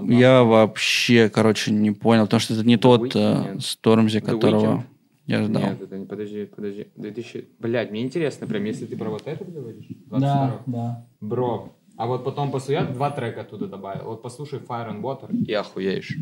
Я 0.07 0.43
вообще, 0.43 1.29
короче, 1.29 1.71
не 1.71 1.91
понял, 1.91 2.23
потому 2.23 2.39
что 2.39 2.55
это 2.55 2.65
не 2.65 2.77
тот 2.77 3.01
Weeknd, 3.01 3.57
э. 3.57 3.59
Стормзи, 3.59 4.17
The 4.17 4.21
которого 4.21 4.83
я 5.27 5.43
ждал. 5.43 5.61
Нет, 5.61 5.79
это 5.79 5.97
не... 5.99 6.05
Подожди, 6.07 6.45
подожди. 6.45 6.87
2000... 6.95 7.49
Блядь, 7.59 7.91
мне 7.91 8.01
интересно 8.01 8.47
прям, 8.47 8.63
если 8.63 8.87
ты 8.87 8.97
про 8.97 9.11
вот 9.11 9.21
это 9.25 9.45
говоришь. 9.45 9.85
Да, 10.07 10.59
да. 10.65 11.05
Бро. 11.19 11.71
А 11.97 12.07
вот 12.07 12.23
потом 12.23 12.49
после 12.49 12.77
я 12.77 12.85
два 12.85 13.11
трека 13.11 13.41
оттуда 13.41 13.67
добавил. 13.67 14.05
Вот 14.05 14.23
послушай 14.23 14.57
Fire 14.57 14.89
and 14.89 15.01
Water 15.01 15.31
и 15.45 15.53
охуеешь. 15.53 16.17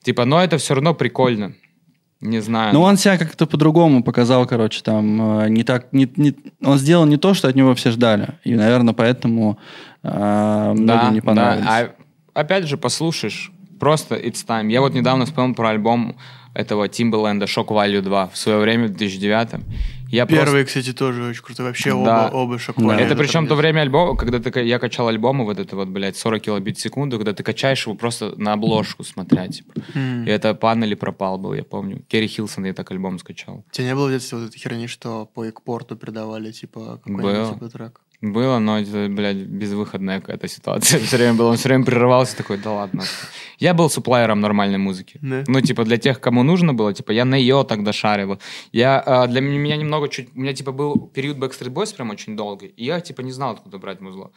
Типа, 0.00 0.24
но 0.24 0.42
это 0.42 0.56
все 0.56 0.72
равно 0.72 0.94
прикольно. 0.94 1.52
Не 2.20 2.40
знаю. 2.40 2.74
Ну, 2.74 2.82
он 2.82 2.96
себя 2.96 3.16
как-то 3.16 3.46
по-другому 3.46 4.02
показал, 4.02 4.44
короче, 4.46 4.82
там 4.82 5.40
э, 5.40 5.48
не 5.50 5.62
так, 5.62 5.92
не, 5.92 6.10
не- 6.16 6.34
он 6.64 6.76
сделал 6.78 7.06
не 7.06 7.16
то, 7.16 7.32
что 7.32 7.46
от 7.46 7.54
него 7.54 7.74
все 7.76 7.92
ждали, 7.92 8.30
и, 8.42 8.54
наверное, 8.56 8.92
поэтому 8.92 9.58
э, 10.02 10.72
многим 10.76 11.14
не 11.14 11.20
понравилось. 11.20 11.64
Да. 11.64 11.90
А, 12.34 12.40
опять 12.40 12.66
же, 12.66 12.76
послушаешь, 12.76 13.52
просто 13.78 14.16
It's 14.16 14.44
Time. 14.44 14.68
Я 14.70 14.80
вот 14.80 14.94
недавно 14.94 15.26
вспомнил 15.26 15.54
про 15.54 15.70
альбом 15.70 16.16
этого 16.58 16.88
Тимберленда 16.88 17.46
Shock 17.46 17.68
Value 17.68 18.00
2 18.00 18.28
в 18.28 18.36
свое 18.36 18.58
время, 18.58 18.88
в 18.88 18.90
2009. 18.90 19.64
Я 20.10 20.26
Первый, 20.26 20.64
кстати, 20.64 20.92
тоже 20.92 21.22
очень 21.22 21.42
крутой. 21.42 21.66
Вообще 21.66 21.90
Да. 21.90 22.28
оба, 22.28 22.34
оба 22.34 22.58
шок 22.58 22.76
просто... 22.76 22.96
value 22.96 23.04
Это 23.04 23.14
причем 23.14 23.46
то 23.46 23.54
время 23.54 23.82
альбома, 23.82 24.16
когда 24.16 24.40
ты, 24.40 24.64
я 24.64 24.78
качал 24.78 25.06
альбомы, 25.06 25.44
вот 25.44 25.58
это 25.58 25.76
вот, 25.76 25.88
блядь, 25.88 26.16
40 26.16 26.42
килобит 26.42 26.76
в 26.76 26.80
секунду, 26.80 27.16
когда 27.18 27.32
ты 27.32 27.44
качаешь 27.44 27.86
его 27.86 27.94
просто 27.94 28.34
на 28.36 28.54
обложку 28.54 29.04
смотря, 29.04 29.46
типа. 29.46 29.72
И 29.94 30.28
это 30.28 30.54
пан 30.54 30.82
или 30.82 30.94
пропал 30.96 31.38
был, 31.38 31.54
я 31.54 31.62
помню. 31.62 32.02
Керри 32.08 32.26
Хилсон 32.26 32.64
я 32.64 32.72
так 32.72 32.90
альбом 32.90 33.18
скачал. 33.18 33.64
У 33.68 33.70
тебя 33.70 33.86
не 33.86 33.94
было 33.94 34.08
в 34.08 34.10
детстве 34.10 34.38
вот 34.38 34.48
этой 34.48 34.58
херни, 34.58 34.88
что 34.88 35.26
по 35.26 35.44
экпорту 35.44 35.94
передавали, 35.96 36.50
типа, 36.50 37.00
какой-нибудь 37.04 37.54
типа, 37.54 37.68
трек? 37.68 38.00
Было, 38.20 38.58
но 38.58 38.80
это, 38.80 39.06
блядь, 39.08 39.36
безвыходная 39.36 40.20
какая-то 40.20 40.48
ситуация. 40.48 40.98
Все 41.04 41.16
время 41.16 41.34
было, 41.34 41.50
он 41.50 41.56
все 41.56 41.68
время 41.68 41.84
прерывался, 41.84 42.36
такой, 42.36 42.58
да 42.58 42.72
ладно. 42.72 43.04
Я 43.60 43.74
был 43.74 43.88
суплайером 43.88 44.40
нормальной 44.40 44.78
музыки. 44.78 45.18
Да. 45.22 45.44
Ну, 45.46 45.60
типа, 45.60 45.84
для 45.84 45.98
тех, 45.98 46.20
кому 46.20 46.42
нужно 46.42 46.74
было, 46.74 46.92
типа, 46.92 47.12
я 47.12 47.24
на 47.24 47.36
ее 47.36 47.64
тогда 47.68 47.92
шарил. 47.92 48.38
Я, 48.72 48.98
а, 49.00 49.26
для 49.28 49.40
меня 49.40 49.76
немного 49.76 50.08
чуть... 50.08 50.28
У 50.34 50.40
меня, 50.40 50.52
типа, 50.52 50.72
был 50.72 51.08
период 51.14 51.36
Backstreet 51.38 51.72
Boys 51.72 51.94
прям 51.94 52.10
очень 52.10 52.36
долгий, 52.36 52.72
и 52.76 52.84
я, 52.84 53.00
типа, 53.00 53.20
не 53.22 53.30
знал, 53.32 53.52
откуда 53.52 53.78
брать 53.78 54.00
музло. 54.00 54.32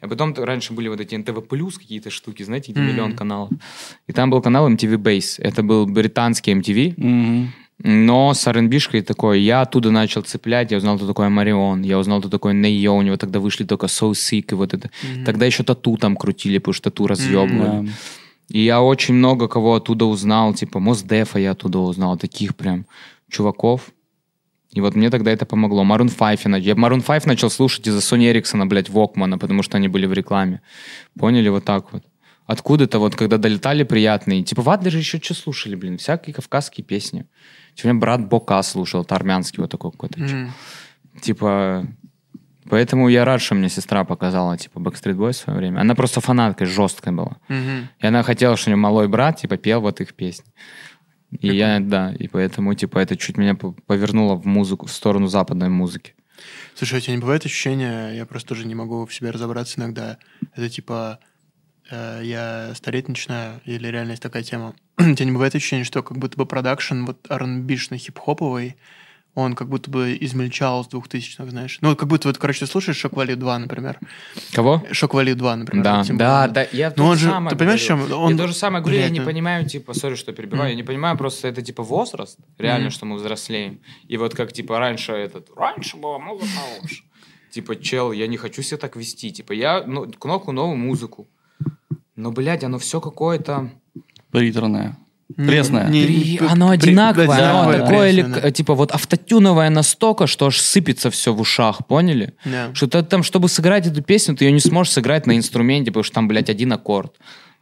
А 0.00 0.08
потом 0.08 0.34
раньше 0.34 0.74
были 0.74 0.88
вот 0.88 1.00
эти 1.00 1.14
NTV 1.14 1.46
Plus 1.48 1.78
какие-то 1.78 2.10
штуки, 2.10 2.42
знаете, 2.42 2.72
эти 2.72 2.78
Мгм. 2.80 2.88
миллион 2.88 3.16
каналов. 3.16 3.50
И 4.08 4.12
там 4.12 4.28
был 4.30 4.42
канал 4.42 4.68
MTV 4.70 4.96
Base. 4.96 5.40
Это 5.42 5.62
был 5.62 5.86
британский 5.86 6.52
MTV, 6.52 6.94
Мгм. 6.98 7.52
Но 7.84 8.32
с 8.32 8.46
R&B-шкой 8.46 9.02
такой, 9.02 9.40
я 9.40 9.62
оттуда 9.62 9.90
начал 9.90 10.22
цеплять, 10.22 10.70
я 10.70 10.76
узнал, 10.76 10.96
кто 10.96 11.06
такой 11.06 11.28
Марион, 11.28 11.82
я 11.82 11.98
узнал, 11.98 12.20
кто 12.20 12.28
такой 12.28 12.54
Нейо, 12.54 12.92
у 12.92 13.02
него 13.02 13.16
тогда 13.16 13.40
вышли 13.40 13.64
только 13.64 13.86
So 13.86 14.12
Sick, 14.12 14.52
и 14.52 14.54
вот 14.54 14.72
это. 14.72 14.90
Тогда 15.24 15.46
еще 15.46 15.64
тату 15.64 15.96
там 15.96 16.16
крутили, 16.16 16.58
потому 16.58 16.74
что 16.74 16.90
тату 16.90 17.06
разъебывали. 17.08 17.86
Да. 17.86 17.92
И 18.50 18.60
я 18.60 18.82
очень 18.82 19.14
много 19.14 19.48
кого 19.48 19.74
оттуда 19.74 20.04
узнал, 20.04 20.54
типа 20.54 20.78
Мосдефа 20.78 21.38
я 21.38 21.52
оттуда 21.52 21.78
узнал, 21.78 22.16
таких 22.16 22.54
прям 22.54 22.86
чуваков. 23.28 23.90
И 24.70 24.80
вот 24.80 24.94
мне 24.94 25.10
тогда 25.10 25.30
это 25.30 25.44
помогло. 25.44 25.84
Maroon 25.84 26.10
5 26.10 26.44
я, 26.44 26.50
нач- 26.50 26.62
я 26.62 26.74
Maroon 26.74 27.02
5 27.02 27.26
начал 27.26 27.50
слушать 27.50 27.88
из-за 27.88 28.00
Сони 28.00 28.28
Эриксона, 28.28 28.66
блядь, 28.66 28.90
Вокмана, 28.90 29.38
потому 29.38 29.62
что 29.62 29.76
они 29.76 29.88
были 29.88 30.06
в 30.06 30.12
рекламе. 30.12 30.60
Поняли? 31.18 31.48
Вот 31.48 31.64
так 31.64 31.92
вот. 31.92 32.04
Откуда-то 32.46 32.98
вот, 32.98 33.14
когда 33.14 33.38
долетали 33.38 33.84
приятные. 33.84 34.42
Типа 34.42 34.62
в 34.62 34.70
Адлере 34.70 34.98
еще 34.98 35.18
что 35.18 35.34
слушали, 35.34 35.74
блин? 35.74 35.98
Всякие 35.98 36.34
кавказские 36.34 36.84
песни. 36.84 37.26
Сегодня 37.74 38.00
брат 38.00 38.28
Бока 38.28 38.62
слушал, 38.62 39.06
армянский 39.08 39.60
вот 39.60 39.70
такой 39.70 39.90
какой-то. 39.92 40.20
Мгм. 40.20 40.52
Типа, 41.20 41.86
поэтому 42.68 43.08
я 43.08 43.24
рад, 43.24 43.40
что 43.40 43.54
мне 43.54 43.68
сестра 43.68 44.04
показала, 44.04 44.56
типа, 44.56 44.78
Backstreet 44.78 45.16
Boys 45.16 45.32
в 45.32 45.36
свое 45.36 45.58
время. 45.58 45.80
Она 45.80 45.94
просто 45.94 46.20
фанаткой 46.20 46.66
жесткой 46.66 47.12
была. 47.12 47.36
Мгм. 47.48 47.88
И 47.98 48.06
она 48.06 48.22
хотела, 48.22 48.56
чтобы 48.56 48.74
у 48.74 48.76
неё 48.76 48.82
малой 48.82 49.08
брат, 49.08 49.36
типа, 49.40 49.56
пел 49.56 49.80
вот 49.80 50.00
их 50.00 50.14
песни. 50.14 50.52
И 51.40 51.48
я, 51.48 51.80
да, 51.80 52.12
и 52.12 52.28
поэтому, 52.28 52.74
типа, 52.74 52.98
это 52.98 53.16
чуть 53.16 53.38
меня 53.38 53.54
по- 53.54 53.72
повернуло 53.86 54.34
в 54.34 54.44
музыку, 54.46 54.86
в 54.86 54.92
сторону 54.92 55.28
западной 55.28 55.70
музыки. 55.70 56.14
Слушай, 56.74 56.98
у 56.98 57.00
тебя 57.00 57.14
не 57.14 57.20
бывает 57.20 57.46
ощущения, 57.46 58.10
я 58.14 58.26
просто 58.26 58.48
тоже 58.48 58.66
не 58.66 58.74
могу 58.74 59.06
в 59.06 59.14
себе 59.14 59.30
разобраться 59.30 59.80
иногда, 59.80 60.18
это 60.56 60.68
типа 60.68 61.18
э, 61.90 62.20
я 62.24 62.72
стареть 62.74 63.08
начинаю, 63.08 63.60
или 63.64 63.86
реально 63.88 64.10
есть 64.12 64.22
такая 64.22 64.42
тема. 64.42 64.74
у 64.98 65.14
тебя 65.14 65.24
не 65.24 65.32
бывает 65.32 65.54
ощущения, 65.54 65.84
что 65.84 66.02
как 66.02 66.18
будто 66.18 66.36
бы 66.36 66.46
продакшн 66.46 67.04
вот 67.04 67.26
R&B-шный, 67.28 67.98
хип-хоповый, 67.98 68.76
он 69.34 69.54
как 69.54 69.68
будто 69.68 69.90
бы 69.90 70.16
измельчал 70.20 70.84
с 70.84 70.88
двухтысячных, 70.88 71.50
знаешь. 71.50 71.78
Ну, 71.80 71.96
как 71.96 72.06
будто 72.06 72.28
вот, 72.28 72.36
короче, 72.36 72.60
ты 72.60 72.66
слушаешь 72.66 72.98
Шок 72.98 73.14
Value 73.14 73.36
2, 73.36 73.58
например. 73.60 73.98
Кого? 74.52 74.84
Шок 74.92 75.14
Value 75.14 75.34
2, 75.34 75.56
например. 75.56 75.84
Да, 75.84 76.04
да, 76.04 76.48
да, 76.48 76.66
я 76.72 76.90
Ну, 76.90 76.96
то 76.96 77.04
он 77.04 77.16
же 77.16 77.32
ты 77.48 77.56
понимаешь, 77.56 77.80
чем? 77.80 78.12
Он- 78.12 78.32
Я 78.32 78.36
то 78.36 78.46
же 78.46 78.54
самое 78.54 78.82
говорю, 78.84 79.00
я 79.00 79.08
не 79.08 79.20
ну- 79.20 79.24
понимаю, 79.24 79.66
типа, 79.66 79.94
сори, 79.94 80.16
что 80.16 80.32
перебиваю, 80.32 80.70
я 80.70 80.76
не 80.76 80.82
понимаю, 80.82 81.16
просто 81.16 81.48
это, 81.48 81.62
типа, 81.62 81.82
возраст, 81.82 82.38
реально, 82.58 82.90
что 82.90 83.06
мы 83.06 83.16
взрослеем. 83.16 83.80
И 84.06 84.18
вот 84.18 84.34
как, 84.34 84.52
типа, 84.52 84.78
раньше 84.78 85.12
этот, 85.12 85.48
раньше 85.56 85.96
была 85.96 86.18
музыка 86.18 86.60
лучше. 86.80 87.02
Типа, 87.50 87.76
чел, 87.76 88.12
я 88.12 88.26
не 88.28 88.36
хочу 88.38 88.62
себя 88.62 88.78
так 88.78 88.96
вести. 88.96 89.30
Типа, 89.30 89.52
я 89.52 89.84
ну, 89.86 90.10
кнопку 90.10 90.52
новую 90.52 90.76
музыку. 90.76 91.28
Но, 92.16 92.32
блядь, 92.32 92.64
оно 92.64 92.78
все 92.78 93.00
какое-то... 93.00 93.70
Приторная. 94.32 94.98
Не- 95.36 95.46
Пресная. 95.46 95.88
не- 95.88 96.04
При- 96.04 96.36
при- 96.38 96.46
оно 96.46 96.68
при- 96.68 96.74
одинаковое, 96.74 97.26
да, 97.38 97.60
оно 97.62 97.72
да, 97.72 97.78
такое, 97.86 98.22
да. 98.24 98.50
типа 98.50 98.74
вот 98.74 98.92
автотюновое 98.92 99.70
настолько, 99.70 100.26
что 100.26 100.46
аж 100.46 100.58
сыпется 100.58 101.10
все 101.10 101.32
в 101.32 101.40
ушах, 101.40 101.86
поняли? 101.86 102.34
Да. 102.44 102.74
Что 102.74 102.86
ты 102.86 103.02
там, 103.02 103.22
чтобы 103.22 103.48
сыграть 103.48 103.86
эту 103.86 104.02
песню, 104.02 104.36
ты 104.36 104.44
ее 104.44 104.52
не 104.52 104.60
сможешь 104.60 104.92
сыграть 104.92 105.26
на 105.26 105.36
инструменте, 105.36 105.90
потому 105.90 106.04
что 106.04 106.14
там, 106.16 106.28
блядь, 106.28 106.50
один 106.50 106.72
аккорд. 106.72 107.16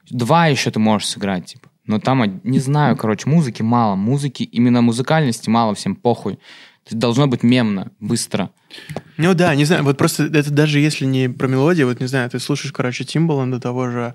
Два 0.08 0.46
еще 0.48 0.70
ты 0.72 0.80
можешь 0.80 1.08
сыграть, 1.08 1.46
типа. 1.46 1.68
Но 1.86 2.00
там, 2.00 2.40
не 2.42 2.58
знаю, 2.58 2.96
короче, 2.96 3.28
музыки 3.28 3.62
мало. 3.62 3.94
Музыки, 3.94 4.42
именно 4.42 4.80
музыкальности 4.82 5.48
мало, 5.48 5.74
всем 5.74 5.94
похуй. 5.94 6.38
Это 6.86 6.96
должно 6.96 7.28
быть 7.28 7.42
мемно, 7.44 7.92
быстро. 8.00 8.50
Ну 9.16 9.34
да, 9.34 9.54
не 9.54 9.64
знаю, 9.64 9.84
вот 9.84 9.96
просто 9.96 10.24
это 10.24 10.50
даже 10.50 10.80
если 10.80 11.04
не 11.04 11.28
про 11.28 11.46
мелодию, 11.46 11.86
вот 11.86 12.00
не 12.00 12.06
знаю, 12.06 12.28
ты 12.30 12.40
слушаешь, 12.40 12.72
короче, 12.72 13.04
Тимбаланда 13.04 13.60
того 13.60 13.90
же, 13.90 14.14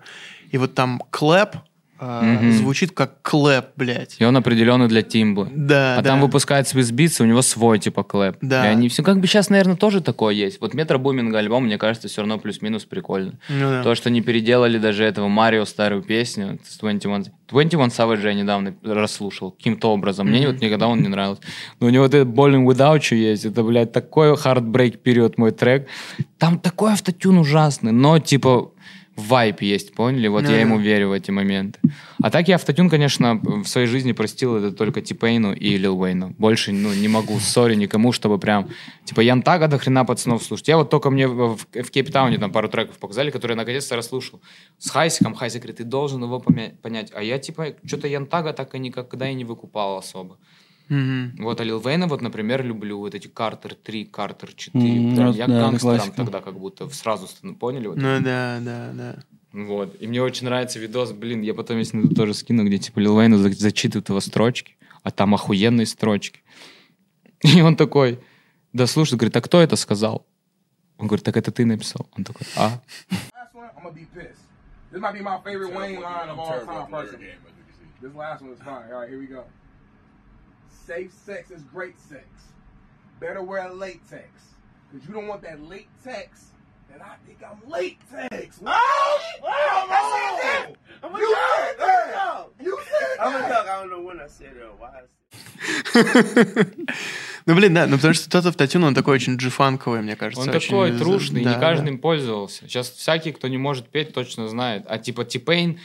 и 0.52 0.58
вот 0.58 0.74
там 0.74 1.02
clap 1.10 1.58
Мгм. 2.00 2.52
звучит 2.52 2.92
как 2.92 3.22
clap, 3.22 3.68
блядь. 3.76 4.18
И 4.20 4.26
он 4.26 4.36
определенный 4.36 4.88
для 4.88 5.02
тимбла. 5.02 5.48
Да, 5.52 5.98
А 5.98 6.02
да. 6.02 6.10
там 6.10 6.22
выпускает 6.22 6.66
Swizz 6.68 6.92
Beatz, 6.94 7.22
у 7.22 7.26
него 7.26 7.42
свой 7.42 7.80
типа 7.80 8.04
clap. 8.04 8.38
Да. 8.42 8.66
И 8.66 8.70
они 8.70 8.90
все, 8.90 9.02
как 9.04 9.20
бы 9.20 9.28
сейчас, 9.28 9.50
наверное, 9.50 9.76
тоже 9.76 10.02
такое 10.02 10.34
есть. 10.34 10.60
Вот 10.62 10.74
Метро 10.74 11.00
Бумин 11.00 11.34
альбом, 11.36 11.66
мне 11.66 11.78
кажется, 11.78 12.08
все 12.08 12.22
равно 12.22 12.38
плюс-минус 12.38 12.86
прикольно. 12.86 13.40
Ну 13.50 13.70
да. 13.70 13.84
То, 13.84 13.96
что 13.96 14.10
не 14.10 14.22
переделали 14.22 14.78
даже 14.78 15.04
этого 15.04 15.28
Марио 15.28 15.66
старую 15.66 16.02
песню 16.04 16.60
с 16.68 16.78
21... 16.78 17.26
21 17.48 17.88
Savage 17.90 18.24
я 18.24 18.34
недавно 18.34 18.74
расслушал 18.84 19.52
каким-то 19.52 19.92
образом. 19.92 20.28
Мне 20.28 20.48
вот 20.48 20.62
никогда 20.62 20.88
он 20.88 21.02
не 21.02 21.08
нравился. 21.08 21.44
Но 21.80 21.88
у 21.88 21.90
него 21.92 22.04
вот 22.04 22.14
этот 22.14 22.34
Bowling 22.34 22.66
Without 22.66 23.00
You 23.00 23.16
есть. 23.16 23.46
Это, 23.46 23.64
блядь, 23.64 23.92
такой 23.92 24.34
heartbreak 24.34 24.98
период 24.98 25.38
мой 25.38 25.52
трек. 25.52 25.88
Там 26.40 26.60
такой 26.60 26.94
автотюн 26.94 27.38
ужасный, 27.38 27.92
но 27.92 28.18
типа 28.20 28.72
вайп 29.16 29.62
есть, 29.62 29.94
поняли? 29.94 30.28
Вот 30.28 30.44
Ну 30.44 30.50
я 30.52 30.60
ему 30.62 30.78
верю 30.80 31.10
в 31.10 31.12
эти 31.14 31.32
моменты. 31.32 31.80
А 32.22 32.30
так 32.30 32.48
я 32.48 32.56
автотюн, 32.56 32.90
конечно, 32.90 33.40
в 33.44 33.66
своей 33.66 33.88
жизни 33.88 34.12
простил 34.12 34.56
это 34.56 34.72
только 34.72 35.02
Типейну 35.02 35.54
и 35.54 35.78
Лил 35.78 36.00
Уэйну. 36.00 36.36
Больше, 36.38 36.72
ну, 36.72 36.94
не 36.94 37.08
могу, 37.08 37.40
сори 37.40 37.76
никому, 37.76 38.12
чтобы 38.12 38.40
прям, 38.40 38.70
типа, 39.06 39.22
Ян 39.22 39.42
Тага 39.42 39.68
до 39.68 39.78
хрена 39.78 40.06
пацанов 40.06 40.44
слушать. 40.44 40.68
Я 40.68 40.78
вот 40.78 40.90
только 40.90 41.10
мне 41.10 41.28
в, 41.28 41.56
в- 41.58 41.92
Кейптауне 41.92 42.38
там 42.38 42.52
пару 42.52 42.68
треков 42.70 42.98
показали, 42.98 43.30
которые 43.32 43.56
я 43.56 43.62
наконец-то 43.62 43.96
расслушал. 43.96 44.42
С 44.80 44.90
Хайсиком, 44.90 45.34
Хайсик 45.36 45.62
говорит, 45.62 45.78
ты 45.78 45.84
должен 45.84 46.24
его 46.24 46.40
помя- 46.40 46.76
понять. 46.82 47.12
А 47.16 47.24
я, 47.24 47.38
типа, 47.40 47.74
что-то 47.86 48.08
Ян 48.08 48.26
Тага 48.26 48.54
так 48.54 48.76
и 48.76 48.80
никогда 48.80 49.30
и 49.30 49.34
не 49.34 49.46
выкупал 49.46 49.98
особо. 49.98 50.38
Мгм. 50.90 51.36
Вот, 51.40 51.60
а 51.60 51.64
Лил 51.64 51.80
Вейна, 51.80 52.08
вот, 52.08 52.22
например, 52.22 52.64
люблю. 52.64 53.00
Вот 53.00 53.16
эти 53.16 53.28
Картер 53.28 53.74
3, 53.76 54.06
Картер 54.06 54.54
4. 54.54 54.84
Мгм, 55.02 55.16
Прям 55.16 55.28
вот, 55.28 55.36
я 55.36 55.48
да, 55.48 55.60
гангстером 55.62 56.12
тогда 56.12 56.42
как 56.42 56.60
будто 56.60 56.88
сразу 56.90 57.28
стану, 57.28 57.56
поняли? 57.56 57.88
Вот 57.88 57.98
Ну 57.98 58.20
да, 58.22 58.60
да, 58.62 58.92
да. 58.94 59.16
вот. 59.52 59.96
И 60.00 60.08
мне 60.08 60.22
очень 60.22 60.46
нравится 60.46 60.80
видос, 60.80 61.12
блин, 61.12 61.42
я 61.42 61.54
потом 61.54 61.78
если 61.80 61.98
найду, 61.98 62.14
тоже 62.14 62.34
скину, 62.34 62.64
где 62.66 62.78
типа 62.78 63.00
Лил 63.00 63.16
Уэйн 63.16 63.36
за- 63.38 63.50
зачитывает 63.52 64.10
его 64.10 64.20
строчки, 64.20 64.76
а 65.04 65.12
там 65.12 65.34
охуенные 65.34 65.86
строчки. 65.88 66.42
И 67.44 67.62
он 67.62 67.76
такой, 67.76 68.20
да 68.74 68.86
слушай, 68.88 69.16
говорит, 69.16 69.36
а 69.38 69.42
кто 69.42 69.60
это 69.62 69.76
сказал? 69.76 70.26
Он 70.98 71.08
говорит, 71.08 71.26
так 71.26 71.36
это 71.36 71.52
ты 71.52 71.66
написал. 71.66 72.08
Он 72.18 72.24
такой, 72.24 72.46
а? 72.56 72.80
This 74.92 75.02
might 75.02 75.14
be 75.14 75.22
my 75.22 75.42
favorite 75.44 75.74
Wayne 75.74 76.00
line 76.00 76.30
of 76.30 76.40
all 76.40 76.60
time, 76.66 76.90
personally. 76.90 77.34
This 78.02 78.14
last 78.16 78.42
one 78.42 78.52
is 78.54 78.60
fine. 78.60 78.92
All 78.94 79.00
right, 79.02 79.10
here 79.10 79.20
we 79.20 79.28
go. 79.28 79.44
Safe 80.86 81.12
sex 81.12 81.52
is 81.52 81.64
great 81.64 82.00
sex. 82.00 82.26
Better 83.20 83.42
wear 83.42 83.70
latex, 83.70 84.30
cause 84.92 85.02
you 85.08 85.14
don't 85.14 85.28
want 85.28 85.42
that 85.42 85.60
latex. 85.62 86.52
And 86.94 87.02
I 87.02 87.16
think 87.26 87.40
I'm 87.44 87.68
latex. 87.68 88.60
Oh, 88.66 89.20
oh, 89.44 90.76
oh. 91.04 91.18
You 91.18 91.36
said 91.58 91.76
that. 91.80 92.48
You 92.62 92.80
said 92.88 93.20
I'm 93.20 93.32
gonna 93.32 93.48
that. 93.48 93.66
talk. 93.66 93.68
I 93.68 93.82
don't 93.82 93.90
know 93.90 94.02
when 94.02 94.20
I 94.20 94.28
said 94.28 94.54
it 94.56 94.62
or 94.62 94.76
why 94.78 94.90
I 94.90 95.02
said 95.02 96.76
Ну, 97.48 97.56
блин, 97.56 97.74
да, 97.74 97.88
ну 97.88 97.98
потому 97.98 98.14
что 98.14 98.30
тот 98.30 98.46
автотюн, 98.46 98.84
он 98.84 98.96
такой 98.96 99.16
очень 99.16 99.36
джифанковый, 99.38 100.02
мне 100.02 100.16
кажется. 100.16 100.42
Он 100.42 100.56
очень 100.56 100.70
такой 100.70 100.98
трушный, 100.98 101.44
да, 101.44 101.56
не 101.56 101.60
каждый 101.60 101.86
да. 101.86 101.92
им 101.92 102.00
пользовался. 102.00 102.68
Сейчас 102.68 102.90
всякий, 102.90 103.32
кто 103.32 103.48
не 103.48 103.58
может 103.58 103.90
петь, 103.90 104.14
точно 104.14 104.48
знает. 104.48 104.86
А 104.88 104.98
типа 104.98 105.26
Типейн, 105.26 105.80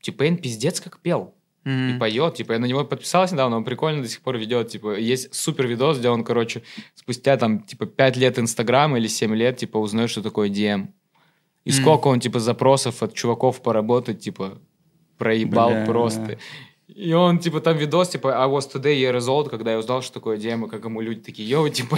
Типейн 0.00 0.36
пиздец 0.38 0.80
как 0.80 0.98
пел. 1.00 1.34
И 1.70 1.90
Мгм. 1.92 1.98
поет, 2.00 2.34
типа, 2.34 2.52
я 2.54 2.58
на 2.58 2.66
него 2.66 2.84
подписался 2.84 3.34
недавно, 3.34 3.56
он 3.56 3.64
прикольно 3.64 4.02
до 4.02 4.08
сих 4.08 4.20
пор 4.22 4.36
ведет, 4.38 4.68
типа, 4.68 4.96
есть 4.98 5.34
супер 5.34 5.66
видос, 5.66 5.98
где 5.98 6.08
он, 6.08 6.24
короче, 6.24 6.62
спустя 6.94 7.36
там, 7.36 7.60
типа, 7.60 7.86
5 7.86 8.16
лет 8.16 8.38
Инстаграма 8.38 8.98
или 8.98 9.06
7 9.08 9.34
лет, 9.34 9.56
типа, 9.58 9.78
узнает, 9.78 10.10
что 10.10 10.22
такое 10.22 10.48
DM. 10.48 10.88
И 11.64 11.70
Мгм. 11.70 11.78
сколько 11.80 12.08
он, 12.08 12.20
типа, 12.20 12.40
запросов 12.40 13.02
от 13.02 13.14
чуваков 13.14 13.62
поработать, 13.62 14.20
типа, 14.20 14.58
проебал 15.18 15.70
Бля. 15.70 15.86
просто. 15.86 16.38
И 16.96 17.12
он, 17.12 17.38
типа, 17.38 17.60
там 17.60 17.76
видос, 17.76 18.08
типа, 18.08 18.42
I 18.42 18.48
was 18.48 18.68
today 18.72 18.96
years 18.96 19.26
old, 19.28 19.48
когда 19.48 19.72
я 19.72 19.78
узнал, 19.78 20.02
что 20.02 20.14
такое 20.14 20.36
и 20.38 20.68
как 20.68 20.84
ему 20.84 21.00
люди 21.00 21.20
такие, 21.20 21.48
йоу, 21.48 21.68
типа, 21.68 21.96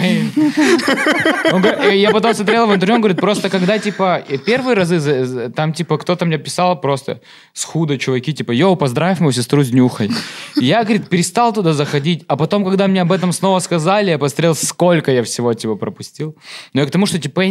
я 1.91 2.11
потом 2.11 2.33
смотрел 2.33 2.67
в 2.67 2.73
интервью, 2.75 2.95
он 2.95 3.01
говорит, 3.01 3.19
просто 3.19 3.49
когда, 3.49 3.79
типа, 3.79 4.23
первые 4.45 4.75
разы, 4.75 5.49
там, 5.55 5.73
типа, 5.73 5.97
кто-то 5.97 6.25
мне 6.25 6.37
писал 6.37 6.79
просто 6.79 7.21
с 7.53 7.63
худо, 7.63 7.97
чуваки, 7.97 8.33
типа, 8.33 8.51
yo, 8.51 8.75
поздравь 8.75 9.19
мою 9.19 9.31
сестру 9.31 9.63
с 9.63 9.71
днюхой. 9.71 10.11
И 10.59 10.65
я, 10.65 10.83
говорит, 10.83 11.09
перестал 11.09 11.53
туда 11.53 11.73
заходить, 11.73 12.23
а 12.27 12.35
потом, 12.35 12.63
когда 12.63 12.87
мне 12.87 13.01
об 13.01 13.11
этом 13.11 13.31
снова 13.31 13.59
сказали, 13.59 14.11
я 14.11 14.19
посмотрел, 14.19 14.53
сколько 14.53 15.11
я 15.11 15.23
всего, 15.23 15.53
типа, 15.53 15.75
пропустил. 15.75 16.35
Но 16.73 16.81
я 16.81 16.87
к 16.87 16.91
тому, 16.91 17.05
что, 17.05 17.19
типа, 17.19 17.41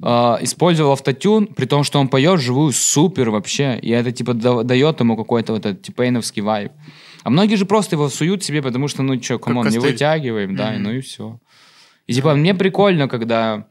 использовал 0.00 0.92
автотюн, 0.92 1.46
при 1.48 1.66
том, 1.66 1.82
что 1.84 1.98
он 1.98 2.08
поет 2.08 2.40
живую 2.40 2.72
супер 2.72 3.30
вообще, 3.30 3.78
и 3.82 3.90
это, 3.90 4.12
типа, 4.12 4.34
да- 4.34 4.62
дает 4.62 5.00
ему 5.00 5.16
какой-то 5.16 5.52
вот 5.54 5.66
этот 5.66 5.82
T-Pain-овский 5.82 6.42
вайб. 6.42 6.72
А 7.24 7.30
многие 7.30 7.56
же 7.56 7.66
просто 7.66 7.96
его 7.96 8.08
суют 8.08 8.44
себе, 8.44 8.62
потому 8.62 8.88
что, 8.88 9.02
ну, 9.02 9.20
что, 9.20 9.38
come 9.38 9.55
on, 9.55 9.68
не 9.68 9.78
вытягиваем, 9.78 10.54
да, 10.56 10.74
и 10.74 10.78
ну 10.78 10.92
и 10.92 11.00
все. 11.00 11.40
И 12.06 12.14
типа 12.14 12.34
мне 12.34 12.54
прикольно, 12.54 13.08
когда 13.08 13.66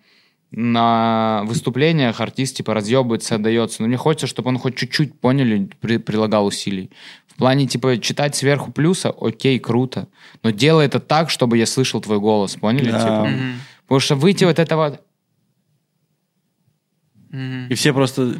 на 0.51 1.43
выступлениях 1.45 2.21
артист 2.21 2.57
типа 2.57 2.73
разъебывается, 2.73 3.35
отдается. 3.35 3.81
Но 3.81 3.87
мне 3.87 3.97
хочется, 3.97 4.27
чтобы 4.27 4.49
он 4.49 4.57
хоть 4.57 4.75
чуть-чуть, 4.75 5.19
поняли, 5.19 5.69
при- 5.81 5.97
прилагал 5.97 6.45
усилий. 6.45 6.89
В 7.27 7.35
плане, 7.35 7.67
типа, 7.67 7.97
читать 7.99 8.35
сверху 8.35 8.71
плюса, 8.71 9.09
окей, 9.19 9.59
круто. 9.59 10.07
Но 10.43 10.51
делай 10.51 10.85
это 10.85 10.99
так, 10.99 11.29
чтобы 11.29 11.57
я 11.57 11.65
слышал 11.65 12.01
твой 12.01 12.19
голос, 12.19 12.55
поняли? 12.55 12.91
Да. 12.91 12.99
Типа, 12.99 13.25
Мгм. 13.27 13.53
Потому 13.87 13.99
что 13.99 14.15
выйти 14.15 14.43
вот 14.43 14.59
этого... 14.59 14.99
И 17.69 17.73
все 17.75 17.93
просто... 17.93 18.39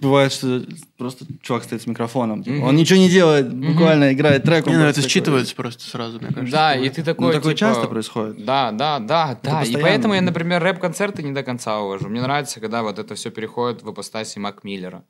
Бывает, 0.00 0.32
что 0.32 0.64
просто 0.96 1.26
чувак 1.42 1.64
стоит 1.64 1.82
с 1.82 1.86
микрофоном. 1.86 2.42
типа, 2.42 2.64
Он 2.64 2.76
ничего 2.76 2.98
не 2.98 3.08
делает, 3.08 3.52
буквально 3.52 4.12
играет 4.12 4.44
трек. 4.44 4.66
Не, 4.66 4.76
ну 4.76 4.84
это 4.84 5.02
такой- 5.02 5.10
считывается 5.10 5.54
просто 5.54 5.88
сразу, 5.88 6.18
мне 6.18 6.28
кажется. 6.28 6.52
Да, 6.52 6.74
и 6.76 6.88
ты 6.88 7.02
такой, 7.02 7.26
Ну, 7.26 7.32
такое 7.32 7.54
типа, 7.54 7.58
часто 7.58 7.86
происходит. 7.88 8.44
Да, 8.44 8.70
да, 8.72 8.98
да, 8.98 9.38
да. 9.42 9.62
И 9.64 9.72
поэтому 9.76 10.14
я, 10.14 10.20
например, 10.22 10.62
рэп-концерты 10.62 11.22
не 11.22 11.32
до 11.32 11.42
конца 11.42 11.80
увожу. 11.80 12.08
Мне 12.08 12.22
нравится, 12.22 12.60
когда 12.60 12.82
вот 12.82 12.98
это 12.98 13.14
все 13.14 13.30
переходит 13.30 13.82
в 13.82 13.90
ипостаси 13.92 14.38
Мак 14.38 14.64
Миллера. 14.64 15.02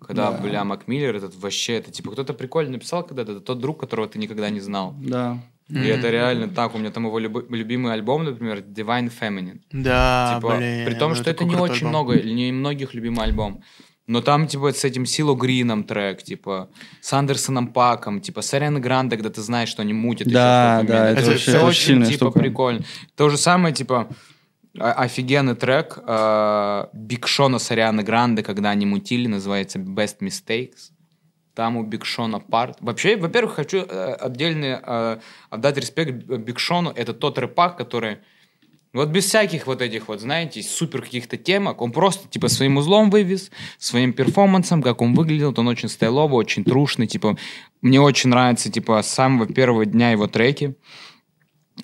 Когда, 0.00 0.30
Да. 0.30 0.38
бля, 0.38 0.64
Макмиллер, 0.64 1.14
этот 1.16 1.36
вообще, 1.36 1.74
это 1.74 1.90
типа 1.90 2.12
кто-то 2.12 2.32
прикольно 2.32 2.70
написал 2.72 3.02
когда-то, 3.02 3.32
это 3.32 3.40
тот 3.42 3.58
друг, 3.60 3.78
которого 3.80 4.08
ты 4.08 4.18
никогда 4.18 4.48
не 4.48 4.60
знал. 4.60 4.94
Да. 4.98 5.38
И 5.70 5.86
это 5.86 6.10
реально 6.10 6.48
так. 6.48 6.74
У 6.74 6.78
меня 6.78 6.90
там 6.90 7.06
его 7.06 7.18
любы- 7.18 7.46
любимый 7.50 7.92
альбом, 7.92 8.24
например, 8.24 8.58
Divine 8.58 9.10
Feminine. 9.20 9.60
Да, 9.72 10.34
Типа, 10.36 10.56
блин. 10.56 10.84
при 10.86 10.94
том, 10.94 11.14
что 11.14 11.30
это 11.30 11.44
не 11.44 11.54
очень 11.56 11.86
альбом. 11.86 11.88
много, 11.90 12.20
не 12.22 12.52
многих 12.52 12.94
любимый 12.94 13.24
альбом. 13.24 13.62
Но 14.06 14.20
там, 14.20 14.48
типа, 14.48 14.72
с 14.72 14.84
этим 14.84 15.06
Сило 15.06 15.36
Грином 15.36 15.84
трек, 15.84 16.22
типа, 16.24 16.68
с 17.00 17.12
Андерсоном 17.12 17.68
Паком, 17.68 18.20
типа, 18.20 18.42
с 18.42 18.52
Арианой 18.54 18.80
Гранде, 18.80 19.16
когда 19.16 19.30
ты 19.30 19.40
знаешь, 19.40 19.68
что 19.68 19.82
они 19.82 19.92
мутят. 19.92 20.26
Да, 20.26 20.82
да, 20.82 21.10
это 21.10 21.20
это 21.20 21.30
вообще 21.30 21.50
все 21.50 21.64
очень 21.64 22.02
типа, 22.04 22.16
штука. 22.16 22.38
прикольно. 22.40 22.84
То 23.14 23.28
же 23.28 23.36
самое, 23.36 23.72
типа, 23.72 24.08
офигенный 24.78 25.54
трек 25.54 25.98
э, 26.04 26.84
Биг 26.92 27.26
Шона 27.26 27.58
с 27.58 27.70
Арианой 27.70 28.04
Гранде, 28.04 28.42
когда 28.42 28.70
они 28.70 28.86
мутили, 28.86 29.26
называется 29.26 29.78
Best 29.78 30.18
Mistakes. 30.20 30.90
Там 31.60 31.76
у 31.76 31.82
Биг 31.82 32.06
Шона 32.06 32.40
парт. 32.40 32.78
Вообще, 32.80 33.18
во-первых, 33.18 33.56
хочу 33.56 33.84
э, 33.86 34.14
отдельно 34.14 34.80
э, 34.82 35.18
отдать 35.50 35.76
респект 35.76 36.12
Биг 36.14 36.58
Шону. 36.58 36.90
Это 36.96 37.12
тот 37.12 37.38
рэпак, 37.38 37.76
который 37.76 38.16
вот 38.94 39.10
без 39.10 39.26
всяких 39.26 39.66
вот 39.66 39.82
этих 39.82 40.08
вот, 40.08 40.22
знаете, 40.22 40.62
супер 40.62 41.02
каких-то 41.02 41.36
темок, 41.36 41.82
он 41.82 41.92
просто, 41.92 42.26
типа, 42.28 42.48
своим 42.48 42.78
музлом 42.78 43.10
вывез, 43.10 43.50
своим 43.76 44.14
перформансом, 44.14 44.82
как 44.82 45.02
он 45.02 45.12
выглядел, 45.12 45.52
он 45.54 45.68
очень 45.68 45.90
стайловый, 45.90 46.38
очень 46.38 46.64
трушный, 46.64 47.06
типа, 47.06 47.36
мне 47.82 48.00
очень 48.00 48.30
нравится, 48.30 48.72
типа, 48.72 49.02
с 49.02 49.10
самого 49.10 49.46
первого 49.46 49.84
дня 49.84 50.12
его 50.12 50.28
треки, 50.28 50.76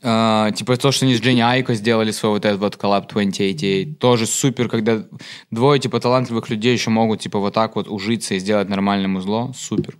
А, 0.02 0.50
типа, 0.52 0.76
то, 0.76 0.92
что 0.92 1.06
они 1.06 1.14
с 1.14 1.20
Джене 1.20 1.40
Айко 1.40 1.74
сделали 1.74 2.10
свой 2.10 2.32
вот 2.32 2.44
этот 2.44 2.60
вот 2.60 2.76
коллаб 2.76 3.08
2088, 3.08 3.94
тоже 3.94 4.26
супер, 4.26 4.68
когда 4.68 5.04
двое, 5.50 5.80
типа, 5.80 6.00
талантливых 6.00 6.50
людей 6.50 6.72
еще 6.72 6.90
могут, 6.90 7.20
типа, 7.20 7.38
вот 7.38 7.54
так 7.54 7.76
вот 7.76 7.88
ужиться 7.88 8.34
и 8.34 8.38
сделать 8.38 8.68
нормальное 8.68 9.08
музло, 9.08 9.52
супер. 9.56 9.96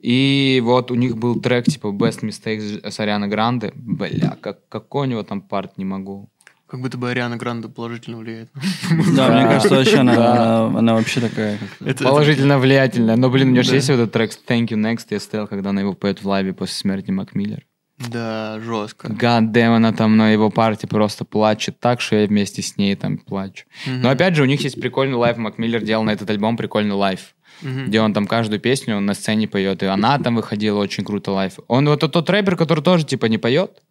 И 0.00 0.60
вот 0.64 0.90
у 0.90 0.94
них 0.94 1.16
был 1.16 1.40
трек, 1.40 1.66
типа, 1.66 1.88
Best 1.88 2.20
Mistake 2.22 2.90
с 2.90 3.00
Ариана 3.00 3.28
Гранде. 3.28 3.72
Бля, 3.74 4.36
как, 4.40 4.68
какой 4.68 5.06
у 5.06 5.10
него 5.10 5.22
там 5.22 5.40
парт, 5.40 5.78
не 5.78 5.84
могу. 5.84 6.28
Как 6.66 6.82
будто 6.82 6.98
бы 6.98 7.10
Ариана 7.10 7.38
Гранде 7.38 7.68
положительно 7.68 8.18
влияет. 8.18 8.50
Да, 9.16 9.28
мне 9.30 9.44
кажется, 9.44 9.74
вообще 9.74 9.98
она, 9.98 10.94
вообще 10.94 11.20
такая. 11.20 11.58
Положительно 12.00 12.58
влиятельная. 12.58 13.16
Но, 13.16 13.30
блин, 13.30 13.48
у 13.48 13.52
него 13.52 13.62
же 13.62 13.74
есть 13.74 13.88
вот 13.88 13.94
этот 13.94 14.12
трек 14.12 14.32
Thank 14.46 14.68
You 14.68 14.76
Next, 14.76 15.06
я 15.10 15.18
стоял, 15.18 15.46
когда 15.46 15.70
она 15.70 15.80
его 15.80 15.94
поет 15.94 16.22
в 16.22 16.28
лайве 16.28 16.52
после 16.52 16.74
смерти 16.74 17.10
Мак 17.10 17.25
Миллера. 17.25 17.64
Да, 17.98 18.60
жестко. 18.60 19.08
Damn, 19.08 19.76
она 19.76 19.92
там 19.92 20.16
на 20.16 20.30
его 20.30 20.50
парте 20.50 20.86
просто 20.86 21.24
плачет 21.24 21.80
так, 21.80 22.00
что 22.00 22.16
я 22.16 22.26
вместе 22.26 22.62
с 22.62 22.76
ней 22.76 22.94
там 22.94 23.18
плачу. 23.18 23.64
Но 23.86 24.10
опять 24.10 24.36
же, 24.36 24.42
у 24.42 24.46
них 24.46 24.60
есть 24.62 24.80
прикольный 24.80 25.16
лайв. 25.16 25.36
Мак 25.36 25.51
Миллер 25.51 25.82
делал 25.82 26.04
на 26.04 26.10
этот 26.10 26.30
альбом 26.30 26.56
прикольный 26.56 26.94
лайв. 26.94 27.34
Где 27.60 28.00
он 28.00 28.14
там 28.14 28.26
каждую 28.26 28.60
песню 28.60 28.96
он 28.96 29.06
на 29.06 29.14
сцене 29.14 29.48
поет. 29.48 29.82
И 29.82 29.86
она 29.86 30.18
там 30.18 30.36
выходила 30.36 30.78
очень 30.78 31.04
круто 31.04 31.32
live. 31.32 31.54
Он 31.66 31.88
вот 31.88 32.00
тот 32.00 32.30
рэпер, 32.30 32.56
который 32.56 32.84
тоже 32.84 33.04
типа 33.04 33.26
не 33.26 33.38
поет. 33.38 33.82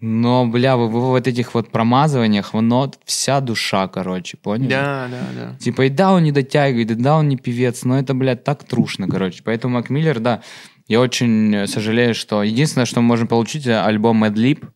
Но, 0.00 0.46
бля, 0.46 0.76
в, 0.76 0.88
в 0.88 0.90
вот 0.90 1.26
этих 1.26 1.54
вот 1.54 1.70
промазываниях, 1.70 2.54
вот 2.54 2.98
вся 3.04 3.40
душа, 3.40 3.86
короче, 3.88 4.38
понял? 4.38 4.68
Да, 4.68 5.08
да, 5.10 5.20
да. 5.34 5.56
Типа, 5.58 5.82
и 5.82 5.88
да, 5.90 6.12
он 6.12 6.24
не 6.24 6.32
дотягивает, 6.32 6.90
и 6.90 6.94
да, 6.94 7.16
он 7.16 7.28
не 7.28 7.36
певец, 7.36 7.84
но 7.84 7.98
это, 7.98 8.14
блядь, 8.14 8.42
так 8.42 8.64
трушно, 8.64 9.06
короче. 9.08 9.42
Поэтому 9.44 9.74
Mac 9.74 9.87
Miller, 9.87 10.18
да, 10.18 10.42
я 10.88 11.00
очень 11.00 11.66
сожалею, 11.66 12.14
что 12.14 12.42
единственное, 12.42 12.86
что 12.86 13.00
мы 13.00 13.08
можем 13.08 13.28
получить, 13.28 13.66
э, 13.66 13.78
альбом 13.78 14.24
Madlib, 14.24 14.66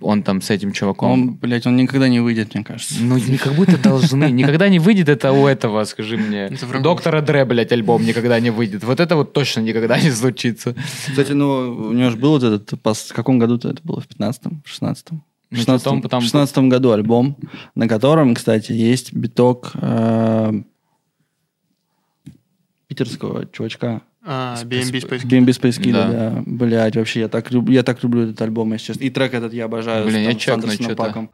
он 0.00 0.22
там 0.22 0.40
с 0.40 0.50
этим 0.50 0.72
чуваком. 0.72 1.10
Он, 1.12 1.34
блядь, 1.34 1.66
он 1.66 1.76
никогда 1.76 2.08
не 2.08 2.20
выйдет, 2.20 2.54
мне 2.54 2.64
кажется. 2.64 2.94
Ну, 3.00 3.18
не 3.18 3.36
как 3.38 3.54
будто 3.54 3.76
должны. 3.78 4.30
Никогда 4.30 4.68
не 4.68 4.78
выйдет 4.78 5.08
это 5.08 5.32
у 5.32 5.46
этого, 5.46 5.84
скажи 5.84 6.16
мне. 6.16 6.50
Доктора 6.82 7.20
Дре, 7.20 7.44
блядь, 7.44 7.72
альбом 7.72 8.04
никогда 8.04 8.40
не 8.40 8.50
выйдет. 8.50 8.84
Вот 8.84 9.00
это 9.00 9.16
вот 9.16 9.32
точно 9.32 9.60
никогда 9.60 9.98
не 10.00 10.10
случится. 10.10 10.74
Кстати, 11.08 11.32
ну, 11.32 11.88
у 11.88 11.92
него 11.92 12.10
же 12.10 12.16
был 12.16 12.30
вот 12.30 12.42
этот, 12.42 12.70
в 12.72 13.12
каком 13.12 13.38
году-то 13.38 13.68
это 13.70 13.80
было? 13.84 14.00
В 14.00 14.06
15-м? 14.08 14.62
В 14.64 14.68
16-м? 14.70 15.22
В 15.50 15.54
Ну, 15.54 15.58
16 15.58 15.84
потом- 15.84 16.02
потом- 16.02 16.20
в 16.20 16.24
16 16.24 16.68
году 16.68 16.92
альбом, 16.92 17.36
на 17.74 17.86
котором, 17.86 18.34
кстати, 18.34 18.72
есть 18.72 19.12
биток 19.12 19.72
э, 19.74 20.62
питерского 22.88 23.46
чувачка. 23.46 24.02
А, 24.24 24.56
BNB 24.64 25.00
Space 25.02 25.22
Kid. 25.22 25.26
BNB 25.26 25.48
Space 25.48 25.80
Kid, 25.80 25.92
Да. 25.92 26.08
да. 26.08 26.42
Блять, 26.46 26.96
вообще, 26.96 27.20
я 27.20 27.28
так, 27.28 27.50
люб- 27.50 27.68
я 27.70 27.82
так 27.82 28.02
люблю 28.02 28.22
этот 28.22 28.40
альбом, 28.40 28.72
если 28.72 28.86
честно. 28.88 29.04
И 29.04 29.10
трек 29.10 29.34
этот 29.34 29.52
я 29.52 29.64
обожаю. 29.64 30.06
Блин, 30.06 30.22
я 30.22 30.34
чекну 30.34 30.68
deep. 30.68 31.28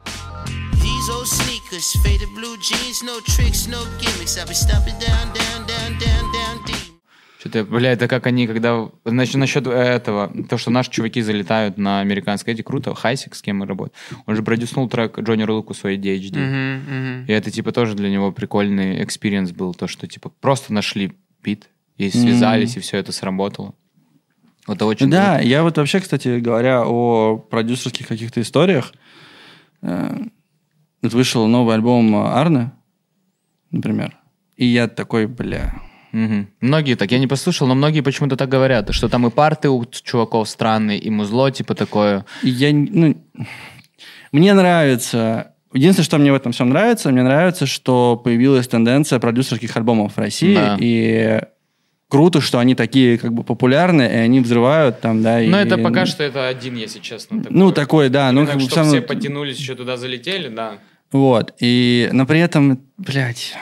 Что-то, 7.39 7.65
бля, 7.65 7.93
это 7.93 8.09
как 8.09 8.27
они, 8.27 8.47
когда... 8.48 8.89
Значит, 9.05 9.36
насчет 9.36 9.66
этого, 9.66 10.32
то, 10.48 10.59
что 10.59 10.70
наши 10.70 10.90
чуваки 10.90 11.23
залетают 11.23 11.78
на 11.78 12.01
американское, 12.01 12.52
эти 12.55 12.62
круто. 12.62 12.94
Хайсик, 12.94 13.36
с 13.36 13.43
кем 13.43 13.59
мы 13.59 13.66
работаем, 13.66 13.94
он 14.27 14.35
же 14.35 14.43
продюснул 14.43 14.89
трек 14.89 15.19
Джонни 15.20 15.44
Рулку 15.44 15.73
своей 15.73 15.98
DHD. 15.98 16.36
Мгм, 16.36 16.82
мгм. 17.20 17.24
И 17.27 17.32
это, 17.32 17.51
типа, 17.52 17.70
тоже 17.70 17.94
для 17.94 18.10
него 18.10 18.32
прикольный 18.32 19.05
experience 19.05 19.52
был, 19.52 19.73
то, 19.73 19.86
что, 19.86 20.09
типа, 20.09 20.32
просто 20.40 20.73
нашли 20.73 21.12
бит 21.44 21.69
и 21.98 22.10
связались, 22.10 22.76
и 22.76 22.80
все 22.80 22.96
это 22.98 23.12
сработало. 23.12 23.74
Это 24.66 24.86
очень 24.86 25.10
Да, 25.10 25.34
круто. 25.36 25.48
я 25.48 25.62
вот 25.62 25.76
вообще, 25.78 26.00
кстати, 26.00 26.38
говоря 26.38 26.82
о 26.86 27.36
продюсерских 27.38 28.06
каких-то 28.06 28.40
историях, 28.40 28.92
э, 29.82 30.16
вышел 31.02 31.46
новый 31.46 31.74
альбом 31.74 32.14
Арны, 32.16 32.70
например, 33.70 34.16
и 34.56 34.64
я 34.66 34.88
такой, 34.88 35.26
бля, 35.26 35.74
Мгм. 36.10 36.48
Многие 36.62 36.94
так, 36.94 37.12
я 37.12 37.18
не 37.18 37.26
послушал, 37.26 37.66
но 37.66 37.74
многие 37.74 38.00
почему-то 38.00 38.34
так 38.36 38.48
говорят, 38.48 38.94
что 38.94 39.10
там 39.10 39.26
и 39.26 39.30
парты 39.30 39.68
у 39.68 39.84
чуваков 39.84 40.48
странные, 40.48 40.98
и 40.98 41.10
музло, 41.10 41.50
типа, 41.50 41.74
такое. 41.74 42.24
Я, 42.42 42.72
ну, 42.72 43.14
мне 44.32 44.54
нравится. 44.54 45.52
Единственное, 45.74 46.04
что 46.06 46.16
мне 46.16 46.32
в 46.32 46.34
этом 46.34 46.52
всем 46.52 46.70
нравится, 46.70 47.10
мне 47.10 47.22
нравится, 47.22 47.66
что 47.66 48.16
появилась 48.16 48.66
тенденция 48.68 49.18
продюсерских 49.18 49.76
альбомов 49.76 50.14
в 50.14 50.18
России, 50.18 50.54
Да. 50.54 50.76
и 50.80 51.42
круто, 52.09 52.40
что 52.40 52.59
они 52.59 52.74
такие 52.74 53.18
как 53.18 53.32
бы 53.32 53.44
популярные, 53.44 54.10
и 54.10 54.16
они 54.16 54.40
взрывают 54.40 55.01
там, 55.01 55.22
да. 55.22 55.40
Но 55.40 55.60
и- 55.60 55.64
это 55.64 55.78
пока 55.78 56.06
что 56.06 56.22
это 56.24 56.48
один, 56.48 56.76
если 56.76 57.01
честно. 57.01 57.43
такой. 57.43 57.56
Ну, 57.56 57.72
такой, 57.72 58.09
да, 58.09 58.32
ну, 58.32 58.47
как 58.47 58.55
бы 58.56 58.60
чтобы 58.62 58.74
сам- 58.74 58.89
все 58.89 59.01
потянулись, 59.02 59.59
еще 59.59 59.74
туда 59.74 59.97
залетели, 59.97 60.48
да. 60.48 60.78
Вот, 61.12 61.55
и, 61.60 62.09
но 62.12 62.26
при 62.26 62.40
этом, 62.40 62.80
блядь, 62.98 63.55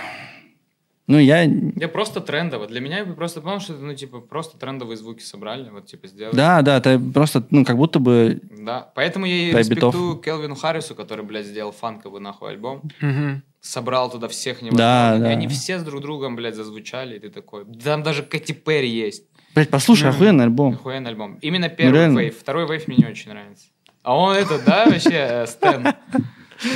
ну, 1.06 1.18
я... 1.20 1.42
Я 1.42 1.86
просто 1.88 2.20
трендово. 2.20 2.66
Для 2.66 2.80
меня 2.80 3.04
просто 3.04 3.40
потому, 3.40 3.60
что, 3.60 3.74
ну, 3.74 3.94
типа, 3.94 4.18
просто 4.18 4.58
трендовые 4.58 4.96
звуки 4.96 5.22
собрали, 5.22 5.68
вот, 5.70 5.86
типа, 5.86 6.08
сделали. 6.08 6.34
Да, 6.34 6.62
да, 6.62 6.80
ты 6.80 6.98
просто, 6.98 7.44
ну, 7.50 7.64
как 7.64 7.76
будто 7.76 8.00
бы... 8.00 8.40
Да. 8.50 8.90
Поэтому 8.96 9.24
я 9.26 9.50
и 9.50 9.52
респектую 9.54 10.16
Келвину 10.16 10.56
Харрису, 10.56 10.96
который, 10.96 11.24
блядь, 11.24 11.46
сделал 11.46 11.70
фанковый 11.70 12.20
нахуй 12.20 12.50
альбом. 12.50 12.82
Мгм. 13.00 13.42
Собрал 13.66 14.10
туда 14.10 14.28
всех 14.28 14.58
Да, 14.60 14.66
невозможных. 14.66 15.20
да. 15.22 15.28
И 15.28 15.32
они 15.32 15.48
все 15.48 15.78
с 15.78 15.82
друг 15.82 16.00
другом, 16.00 16.36
блядь, 16.36 16.54
зазвучали, 16.54 17.16
и 17.16 17.18
ты 17.18 17.30
такой. 17.30 17.64
Там 17.82 18.02
даже 18.04 18.22
Кэти 18.22 18.52
Перри 18.52 18.88
есть. 18.88 19.24
Блядь, 19.54 19.70
послушай, 19.70 20.08
охуенный 20.10 20.44
альбом. 20.44 20.74
Охуенный 20.74 21.10
альбом. 21.10 21.38
Именно 21.42 21.68
первый 21.68 22.06
Ну, 22.06 22.20
вейв. 22.20 22.38
Второй 22.38 22.68
вейв 22.68 22.86
мне 22.86 22.98
не 22.98 23.06
очень 23.06 23.30
нравится. 23.32 23.66
А 24.04 24.16
он 24.16 24.36
это, 24.36 24.60
да, 24.64 24.86
вообще, 24.86 25.10
э, 25.12 25.46
Стэн? 25.46 25.88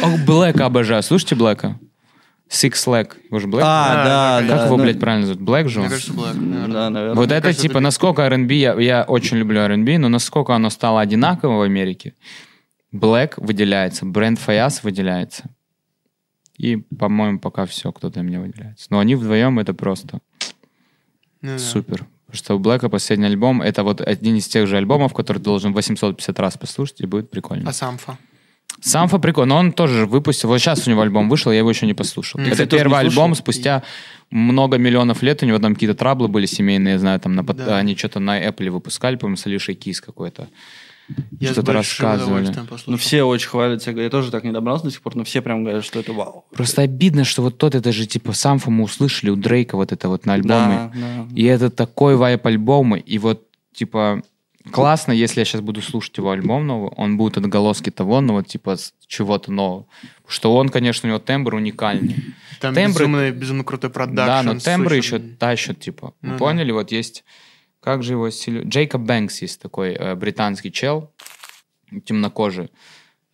Ох, 0.02 0.20
Блэка 0.26 0.66
обожаю. 0.66 1.02
Слушайте 1.04 1.36
Блэка? 1.36 1.78
Six 2.50 2.72
Leg. 2.88 3.12
Его 3.28 3.38
же 3.38 3.46
Блэк? 3.46 3.62
А, 3.64 4.04
да, 4.04 4.48
Как 4.48 4.58
да. 4.58 4.64
его, 4.66 4.76
ну, 4.76 4.82
блядь, 4.82 4.98
правильно 4.98 5.26
зовут? 5.26 5.40
Блэк 5.42 5.68
же 5.68 5.78
Мне 5.78 5.86
он? 5.86 5.90
кажется, 5.92 6.12
Black, 6.12 6.34
наверное. 6.34 6.68
Да, 6.74 6.90
наверное. 6.90 7.14
Вот 7.14 7.30
это, 7.30 7.42
кажется, 7.42 7.62
типа, 7.62 7.72
это- 7.74 7.80
насколько 7.80 8.22
R&B, 8.22 8.54
я, 8.54 8.74
я 8.80 9.04
очень 9.04 9.36
люблю 9.36 9.60
R&B, 9.60 9.98
но 9.98 10.08
насколько 10.08 10.52
оно 10.56 10.70
стало 10.70 11.00
одинаково 11.00 11.58
в 11.58 11.62
Америке. 11.62 12.14
Black 12.92 13.34
выделяется, 13.36 14.04
бренд 14.06 14.40
Фаяс 14.40 14.82
выделяется. 14.82 15.44
И, 16.60 16.76
по-моему, 16.76 17.38
пока 17.38 17.64
все, 17.64 17.90
кто-то 17.90 18.22
мне 18.22 18.38
выделяется. 18.38 18.86
Но 18.90 18.98
они 18.98 19.14
вдвоем 19.14 19.58
это 19.58 19.72
просто 19.72 20.20
Ну 21.40 21.52
да. 21.52 21.58
супер. 21.58 22.06
Потому 22.26 22.36
что 22.44 22.54
у 22.54 22.58
Блэка 22.58 22.88
последний 22.90 23.26
альбом, 23.26 23.62
это 23.62 23.82
вот 23.82 24.00
один 24.02 24.36
из 24.36 24.46
тех 24.46 24.66
же 24.66 24.76
альбомов, 24.76 25.14
который 25.14 25.38
ты 25.38 25.44
должен 25.44 25.72
850 25.72 26.38
раз 26.38 26.56
послушать, 26.58 27.00
и 27.00 27.06
будет 27.06 27.30
прикольно. 27.30 27.70
А 27.70 27.72
Самфа? 27.72 28.18
Самфа 28.80 29.18
прикольно, 29.18 29.54
но 29.54 29.60
он 29.60 29.72
тоже 29.72 30.06
выпустил. 30.06 30.48
Вот 30.48 30.58
сейчас 30.58 30.86
у 30.86 30.90
него 30.90 31.00
альбом 31.00 31.28
вышел, 31.28 31.50
я 31.50 31.58
его 31.58 31.70
еще 31.70 31.86
не 31.86 31.94
послушал. 31.94 32.40
Мгм. 32.40 32.52
Это 32.52 32.66
первый 32.66 32.98
альбом 33.00 33.34
спустя 33.34 33.82
много 34.30 34.76
миллионов 34.78 35.22
лет. 35.22 35.42
У 35.42 35.46
него 35.46 35.58
там 35.58 35.74
какие-то 35.74 35.96
траблы 35.96 36.28
были 36.28 36.46
семейные, 36.46 36.92
я 36.92 36.98
знаю, 36.98 37.18
там 37.20 37.34
на 37.34 37.42
Да. 37.42 37.78
они 37.78 37.96
что-то 37.96 38.20
на 38.20 38.38
Apple 38.46 38.70
выпускали, 38.70 39.16
по-моему, 39.16 39.36
с 39.36 39.46
Алишей 39.46 39.74
Кис 39.74 40.00
какой-то. 40.00 40.48
Я 41.40 41.52
Что-то 41.52 41.72
рассказывали. 41.72 42.54
Ну, 42.86 42.96
все 42.96 43.22
очень 43.22 43.48
хвалят, 43.48 43.86
я 43.86 43.92
я 44.02 44.10
тоже 44.10 44.30
так 44.30 44.44
не 44.44 44.52
добрался 44.52 44.84
до 44.84 44.90
сих 44.90 45.00
пор, 45.00 45.16
но 45.16 45.24
все 45.24 45.40
прям 45.40 45.64
говорят, 45.64 45.84
что 45.84 45.98
это 45.98 46.12
вау. 46.12 46.44
Просто 46.54 46.82
обидно, 46.82 47.24
что 47.24 47.42
вот 47.42 47.56
тот, 47.58 47.74
это 47.74 47.92
же 47.92 48.06
типа 48.06 48.32
Самфа 48.32 48.70
мы 48.70 48.84
услышали 48.84 49.30
у 49.30 49.36
Дрейка 49.36 49.76
вот 49.76 49.92
это 49.92 50.08
вот 50.08 50.26
на 50.26 50.34
альбоме. 50.34 50.52
Да, 50.52 50.92
да. 50.94 51.26
И 51.34 51.44
это 51.44 51.70
такой 51.70 52.16
вайп 52.16 52.46
альбома, 52.46 52.98
и 52.98 53.18
вот 53.18 53.46
типа 53.72 54.22
классно, 54.70 55.12
если 55.12 55.40
я 55.40 55.44
сейчас 55.46 55.62
буду 55.62 55.80
слушать 55.80 56.16
его 56.18 56.30
альбом 56.30 56.66
новый, 56.66 56.90
он 56.96 57.16
будет 57.16 57.38
отголоски 57.38 57.90
того, 57.90 58.20
ну 58.20 58.34
вот 58.34 58.46
типа 58.46 58.76
с 58.76 58.92
чего-то 59.06 59.50
нового. 59.50 59.86
Что 60.28 60.54
он, 60.54 60.68
конечно, 60.68 61.08
у 61.08 61.10
него 61.10 61.18
тембр 61.18 61.54
уникальный. 61.54 62.16
Там 62.60 62.74
Тембры- 62.74 62.98
безумно, 63.00 63.30
безумно 63.30 63.64
крутой 63.64 63.90
продакшн. 63.90 64.26
Да, 64.26 64.42
но 64.42 64.60
тембры 64.60 65.00
слышен. 65.02 65.22
еще 65.22 65.36
тащат, 65.36 65.80
типа. 65.80 66.12
Вы 66.20 66.28
Ну 66.28 66.32
да. 66.32 66.38
поняли? 66.38 66.70
Вот 66.72 66.92
есть... 66.92 67.24
Как 67.80 68.02
же 68.02 68.12
его 68.12 68.30
стиль... 68.30 68.62
Джейкоб 68.68 69.02
Бэнкс 69.02 69.42
есть 69.42 69.60
такой 69.60 69.94
э, 69.94 70.14
британский 70.14 70.70
чел, 70.70 71.12
темнокожий. 72.04 72.70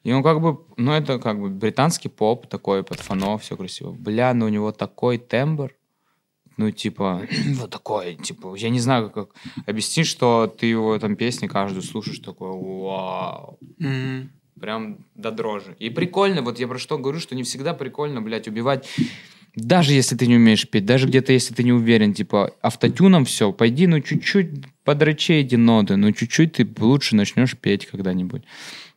И 0.05 0.13
он 0.13 0.23
как 0.23 0.41
бы, 0.41 0.65
ну 0.77 0.93
это 0.93 1.19
как 1.19 1.41
бы 1.41 1.49
британский 1.49 2.09
поп 2.09 2.47
такой, 2.47 2.85
под 2.85 3.01
фано, 3.01 3.39
все 3.39 3.57
красиво. 3.57 3.91
Бля, 3.91 4.33
ну 4.35 4.47
у 4.47 4.49
него 4.49 4.71
такой 4.71 5.19
тембр, 5.19 5.75
ну 6.57 6.71
типа, 6.71 7.27
вот 7.57 7.71
такой, 7.71 8.15
типа, 8.15 8.55
я 8.55 8.71
не 8.71 8.79
знаю, 8.79 9.11
как 9.11 9.31
объяснить, 9.67 10.07
что 10.07 10.47
ты 10.47 10.67
его 10.67 10.97
там 11.01 11.17
песни 11.17 11.49
каждую 11.49 11.83
слушаешь, 11.83 12.21
такой, 12.21 12.51
вау. 12.51 13.59
Мгм. 13.79 14.31
Прям 14.61 15.05
до 15.15 15.33
дрожи. 15.33 15.77
И 15.81 15.91
прикольно, 15.91 16.41
вот 16.41 16.59
я 16.61 16.69
про 16.69 16.79
что 16.79 16.99
говорю, 16.99 17.19
что 17.19 17.35
не 17.35 17.43
всегда 17.43 17.75
прикольно, 17.75 18.23
блядь, 18.23 18.49
убивать. 18.49 18.89
Даже 19.57 19.95
если 19.95 20.17
ты 20.17 20.27
не 20.27 20.37
умеешь 20.37 20.69
петь, 20.69 20.85
даже 20.85 21.09
где-то 21.09 21.33
если 21.33 21.55
ты 21.55 21.65
не 21.65 21.73
уверен, 21.73 22.13
типа, 22.13 22.53
автотюном 22.61 23.25
все, 23.25 23.53
пойди, 23.53 23.87
ну, 23.87 24.01
чуть-чуть 24.01 24.51
подрачи 24.85 25.33
эти 25.33 25.55
ноты, 25.57 25.97
ну, 25.97 26.13
чуть-чуть 26.13 26.53
ты 26.53 26.69
лучше 26.79 27.17
начнешь 27.17 27.57
петь 27.57 27.87
когда-нибудь. 27.87 28.43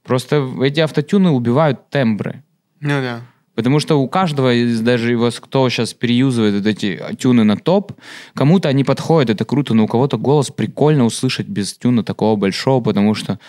Просто 0.03 0.48
эти 0.61 0.81
автотюны 0.81 1.30
убивают 1.30 1.90
тембры. 1.90 2.44
Ну 2.81 2.90
да. 2.90 3.22
Потому 3.56 3.80
что 3.80 4.02
у 4.02 4.07
каждого, 4.10 4.53
из 4.53 4.81
даже 4.81 5.11
его, 5.11 5.30
кто 5.31 5.69
сейчас 5.69 5.94
переюзывает 5.94 6.56
вот 6.56 6.65
эти 6.65 7.02
тюны 7.18 7.44
на 7.44 7.57
топ, 7.57 7.94
кому-то 8.34 8.69
они 8.69 8.84
подходят, 8.84 9.30
это 9.30 9.45
круто, 9.45 9.73
но 9.73 9.86
у 9.86 9.88
кого-то 9.88 10.18
голос 10.18 10.49
прикольно 10.49 11.06
услышать 11.06 11.48
без 11.48 11.73
тюна 11.73 12.03
такого 12.03 12.36
большого, 12.36 12.84
потому 12.84 13.15
что 13.15 13.40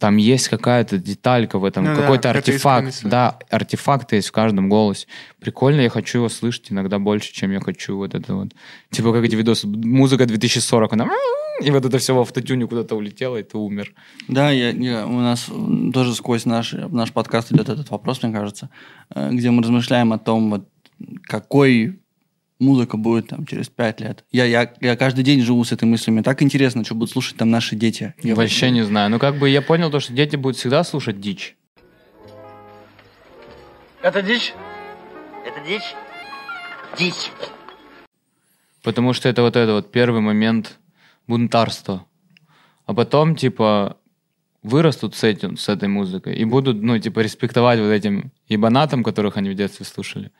там 0.00 0.16
есть 0.16 0.48
какая-то 0.48 0.98
деталька 0.98 1.58
в 1.58 1.64
этом, 1.64 1.84
Ну 1.84 1.94
да, 1.94 2.00
какой-то 2.02 2.28
какая-то 2.28 2.50
артефакт. 2.50 3.00
Да, 3.04 3.38
артефакт 3.50 4.12
есть 4.12 4.28
в 4.28 4.32
каждом 4.32 4.68
голосе. 4.68 5.06
Прикольно, 5.40 5.80
я 5.82 5.88
хочу 5.88 6.18
его 6.18 6.28
слышать 6.28 6.72
иногда 6.72 6.98
больше, 6.98 7.32
чем 7.32 7.52
я 7.52 7.60
хочу 7.60 7.96
вот 7.96 8.14
это 8.14 8.34
вот. 8.34 8.48
Типа 8.90 9.12
как 9.12 9.24
эти 9.24 9.36
видосы, 9.36 9.66
музыка 9.68 10.26
2040, 10.26 10.92
она 10.92 11.08
и 11.62 11.70
вот 11.70 11.84
это 11.84 11.98
все 11.98 12.14
в 12.14 12.20
автотюне 12.20 12.66
куда-то 12.66 12.94
улетело, 12.94 13.36
и 13.36 13.42
ты 13.42 13.58
умер. 13.58 13.92
Да, 14.28 14.50
я, 14.50 14.70
я- 14.70 15.06
у 15.06 15.20
нас 15.20 15.46
тоже 15.92 16.14
сквозь 16.14 16.44
наш, 16.44 16.72
наш 16.72 17.12
подкаст 17.12 17.52
идет 17.52 17.68
этот 17.68 17.90
вопрос, 17.90 18.22
мне 18.22 18.32
кажется, 18.32 18.70
э, 19.14 19.30
где 19.32 19.50
мы 19.50 19.62
размышляем 19.62 20.12
о 20.12 20.18
том, 20.18 20.50
вот, 20.50 20.68
какой 21.24 22.00
музыка 22.58 22.96
будет 22.96 23.28
там 23.28 23.46
через 23.46 23.68
пять 23.68 24.00
лет. 24.00 24.24
Я, 24.30 24.44
я, 24.44 24.72
я 24.80 24.96
каждый 24.96 25.24
день 25.24 25.40
живу 25.40 25.64
с 25.64 25.72
этой 25.72 25.84
мыслью. 25.84 26.14
Мне 26.14 26.22
так 26.22 26.42
интересно, 26.42 26.84
что 26.84 26.94
будут 26.94 27.12
слушать 27.12 27.36
там 27.36 27.50
наши 27.50 27.76
дети. 27.76 28.14
Я 28.22 28.34
Вообще 28.34 28.70
не 28.70 28.82
знаю. 28.82 29.10
Ну, 29.10 29.18
как 29.18 29.38
бы 29.38 29.48
я 29.48 29.62
понял 29.62 29.90
то, 29.90 30.00
что 30.00 30.12
дети 30.12 30.36
будут 30.36 30.56
всегда 30.56 30.84
слушать 30.84 31.20
дичь. 31.20 31.56
Это 34.02 34.22
дичь? 34.22 34.54
Это 35.44 35.60
дичь? 35.66 35.94
Дичь. 36.98 37.30
Потому 38.82 39.12
что 39.12 39.28
это 39.28 39.42
вот 39.42 39.56
это 39.56 39.72
вот 39.72 39.90
первый 39.90 40.20
момент 40.20 40.78
бунтарства. 41.26 42.06
А 42.86 42.94
потом, 42.94 43.36
типа, 43.36 43.98
вырастут 44.62 45.14
с, 45.14 45.24
этим, 45.24 45.56
с 45.56 45.68
этой 45.68 45.88
музыкой 45.88 46.36
и 46.36 46.44
будут, 46.44 46.82
ну, 46.82 46.98
типа, 46.98 47.20
респектовать 47.20 47.80
вот 47.80 47.90
этим 47.90 48.32
ебанатам, 48.48 49.04
которых 49.04 49.36
они 49.36 49.50
в 49.50 49.54
детстве 49.54 49.84
слушали. 49.84 50.30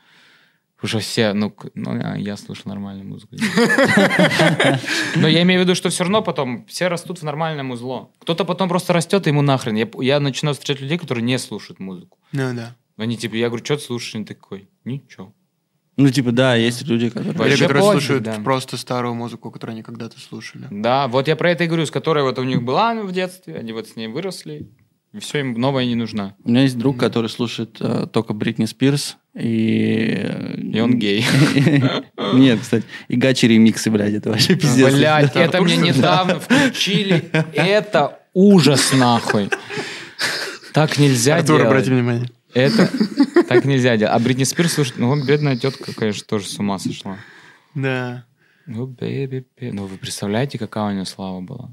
Потому 0.81 0.89
что 0.89 0.99
все, 1.01 1.33
ну, 1.33 1.53
ну 1.75 1.97
я, 1.97 2.15
я 2.15 2.37
слушаю 2.37 2.69
нормальную 2.69 3.09
музыку. 3.09 3.35
Но 5.17 5.27
я 5.27 5.43
имею 5.43 5.61
в 5.61 5.65
виду, 5.65 5.75
что 5.75 5.89
все 5.89 6.05
равно 6.05 6.23
потом 6.23 6.65
все 6.67 6.87
растут 6.87 7.19
в 7.19 7.25
нормальное 7.25 7.65
музло. 7.65 8.13
Кто-то 8.21 8.45
потом 8.45 8.69
просто 8.69 8.93
растет, 8.93 9.27
и 9.27 9.31
ему 9.31 9.43
нахрен. 9.43 9.75
Я, 9.75 9.89
я 10.01 10.21
начинаю 10.21 10.55
встречать 10.55 10.81
людей, 10.81 10.97
которые 10.97 11.25
не 11.25 11.37
слушают 11.39 11.81
музыку. 11.81 12.19
Ну 12.31 12.55
да. 12.55 12.77
Они 12.97 13.17
типа, 13.17 13.35
я 13.35 13.49
говорю, 13.49 13.65
что 13.65 13.77
ты 13.77 13.83
слушаешь? 13.83 14.15
Они 14.15 14.25
такой, 14.25 14.69
ничего. 14.85 15.35
Ну, 15.97 16.11
типа, 16.11 16.31
да, 16.31 16.55
есть 16.55 16.87
люди, 16.87 17.11
которые... 17.11 17.55
Или 17.55 17.61
которые 17.61 17.83
пофиг, 17.83 18.01
слушают 18.01 18.23
да. 18.23 18.39
просто 18.45 18.77
старую 18.77 19.15
музыку, 19.15 19.51
которую 19.51 19.75
они 19.75 19.83
когда-то 19.83 20.21
слушали. 20.21 20.69
Да, 20.71 21.09
вот 21.09 21.27
я 21.27 21.35
про 21.35 21.51
это 21.51 21.65
и 21.65 21.67
говорю, 21.67 21.87
с 21.87 21.91
которой 21.91 22.23
вот 22.23 22.39
у 22.39 22.45
них 22.45 22.63
была 22.63 22.95
в 22.95 23.11
детстве, 23.11 23.57
они 23.57 23.73
вот 23.73 23.89
с 23.89 23.97
ней 23.97 24.07
выросли, 24.07 24.71
и 25.13 25.21
все, 25.21 25.41
им 25.41 25.55
новая 25.55 25.87
не 25.87 25.95
нужна. 25.95 26.35
У 26.45 26.51
меня 26.51 26.63
есть 26.63 26.77
друг, 26.77 26.99
который 26.99 27.29
слушает 27.29 27.79
э, 27.81 28.07
только 28.13 28.35
Бритни 28.35 28.67
Спирс, 28.67 29.17
и... 29.35 30.71
И 30.73 30.81
он 30.81 30.99
гей. 30.99 31.25
Нет, 32.35 32.61
кстати, 32.61 32.85
и 33.09 33.17
гачи 33.17 33.47
ремиксы, 33.47 33.91
блядь, 33.91 34.15
это 34.15 34.31
вообще 34.31 34.55
пиздец. 34.55 34.93
Блять, 34.93 35.35
это 35.35 35.63
мне 35.63 35.77
недавно 35.77 36.39
включили. 36.41 37.31
Это 37.55 38.19
ужас 38.35 38.93
нахуй. 38.93 39.49
Так 40.75 40.99
нельзя 40.99 41.37
Артур, 41.37 41.59
делать. 41.59 41.67
обрати 41.67 41.91
внимание. 41.91 42.31
Это 42.53 42.91
так 43.49 43.65
нельзя 43.65 43.97
делать. 43.97 44.15
А 44.15 44.19
Бритни 44.19 44.45
Спирс, 44.45 44.75
слушай, 44.75 44.95
ну 44.99 45.25
бедная 45.25 45.57
тетка, 45.57 45.95
конечно, 45.95 46.27
тоже 46.27 46.47
с 46.47 46.59
ума 46.59 46.79
сошла. 46.79 47.17
Да. 47.75 48.25
Ну, 48.67 48.87
baby, 48.87 49.45
baby. 49.59 49.71
Ну, 49.73 49.87
вы 49.87 49.97
представляете, 49.97 50.59
какая 50.59 50.91
у 50.91 50.93
нее 50.93 51.07
слава 51.07 51.41
была? 51.41 51.71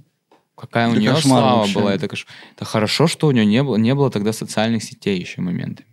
Какая 0.55 0.87
у 0.87 0.91
Это 0.91 0.99
нее 0.99 1.11
кошмар 1.13 1.41
слава 1.41 1.57
вообще. 1.59 1.79
была? 1.79 1.93
Это, 1.93 2.05
кош- 2.07 2.25
это 2.55 2.65
хорошо, 2.65 3.07
что 3.07 3.27
у 3.27 3.31
нее 3.31 3.45
не 3.45 3.61
было, 3.61 3.75
не 3.75 3.93
было 3.93 4.09
тогда 4.09 4.31
социальных 4.33 4.83
сетей 4.83 5.19
еще 5.19 5.41
моментами. 5.41 5.87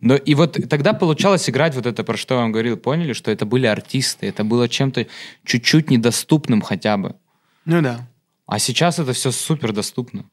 Но 0.00 0.14
и 0.14 0.34
вот 0.34 0.58
тогда 0.68 0.92
получалось 0.92 1.48
играть 1.48 1.74
вот 1.74 1.86
это, 1.86 2.04
про 2.04 2.16
что 2.18 2.34
я 2.34 2.40
вам 2.40 2.52
говорил, 2.52 2.76
поняли, 2.76 3.14
что 3.14 3.30
это 3.30 3.46
были 3.46 3.66
артисты, 3.66 4.26
это 4.26 4.44
было 4.44 4.68
чем-то 4.68 5.06
чуть-чуть 5.44 5.90
недоступным 5.90 6.60
хотя 6.60 6.98
бы. 6.98 7.16
Ну 7.64 7.80
да. 7.80 8.06
А 8.46 8.58
сейчас 8.58 8.98
это 8.98 9.14
все 9.14 9.30
супер 9.32 9.72
доступно. 9.72 10.24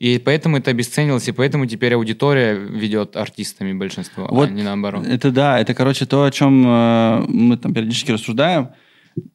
И 0.00 0.18
поэтому 0.18 0.58
это 0.58 0.72
обесценилось, 0.72 1.28
и 1.28 1.32
поэтому 1.32 1.66
теперь 1.66 1.94
аудитория 1.94 2.54
ведет 2.54 3.16
артистами 3.16 3.72
большинство, 3.72 4.26
Вот 4.28 4.48
а 4.48 4.52
не 4.52 4.62
наоборот. 4.62 5.06
Это 5.06 5.30
да, 5.30 5.60
это, 5.60 5.72
короче, 5.72 6.04
то, 6.04 6.24
о 6.24 6.30
чем 6.32 6.66
э, 6.66 7.24
мы 7.28 7.56
там 7.56 7.72
периодически 7.72 8.10
рассуждаем. 8.10 8.70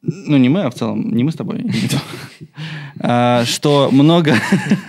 Ну, 0.02 0.36
не 0.36 0.48
мы, 0.48 0.62
а 0.62 0.70
в 0.70 0.74
целом, 0.74 1.14
не 1.14 1.24
мы 1.24 1.32
с 1.32 1.36
тобой. 1.36 1.64
А, 3.02 3.44
Что 3.46 3.88
много... 3.90 4.34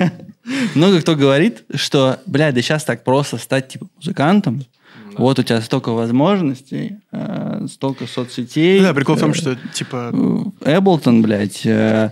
Много 0.75 0.99
кто 1.01 1.15
говорит, 1.15 1.63
что, 1.75 2.19
блядь, 2.25 2.55
да 2.55 2.61
сейчас 2.61 2.83
так 2.83 3.03
просто 3.03 3.37
стать, 3.37 3.69
типа, 3.69 3.87
музыкантом. 3.95 4.65
Вот 5.17 5.39
у 5.39 5.43
тебя 5.43 5.61
столько 5.61 5.91
возможностей, 5.91 6.97
э, 7.11 7.67
столько 7.71 8.07
соцсетей. 8.07 8.79
Ну 8.79 8.87
да, 8.87 8.93
прикол 8.93 9.15
в 9.15 9.19
том, 9.19 9.31
э, 9.31 9.33
что, 9.33 9.55
типа, 9.73 10.11
Эблтон, 10.65 11.21
блядь, 11.21 11.65
э, 11.65 12.11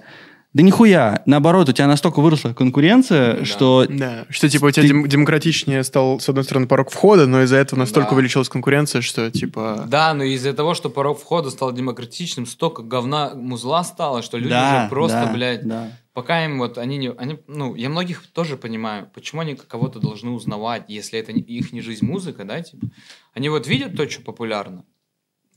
да 0.53 0.63
нихуя. 0.63 1.21
Наоборот, 1.27 1.69
у 1.69 1.71
тебя 1.73 1.85
настолько 1.87 2.21
выросла 2.21 2.53
конкуренция, 2.53 3.45
что... 3.45 3.85
Да, 3.87 4.25
что 4.29 4.49
типа 4.49 4.65
у 4.65 4.71
тебя 4.71 4.87
дем- 4.87 5.07
демократичнее 5.07 5.83
стал, 5.83 6.19
с 6.19 6.27
одной 6.27 6.43
стороны, 6.43 6.67
порог 6.67 6.89
входа, 6.89 7.27
но 7.27 7.43
из-за 7.43 7.57
этого 7.57 7.79
настолько 7.79 8.09
Да. 8.11 8.15
увеличилась 8.15 8.49
конкуренция, 8.49 9.01
что 9.01 9.29
типа... 9.29 9.85
Да, 9.87 10.13
но 10.15 10.23
из-за 10.23 10.53
того, 10.53 10.73
что 10.73 10.89
порог 10.89 11.19
входа 11.19 11.51
стал 11.51 11.71
демократичным, 11.71 12.47
столько 12.47 12.81
говна 12.81 13.33
музла 13.35 13.83
стало, 13.83 14.21
что 14.23 14.37
люди 14.37 14.49
Да, 14.49 14.79
уже 14.81 14.89
просто, 14.89 15.25
да, 15.27 15.33
блядь, 15.33 15.67
да. 15.67 15.91
пока 16.13 16.43
им 16.45 16.57
вот 16.57 16.79
они 16.79 16.97
не, 16.97 17.11
они, 17.11 17.37
ну, 17.47 17.75
я 17.75 17.89
многих 17.89 18.25
тоже 18.27 18.57
понимаю, 18.57 19.07
почему 19.13 19.41
они 19.41 19.55
кого-то 19.55 19.99
должны 19.99 20.31
узнавать, 20.31 20.85
если 20.87 21.19
это 21.19 21.31
их 21.31 21.71
не 21.73 21.81
жизнь 21.81 22.05
музыка, 22.05 22.43
да, 22.43 22.61
типа. 22.63 22.87
Они 23.35 23.49
вот 23.49 23.67
видят 23.67 23.95
то, 23.95 24.09
что 24.09 24.23
популярно, 24.23 24.83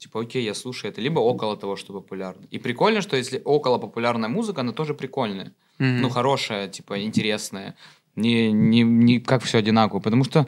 типа, 0.02 0.20
окей, 0.20 0.44
я 0.44 0.54
слушаю 0.54 0.92
это, 0.92 1.00
либо 1.00 1.20
около 1.20 1.56
того, 1.56 1.76
что 1.76 1.92
популярно. 1.92 2.44
И 2.50 2.58
прикольно, 2.58 3.00
что 3.02 3.16
если 3.16 3.40
около 3.44 3.78
популярная 3.78 4.28
музыка, 4.28 4.60
она 4.62 4.72
тоже 4.72 4.94
прикольная, 4.94 5.52
Мгм. 5.78 6.00
ну, 6.02 6.08
хорошая, 6.10 6.68
типа, 6.68 7.02
интересная, 7.02 7.74
не, 8.16 8.52
не, 8.52 8.82
не 8.82 9.20
как 9.20 9.42
все 9.44 9.58
одинаково, 9.58 10.00
потому 10.00 10.24
что, 10.24 10.46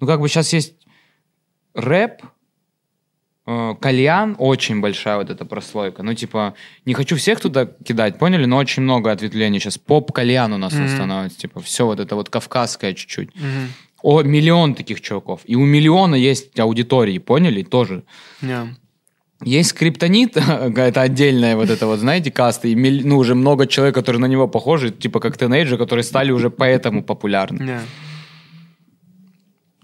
ну, 0.00 0.06
как 0.06 0.20
бы 0.20 0.28
сейчас 0.28 0.52
есть 0.52 0.74
рэп, 1.74 2.22
э, 3.46 3.74
кальян, 3.80 4.34
очень 4.38 4.80
большая 4.80 5.16
вот 5.18 5.30
эта 5.30 5.44
прослойка. 5.44 6.02
Ну, 6.02 6.14
типа, 6.14 6.54
не 6.84 6.94
хочу 6.94 7.16
всех 7.16 7.40
туда 7.40 7.66
кидать, 7.66 8.18
поняли? 8.18 8.44
Но 8.46 8.56
очень 8.56 8.82
много 8.82 9.10
ответвлений 9.12 9.58
сейчас. 9.60 9.78
Поп-кальян 9.78 10.52
у 10.52 10.58
нас 10.58 10.72
Мгм. 10.74 10.88
становится. 10.88 11.38
Типа, 11.38 11.60
все 11.60 11.86
вот 11.86 12.00
это 12.00 12.14
вот 12.16 12.28
кавказское 12.28 12.92
чуть-чуть. 12.94 13.34
Мгм. 13.34 13.72
О, 14.02 14.22
миллион 14.22 14.74
таких 14.74 15.00
чуваков. 15.00 15.40
И 15.44 15.56
у 15.56 15.64
миллиона 15.64 16.14
есть 16.14 16.58
аудитории, 16.58 17.18
поняли? 17.18 17.62
Тоже. 17.62 18.04
Да. 18.40 18.68
Есть 19.42 19.70
скриптонит, 19.70 20.36
это 20.76 21.00
отдельная 21.00 21.56
вот 21.56 21.70
это 21.70 21.86
вот, 21.86 21.98
знаете, 21.98 22.30
каста, 22.30 22.68
и 22.68 22.74
ну, 22.74 23.16
уже 23.16 23.34
много 23.34 23.66
человек, 23.66 23.94
которые 23.94 24.20
на 24.20 24.26
него 24.26 24.48
похожи, 24.48 24.90
типа 24.90 25.18
как 25.20 25.38
тeenейджеры, 25.38 25.78
которые 25.78 26.02
стали 26.02 26.30
уже 26.30 26.50
поэтому 26.50 27.02
популярны. 27.02 27.66
Да. 27.66 27.80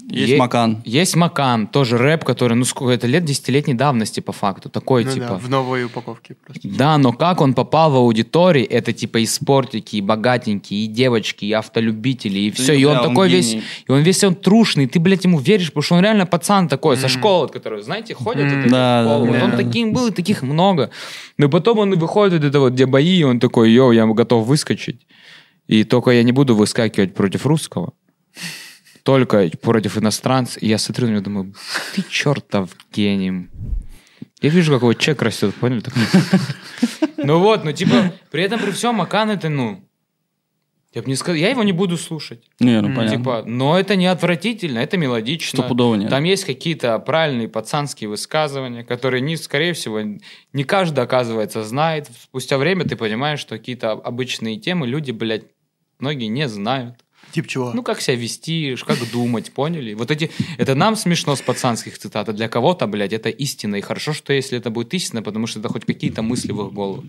Есть 0.09 0.33
Е- 0.35 0.39
Макан. 0.39 0.83
Есть 0.85 1.16
Макан, 1.16 1.66
тоже 1.66 1.99
рэп, 1.99 2.23
который, 2.24 2.55
ну, 2.55 2.65
сколько 2.65 2.93
это 2.93 3.09
лет, 3.09 3.24
десятилетней 3.24 3.74
давности 3.74 4.20
по 4.20 4.31
факту. 4.33 4.70
Такой, 4.70 5.05
Ну 5.05 5.11
типа... 5.11 5.27
да, 5.31 5.35
в 5.39 5.49
новой 5.51 5.85
упаковке 5.85 6.35
просто. 6.35 6.69
Да, 6.69 6.97
но 6.97 7.12
как 7.12 7.41
он 7.41 7.55
попал 7.55 7.91
в 7.91 7.97
аудитории, 7.97 8.62
это 8.62 8.93
типа 8.93 9.19
и 9.19 9.27
спортики, 9.27 9.97
и 9.97 10.01
богатенькие, 10.01 10.85
и 10.85 10.87
девочки, 10.87 11.45
и 11.47 11.53
автолюбители, 11.53 12.39
и 12.39 12.51
все. 12.53 12.74
И 12.74 12.85
да, 12.85 12.91
он 12.93 12.97
он 12.99 13.09
такой 13.09 13.28
весь, 13.28 13.51
гений. 13.51 13.62
и 13.89 13.91
он 13.93 14.01
весь 14.03 14.23
он 14.23 14.37
трушный, 14.37 14.85
и 14.85 14.87
ты, 14.87 15.01
блядь, 15.01 15.24
ему 15.24 15.41
веришь, 15.41 15.69
потому 15.69 15.83
что 15.83 15.95
он 15.97 16.03
реально 16.03 16.24
пацан 16.24 16.69
такой, 16.69 16.97
со 16.97 17.09
школы, 17.09 17.41
вот, 17.47 17.53
который, 17.53 17.83
знаете, 17.83 18.15
ходят 18.15 18.45
Мгм. 18.47 18.62
вот 18.62 18.70
Да, 18.70 19.03
в 19.03 19.07
школу. 19.07 19.27
да, 19.27 19.33
Вот 19.33 19.43
он 19.43 19.51
да. 19.51 19.57
таким 19.57 19.93
был, 19.93 20.07
и 20.07 20.12
таких 20.12 20.43
много. 20.43 20.91
Но 21.37 21.49
потом 21.49 21.78
он 21.81 21.99
выходит, 21.99 22.35
вот 22.41 22.45
это 22.49 22.61
вот, 22.61 22.73
где 22.74 22.87
бои, 22.87 23.19
и 23.19 23.24
он 23.24 23.41
такой, 23.41 23.73
йоу, 23.73 23.91
я 23.91 24.07
готов 24.07 24.47
выскочить. 24.47 25.05
И 25.66 25.83
только 25.83 26.12
я 26.12 26.23
не 26.23 26.31
буду 26.33 26.55
выскакивать 26.55 27.12
против 27.15 27.45
русского, 27.45 27.93
только 29.07 29.49
против 29.62 29.97
иностранца. 29.97 30.59
И 30.59 30.66
я 30.66 30.78
смотрю 30.78 31.07
на 31.07 31.12
него, 31.12 31.20
думаю, 31.23 31.55
ты 31.95 32.03
чертов 32.11 32.70
гений. 32.93 33.47
Я 34.43 34.51
вижу, 34.51 34.73
как 34.73 34.83
его 34.83 34.95
чек 34.95 35.23
растет, 35.23 35.55
поняли? 35.55 35.83
Ну 37.16 37.39
вот, 37.39 37.65
ну 37.65 37.70
типа, 37.70 38.12
при 38.33 38.43
этом 38.43 38.61
при 38.61 38.73
всем 38.73 39.01
Акан 39.01 39.31
это, 39.31 39.49
ну, 39.49 39.81
я 40.93 41.03
бы 41.03 41.09
не 41.09 41.15
сказал, 41.15 41.37
я 41.37 41.51
его 41.51 41.62
не 41.62 41.73
буду 41.73 41.97
слушать. 41.97 42.43
Не, 42.59 42.81
ну 42.81 42.95
понятно. 42.95 43.16
Типа, 43.16 43.45
но 43.47 43.78
это 43.78 43.95
не 43.95 44.07
отвратительно, 44.07 44.81
это 44.81 44.97
мелодично. 44.97 45.61
Стопудово 45.61 45.95
нет. 45.95 46.11
Там 46.11 46.24
есть 46.24 46.45
какие-то 46.45 46.99
правильные 46.99 47.49
пацанские 47.49 48.11
высказывания, 48.11 48.83
которые, 48.83 49.20
не, 49.20 49.37
скорее 49.37 49.73
всего, 49.73 50.01
не 50.01 50.65
каждый, 50.65 51.05
оказывается, 51.05 51.62
знает. 51.62 52.09
Спустя 52.23 52.59
время 52.59 52.85
ты 52.85 52.97
понимаешь, 52.97 53.39
что 53.39 53.57
какие-то 53.57 53.93
обычные 53.93 54.59
темы 54.59 54.89
люди, 54.89 55.12
блядь, 55.12 55.45
многие 56.01 56.27
не 56.27 56.49
знают. 56.49 56.97
Тип 57.32 57.47
чего? 57.47 57.73
Ну, 57.74 57.82
как 57.82 58.01
себя 58.01 58.16
вести, 58.16 58.77
как 58.86 58.98
думать, 59.12 59.53
поняли? 59.53 59.94
Вот 59.94 60.11
эти... 60.11 60.31
Это 60.59 60.74
нам 60.74 60.97
смешно 60.97 61.36
с 61.36 61.40
пацанских 61.40 61.98
цитат, 61.98 62.28
а 62.28 62.32
для 62.32 62.48
кого-то, 62.48 62.86
блядь, 62.86 63.12
это 63.12 63.28
истина. 63.28 63.77
И 63.77 63.81
хорошо, 63.81 64.12
что 64.12 64.32
если 64.32 64.59
это 64.59 64.70
будет 64.70 64.94
истина, 64.94 65.23
потому 65.23 65.47
что 65.47 65.61
это 65.61 65.69
хоть 65.69 65.85
какие-то 65.85 66.23
мысли 66.23 66.53
в 66.53 66.66
их 66.66 66.73
голову. 66.73 67.05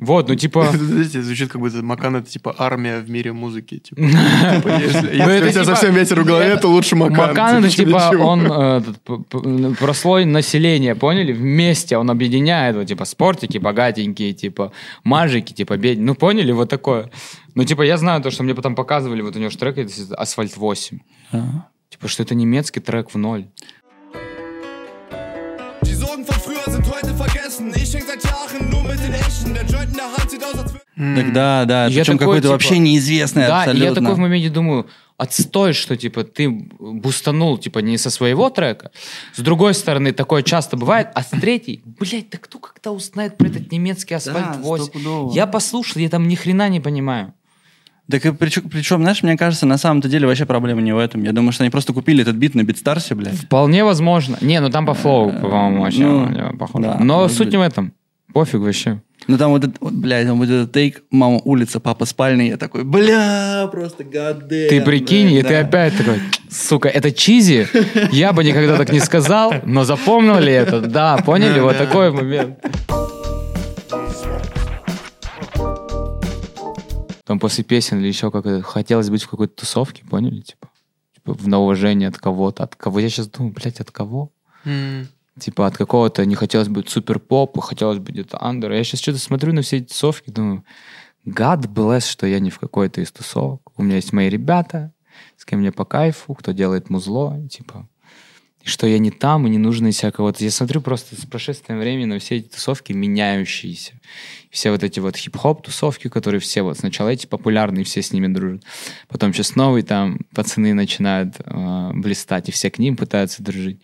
Вот, 0.00 0.28
ну, 0.28 0.34
типа... 0.34 0.70
Знаете, 0.72 1.22
звучит 1.22 1.50
как 1.50 1.60
будто 1.60 1.82
Макан 1.82 2.16
это 2.16 2.30
типа 2.30 2.54
армия 2.58 3.00
в 3.00 3.10
мире 3.10 3.32
музыки. 3.32 3.78
Типа, 3.78 4.00
Ну, 4.00 4.08
Типа, 4.08 4.68
если 4.68 5.08
это 5.10 5.46
у 5.46 5.50
тебя 5.50 5.50
типа- 5.50 5.64
совсем 5.64 5.94
ветер 5.94 6.20
в 6.20 6.24
голове, 6.24 6.56
то 6.56 6.68
лучше 6.68 6.96
Макан. 6.96 7.28
Макан 7.28 7.64
это 7.64 7.76
Типа, 7.76 8.12
он 8.18 8.46
э, 8.46 9.74
прослой 9.78 10.24
населения, 10.24 10.94
поняли? 10.94 11.32
Вместе 11.32 11.96
он 11.96 12.10
объединяет, 12.10 12.76
вот 12.76 12.86
типа 12.86 13.04
спортики 13.04 13.58
богатенькие, 13.58 14.32
типа 14.32 14.72
мажики, 15.04 15.52
типа 15.52 15.76
бедные. 15.76 16.06
Ну 16.06 16.14
поняли, 16.14 16.52
вот 16.52 16.68
такое. 16.68 17.10
Ну 17.58 17.64
типа 17.64 17.82
я 17.82 17.96
знаю 17.96 18.22
то, 18.22 18.30
что 18.30 18.44
мне 18.44 18.54
потом 18.54 18.76
показывали, 18.76 19.20
вот 19.20 19.34
у 19.34 19.40
него 19.40 19.50
же 19.50 19.58
трек 19.58 19.78
это 19.78 20.14
Асфальт 20.14 20.56
8. 20.56 21.00
Ага. 21.32 21.68
Типа 21.90 22.06
что 22.06 22.22
это 22.22 22.36
немецкий 22.36 22.78
трек 22.78 23.12
в 23.12 23.18
ноль. 23.18 23.48
Так 30.94 31.32
да, 31.32 31.64
да, 31.64 31.86
Я 31.86 32.02
причем 32.02 32.18
такой, 32.18 32.18
какой-то 32.18 32.42
типа, 32.42 32.52
вообще 32.52 32.78
неизвестный 32.78 33.46
Да, 33.46 33.64
и 33.64 33.68
абсолютно. 33.70 33.84
я 33.84 33.94
такой 33.94 34.14
в 34.14 34.18
моменте 34.18 34.50
думаю, 34.50 34.86
отстой, 35.16 35.72
что 35.72 35.96
типа 35.96 36.22
ты 36.22 36.48
бустанул 36.48 37.58
типа 37.58 37.80
не 37.80 37.98
со 37.98 38.10
своего 38.10 38.50
трека. 38.50 38.92
С 39.34 39.40
другой 39.40 39.74
стороны, 39.74 40.12
такое 40.12 40.44
часто 40.44 40.76
бывает. 40.76 41.08
А 41.14 41.22
с 41.22 41.30
третьей, 41.30 41.82
блядь, 41.84 42.30
да 42.30 42.38
кто 42.38 42.60
когда 42.60 42.92
узнает 42.92 43.36
про 43.36 43.48
этот 43.48 43.72
немецкий 43.72 44.14
асфальт 44.14 44.52
Да, 44.52 44.58
8? 44.58 44.84
стопудово. 44.84 45.34
Я 45.34 45.48
послушал, 45.48 46.00
я 46.00 46.08
там 46.08 46.28
ни 46.28 46.36
хрена 46.36 46.68
не 46.68 46.78
понимаю. 46.80 47.34
Так 48.10 48.24
и 48.24 48.32
причем, 48.32 48.68
причем, 48.70 49.02
знаешь, 49.02 49.22
мне 49.22 49.36
кажется, 49.36 49.66
на 49.66 49.76
самом-то 49.76 50.08
деле 50.08 50.26
вообще 50.26 50.46
проблема 50.46 50.80
не 50.80 50.92
в 50.92 50.98
этом. 50.98 51.22
Я 51.22 51.32
думаю, 51.32 51.52
что 51.52 51.64
они 51.64 51.70
просто 51.70 51.92
купили 51.92 52.22
этот 52.22 52.36
бит 52.36 52.54
на 52.54 52.62
BeatStars 52.64 53.05
е, 53.05 53.14
блядь. 53.14 53.34
Вполне 53.34 53.84
возможно. 53.84 54.38
Не, 54.40 54.60
ну 54.60 54.70
там 54.70 54.86
по 54.86 54.94
flow, 54.94 55.30
по-моему, 55.30 55.82
вообще 55.82 56.02
ну, 56.02 56.30
э, 56.30 56.56
похоже. 56.56 56.84
да, 56.84 56.98
Но 57.00 57.28
суть 57.28 57.38
быть. 57.48 57.52
не 57.52 57.58
в 57.58 57.60
этом. 57.60 57.92
Пофиг 58.32 58.60
вообще. 58.60 59.02
Ну 59.26 59.36
там 59.36 59.50
вот, 59.50 59.64
этот, 59.64 59.76
вот, 59.80 59.92
блядь, 59.92 60.26
там 60.26 60.38
вот 60.38 60.48
этот 60.48 60.72
тейк, 60.72 61.02
мама 61.10 61.40
улица, 61.44 61.80
папа 61.80 62.06
спальный, 62.06 62.48
я 62.48 62.56
такой, 62.56 62.84
бля, 62.84 63.68
просто 63.70 64.04
гадэ. 64.04 64.68
Ты 64.68 64.80
прикинь, 64.80 65.32
и 65.32 65.42
ты 65.42 65.56
опять 65.56 65.96
такой, 65.98 66.20
сука, 66.48 66.88
это 66.88 67.12
чизи? 67.12 67.66
Я 68.10 68.32
бы 68.32 68.42
никогда 68.42 68.76
так 68.76 68.90
не 68.90 69.00
сказал, 69.00 69.52
но 69.64 69.84
запомнили 69.84 70.52
это? 70.52 70.80
Да, 70.80 71.18
поняли? 71.18 71.60
Вот 71.60 71.76
такой 71.76 72.10
момент. 72.10 72.58
Там 77.28 77.38
после 77.38 77.62
песен 77.62 77.98
или 77.98 78.08
еще 78.08 78.30
как 78.30 78.46
это, 78.46 78.62
хотелось 78.62 79.10
быть 79.10 79.22
в 79.22 79.28
какой-то 79.28 79.54
тусовке, 79.54 80.02
поняли? 80.02 80.40
Типа, 80.40 80.70
типа 81.14 81.34
в 81.34 81.46
на 81.46 81.58
уважение 81.58 82.08
от 82.08 82.16
кого-то. 82.16 82.62
От 82.64 82.74
кого? 82.74 83.00
Я 83.00 83.10
сейчас 83.10 83.28
думаю, 83.28 83.52
блядь, 83.52 83.80
от 83.80 83.90
кого? 83.90 84.32
М. 84.64 85.08
Типа 85.38 85.66
от 85.66 85.76
какого-то 85.76 86.24
не 86.24 86.36
хотелось 86.36 86.68
быть 86.68 86.88
супер 86.88 87.18
поп, 87.18 87.60
хотелось 87.60 87.98
быть 87.98 88.14
где-то 88.14 88.42
андер. 88.42 88.72
Я 88.72 88.82
сейчас 88.82 89.00
что-то 89.00 89.18
смотрю 89.18 89.52
на 89.52 89.60
все 89.60 89.76
эти 89.76 89.88
тусовки, 89.88 90.30
думаю, 90.30 90.64
God 91.26 91.70
bless, 91.70 92.08
что 92.08 92.26
я 92.26 92.40
не 92.40 92.48
в 92.48 92.58
какой-то 92.58 93.02
из 93.02 93.12
тусовок. 93.12 93.60
У 93.76 93.82
меня 93.82 93.96
есть 93.96 94.14
мои 94.14 94.30
ребята, 94.30 94.94
с 95.36 95.44
кем 95.44 95.58
мне 95.58 95.70
по 95.70 95.84
кайфу, 95.84 96.32
кто 96.32 96.52
делает 96.52 96.88
музло, 96.88 97.46
типа, 97.50 97.86
что 98.68 98.86
я 98.86 98.98
не 98.98 99.10
там, 99.10 99.46
и 99.46 99.50
не 99.50 99.58
нужно 99.58 99.88
из 99.88 99.96
всякого... 99.96 100.26
Вот 100.26 100.40
я 100.40 100.50
смотрю 100.50 100.80
просто 100.80 101.20
с 101.20 101.24
прошествием 101.26 101.80
времени 101.80 102.04
на 102.04 102.18
все 102.18 102.36
эти 102.36 102.48
тусовки 102.48 102.92
меняющиеся. 102.92 103.94
Все 104.50 104.70
вот 104.70 104.82
эти 104.82 105.00
вот 105.00 105.16
хип-хоп 105.16 105.64
тусовки, 105.64 106.08
которые 106.08 106.40
все 106.40 106.62
вот 106.62 106.78
сначала 106.78 107.08
эти 107.08 107.26
популярные, 107.26 107.84
все 107.84 108.02
с 108.02 108.12
ними 108.12 108.26
дружат. 108.28 108.62
Потом 109.08 109.32
сейчас 109.32 109.56
новые 109.56 109.82
там 109.82 110.20
пацаны 110.34 110.74
начинают 110.74 111.34
э, 111.44 111.90
блистать, 111.94 112.48
и 112.48 112.52
все 112.52 112.70
к 112.70 112.78
ним 112.78 112.96
пытаются 112.96 113.42
дружить. 113.42 113.80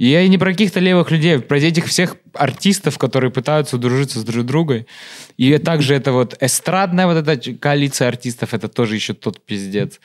И 0.00 0.06
я 0.06 0.26
не 0.28 0.38
про 0.38 0.52
каких-то 0.52 0.80
левых 0.80 1.10
людей, 1.10 1.38
про 1.40 1.58
этих 1.58 1.84
всех 1.84 2.16
артистов, 2.32 2.96
которые 2.96 3.30
пытаются 3.30 3.76
дружиться 3.76 4.20
с 4.20 4.24
друг 4.24 4.46
другом. 4.46 4.86
И 5.36 5.58
также 5.58 5.94
это 5.94 6.12
вот 6.12 6.38
эстрадная 6.40 7.06
вот 7.06 7.16
эта 7.16 7.52
коалиция 7.54 8.08
артистов, 8.08 8.54
это 8.54 8.68
тоже 8.68 8.94
еще 8.94 9.12
тот 9.12 9.44
пиздец. 9.44 10.00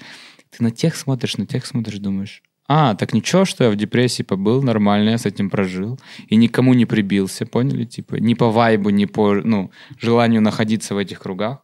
Ты 0.49 0.63
на 0.63 0.71
тех 0.71 0.97
смотришь, 0.97 1.37
на 1.37 1.45
тех 1.45 1.65
смотришь, 1.65 1.99
думаешь, 1.99 2.43
а, 2.67 2.95
так 2.95 3.13
ничего, 3.13 3.45
что 3.45 3.65
я 3.65 3.69
в 3.69 3.75
депрессии 3.75 4.23
побыл, 4.23 4.63
нормально, 4.63 5.11
я 5.11 5.17
с 5.19 5.25
этим 5.27 5.49
прожил. 5.51 5.99
И 6.27 6.35
никому 6.35 6.73
не 6.73 6.85
прибился, 6.85 7.45
поняли? 7.45 7.85
Типа, 7.85 8.15
ни 8.15 8.33
по 8.33 8.49
вайбу, 8.49 8.89
ни 8.89 9.05
по 9.05 9.35
ну, 9.35 9.71
желанию 9.99 10.41
находиться 10.41 10.95
в 10.95 10.97
этих 10.97 11.19
кругах. 11.19 11.59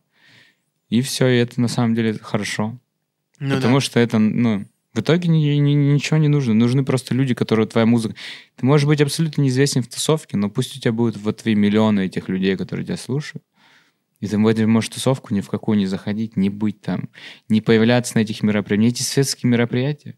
И 0.90 1.02
все, 1.02 1.28
и 1.28 1.38
это 1.38 1.60
на 1.60 1.68
самом 1.68 1.96
деле 1.96 2.20
хорошо. 2.22 2.78
Ну 3.40 3.56
Потому 3.56 3.76
да. 3.76 3.82
что 3.82 4.00
это, 4.00 4.20
ну, 4.20 4.66
в 4.94 5.00
итоге 5.00 5.30
ни- 5.30 5.56
ни- 5.56 5.94
ничего 5.94 6.18
не 6.18 6.28
нужно. 6.28 6.54
Нужны 6.54 6.84
просто 6.86 7.16
люди, 7.16 7.34
которые 7.34 7.66
твоя 7.66 7.88
музыка... 7.88 8.14
Ты 8.58 8.66
можешь 8.66 8.86
быть 8.86 9.02
абсолютно 9.02 9.42
неизвестен 9.42 9.82
в 9.82 9.88
тусовке, 9.88 10.38
но 10.38 10.50
пусть 10.50 10.78
у 10.78 10.80
тебя 10.80 10.92
будут 10.92 11.18
вот 11.18 11.38
твои 11.38 11.56
миллионы 11.56 12.06
этих 12.06 12.30
людей, 12.30 12.56
которые 12.56 12.86
тебя 12.86 12.98
слушают. 12.98 13.44
И 14.20 14.28
ты 14.28 14.38
в 14.38 14.46
эту 14.46 14.68
можешь 14.68 14.90
тусовку 14.90 15.34
ни 15.34 15.42
в 15.42 15.50
какую 15.50 15.80
не 15.80 15.88
заходить, 15.88 16.38
не 16.38 16.50
быть 16.50 16.80
там, 16.82 17.10
не 17.50 17.60
появляться 17.60 18.18
на 18.18 18.22
этих 18.22 18.44
мероприятиях. 18.44 18.78
Мне 18.78 18.88
эти 18.90 19.02
светские 19.02 19.50
мероприятия 19.50 20.16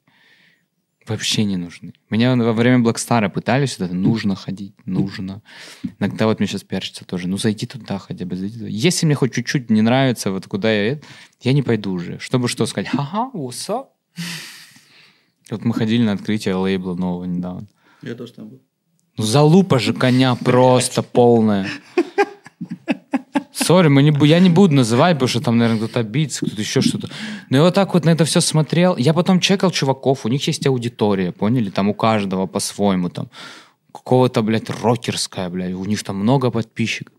вообще 1.07 1.43
не 1.43 1.57
нужны. 1.57 1.93
Меня 2.09 2.35
во 2.35 2.53
время 2.53 2.79
Блэкстара 2.79 3.29
пытались, 3.29 3.77
вот 3.77 3.85
это 3.85 3.95
нужно 3.95 4.35
ходить, 4.35 4.73
нужно. 4.85 5.41
Иногда 5.99 6.25
вот 6.27 6.39
мне 6.39 6.47
сейчас 6.47 6.63
пиарщица 6.63 7.05
тоже, 7.05 7.27
ну 7.27 7.37
зайди 7.37 7.65
туда 7.65 7.99
хотя 7.99 8.25
бы, 8.25 8.35
зайди 8.35 8.59
туда. 8.59 8.69
Если 8.69 9.05
мне 9.05 9.15
хоть 9.15 9.33
чуть-чуть 9.33 9.69
не 9.69 9.81
нравится, 9.81 10.31
вот 10.31 10.47
куда 10.47 10.71
я, 10.71 10.99
я 11.41 11.53
не 11.53 11.63
пойду 11.63 11.91
уже. 11.91 12.19
Чтобы 12.19 12.47
что 12.47 12.65
сказать, 12.65 12.89
ха-ха, 12.89 13.31
up? 13.33 13.87
Вот 15.49 15.65
мы 15.65 15.73
ходили 15.73 16.03
на 16.03 16.13
открытие 16.13 16.55
лейбла 16.55 16.95
нового 16.95 17.25
недавно. 17.25 17.67
Я 18.01 18.15
тоже 18.15 18.33
там 18.33 18.49
был. 18.49 18.61
Ну, 19.17 19.23
залупа 19.23 19.79
же 19.79 19.93
коня 19.93 20.35
просто 20.35 21.03
полная. 21.03 21.67
Сори, 23.53 23.87
мы 23.87 24.01
не, 24.01 24.27
я 24.27 24.39
не 24.39 24.49
буду 24.49 24.73
называть, 24.73 25.13
потому 25.15 25.29
что 25.29 25.39
там, 25.39 25.57
наверное, 25.57 25.85
кто-то 25.85 25.99
обидится, 25.99 26.45
кто-то 26.45 26.61
еще 26.61 26.81
что-то. 26.81 27.09
Но 27.49 27.57
я 27.57 27.63
вот 27.63 27.75
так 27.75 27.93
вот 27.93 28.03
на 28.03 28.09
это 28.09 28.25
все 28.25 28.41
смотрел. 28.41 28.97
Я 28.97 29.13
потом 29.13 29.39
чекал 29.39 29.69
чуваков, 29.71 30.25
у 30.25 30.29
них 30.29 30.47
есть 30.47 30.65
аудитория, 30.65 31.31
поняли? 31.31 31.69
Там 31.69 31.89
у 31.89 31.93
каждого 31.93 32.47
по-своему. 32.47 33.09
Там 33.09 33.29
какого-то, 33.93 34.41
блядь, 34.41 34.69
рокерская, 34.69 35.49
блядь. 35.49 35.73
У 35.73 35.85
них 35.85 36.03
там 36.03 36.17
много 36.17 36.49
подписчиков. 36.49 37.13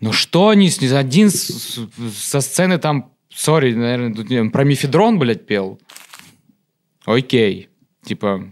Ну 0.00 0.12
что 0.12 0.48
они, 0.48 0.70
один 0.92 1.30
со 1.30 2.40
сцены 2.40 2.78
там, 2.78 3.12
сори, 3.32 3.74
наверное, 3.74 4.14
тут 4.14 4.30
не- 4.30 4.50
про 4.50 4.64
мифедрон, 4.64 5.18
блядь, 5.18 5.46
пел. 5.46 5.78
Окей. 7.04 7.68
Типа, 8.04 8.50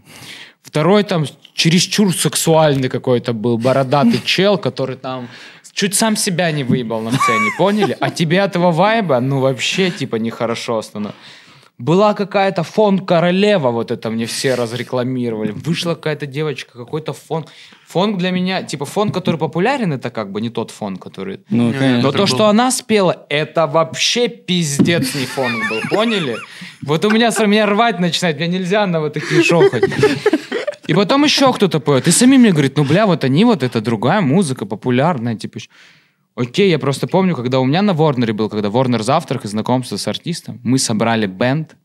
второй 0.61 1.03
там 1.03 1.25
чересчур 1.53 2.15
сексуальный 2.15 2.87
какой-то 2.87 3.33
был, 3.33 3.57
бородатый 3.57 4.21
чел, 4.23 4.57
который 4.57 4.95
там 4.95 5.27
чуть 5.73 5.95
сам 5.95 6.15
себя 6.15 6.51
не 6.51 6.63
выебал 6.63 7.01
на 7.01 7.11
сцене, 7.11 7.49
поняли? 7.57 7.97
А 7.99 8.09
тебе 8.09 8.37
этого 8.37 8.71
вайба, 8.71 9.19
ну, 9.19 9.39
вообще, 9.39 9.89
типа, 9.91 10.17
нехорошо 10.17 10.81
становится. 10.81 11.17
Была 11.77 12.13
какая-то 12.13 12.61
фон 12.61 12.99
королева, 12.99 13.71
вот 13.71 13.89
это 13.89 14.11
мне 14.11 14.27
все 14.27 14.53
разрекламировали. 14.53 15.51
Вышла 15.51 15.95
какая-то 15.95 16.27
девочка, 16.27 16.77
какой-то 16.77 17.11
фон. 17.13 17.47
Фон 17.87 18.17
для 18.19 18.29
меня, 18.29 18.61
типа 18.61 18.85
фон, 18.85 19.11
который 19.11 19.37
популярен, 19.37 19.91
это 19.91 20.11
как 20.11 20.31
бы 20.31 20.41
не 20.41 20.49
тот 20.51 20.69
фон, 20.69 20.97
который... 20.97 21.39
Ну, 21.49 21.71
конечно. 21.73 22.01
Но 22.03 22.11
то, 22.11 22.27
что 22.27 22.45
она 22.47 22.69
спела, 22.69 23.25
это 23.29 23.65
вообще 23.65 24.27
пиздец 24.27 25.15
не 25.15 25.25
фон 25.25 25.51
был, 25.69 25.81
поняли? 25.89 26.37
Вот 26.85 27.03
у 27.03 27.09
меня, 27.09 27.31
с- 27.31 27.43
меня 27.47 27.65
рвать 27.65 27.99
начинает, 27.99 28.37
мне 28.37 28.47
нельзя 28.47 28.85
на 28.85 28.99
вот 28.99 29.13
такие 29.13 29.41
шоу 29.43 29.67
ходить. 29.67 29.91
И 30.91 30.93
потом 30.93 31.23
еще 31.23 31.53
кто-то 31.53 31.79
поет. 31.79 32.05
И 32.09 32.11
сами 32.11 32.35
мне 32.35 32.51
говорит, 32.51 32.75
ну, 32.75 32.83
бля, 32.83 33.05
вот 33.05 33.23
они, 33.23 33.45
вот 33.45 33.63
это 33.63 33.79
другая 33.79 34.19
музыка, 34.19 34.65
популярная, 34.65 35.35
типа... 35.35 35.59
Окей, 36.35 36.69
я 36.69 36.79
просто 36.79 37.07
помню, 37.07 37.33
когда 37.33 37.61
у 37.61 37.65
меня 37.65 37.81
на 37.81 37.93
Ворнере 37.93 38.33
был, 38.33 38.49
когда 38.49 38.69
Ворнер 38.69 39.01
завтрак 39.01 39.45
и 39.45 39.47
знакомство 39.47 39.95
с 39.95 40.05
артистом, 40.09 40.59
мы 40.63 40.79
собрали 40.79 41.27
бенд, 41.27 41.77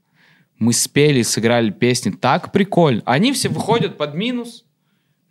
мы 0.59 0.73
спели, 0.73 1.23
сыграли 1.23 1.71
песни, 1.71 2.11
так 2.11 2.51
прикольно. 2.51 3.03
Они 3.05 3.33
все 3.33 3.49
выходят 3.49 3.97
под 3.97 4.15
минус, 4.15 4.65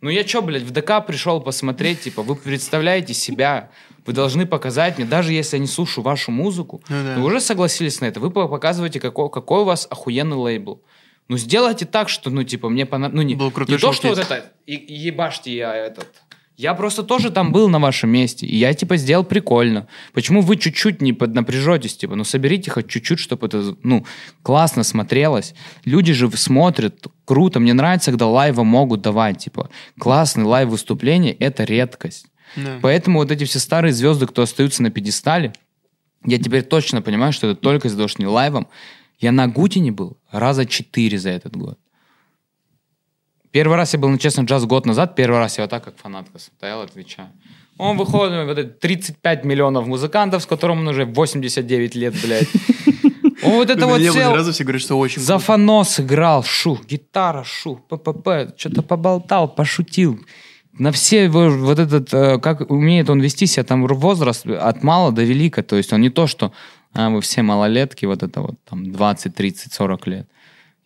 Ну 0.00 0.08
я 0.08 0.24
чё, 0.24 0.40
блядь, 0.40 0.62
в 0.62 0.70
ДК 0.70 1.04
пришел 1.06 1.42
посмотреть, 1.42 2.00
типа, 2.00 2.22
вы 2.22 2.34
представляете 2.34 3.12
себя, 3.12 3.68
вы 4.06 4.14
должны 4.14 4.46
показать 4.46 4.96
мне, 4.96 5.06
даже 5.06 5.34
если 5.34 5.56
я 5.56 5.60
не 5.60 5.66
слушаю 5.66 6.02
вашу 6.02 6.30
музыку, 6.30 6.82
Ну 6.88 6.96
да. 7.04 7.16
вы 7.18 7.24
уже 7.26 7.40
согласились 7.40 8.00
на 8.00 8.06
это, 8.06 8.20
вы 8.20 8.30
по- 8.30 8.48
показываете, 8.48 9.00
какой, 9.00 9.28
какой 9.28 9.60
у 9.60 9.64
вас 9.64 9.86
охуенный 9.90 10.36
лейбл. 10.36 10.80
Ну 11.28 11.36
сделайте 11.38 11.86
так, 11.86 12.08
что, 12.08 12.30
ну, 12.30 12.44
типа, 12.44 12.68
мне 12.68 12.86
понравилось. 12.86 13.16
Ну, 13.16 13.22
не, 13.22 13.34
Был 13.34 13.50
крутой 13.50 13.74
не 13.74 13.80
то, 13.80 13.92
что 13.92 14.08
вот 14.08 14.18
это, 14.18 14.52
и, 14.66 14.74
и 14.74 14.94
ебашьте 14.94 15.54
я 15.54 15.74
этот. 15.74 16.08
Я 16.56 16.72
просто 16.72 17.02
тоже 17.02 17.30
там 17.30 17.52
был 17.52 17.68
на 17.68 17.78
вашем 17.78 18.08
месте, 18.08 18.46
и 18.46 18.56
я, 18.56 18.72
типа, 18.72 18.96
сделал 18.96 19.24
прикольно. 19.24 19.88
Почему 20.14 20.40
вы 20.40 20.56
чуть-чуть 20.56 21.02
не 21.02 21.12
поднапряжетесь, 21.12 21.98
типа, 21.98 22.14
ну, 22.14 22.24
соберите 22.24 22.70
хоть 22.70 22.88
чуть-чуть, 22.88 23.18
чтобы 23.18 23.46
это, 23.46 23.76
ну, 23.82 24.06
классно 24.42 24.82
смотрелось. 24.82 25.54
Люди 25.84 26.14
же 26.14 26.30
смотрят, 26.30 27.06
круто, 27.26 27.60
мне 27.60 27.74
нравится, 27.74 28.10
когда 28.10 28.26
лайвы 28.26 28.64
могут 28.64 29.02
давать, 29.02 29.38
типа, 29.38 29.68
классный 29.98 30.44
лайв-выступление— 30.44 31.34
это 31.38 31.64
редкость. 31.64 32.26
Да. 32.56 32.78
Поэтому 32.80 33.18
вот 33.18 33.30
эти 33.30 33.44
все 33.44 33.58
старые 33.58 33.92
звезды, 33.92 34.26
кто 34.26 34.40
остаются 34.40 34.82
на 34.82 34.90
пьедестале, 34.90 35.52
я 36.24 36.38
теперь 36.38 36.62
точно 36.62 37.02
понимаю, 37.02 37.34
что 37.34 37.48
это 37.48 37.60
только 37.60 37.88
из-за 37.88 37.98
того, 37.98 38.08
что 38.08 38.22
не 38.22 38.28
лайвом. 38.28 38.66
Я 39.18 39.32
на 39.32 39.48
Гутине 39.48 39.92
был 39.92 40.18
раза 40.30 40.66
четыре 40.66 41.18
за 41.18 41.30
этот 41.30 41.56
год. 41.56 41.78
Первый 43.50 43.76
раз 43.76 43.94
я 43.94 43.98
был 43.98 44.10
на 44.10 44.18
честно 44.18 44.42
джаз 44.42 44.66
год 44.66 44.84
назад, 44.84 45.16
первый 45.16 45.38
раз 45.38 45.56
я 45.56 45.64
вот 45.64 45.70
так, 45.70 45.84
как 45.84 45.96
фанатка, 45.96 46.38
стоял, 46.38 46.82
отвечаю. 46.82 47.30
Он 47.78 47.96
выходит, 47.96 48.46
вот 48.46 48.58
это 48.58 48.70
35 48.70 49.44
миллионов 49.44 49.86
музыкантов, 49.86 50.42
с 50.42 50.46
которым 50.46 50.80
он 50.80 50.88
уже 50.88 51.04
89 51.04 51.94
лет, 51.94 52.14
блядь. 52.22 52.48
Он 53.42 53.52
вот 53.52 53.70
это 53.70 53.80
На 53.80 53.86
вот 53.86 54.00
сел, 54.00 54.12
сразу 54.12 54.52
все 54.52 54.64
говорят, 54.64 54.82
что 54.82 54.98
очень 54.98 55.22
за 55.22 55.38
фанос 55.38 56.00
играл, 56.00 56.42
шу, 56.42 56.78
гитара, 56.88 57.44
шу, 57.44 57.76
ППП, 57.76 58.58
что-то 58.58 58.82
поболтал, 58.82 59.48
пошутил. 59.48 60.20
На 60.72 60.90
все 60.90 61.24
его 61.24 61.48
вот 61.48 61.78
этот, 61.78 62.12
э, 62.12 62.38
как 62.38 62.70
умеет 62.70 63.08
он 63.08 63.20
вести 63.20 63.46
себя, 63.46 63.64
там 63.64 63.86
возраст 63.86 64.46
от 64.46 64.82
мала 64.82 65.12
до 65.12 65.22
велика, 65.22 65.62
то 65.62 65.76
есть 65.76 65.92
он 65.92 66.00
не 66.00 66.10
то, 66.10 66.26
что 66.26 66.52
а, 66.96 67.10
вы 67.10 67.20
все 67.20 67.42
малолетки, 67.42 68.06
вот 68.06 68.22
это 68.22 68.40
вот 68.40 68.54
там 68.64 68.90
20, 68.90 69.34
30, 69.34 69.72
40 69.72 70.06
лет. 70.06 70.28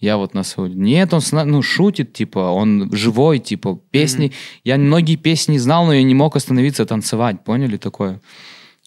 Я 0.01 0.17
вот 0.17 0.35
на 0.35 0.43
свой... 0.43 0.71
Нет, 0.71 1.13
он 1.13 1.21
ну, 1.45 1.63
шутит, 1.63 2.13
типа, 2.15 2.39
он 2.39 2.91
живой, 2.93 3.39
типа, 3.39 3.79
песни... 3.91 4.33
Я 4.65 4.77
многие 4.79 5.17
песни 5.17 5.59
знал, 5.59 5.87
но 5.87 5.93
я 5.93 6.03
не 6.03 6.15
мог 6.15 6.37
остановиться 6.37 6.87
танцевать, 6.87 7.45
поняли 7.45 7.77
такое? 7.77 8.21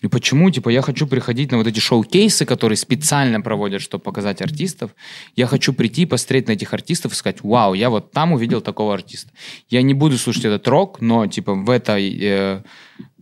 И 0.02 0.08
почему, 0.08 0.50
типа, 0.50 0.70
я 0.70 0.82
хочу 0.82 1.08
приходить 1.08 1.52
на 1.52 1.58
вот 1.60 1.68
эти 1.68 1.80
шоу-кейсы, 1.80 2.46
которые 2.46 2.78
специально 2.78 3.40
проводят, 3.40 3.82
чтобы 3.82 4.04
показать 4.04 4.42
артистов. 4.42 4.92
Я 5.36 5.48
хочу 5.48 5.72
прийти, 5.72 6.06
посмотреть 6.06 6.48
на 6.48 6.54
этих 6.54 6.74
артистов 6.74 7.14
и 7.14 7.16
сказать, 7.16 7.42
вау, 7.42 7.74
я 7.74 7.90
вот 7.90 8.12
там 8.12 8.34
увидел 8.34 8.60
такого 8.60 8.94
артиста. 8.94 9.32
Я 9.70 9.82
не 9.82 9.94
буду 9.94 10.18
слушать 10.18 10.44
этот 10.46 10.68
рок, 10.68 11.00
но, 11.00 11.28
типа, 11.28 11.54
в, 11.54 11.70
этой, 11.70 12.18
э, 12.20 12.64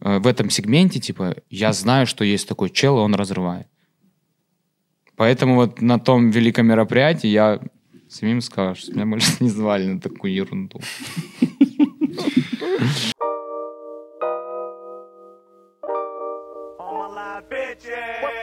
э, 0.01 0.19
в 0.19 0.25
этом 0.25 0.49
сегменте, 0.49 0.99
типа, 0.99 1.35
я 1.51 1.71
знаю, 1.73 2.07
что 2.07 2.23
есть 2.23 2.47
такой 2.47 2.71
чел, 2.71 2.97
и 2.97 3.01
он 3.01 3.13
разрывает. 3.13 3.67
Поэтому 5.21 5.53
вот 5.53 5.81
на 5.83 5.99
том 5.99 6.31
великом 6.31 6.65
мероприятии 6.65 7.27
я 7.27 7.59
самим 8.09 8.41
сказал, 8.41 8.73
что 8.73 8.91
меня 8.91 9.05
больше 9.05 9.31
не 9.39 9.51
звали 9.51 9.85
на 9.85 10.01
такую 10.01 10.33
ерунду. 10.33 10.81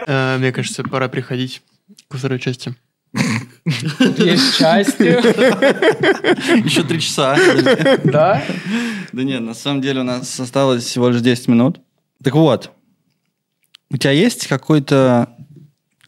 Э, 0.07 0.39
Мне 0.39 0.53
кажется, 0.53 0.85
пора 0.85 1.09
приходить 1.09 1.63
ко 2.07 2.17
второй 2.17 2.39
части. 2.39 2.77
Есть 3.13 4.57
части. 4.57 5.19
Еще 6.65 6.85
три 6.85 7.01
часа. 7.01 7.37
Да? 8.05 8.41
Да 9.13 9.23
нет, 9.25 9.41
на 9.41 9.55
самом 9.55 9.81
деле 9.81 10.03
у 10.03 10.05
нас 10.05 10.39
осталось 10.39 10.85
всего 10.85 11.09
лишь 11.09 11.23
10 11.23 11.49
минут. 11.49 11.81
Так 12.23 12.35
вот, 12.37 12.71
у 13.91 13.97
тебя 13.97 14.13
есть 14.13 14.47
какой-то 14.47 15.35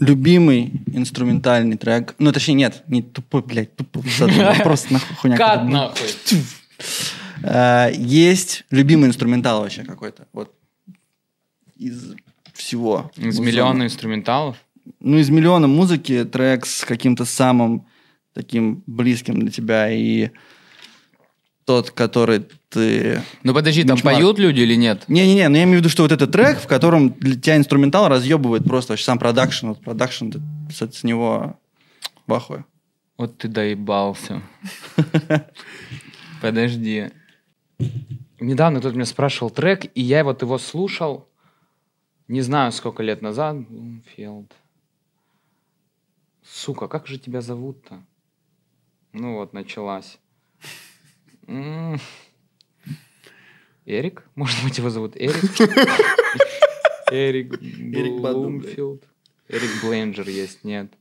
любимый 0.00 0.72
инструментальный 0.92 1.76
трек? 1.76 2.14
Ну, 2.18 2.32
точнее, 2.32 2.54
нет, 2.54 2.82
не 2.88 3.02
тупой, 3.02 3.42
блядь, 3.42 3.76
тупой. 3.76 4.02
Просто 4.64 4.94
нахуй 4.94 5.16
хуйня. 5.16 5.36
Кат 5.36 5.64
нахуй. 5.68 6.08
Э, 7.42 7.90
Есть 7.94 8.64
любимый 8.70 9.08
инструментал 9.08 9.60
вообще 9.60 9.84
какой-то? 9.84 10.26
Вот 10.32 10.52
из 11.76 12.14
всего. 12.52 13.10
Из 13.16 13.38
миллиона 13.38 13.84
инструменталов. 13.84 14.56
Ну, 14.98 15.18
из 15.18 15.30
миллиона 15.30 15.66
музыки 15.66 16.24
трек 16.24 16.66
с 16.66 16.84
каким-то 16.84 17.24
самым 17.24 17.86
таким 18.34 18.82
близким 18.86 19.40
для 19.40 19.50
тебя 19.50 19.90
и 19.90 20.30
тот, 21.64 21.90
который 21.90 22.46
ты... 22.68 23.22
Ну 23.42 23.54
подожди, 23.54 23.82
там 23.84 23.96
Бенчмарк. 23.96 24.16
поют 24.16 24.38
люди 24.38 24.60
или 24.60 24.74
нет? 24.74 25.04
Не-не-не, 25.08 25.48
но 25.48 25.56
я 25.56 25.64
имею 25.64 25.78
в 25.78 25.80
виду, 25.80 25.88
что 25.88 26.02
вот 26.02 26.12
этот 26.12 26.32
трек, 26.32 26.58
в 26.58 26.66
котором 26.66 27.10
для 27.10 27.38
тебя 27.38 27.56
инструментал 27.56 28.08
разъебывает 28.08 28.64
просто 28.64 28.92
вообще 28.92 29.04
сам 29.04 29.18
продакшн. 29.18 29.68
Вот 29.68 29.80
продакшн, 29.80 30.30
с, 30.70 30.80
с 30.80 31.04
него 31.04 31.58
в 32.26 32.34
ахуе. 32.34 32.64
Вот 33.16 33.38
ты 33.38 33.48
доебался. 33.48 34.42
Подожди. 36.42 37.10
Недавно 38.40 38.80
кто-то 38.80 38.94
меня 38.94 39.04
спрашивал 39.04 39.50
трек, 39.50 39.90
и 39.94 40.00
я 40.00 40.24
вот 40.24 40.40
его 40.40 40.56
слушал, 40.56 41.28
не 42.28 42.40
знаю, 42.40 42.72
сколько 42.72 43.02
лет 43.02 43.20
назад. 43.20 43.56
Блумфилд. 43.68 44.52
Сука, 46.42 46.88
как 46.88 47.06
же 47.06 47.18
тебя 47.18 47.42
зовут-то? 47.42 48.02
Ну 49.12 49.34
вот, 49.34 49.52
началась. 49.52 50.18
Эрик? 53.86 54.24
Может 54.34 54.62
быть, 54.64 54.78
его 54.78 54.90
зовут 54.90 55.16
Эрик? 55.16 55.60
Эрик. 57.10 57.58
Блумфилд. 58.20 59.04
Эрик 59.48 59.70
Бленджер 59.82 60.28
есть, 60.28 60.62
нет. 60.64 60.92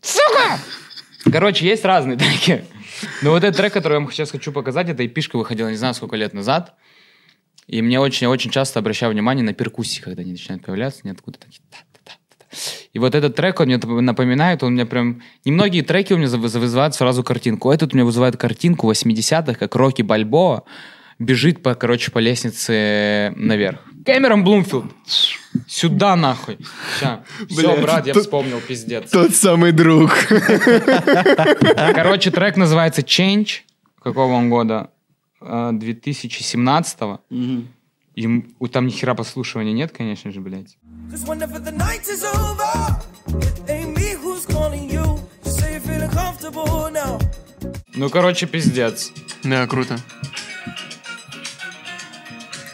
Сука! 0.00 0.58
Короче, 1.30 1.66
есть 1.66 1.84
разные 1.84 2.16
треки. 2.16 2.64
Но 3.22 3.30
вот 3.30 3.42
этот 3.42 3.56
трек, 3.56 3.72
который 3.72 3.94
я 3.94 4.00
вам 4.00 4.10
сейчас 4.10 4.30
хочу 4.30 4.52
показать, 4.52 4.88
это 4.88 5.04
эпишка 5.04 5.36
выходила 5.36 5.68
не 5.68 5.76
знаю 5.76 5.94
сколько 5.94 6.16
лет 6.16 6.32
назад. 6.32 6.74
И 7.66 7.82
мне 7.82 7.98
очень-очень 8.00 8.50
часто 8.50 8.78
обращаю 8.80 9.12
внимание 9.12 9.44
на 9.44 9.54
перкуссии, 9.54 10.00
когда 10.00 10.22
они 10.22 10.32
начинают 10.32 10.64
появляться, 10.64 11.00
они 11.04 11.12
откуда 11.12 11.38
такие. 11.38 11.62
И 12.92 12.98
вот 12.98 13.14
этот 13.14 13.34
трек, 13.34 13.58
он 13.60 13.66
мне 13.66 13.78
напоминает, 13.78 14.62
он 14.62 14.74
мне 14.74 14.84
прям... 14.84 15.22
Немногие 15.44 15.82
треки 15.82 16.12
у 16.12 16.18
меня 16.18 16.28
вызывают 16.28 16.94
сразу 16.94 17.24
картинку. 17.24 17.70
Этот 17.70 17.94
у 17.94 17.96
меня 17.96 18.04
вызывает 18.04 18.36
картинку 18.36 18.90
80-х, 18.90 19.54
как 19.54 19.74
Рокки 19.74 20.02
Бальбоа 20.02 20.64
бежит, 21.18 21.62
по, 21.62 21.74
короче, 21.74 22.10
по 22.10 22.18
лестнице 22.18 23.32
наверх. 23.36 23.80
Кэмерон 24.04 24.44
Блумфилд. 24.44 24.86
Сюда 25.66 26.16
нахуй. 26.16 26.58
Все, 26.96 27.22
Блядь, 27.56 27.80
брат, 27.80 28.06
я 28.06 28.12
тут- 28.12 28.24
вспомнил, 28.24 28.60
пиздец. 28.60 29.10
Тот 29.10 29.34
самый 29.34 29.72
друг. 29.72 30.10
Короче, 31.94 32.30
трек 32.30 32.56
называется 32.56 33.02
Change. 33.02 33.60
Какого 34.02 34.32
он 34.34 34.50
года? 34.50 34.90
Э, 35.40 35.70
2017-го. 35.72 37.20
И 37.30 37.64
м- 38.16 38.54
у- 38.58 38.68
там 38.68 38.86
ни 38.86 38.90
хера 38.90 39.14
послушивания 39.14 39.72
нет, 39.72 39.92
конечно 39.92 40.30
же, 40.32 40.40
блядь. 40.40 40.76
Ну, 47.94 48.10
короче, 48.10 48.46
пиздец. 48.46 49.12
Да, 49.44 49.66
круто. 49.66 49.98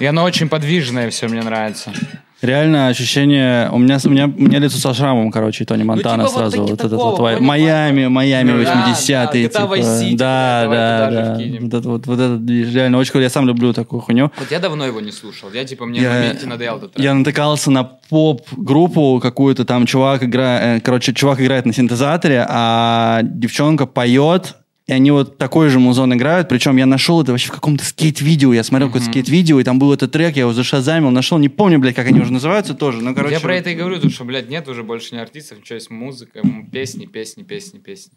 И 0.00 0.06
оно 0.06 0.22
очень 0.24 0.48
подвижное 0.48 1.10
все, 1.10 1.28
мне 1.28 1.42
нравится. 1.42 1.92
Реально 2.40 2.86
ощущение... 2.86 3.68
У 3.70 3.78
меня, 3.78 3.98
у 4.04 4.08
меня, 4.08 4.26
у 4.26 4.42
меня 4.42 4.60
лицо 4.60 4.78
со 4.78 4.94
шрамом, 4.94 5.32
короче, 5.32 5.64
Тони 5.64 5.82
Монтана 5.82 6.22
типа 6.24 6.32
вот 6.32 6.38
сразу. 6.38 6.56
таки 6.58 6.70
Вот 6.70 6.80
этот 6.80 6.92
вот 6.92 7.18
вай- 7.18 7.34
понял, 7.34 7.46
Майами, 7.48 8.06
Майами 8.06 8.52
Ну 8.52 8.64
да, 8.64 8.86
80-е. 8.92 9.48
да, 9.48 9.66
типа. 9.68 10.16
Да, 10.16 10.66
да, 10.70 11.10
да. 11.10 11.38
Вот, 11.60 11.74
это, 11.74 11.88
вот, 11.88 12.06
вот 12.06 12.14
этот 12.20 12.44
движ. 12.44 12.72
Реально 12.72 12.98
очень 12.98 13.10
круто. 13.10 13.24
Я 13.24 13.30
сам 13.30 13.46
люблю 13.48 13.72
такую 13.72 14.00
хуйню. 14.00 14.30
Вот 14.38 14.50
я 14.52 14.60
давно 14.60 14.86
его 14.86 15.00
не 15.00 15.10
слушал. 15.10 15.50
Я, 15.52 15.64
типа, 15.64 15.84
мне 15.84 16.00
Я- 16.00 16.10
в 16.10 16.14
моменте 16.14 16.46
надоел 16.46 16.76
этот 16.76 16.92
трек. 16.92 17.04
Я 17.04 17.14
натыкался 17.14 17.70
на 17.72 17.82
поп-группу 17.84 19.18
какую-то, 19.20 19.64
там 19.64 19.86
чувак 19.86 20.22
играет, 20.22 20.84
короче, 20.84 21.12
чувак 21.12 21.40
играет 21.40 21.66
на 21.66 21.72
синтезаторе, 21.72 22.46
а 22.48 23.20
девчонка 23.22 23.86
поет, 23.86 24.54
и 24.88 24.92
они 24.92 25.10
вот 25.10 25.36
такой 25.38 25.68
же 25.68 25.78
музон 25.78 26.14
играют, 26.14 26.48
причем 26.48 26.76
я 26.78 26.86
нашел 26.86 27.22
это 27.22 27.30
вообще 27.32 27.48
в 27.48 27.52
каком-то 27.52 27.84
скейт-видео, 27.84 28.52
я 28.54 28.64
смотрел 28.64 28.88
какое-то 28.88 29.10
скейт-видео, 29.10 29.60
и 29.60 29.64
там 29.64 29.78
был 29.78 29.92
этот 29.92 30.10
трек, 30.12 30.34
я 30.34 30.42
его 30.42 30.52
зашазамил, 30.54 31.10
нашел, 31.10 31.38
не 31.38 31.50
помню, 31.50 31.78
блядь, 31.78 31.94
как 31.94 32.06
они 32.06 32.20
уже 32.20 32.32
называются 32.32 32.74
тоже, 32.74 33.02
но, 33.02 33.14
короче... 33.14 33.34
я 33.34 33.40
про 33.40 33.52
вот- 33.52 33.60
это 33.60 33.70
и 33.70 33.74
говорю, 33.74 33.96
потому 33.96 34.10
что, 34.10 34.24
блядь, 34.24 34.48
нет 34.48 34.66
уже 34.66 34.82
больше 34.82 35.14
ни 35.14 35.18
артистов, 35.18 35.58
ничего, 35.58 35.74
есть 35.74 35.90
музыка, 35.90 36.40
песни, 36.72 37.04
песни, 37.06 37.42
песни, 37.42 37.78
песни. 37.78 38.14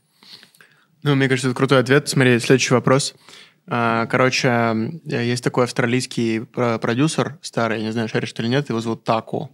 Ну, 1.03 1.15
мне 1.15 1.27
кажется, 1.27 1.49
это 1.49 1.57
крутой 1.57 1.80
ответ. 1.80 2.07
Смотри, 2.07 2.39
следующий 2.39 2.73
вопрос. 2.73 3.15
А, 3.68 4.06
Короче, 4.06 4.76
есть 5.06 5.43
такой 5.43 5.64
австралийский 5.65 6.41
про- 6.41 6.77
продюсер 6.77 7.38
старый, 7.41 7.81
не 7.81 7.91
знаю, 7.91 8.07
шаришь 8.07 8.34
ты 8.34 8.43
или 8.43 8.49
нет, 8.49 8.69
его 8.69 8.80
зовут 8.81 9.03
Тако. 9.03 9.49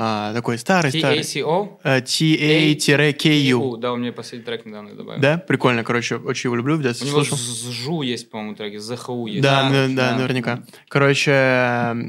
А, 0.00 0.32
такой 0.32 0.58
старый-старый. 0.58 1.18
TACO? 1.20 1.78
Э, 1.82 2.00
TA-KU. 2.00 3.76
Да, 3.78 3.92
у 3.92 3.96
меня 3.96 4.12
последний 4.12 4.44
трек 4.44 4.64
недавно 4.64 4.94
добавил. 4.94 5.20
Да? 5.20 5.38
Прикольно, 5.38 5.82
короче, 5.82 6.16
очень 6.16 6.48
его 6.48 6.56
люблю, 6.56 6.76
в 6.76 6.78
У 6.78 6.82
него 6.82 6.94
слушал. 7.24 7.36
з- 7.36 7.70
Жу 7.72 8.02
есть, 8.02 8.30
по-моему, 8.30 8.54
треки, 8.54 8.76
ЗХУ 8.78 9.26
есть. 9.26 9.42
Да, 9.42 9.68
да, 9.70 9.88
да, 9.88 10.16
наверняка. 10.16 10.62
Короче, 10.88 11.32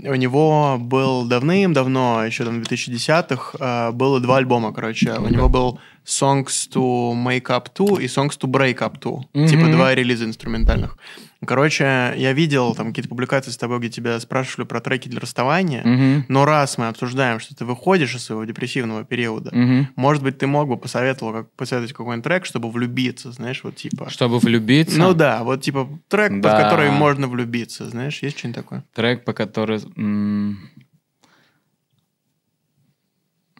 у 0.07 0.15
него 0.15 0.77
был 0.79 1.25
давным-давно, 1.25 2.23
еще 2.25 2.45
там 2.45 2.61
в 2.61 2.67
2010-х, 2.67 3.57
э, 3.59 3.91
было 3.91 4.19
два 4.19 4.37
альбома, 4.37 4.71
короче. 4.73 5.13
У 5.13 5.27
него 5.27 5.49
был 5.49 5.79
Songs 6.05 6.69
to 6.73 7.13
Make 7.13 7.47
Up 7.47 7.67
To 7.75 7.99
и 8.01 8.05
Songs 8.05 8.37
to 8.39 8.47
Break 8.49 8.77
Up 8.79 8.99
To. 8.99 9.47
Типа 9.47 9.67
два 9.71 9.95
релиза 9.95 10.25
инструментальных. 10.25 10.97
Короче, 11.45 12.13
я 12.17 12.33
видел 12.33 12.75
там 12.75 12.87
какие-то 12.89 13.07
публикации 13.07 13.51
с 13.51 13.57
тобой, 13.57 13.79
где 13.79 13.89
тебя 13.89 14.19
спрашивали 14.19 14.67
про 14.67 14.81
треки 14.81 15.07
для 15.07 15.21
расставания. 15.21 15.83
Мгм. 15.85 16.25
Но 16.27 16.43
раз 16.43 16.77
мы 16.77 16.89
обсуждаем, 16.89 17.39
что 17.39 17.55
ты 17.55 17.63
выходишь 17.63 18.13
из 18.13 18.25
своего 18.25 18.43
депрессивного 18.43 19.05
периода, 19.05 19.49
Мгм. 19.55 19.87
может 19.95 20.21
быть, 20.21 20.37
ты 20.37 20.47
мог 20.47 20.67
бы 20.67 20.75
посоветовал, 20.75 21.31
как, 21.31 21.51
посоветовать 21.53 21.93
какой-нибудь 21.93 22.23
трек, 22.25 22.45
чтобы 22.45 22.69
влюбиться, 22.69 23.31
знаешь, 23.31 23.63
вот 23.63 23.77
типа... 23.77 24.09
Чтобы 24.09 24.39
влюбиться. 24.39 24.99
Ну 24.99 25.13
да, 25.13 25.43
вот 25.45 25.61
типа 25.61 25.87
трек, 26.09 26.29
под 26.29 26.41
Да. 26.41 26.61
который 26.61 26.91
можно 26.91 27.27
влюбиться, 27.29 27.89
знаешь, 27.89 28.21
есть 28.21 28.37
что-нибудь 28.37 28.61
такое? 28.61 28.83
Трек, 28.93 29.23
по 29.23 29.31
который... 29.31 29.79
м, 29.95 30.59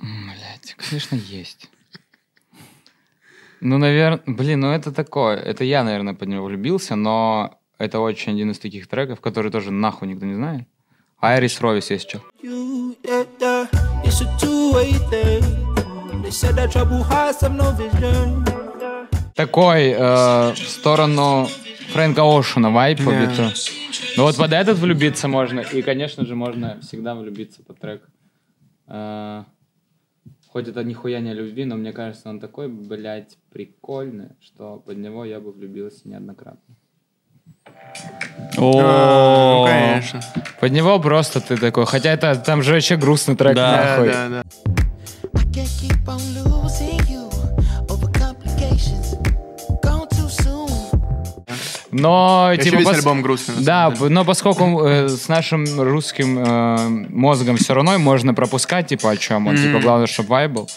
Блядь, 0.02 0.76
конечно, 0.78 1.16
есть. 1.16 1.70
Ну, 3.62 3.78
наверное... 3.78 4.22
Блин, 4.26 4.62
ну 4.62 4.72
это 4.72 4.92
такое. 4.94 5.36
Это 5.38 5.64
я, 5.66 5.84
наверное, 5.84 6.14
под 6.14 6.30
него 6.30 6.46
влюбился, 6.46 6.96
но 6.96 7.59
это 7.80 8.00
очень 8.00 8.34
один 8.34 8.52
из 8.52 8.60
таких 8.60 8.88
треков, 8.88 9.22
который 9.22 9.52
тоже 9.52 9.72
нахуй 9.72 10.08
никто 10.08 10.26
не 10.26 10.36
знает. 10.36 10.68
Айрис 11.20 11.60
Ровис 11.62 11.90
есть 11.90 12.14
yeah, 12.14 13.28
yeah, 13.42 13.68
vision. 17.78 18.46
Такой 19.34 19.92
э, 19.92 19.98
в 20.54 20.58
сторону 20.58 21.48
Фрэнка 21.94 22.22
Оушена 22.22 22.70
вайп 22.70 23.00
биту. 23.00 23.50
Ну 24.18 24.24
вот 24.24 24.36
под 24.36 24.52
этот 24.52 24.78
влюбиться 24.78 25.28
можно. 25.28 25.62
И, 25.62 25.82
конечно 25.82 26.26
же, 26.26 26.36
можно 26.36 26.80
всегда 26.82 27.16
влюбиться 27.16 27.64
под 27.64 27.80
трек. 27.80 28.10
Э, 28.88 29.46
хоть 30.50 30.68
это 30.68 30.84
нихуя 30.84 31.22
не 31.22 31.32
о 31.32 31.34
любви, 31.34 31.64
но 31.64 31.78
мне 31.78 31.94
кажется, 31.94 32.30
он 32.30 32.40
такой, 32.42 32.68
блядь, 32.68 33.38
прикольный, 33.50 34.32
что 34.42 34.80
под 34.86 34.98
него 34.98 35.24
я 35.24 35.40
бы 35.40 35.52
влюбился 35.54 36.10
неоднократно. 36.10 36.76
А, 38.58 39.56
ну, 39.58 39.66
конечно. 39.68 40.20
Под 40.60 40.72
него 40.72 41.00
просто 41.00 41.40
ты 41.40 41.56
такой. 41.58 41.86
Хотя 41.86 42.12
это 42.12 42.36
там 42.36 42.62
же 42.64 42.74
вообще 42.74 42.96
грустный 42.98 43.36
трек, 43.36 43.56
Да, 43.56 43.72
нахуй. 43.98 44.08
да, 44.12 44.28
да. 44.30 44.44
Но, 51.92 52.52
Еще 52.54 52.64
типа, 52.66 52.76
весь 52.78 52.88
пос- 52.88 52.96
альбом 52.96 53.22
грустный, 53.22 53.56
Да, 53.64 53.92
деле. 53.92 54.10
но 54.10 54.24
поскольку 54.24 54.84
э, 54.86 55.10
с 55.10 55.28
нашим 55.28 55.66
русским 55.82 56.38
э, 56.40 56.88
мозгом 57.10 57.58
все 57.58 57.74
равно 57.74 57.98
можно 57.98 58.34
пропускать, 58.34 58.88
типа, 58.88 59.12
о 59.12 59.18
чем 59.18 59.48
он. 59.48 59.56
Типа, 59.58 59.80
главное, 59.80 60.06
чтобы 60.08 60.30
вайб 60.30 60.52
был. 60.52 60.70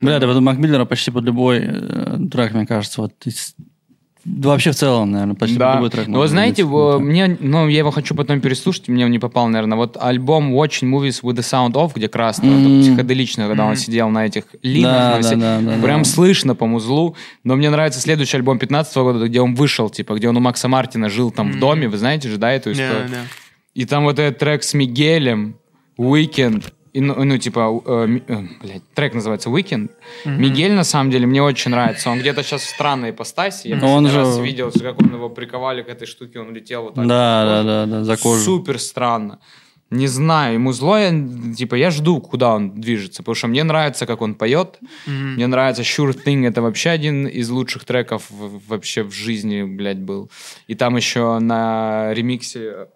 Бля, 0.00 0.18
да, 0.18 0.26
Мак 0.26 0.58
Миллера 0.58 0.84
почти 0.84 1.10
под 1.10 1.24
любой 1.24 1.60
э, 1.62 2.18
трек, 2.30 2.52
мне 2.52 2.66
кажется, 2.66 3.00
вот 3.02 3.12
из- 3.24 3.54
да 4.28 4.48
вообще 4.48 4.72
в 4.72 4.74
целом, 4.74 5.12
наверное, 5.12 5.34
почти 5.36 5.56
Да. 5.56 5.74
любой 5.76 5.88
трек. 5.90 6.06
Ну, 6.08 6.14
можно 6.14 6.22
вы 6.22 6.28
знаете, 6.28 6.64
в- 6.64 6.98
мне, 6.98 7.36
ну, 7.38 7.68
я 7.68 7.78
его 7.78 7.92
хочу 7.92 8.14
потом 8.16 8.40
переслушать, 8.40 8.88
мне 8.88 9.04
он 9.04 9.10
не 9.12 9.20
попал, 9.20 9.46
наверное. 9.48 9.76
Вот 9.78 9.96
альбом 10.00 10.52
Watching 10.52 10.90
Movies 10.90 11.22
with 11.22 11.34
the 11.36 11.42
Sound 11.42 11.74
Off, 11.74 11.92
где 11.94 12.08
красный, 12.08 12.48
это 12.60 12.80
психоделично, 12.82 13.46
когда 13.46 13.64
он 13.66 13.76
сидел 13.76 14.08
на 14.10 14.26
этих 14.26 14.44
линах, 14.62 15.22
Да, 15.22 15.30
на 15.30 15.36
да, 15.36 15.60
да, 15.60 15.76
да, 15.76 15.82
прям 15.82 16.02
да. 16.02 16.04
слышно 16.08 16.54
по 16.56 16.66
музлу. 16.66 17.14
Но 17.44 17.54
мне 17.54 17.70
нравится 17.70 18.00
следующий 18.00 18.36
альбом 18.36 18.58
15 18.58 18.96
года, 19.04 19.26
где 19.28 19.40
он 19.40 19.54
вышел, 19.54 19.88
типа, 19.90 20.14
где 20.14 20.28
он 20.28 20.36
у 20.36 20.40
Макса 20.40 20.66
Мартина 20.68 21.08
жил 21.08 21.30
там 21.30 21.52
в 21.52 21.58
доме, 21.60 21.88
вы 21.88 21.96
знаете 21.96 22.28
же, 22.28 22.36
да, 22.36 22.50
эту 22.52 22.74
Да, 22.74 22.82
историю? 22.84 23.08
да. 23.08 23.16
И 23.74 23.84
там 23.84 24.04
вот 24.04 24.18
этот 24.18 24.38
трек 24.38 24.62
с 24.64 24.74
Мигелем, 24.74 25.54
Weekend, 25.98 26.64
и, 26.96 27.00
ну, 27.00 27.24
ну, 27.24 27.38
типа, 27.38 27.82
э, 27.86 28.18
э, 28.28 28.36
блядь, 28.62 28.82
трек 28.94 29.14
называется 29.14 29.50
Weekend. 29.50 29.90
Мгм. 30.24 30.40
Мигель, 30.42 30.72
на 30.72 30.84
самом 30.84 31.10
деле, 31.10 31.26
мне 31.26 31.42
очень 31.42 31.70
нравится. 31.70 32.10
Он 32.10 32.18
где-то 32.18 32.42
сейчас 32.42 32.62
в 32.62 32.68
странной 32.68 33.10
ипостаси. 33.10 33.68
Я 33.68 33.76
Но 33.76 33.94
он 33.94 34.04
последний 34.04 34.10
же- 34.10 34.18
раз 34.36 34.38
видел, 34.38 34.70
как 34.72 35.00
он 35.02 35.14
его 35.14 35.28
приковали 35.28 35.82
к 35.82 35.88
этой 35.88 36.06
штуке, 36.06 36.40
он 36.40 36.54
летел 36.54 36.82
вот 36.82 36.94
так. 36.94 37.06
Да, 37.06 37.44
за 37.46 37.64
да, 37.64 37.86
да, 37.86 37.86
да, 37.98 38.04
за 38.04 38.16
кожу. 38.16 38.42
Супер 38.44 38.78
странно. 38.78 39.38
Не 39.90 40.08
знаю, 40.08 40.54
ему 40.54 40.72
зло, 40.72 40.98
я, 40.98 41.12
типа, 41.56 41.76
я 41.76 41.90
жду, 41.90 42.20
куда 42.20 42.54
он 42.54 42.80
движется, 42.80 43.22
потому 43.22 43.36
что 43.36 43.46
мне 43.48 43.62
нравится, 43.62 44.04
как 44.06 44.20
он 44.22 44.34
поет. 44.34 44.80
Мгм. 45.06 45.34
Мне 45.34 45.46
нравится 45.46 45.82
Sure 45.82 46.12
Thing, 46.24 46.44
это 46.48 46.60
вообще 46.60 46.90
один 46.90 47.26
из 47.28 47.50
лучших 47.50 47.84
треков 47.84 48.24
вообще 48.68 49.02
в 49.04 49.12
жизни, 49.12 49.62
блядь, 49.62 49.98
был. 50.00 50.28
И 50.66 50.74
там 50.74 50.96
еще 50.96 51.38
на 51.38 52.12
ремиксе 52.14 52.88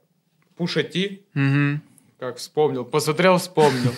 Пуша 0.57 0.83
Ти, 0.83 1.23
Мгм. 1.35 1.81
Как 2.21 2.37
вспомнил, 2.37 2.85
посмотрел, 2.85 3.39
вспомнил. 3.39 3.95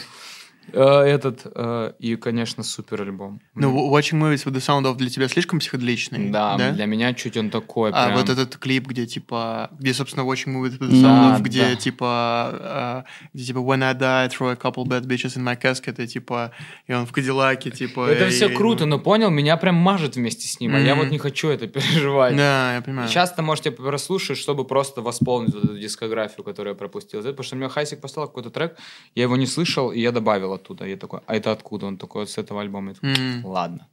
Э, 0.73 1.03
Этот, 1.03 1.43
э, 1.44 1.93
и, 1.99 2.16
конечно, 2.16 2.62
супер 2.62 3.03
альбом. 3.03 3.40
Ну, 3.55 3.94
Watching 3.94 4.20
Movies 4.20 4.44
with 4.47 4.53
the 4.55 4.61
Sound 4.61 4.85
of 4.90 4.97
для 4.97 5.11
тебя 5.11 5.28
слишком 5.28 5.59
психоделичный? 5.59 6.31
Да, 6.31 6.57
для 6.73 6.86
меня 6.86 7.12
чуть 7.15 7.36
он 7.36 7.51
такой 7.51 7.90
А 7.93 8.07
прям. 8.07 8.19
вот 8.19 8.28
этот 8.28 8.57
клип, 8.57 8.86
где 8.86 9.07
типа, 9.07 9.70
где, 9.78 9.93
собственно, 9.94 10.24
Watching 10.24 10.55
Movies 10.55 10.78
with 10.78 10.89
the 10.90 11.03
Да, 11.03 11.09
Sound 11.09 11.36
of, 11.39 11.43
где 11.43 11.62
да. 11.70 11.74
типа, 11.77 12.07
а, 12.09 13.05
где 13.35 13.44
типа 13.44 13.59
When 13.59 13.82
I 13.85 13.94
die, 13.94 14.24
I 14.24 14.28
throw 14.28 14.51
a 14.51 14.57
couple 14.57 14.85
bad 14.86 15.07
bitches 15.07 15.36
in 15.36 15.43
my 15.44 15.61
casket, 15.61 16.03
и 16.03 16.07
типа, 16.07 16.53
и 16.86 16.93
он 16.93 17.07
в 17.07 17.12
Кадиллаке, 17.12 17.70
типа. 17.70 18.09
Это 18.09 18.31
все 18.31 18.49
круто, 18.49 18.86
но 18.86 18.99
понял, 18.99 19.31
меня 19.31 19.57
прям 19.57 19.74
мажет 19.74 20.16
вместе 20.16 20.47
с 20.49 20.61
ним, 20.61 20.74
а 20.74 20.78
я 20.78 20.94
вот 20.94 21.11
не 21.11 21.19
хочу 21.19 21.49
это 21.49 21.66
переживать. 21.69 22.36
Да, 22.36 22.74
я 22.77 22.81
понимаю. 22.82 23.09
Часто 23.09 23.43
можете 23.43 23.70
прослушать, 23.70 24.39
чтобы 24.39 24.65
просто 24.65 25.03
восполнить 25.03 25.55
эту 25.55 25.78
дискографию, 25.78 26.44
которую 26.44 26.74
я 26.74 26.78
пропустил. 26.78 27.20
Потому 27.23 27.43
что 27.43 27.57
мне 27.57 27.69
Хайсик 27.69 28.01
поставил 28.01 28.28
какой-то 28.28 28.51
трек, 28.51 28.77
я 29.15 29.24
его 29.24 29.36
не 29.36 29.47
слышал, 29.47 29.90
и 29.93 30.01
я 30.01 30.12
добавил 30.12 30.53
оттуда. 30.62 30.86
Я 30.86 30.97
такой, 30.97 31.20
а 31.26 31.34
это 31.34 31.52
откуда? 31.52 31.86
Он 31.86 31.97
такой, 31.97 32.26
с 32.26 32.39
этого 32.39 32.60
альбома. 32.60 32.89
Я 32.89 32.94
такой, 32.94 33.10
Мгм. 33.10 33.47
Ладно, 33.47 33.89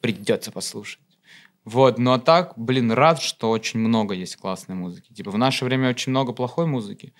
придется 0.00 0.50
послушать. 0.50 1.00
Вот, 1.64 1.98
ну 1.98 2.12
а 2.12 2.18
так, 2.18 2.52
блин, 2.56 2.92
рад, 2.92 3.22
что 3.22 3.50
очень 3.50 3.80
много 3.80 4.14
есть 4.14 4.36
классной 4.36 4.74
музыки. 4.74 5.12
Типа 5.14 5.30
в 5.30 5.38
наше 5.38 5.64
время 5.64 5.88
очень 5.88 6.10
много 6.10 6.32
плохой 6.32 6.66
музыки. 6.66 7.14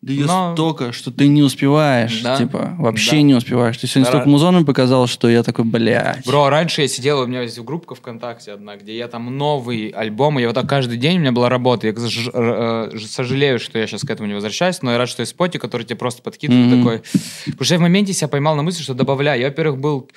Да 0.00 0.12
ее 0.12 0.26
Но- 0.26 0.52
столько, 0.54 0.92
что 0.92 1.10
ты 1.10 1.26
не 1.26 1.42
успеваешь, 1.42 2.20
Да. 2.22 2.36
типа, 2.36 2.76
вообще 2.78 3.16
Да. 3.16 3.22
не 3.22 3.34
успеваешь. 3.34 3.76
Ты 3.78 3.88
сегодня 3.88 4.04
Да. 4.04 4.10
столько 4.12 4.28
музонами 4.28 4.62
показал, 4.62 5.08
что 5.08 5.28
я 5.28 5.42
такой, 5.42 5.64
блядь. 5.64 6.24
Бро, 6.24 6.48
раньше 6.50 6.82
я 6.82 6.88
сидел, 6.88 7.18
у 7.20 7.26
меня 7.26 7.42
есть 7.42 7.58
группа 7.58 7.96
ВКонтакте 7.96 8.52
одна, 8.52 8.76
где 8.76 8.96
я 8.96 9.08
там 9.08 9.36
новый 9.36 9.88
альбом, 9.88 10.38
и 10.38 10.46
вот 10.46 10.54
так 10.54 10.68
каждый 10.68 10.98
день 10.98 11.16
у 11.16 11.20
меня 11.20 11.32
была 11.32 11.48
работа. 11.48 11.88
Я 11.88 11.96
ж- 11.96 12.30
э, 12.32 12.90
сожалею, 13.08 13.58
что 13.58 13.76
я 13.80 13.88
сейчас 13.88 14.02
к 14.02 14.10
этому 14.10 14.28
не 14.28 14.34
возвращаюсь, 14.34 14.82
но 14.82 14.92
я 14.92 14.98
рад, 14.98 15.08
что 15.08 15.22
есть 15.22 15.30
споти, 15.32 15.58
который 15.58 15.82
тебе 15.82 15.96
просто 15.96 16.22
подкидывает 16.22 16.66
Мгм. 16.68 16.78
такой. 16.84 17.02
Потому 17.46 17.64
что 17.64 17.74
я 17.74 17.78
в 17.78 17.82
моменте 17.82 18.12
себя 18.12 18.28
поймал 18.28 18.54
на 18.54 18.62
мысли, 18.62 18.82
что 18.84 18.94
добавляю. 18.94 19.40
Я, 19.40 19.48
во-первых, 19.48 19.80
был 19.80 20.08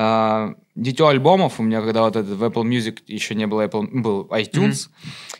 э, 0.00 0.54
дитё 0.76 1.08
альбомов, 1.08 1.58
у 1.58 1.62
меня 1.64 1.80
когда 1.82 2.02
вот 2.02 2.14
этот 2.16 2.38
в 2.38 2.42
Apple 2.44 2.62
Music 2.64 2.98
еще 3.08 3.34
не 3.34 3.46
было 3.46 3.66
Apple, 3.66 3.88
был 3.92 4.28
iTunes, 4.30 4.88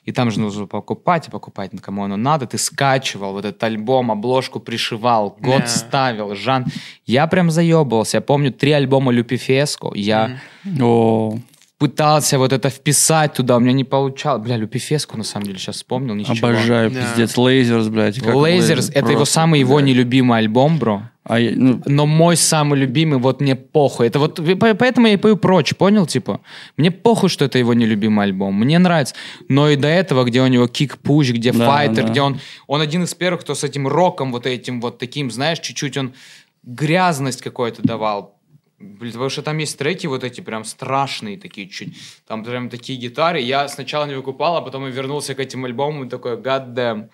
и 0.05 0.11
там 0.13 0.31
же 0.33 0.41
нужно 0.41 0.67
покупать 0.67 1.29
и 1.29 1.31
покупать, 1.31 1.73
ну, 1.73 1.79
кому 1.81 2.03
оно 2.05 2.17
надо. 2.17 2.47
Ты 2.47 2.59
скачивал 2.59 3.33
вот 3.33 3.45
этот 3.45 3.63
альбом, 3.63 4.11
обложку 4.11 4.59
пришивал, 4.61 5.37
год 5.41 5.61
Да. 5.61 5.67
ставил, 5.67 6.35
Жан. 6.35 6.65
Я 7.07 7.27
прям 7.29 7.51
заебывался. 7.51 8.17
Я 8.17 8.21
помню 8.21 8.53
три 8.53 8.73
альбома 8.73 9.13
Люпифеско. 9.13 9.93
Я 9.95 10.41
О, 10.81 11.39
пытался 11.79 12.39
вот 12.39 12.53
это 12.53 12.71
вписать 12.71 13.35
туда, 13.35 13.57
у 13.57 13.61
меня 13.61 13.73
не 13.73 13.85
получалось. 13.85 14.43
Бля, 14.43 14.57
Люпифеску, 14.57 15.17
на 15.17 15.25
самом 15.25 15.47
деле, 15.47 15.59
сейчас 15.59 15.77
вспомнил, 15.77 16.15
ничего. 16.15 16.49
обожаю, 16.49 16.91
Да. 16.91 17.01
пиздец. 17.03 17.37
Лейзерс, 17.37 17.89
блядь. 17.89 18.21
Лейзерс, 18.21 18.89
это 18.91 19.11
его 19.11 19.19
просто, 19.19 19.35
самый 19.35 19.61
его 19.61 19.77
блядь. 19.77 19.87
нелюбимый 19.87 20.39
альбом, 20.39 20.79
бро. 20.79 21.03
А 21.29 21.39
я- 21.39 21.53
ну, 21.55 21.81
Но 21.87 22.07
мой 22.07 22.37
самый 22.37 22.79
любимый, 22.79 23.19
вот 23.19 23.41
мне 23.41 23.55
похуй. 23.55 24.07
Это 24.07 24.19
вот 24.19 24.41
поэтому 24.59 25.07
я 25.07 25.13
и 25.13 25.17
пою 25.17 25.37
прочь, 25.37 25.75
понял, 25.75 26.07
типа? 26.07 26.41
Мне 26.77 26.91
похуй, 26.91 27.29
что 27.29 27.45
это 27.45 27.59
его 27.59 27.75
нелюбимый 27.75 28.25
альбом. 28.25 28.55
Мне 28.55 28.79
нравится. 28.79 29.15
Но 29.49 29.69
и 29.69 29.77
до 29.77 29.89
этого, 29.89 30.25
где 30.25 30.41
у 30.43 30.47
него 30.47 30.67
Kick, 30.67 31.00
Push, 31.00 31.33
где 31.33 31.53
Да, 31.53 31.67
Fighter, 31.67 32.05
да. 32.05 32.11
где 32.11 32.23
он... 32.23 32.41
Он 32.67 32.81
один 32.81 33.05
из 33.05 33.15
первых, 33.15 33.43
кто 33.43 33.55
с 33.55 33.63
этим 33.65 33.87
роком 33.87 34.33
вот 34.33 34.47
этим 34.47 34.81
вот 34.81 34.99
таким, 34.99 35.31
знаешь, 35.31 35.61
чуть-чуть 35.61 35.97
он 35.99 36.13
грязность 36.63 37.43
какой-то 37.43 37.83
давал. 37.83 38.38
Блин, 38.81 39.13
потому 39.13 39.29
что 39.31 39.43
там 39.43 39.59
есть 39.59 39.77
треки 39.77 40.07
вот 40.07 40.23
эти 40.23 40.41
прям 40.41 40.65
страшные 40.65 41.37
такие 41.37 41.69
чуть. 41.69 41.97
Там 42.29 42.45
прям 42.45 42.69
такие 42.69 42.97
гитары. 42.99 43.41
Я 43.41 43.67
сначала 43.69 44.07
не 44.07 44.15
выкупал, 44.15 44.57
а 44.57 44.61
потом 44.61 44.87
и 44.87 44.91
вернулся 44.93 45.35
к 45.35 45.41
этим 45.41 45.65
альбомам 45.65 46.05
и 46.05 46.09
такой, 46.09 46.37
god 46.37 46.75
damn. 46.75 47.09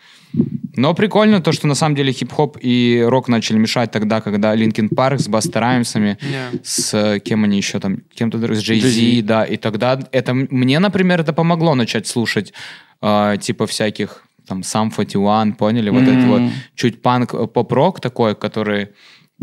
Но 0.77 0.93
прикольно 0.93 1.41
то, 1.41 1.53
что 1.53 1.67
на 1.67 1.75
самом 1.75 1.95
деле 1.95 2.13
хип-хоп 2.13 2.59
и 2.61 3.03
рок 3.07 3.29
начали 3.29 3.57
мешать 3.59 3.91
тогда, 3.93 4.21
когда 4.21 4.55
Linkin 4.55 4.89
Park 4.91 5.21
с 5.21 5.29
Баста 5.29 5.61
Раймсами, 5.61 6.19
Да. 6.21 6.59
с 6.63 6.93
э, 6.95 7.21
кем 7.21 7.45
они 7.45 7.57
еще 7.57 7.79
там, 7.81 7.99
кем-то 8.15 8.39
с 8.55 8.59
Jay-Z. 8.69 9.23
да, 9.23 9.45
и 9.45 9.57
тогда 9.57 9.99
это 10.13 10.35
мне, 10.35 10.79
например, 10.81 11.21
это 11.21 11.33
помогло 11.33 11.75
начать 11.75 12.07
слушать 12.07 12.53
э, 13.01 13.37
типа 13.41 13.67
всяких 13.67 14.25
там 14.47 14.63
Сам 14.63 14.91
41, 14.93 15.55
поняли? 15.55 15.89
Вот 15.91 16.03
Мгм. 16.03 16.19
это 16.19 16.27
вот 16.27 16.43
чуть 16.75 17.01
панк, 17.01 17.33
э, 17.35 17.47
поп-рок 17.47 18.01
такой, 18.01 18.35
который 18.35 18.89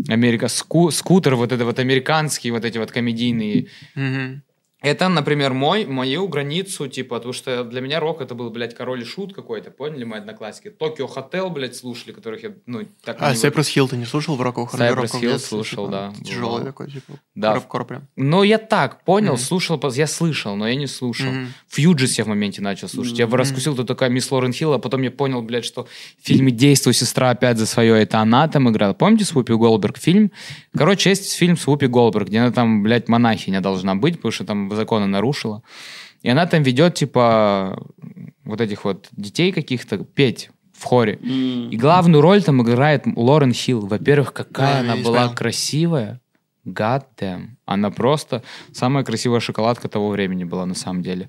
Америка, 0.08 0.46
ску- 0.46 0.90
скутер, 0.90 1.36
вот 1.36 1.52
это 1.52 1.64
вот 1.64 1.78
американские, 1.78 2.52
вот 2.52 2.64
эти 2.64 2.78
вот 2.78 2.90
комедийные. 2.90 3.68
Мгм. 3.94 4.42
Это, 4.82 5.08
например, 5.08 5.52
мой, 5.54 5.86
мою 5.86 6.26
границу, 6.26 6.88
типа, 6.88 7.16
потому 7.16 7.32
что 7.32 7.62
для 7.62 7.80
меня 7.80 8.00
рок 8.00 8.20
это 8.20 8.34
был, 8.34 8.50
блядь, 8.50 8.74
король 8.74 9.02
и 9.02 9.04
шут 9.04 9.32
какой-то, 9.32 9.70
поняли 9.70 10.02
мои 10.02 10.18
одноклассники? 10.18 10.70
Токио 10.70 11.06
Хотел, 11.06 11.50
блядь, 11.50 11.76
слушали, 11.76 12.12
которых 12.12 12.42
я, 12.42 12.52
ну, 12.66 12.86
так 13.04 13.16
А 13.20 13.32
Cypress 13.32 13.74
Hill 13.76 13.88
ты 13.88 13.96
не 13.96 14.06
слушал 14.06 14.34
в 14.36 14.42
Cypress 14.42 15.06
в 15.06 15.14
Hill 15.14 15.20
детстве, 15.20 15.38
слушал, 15.38 15.86
да, 15.86 16.12
Тяжелый 16.24 16.64
такой, 16.64 16.90
типа. 16.90 17.12
Да. 17.36 17.50
Коробкор 17.50 17.84
прям. 17.84 18.08
Ну, 18.16 18.42
я 18.42 18.58
так 18.58 19.04
понял, 19.04 19.34
Мгм. 19.34 19.40
слушал, 19.40 19.80
я 19.94 20.06
слышал, 20.08 20.56
но 20.56 20.66
я 20.66 20.74
не 20.74 20.88
слушал. 20.88 21.30
Мгм. 21.30 21.52
Фьюджис 21.68 22.18
я 22.18 22.24
в 22.24 22.28
моменте 22.28 22.60
начал 22.60 22.88
слушать. 22.88 23.16
Я 23.18 23.26
Мгм. 23.26 23.36
раскусил, 23.36 23.74
кто 23.74 23.84
такая 23.84 24.10
мисс 24.10 24.30
Лорен 24.32 24.52
Хилл, 24.52 24.72
а 24.72 24.78
потом 24.80 25.02
я 25.02 25.12
понял, 25.12 25.42
блядь, 25.42 25.64
что 25.64 25.84
в 26.20 26.26
фильме 26.26 26.50
«Действуй, 26.50 26.92
сестра» 26.94 27.30
опять 27.30 27.56
за 27.56 27.66
свое, 27.66 28.02
это 28.02 28.18
она 28.18 28.48
там 28.48 28.68
играла. 28.68 28.94
Помните 28.94 29.24
с 29.24 29.32
Вупи 29.32 29.54
Голдберг 29.54 29.96
фильм? 29.98 30.32
Короче, 30.76 31.10
есть 31.10 31.32
фильм 31.34 31.56
с 31.56 31.66
Вупи 31.68 31.86
Голдберг, 31.86 32.26
где 32.26 32.40
она 32.40 32.50
там, 32.50 32.82
блядь, 32.82 33.08
монахиня 33.08 33.60
должна 33.60 33.94
быть, 33.94 34.16
потому 34.16 34.32
что 34.32 34.44
там 34.44 34.71
законы 34.76 35.06
нарушила. 35.06 35.62
И 36.22 36.28
она 36.28 36.46
там 36.46 36.62
ведет, 36.62 36.94
типа, 36.94 37.82
вот 38.44 38.60
этих 38.60 38.84
вот 38.84 39.08
детей 39.12 39.52
каких-то 39.52 39.98
петь 39.98 40.50
в 40.72 40.84
хоре. 40.84 41.14
И 41.16 41.76
главную 41.76 42.20
роль 42.20 42.42
там 42.42 42.62
играет 42.62 43.04
Лорен 43.16 43.52
Хилл. 43.52 43.86
Во-первых, 43.86 44.32
какая 44.32 44.82
Да, 44.84 44.92
она 44.92 44.96
была 45.02 45.18
смотрел. 45.18 45.34
красивая. 45.34 46.20
God 46.66 47.02
damn. 47.20 47.48
Она 47.66 47.90
просто 47.90 48.42
самая 48.72 49.04
красивая 49.04 49.40
шоколадка 49.40 49.88
того 49.88 50.10
времени 50.10 50.44
была 50.44 50.64
на 50.66 50.74
самом 50.74 51.02
деле. 51.02 51.28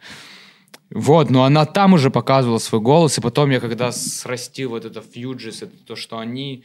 Вот, 0.91 1.31
но 1.31 1.43
она 1.43 1.65
там 1.65 1.93
уже 1.93 2.11
показывала 2.11 2.59
свой 2.59 2.79
голос, 2.79 3.17
и 3.17 3.21
потом 3.21 3.49
я 3.49 3.59
когда 3.59 3.91
срастил 3.91 4.69
вот 4.71 4.85
это 4.85 5.01
Фьюджис, 5.01 5.63
это 5.63 5.75
то, 5.87 5.95
что 5.95 6.19
они, 6.19 6.63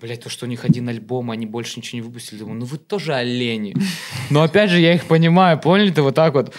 блядь, 0.00 0.22
то, 0.22 0.28
что 0.30 0.46
у 0.46 0.48
них 0.48 0.64
один 0.64 0.88
альбом, 0.88 1.30
они 1.30 1.46
больше 1.46 1.78
ничего 1.78 2.00
не 2.00 2.06
выпустили, 2.06 2.38
думаю, 2.40 2.58
ну 2.60 2.64
вы 2.66 2.78
тоже 2.78 3.14
олени. 3.14 3.74
Но 4.30 4.42
опять 4.42 4.70
же, 4.70 4.80
я 4.80 4.94
их 4.94 5.04
понимаю, 5.06 5.58
поняли, 5.60 5.90
ты 5.90 6.02
вот 6.02 6.14
так 6.14 6.34
вот 6.34 6.54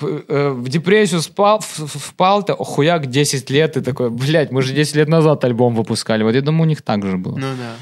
э, 0.00 0.50
в 0.50 0.68
депрессию 0.68 1.20
спал, 1.22 1.60
в- 1.60 1.78
в- 1.78 1.98
впал, 1.98 2.42
ты 2.44 2.52
хуяк 2.54 3.06
10 3.06 3.50
лет, 3.50 3.76
и 3.76 3.80
такой, 3.80 4.10
блядь, 4.10 4.50
мы 4.52 4.62
же 4.62 4.74
10 4.74 4.96
лет 4.96 5.08
назад 5.08 5.44
альбом 5.44 5.74
выпускали. 5.74 6.22
Вот 6.22 6.34
я 6.34 6.42
думаю, 6.42 6.62
у 6.62 6.68
них 6.68 6.82
так 6.82 7.04
же 7.06 7.16
было. 7.16 7.36
Ну 7.36 7.46
да. 7.56 7.76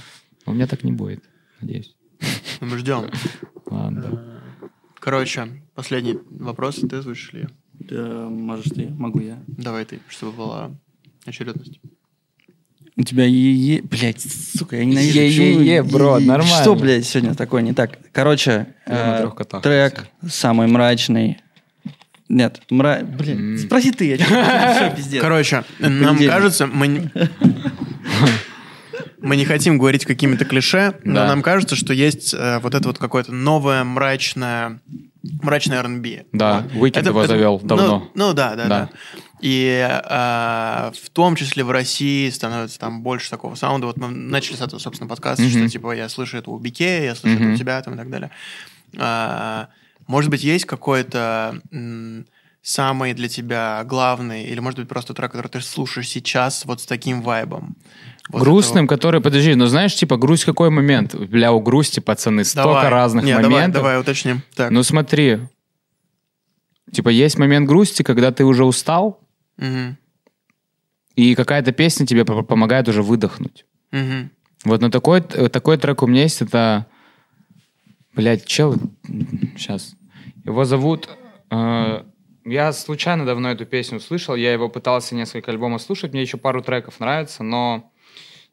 У 0.46 0.52
меня 0.52 0.66
так 0.66 0.84
не 0.84 0.92
будет, 0.92 1.24
надеюсь. 1.60 1.94
Ну, 2.60 2.66
Мы 2.68 2.78
ждем. 2.78 3.10
Ладно. 3.66 4.40
Короче, 5.00 5.48
последний 5.74 6.18
вопрос. 6.30 6.76
Ты 6.76 6.96
озвучишь 6.96 7.32
ли? 7.32 7.48
Да, 7.72 8.28
можешь 8.30 8.66
ты, 8.74 8.88
могу 8.88 9.20
я. 9.20 9.42
Давай 9.46 9.84
ты, 9.84 10.00
чтобы 10.08 10.32
была 10.32 10.70
очередность. 11.26 11.80
У 12.96 13.02
тебя 13.02 13.24
е-е... 13.24 13.82
Блядь, 13.82 14.20
сука, 14.56 14.76
я 14.76 14.84
ненавижу. 14.84 15.42
Е-е-е, 15.42 15.82
бро, 15.82 16.16
е-е? 16.18 16.26
нормально. 16.26 16.62
Что, 16.62 16.74
блядь, 16.74 17.04
сегодня 17.04 17.34
такое 17.34 17.62
не 17.62 17.74
так? 17.74 17.90
Короче, 18.12 18.66
э, 18.86 19.28
трек 19.62 20.06
самый 20.28 20.68
мрачный. 20.68 21.38
Нет, 22.28 22.62
мра... 22.70 23.00
Блин, 23.02 23.58
спроси 23.58 23.90
ты, 23.90 24.04
я 24.06 24.16
все, 24.16 24.96
пиздец. 24.96 25.20
Короче, 25.20 25.64
нам 25.78 26.18
кажется, 26.18 26.66
мы... 26.66 26.88
не- 26.88 27.10
Мы 29.24 29.36
не 29.36 29.46
хотим 29.46 29.78
говорить 29.78 30.04
какими-то 30.04 30.44
клише, 30.44 30.94
но 31.02 31.14
Да. 31.14 31.28
нам 31.28 31.40
кажется, 31.40 31.76
что 31.76 31.94
есть 31.94 32.34
э, 32.34 32.58
вот 32.58 32.74
это 32.74 32.86
вот 32.88 32.98
какое-то 32.98 33.32
новое 33.32 33.82
мрачное, 33.82 34.80
мрачное 35.40 35.78
R&B. 35.78 36.24
Да. 36.32 36.66
Weeknd 36.74 37.06
его 37.06 37.26
завел 37.26 37.58
ну, 37.62 37.68
давно. 37.68 38.10
Ну, 38.14 38.34
да, 38.34 38.54
да, 38.54 38.64
да. 38.64 38.68
Да. 38.68 38.88
И 39.40 39.76
э, 39.76 40.92
в 41.02 41.10
том 41.10 41.36
числе 41.36 41.64
в 41.64 41.70
России 41.70 42.30
становится 42.30 42.78
там 42.78 43.02
больше 43.02 43.28
такого 43.30 43.54
саунда. 43.56 43.86
Вот 43.88 43.96
мы 43.98 44.08
начали 44.08 44.56
с 44.56 44.60
этого, 44.62 44.78
собственно, 44.80 45.08
подкаста, 45.08 45.42
Мгм. 45.42 45.50
что 45.50 45.68
типа 45.68 45.92
я 45.92 46.08
слышу 46.08 46.38
это 46.38 46.50
у 46.50 46.58
Бике, 46.58 47.04
я 47.04 47.14
слышу 47.14 47.36
это 47.36 47.44
Мгм. 47.44 47.54
у 47.54 47.56
тебя 47.56 47.82
там 47.82 47.94
и 47.94 47.96
так 47.96 48.08
далее. 48.10 48.30
А, 48.96 49.68
может 50.06 50.30
быть, 50.30 50.44
есть 50.44 50.64
какой-то 50.66 51.60
м, 51.72 52.26
самый 52.62 53.12
для 53.12 53.28
тебя 53.28 53.82
главный, 53.84 54.44
или 54.44 54.60
может 54.60 54.78
быть 54.78 54.88
просто 54.88 55.12
трек, 55.14 55.32
который 55.32 55.48
ты 55.48 55.60
слушаешь 55.60 56.08
сейчас 56.08 56.64
вот 56.64 56.80
с 56.80 56.86
таким 56.86 57.20
вайбом? 57.20 57.76
Вот 58.30 58.40
Грустным, 58.40 58.84
этого- 58.86 58.96
который, 58.96 59.20
подожди, 59.20 59.54
ну 59.54 59.66
знаешь, 59.66 59.94
типа, 59.94 60.16
грусть 60.16 60.44
какой 60.46 60.70
момент? 60.70 61.14
Бля, 61.14 61.52
у 61.52 61.60
грусти, 61.60 62.00
пацаны, 62.00 62.44
столько 62.44 62.68
Давай. 62.68 62.88
разных 62.88 63.24
Не, 63.24 63.32
давай, 63.32 63.50
моментов. 63.50 63.82
давай 63.82 64.00
уточним. 64.00 64.40
Так. 64.54 64.70
Ну 64.70 64.82
смотри, 64.82 65.40
типа, 66.92 67.10
есть 67.10 67.36
момент 67.38 67.68
грусти, 67.68 68.02
когда 68.02 68.32
ты 68.32 68.44
уже 68.44 68.64
устал, 68.64 69.20
Мгм. 69.56 69.96
и 71.16 71.34
какая-то 71.36 71.72
песня 71.72 72.06
тебе 72.06 72.24
по- 72.24 72.42
помогает 72.42 72.88
уже 72.88 73.02
выдохнуть. 73.02 73.66
Мгм. 73.92 74.30
Вот 74.64 74.80
на 74.80 74.90
такой, 74.90 75.20
такой 75.20 75.76
трек 75.78 76.02
у 76.02 76.06
меня 76.06 76.22
есть, 76.22 76.42
это... 76.42 76.86
Блядь, 78.14 78.44
чел... 78.46 78.74
Сейчас. 79.56 79.94
Его 80.44 80.64
зовут... 80.64 81.08
э, 81.50 82.02
я 82.44 82.72
случайно 82.72 83.24
давно 83.24 83.50
эту 83.50 83.64
песню 83.66 83.98
услышал, 83.98 84.34
я 84.34 84.52
его 84.52 84.68
пытался 84.68 85.14
несколько 85.14 85.50
альбомов 85.52 85.82
слушать, 85.82 86.12
мне 86.12 86.22
еще 86.22 86.36
пару 86.36 86.62
треков 86.62 86.98
нравится, 87.00 87.42
но 87.44 87.92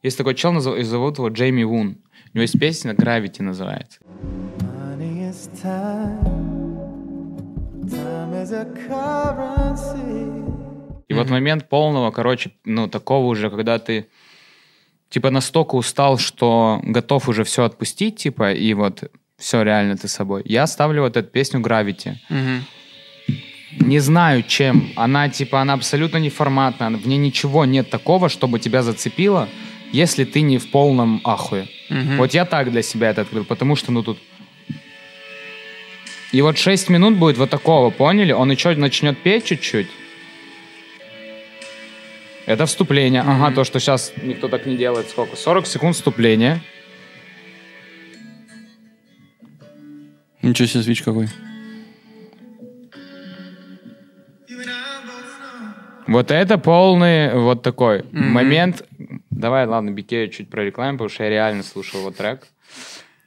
есть 0.03 0.17
такой 0.17 0.35
чел, 0.35 0.51
назов- 0.53 0.77
и 0.77 0.83
зовут 0.83 1.17
его 1.17 1.29
Джейми 1.29 1.63
Вун. 1.63 1.97
У 2.33 2.37
него 2.37 2.41
есть 2.43 2.59
песня 2.59 2.93
«Gravity» 2.93 3.41
называется. 3.41 3.99
Money 4.59 5.29
is 5.31 5.49
time. 5.61 6.21
Time 7.89 8.33
is 8.41 8.51
a 8.53 8.65
currency. 8.87 10.60
И 11.11 11.13
вот 11.13 11.29
момент 11.29 11.67
полного, 11.69 12.11
короче, 12.11 12.51
ну, 12.65 12.87
такого 12.87 13.27
уже, 13.27 13.49
когда 13.49 13.79
ты, 13.79 14.07
типа, 15.09 15.29
настолько 15.29 15.75
устал, 15.75 16.17
что 16.17 16.79
готов 16.83 17.27
уже 17.27 17.43
все 17.43 17.65
отпустить, 17.65 18.15
типа, 18.15 18.53
и 18.53 18.73
вот 18.73 19.11
все 19.37 19.61
реально 19.63 19.97
ты 19.97 20.07
собой. 20.07 20.41
Я 20.45 20.67
ставлю 20.67 21.01
вот 21.01 21.17
эту 21.17 21.29
песню 21.29 21.59
«Gravity». 21.59 22.15
Мгм. 22.29 22.65
Не 23.79 23.99
знаю, 23.99 24.43
чем. 24.43 24.89
Она, 24.95 25.29
типа, 25.29 25.61
она 25.61 25.73
абсолютно 25.73 26.17
неформатная. 26.17 26.89
В 26.89 27.07
ней 27.07 27.17
ничего 27.17 27.65
нет 27.65 27.89
такого, 27.89 28.29
чтобы 28.29 28.59
тебя 28.59 28.83
зацепило, 28.83 29.49
если 29.91 30.23
ты 30.23 30.41
не 30.41 30.57
в 30.57 30.71
полном 30.71 31.19
ахуе. 31.23 31.67
Мгм. 31.89 32.17
Вот 32.17 32.33
я 32.33 32.45
так 32.45 32.71
для 32.71 32.81
себя 32.81 33.09
это 33.09 33.21
открыл, 33.21 33.43
потому 33.43 33.75
что, 33.75 33.91
ну, 33.91 34.03
тут... 34.03 34.17
И 36.31 36.41
вот 36.41 36.57
6 36.57 36.89
минут 36.89 37.17
будет 37.17 37.37
вот 37.37 37.49
такого, 37.49 37.89
поняли? 37.89 38.31
Он 38.31 38.49
еще 38.51 38.75
начнет 38.75 39.21
петь 39.23 39.45
чуть-чуть. 39.45 39.87
Это 42.51 42.65
вступление. 42.65 43.21
Ага, 43.21 43.55
то, 43.55 43.63
что 43.63 43.79
сейчас 43.79 44.11
никто 44.21 44.49
так 44.49 44.65
не 44.65 44.75
делает. 44.75 45.07
Сколько? 45.09 45.37
40 45.37 45.65
секунд 45.65 45.95
вступления. 45.95 46.61
Ничего 50.41 50.67
себе, 50.67 50.83
свич 50.83 51.01
какой. 51.01 51.27
Вот 56.07 56.29
это 56.29 56.57
полный 56.57 57.33
вот 57.33 57.61
такой 57.61 58.03
момент. 58.11 58.83
Давай, 59.29 59.65
ладно, 59.65 59.91
Бикею 59.91 60.27
чуть 60.29 60.49
прорекламим, 60.49 60.95
потому 60.95 61.09
что 61.09 61.23
я 61.23 61.29
реально 61.29 61.63
слушал 61.63 62.01
его 62.01 62.11
трек. 62.11 62.47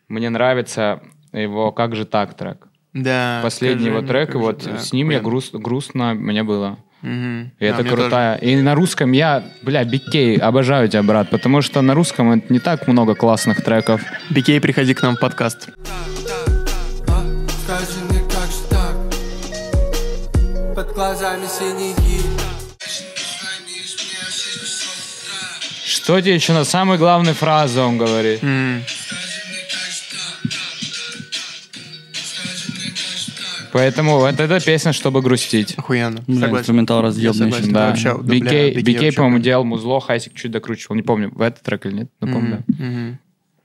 Мне 0.08 0.28
нравится 0.28 1.00
его 1.32 1.72
«Как 1.72 1.96
же 1.96 2.04
так» 2.04 2.34
трек. 2.34 2.68
Да. 2.92 3.40
Последний 3.42 3.86
его 3.86 4.02
трек, 4.02 4.34
и 4.34 4.38
вот 4.38 4.64
так, 4.64 4.80
с 4.80 4.92
ним 4.92 5.10
я 5.10 5.18
блин. 5.18 5.30
груст, 5.30 5.54
грустно 5.54 6.12
мне 6.12 6.42
было. 6.42 6.78
Мгм. 7.04 7.52
И 7.58 7.68
Да, 7.68 7.78
это 7.78 7.84
крутая. 7.84 8.36
И 8.36 8.56
на 8.56 8.74
русском 8.74 9.12
я, 9.12 9.44
бля, 9.62 9.84
Бикей, 9.84 10.38
обожаю 10.38 10.88
тебя, 10.88 11.02
брат, 11.02 11.28
потому 11.28 11.60
что 11.60 11.82
на 11.82 11.94
русском 11.94 12.32
это 12.32 12.50
не 12.52 12.60
так 12.60 12.88
много 12.88 13.14
классных 13.14 13.62
треков. 13.62 14.00
тоже. 14.00 14.14
Бикей, 14.30 14.60
приходи 14.60 14.94
к 14.94 15.02
нам 15.02 15.16
в 15.16 15.20
подкаст. 15.20 15.68
Под 20.74 20.92
глазами 20.94 21.44
синяки. 21.46 22.22
Что 25.84 26.20
тебе 26.20 26.34
еще 26.34 26.52
на 26.52 26.64
самой 26.64 26.98
главной 26.98 27.34
фразе 27.34 27.80
он 27.80 27.98
говорит? 27.98 28.40
Поэтому 33.74 34.18
вот 34.20 34.38
эта 34.40 34.60
песня, 34.64 34.92
чтобы 34.92 35.20
грустить. 35.20 35.74
Охуенно. 35.76 36.22
Бля, 36.26 36.36
Согласен. 36.36 36.58
инструментал 36.60 37.02
разъебный. 37.02 37.50
Да. 37.72 37.88
Вообще, 37.88 38.16
да, 38.16 38.22
Бикей, 38.22 38.68
Бикей 38.70 38.82
Бикей, 38.82 38.94
вообще 39.06 39.16
по-моему, 39.16 39.38
делал 39.40 39.64
музло, 39.64 40.00
Хайсик 40.00 40.34
чуть 40.34 40.52
докручивал. 40.52 40.94
Не 40.96 41.02
помню, 41.02 41.30
в 41.34 41.40
этот 41.40 41.62
трек 41.62 41.84
или 41.86 41.92
нет, 41.94 42.10
но 42.20 42.32
помню. 42.32 42.62
да. 42.68 43.18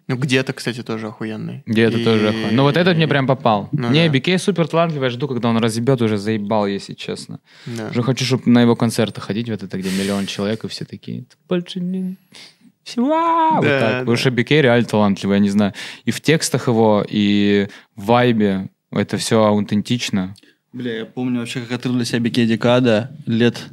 Ну, 0.07 0.15
где-то, 0.17 0.53
кстати, 0.53 0.81
тоже 0.81 1.05
охуенный. 1.09 1.61
Где-то 1.67 1.99
И- 1.99 2.03
тоже 2.03 2.29
охуенно. 2.29 2.51
Ну 2.53 2.63
вот 2.63 2.75
этот 2.77 2.97
мне 2.97 3.07
прям 3.07 3.27
попал. 3.27 3.69
Ну 3.71 3.91
не, 3.91 4.07
да. 4.07 4.09
Бикей 4.11 4.39
супер 4.39 4.67
талантливый, 4.67 5.05
я 5.05 5.09
жду, 5.11 5.27
когда 5.27 5.49
он 5.49 5.57
разъебет, 5.57 6.01
уже 6.01 6.17
заебал, 6.17 6.65
если 6.65 6.95
честно. 6.95 7.39
Да. 7.67 7.89
Уже 7.91 8.01
хочу, 8.01 8.25
чтобы 8.25 8.41
на 8.47 8.61
его 8.63 8.75
концерты 8.75 9.21
ходить, 9.21 9.47
вот 9.49 9.61
это, 9.61 9.77
где 9.77 9.91
миллион 9.91 10.25
человек, 10.25 10.63
и 10.65 10.67
все 10.67 10.85
такие, 10.85 11.19
«Ты 11.21 11.35
больше 11.47 11.79
не... 11.79 12.15
Все, 12.83 13.05
вау!» 13.05 13.57
Вот 13.57 13.65
Да, 13.65 13.79
так. 13.79 13.91
да. 13.91 13.99
Потому 13.99 14.17
что 14.17 14.31
Бикей 14.31 14.63
реально 14.63 14.85
талантливый, 14.87 15.35
я 15.37 15.39
не 15.43 15.49
знаю. 15.49 15.73
И 16.05 16.09
в 16.09 16.21
текстах 16.21 16.67
его, 16.67 17.05
и 17.07 17.67
в 17.95 18.05
вайбе 18.05 18.69
это 18.91 19.17
все 19.17 19.43
аутентично. 19.43 20.35
Бля, 20.71 20.99
я 20.99 21.05
помню 21.05 21.39
вообще, 21.39 21.61
как 21.61 21.71
открыл 21.71 21.95
для 21.95 22.05
себя 22.05 22.19
Бикей 22.19 22.45
Декада 22.45 23.15
лет 23.25 23.69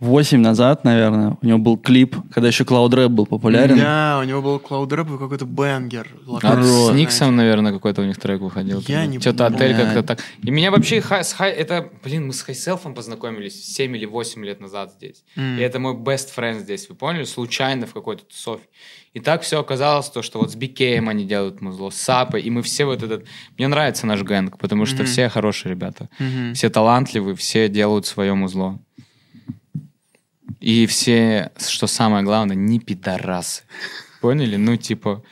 8 0.00 0.40
назад, 0.40 0.84
наверное, 0.84 1.36
у 1.40 1.46
него 1.46 1.58
был 1.58 1.76
клип, 1.76 2.16
когда 2.32 2.48
еще 2.48 2.64
Cloud 2.64 2.90
Rap 2.90 3.08
был 3.08 3.26
популярен. 3.26 3.76
Да, 3.78 4.18
у 4.22 4.24
него 4.24 4.40
был 4.42 4.56
Cloud 4.58 4.88
Rap 4.88 5.14
и 5.14 5.18
какой-то 5.18 5.44
banger. 5.46 6.06
А 6.42 6.62
с. 6.62 6.92
Никсом, 6.92 7.34
наверное, 7.36 7.72
какой-то 7.72 8.02
у 8.02 8.04
них 8.04 8.18
трек 8.18 8.40
выходил. 8.40 8.82
Я 8.86 9.06
не 9.06 9.18
Что-то 9.18 9.46
отель 9.46 9.74
как-то 9.76 10.02
так. 10.02 10.20
И 10.42 10.50
меня 10.50 10.70
вообще 10.70 11.00
с 11.02 11.32
хай- 11.32 11.52
это, 11.52 11.88
блин, 12.04 12.26
мы 12.28 12.32
с 12.32 12.42
Хайселфом 12.42 12.94
познакомились 12.94 13.64
7 13.74 13.96
или 13.96 14.04
8 14.06 14.44
лет 14.44 14.60
назад 14.60 14.92
здесь. 14.92 15.24
М. 15.36 15.58
И 15.58 15.60
это 15.60 15.78
мой 15.78 15.94
best 15.94 16.28
friend 16.36 16.60
здесь, 16.60 16.88
вы 16.88 16.94
поняли? 16.94 17.24
Случайно 17.24 17.86
в 17.86 17.92
какой-то 17.92 18.24
тусовке. 18.24 18.68
И 19.12 19.18
так 19.18 19.42
все 19.42 19.58
оказалось, 19.58 20.08
то, 20.08 20.22
что 20.22 20.38
вот 20.38 20.52
с 20.52 20.54
Бикеем 20.54 21.08
они 21.08 21.24
делают 21.24 21.60
музло, 21.60 21.90
с 21.90 21.96
Сапой, 21.96 22.42
и 22.42 22.50
мы 22.50 22.62
все 22.62 22.84
вот 22.84 23.02
этот... 23.02 23.24
Мне 23.58 23.66
нравится 23.66 24.06
наш 24.06 24.22
гэнг, 24.22 24.56
потому 24.58 24.86
что 24.86 24.98
Мгм. 24.98 25.06
все 25.06 25.28
хорошие 25.28 25.70
ребята. 25.70 26.08
Мгм. 26.20 26.54
Все 26.54 26.70
талантливые, 26.70 27.34
все 27.34 27.68
делают 27.68 28.06
свое 28.06 28.34
музло. 28.34 28.78
И 30.60 30.86
все, 30.86 31.50
что 31.58 31.86
самое 31.86 32.22
главное, 32.22 32.54
не 32.54 32.78
пидорасы. 32.78 33.62
Поняли? 34.20 34.56
Ну, 34.56 34.76
типа, 34.76 35.22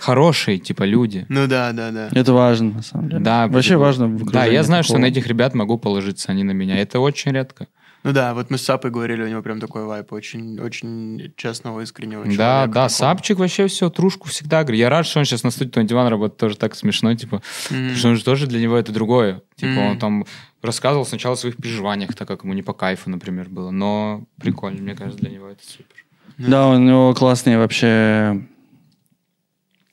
хорошие, 0.00 0.58
типа, 0.58 0.82
люди. 0.82 1.24
Ну 1.28 1.46
да, 1.46 1.72
да, 1.72 1.92
да. 1.92 2.08
Это 2.12 2.32
важно, 2.32 2.72
на 2.72 2.82
самом 2.82 3.08
деле. 3.08 3.20
Да, 3.22 3.46
Вообще 3.46 3.76
важно 3.76 4.08
Да, 4.08 4.44
я 4.44 4.62
знаю, 4.64 4.82
что 4.82 4.94
такого. 4.94 5.06
на 5.06 5.10
этих 5.10 5.26
ребят 5.28 5.54
могу 5.54 5.78
положиться, 5.78 6.32
они 6.32 6.42
на 6.42 6.50
меня. 6.50 6.76
Это 6.76 6.98
очень 6.98 7.32
редко. 7.32 7.68
Ну 8.06 8.12
да, 8.12 8.34
вот 8.34 8.50
мы 8.50 8.56
с 8.56 8.62
Сапой 8.62 8.92
говорили, 8.92 9.24
у 9.24 9.26
него 9.26 9.42
прям 9.42 9.58
такой 9.58 9.84
вайп, 9.84 10.12
очень, 10.12 10.60
очень 10.60 11.32
честного, 11.36 11.80
искреннего 11.80 12.22
да, 12.24 12.30
человека 12.30 12.66
да, 12.68 12.72
такого. 12.74 12.88
Сапчик 12.88 13.38
вообще 13.40 13.66
все, 13.66 13.90
трушку 13.90 14.28
всегда 14.28 14.62
говорит. 14.62 14.78
Я 14.78 14.90
рад, 14.90 15.06
что 15.06 15.18
он 15.18 15.24
сейчас 15.24 15.42
на 15.42 15.50
студии 15.50 15.70
21 15.70 16.06
работает, 16.06 16.38
тоже 16.38 16.56
так 16.56 16.76
смешно, 16.76 17.12
типа, 17.16 17.42
потому 17.68 17.94
что 17.96 18.08
он 18.10 18.14
же 18.14 18.22
тоже 18.22 18.46
для 18.46 18.60
него 18.60 18.76
это 18.76 18.92
другое. 18.92 19.42
Типа, 19.56 19.72
Мгм. 19.72 19.86
он 19.90 19.98
там 19.98 20.24
рассказывал 20.62 21.04
сначала 21.04 21.34
о 21.34 21.36
своих 21.36 21.56
переживаниях, 21.56 22.14
так 22.14 22.28
как 22.28 22.44
ему 22.44 22.52
не 22.52 22.62
по 22.62 22.74
кайфу, 22.74 23.10
например, 23.10 23.48
было. 23.48 23.72
Но 23.72 24.22
прикольно, 24.40 24.80
мне 24.80 24.94
кажется, 24.94 25.18
для 25.20 25.30
него 25.30 25.48
это 25.48 25.64
супер. 25.66 26.04
Да, 26.38 26.68
у 26.68 26.78
него 26.78 27.12
классные 27.12 27.58
вообще 27.58 28.40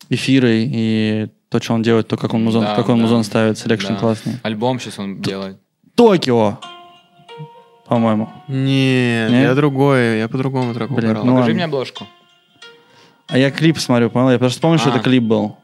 эфиры 0.10 0.65
и 0.68 1.30
то, 1.49 1.60
что 1.60 1.73
он 1.73 1.81
делает, 1.81 2.07
то, 2.10 2.18
как 2.18 2.35
он 2.35 2.44
музон, 2.44 2.61
Да, 2.64 2.76
как 2.76 2.90
он 2.90 2.98
да. 2.98 3.02
музон 3.02 3.23
ставит, 3.23 3.57
selection 3.57 3.93
Да. 3.94 3.95
классный. 3.99 4.34
Альбом 4.44 4.80
сейчас 4.80 4.99
он 4.99 5.19
делает. 5.19 5.57
Токио, 5.95 6.60
по-моему. 7.94 8.30
Не, 8.48 9.28
Не? 9.30 9.41
я 9.44 9.56
другой, 9.56 10.20
я 10.20 10.28
по 10.28 10.38
другому 10.38 10.74
треку 10.74 10.94
Блин, 10.95 11.11
угорал. 11.11 11.26
ну 11.26 11.32
Покажи 11.34 11.41
ладно. 11.52 11.53
мне 11.56 11.65
обложку. 11.65 12.07
А 13.28 13.38
я 13.38 13.52
клип 13.52 13.78
смотрю, 13.78 14.10
понял? 14.10 14.32
Я 14.32 14.40
просто 14.40 14.78
что 14.78 14.90
А. 14.91 14.95
это 14.95 14.99
клип 14.99 15.24
был. 15.24 15.57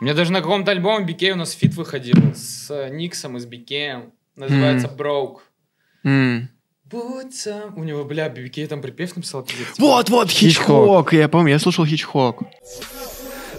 У 0.00 0.04
меня 0.04 0.14
даже 0.14 0.32
на 0.32 0.40
каком-то 0.40 0.70
альбоме 0.70 1.04
Бикей 1.04 1.32
у 1.32 1.36
нас 1.36 1.52
feat 1.52 1.74
выходил 1.74 2.14
с 2.34 2.70
э, 2.70 2.88
Никсом 2.90 3.36
и 3.36 3.40
с 3.40 3.46
Бикеем. 3.46 4.12
Называется 4.36 4.88
«Broke». 4.96 5.38
М. 6.04 6.48
Будь 6.84 7.34
сам. 7.34 7.76
У 7.76 7.84
него, 7.84 8.04
бля, 8.04 8.28
Бикей 8.28 8.66
там 8.66 8.80
припев 8.80 9.14
написал. 9.16 9.42
пиздец. 9.42 9.78
Вот, 9.78 10.08
вот, 10.08 10.30
Хичхок. 10.30 11.12
Я 11.12 11.28
помню, 11.28 11.50
я 11.52 11.58
слушал 11.58 11.84
Хичхок. 11.84 12.42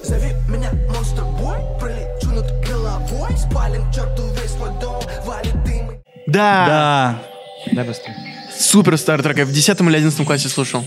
Зови 0.03 0.29
меня 0.49 0.71
monster 0.93 1.23
boy, 1.39 1.57
пролечу 1.79 2.29
над 2.31 2.47
головой, 2.67 3.37
спалим 3.37 3.83
черту 3.91 4.23
весь 4.41 4.51
твой 4.53 4.69
дом, 4.81 5.01
валит 5.25 5.63
дым. 5.63 6.01
Да. 6.27 6.65
Да. 6.65 7.21
Дай 7.71 7.85
быстрее. 7.85 8.15
Супер 8.57 8.97
старый 8.97 9.23
трек. 9.23 9.37
Я 9.37 9.45
в 9.45 9.51
10 9.51 9.81
или 9.81 9.95
11 9.95 10.25
классе 10.25 10.49
слушал. 10.49 10.83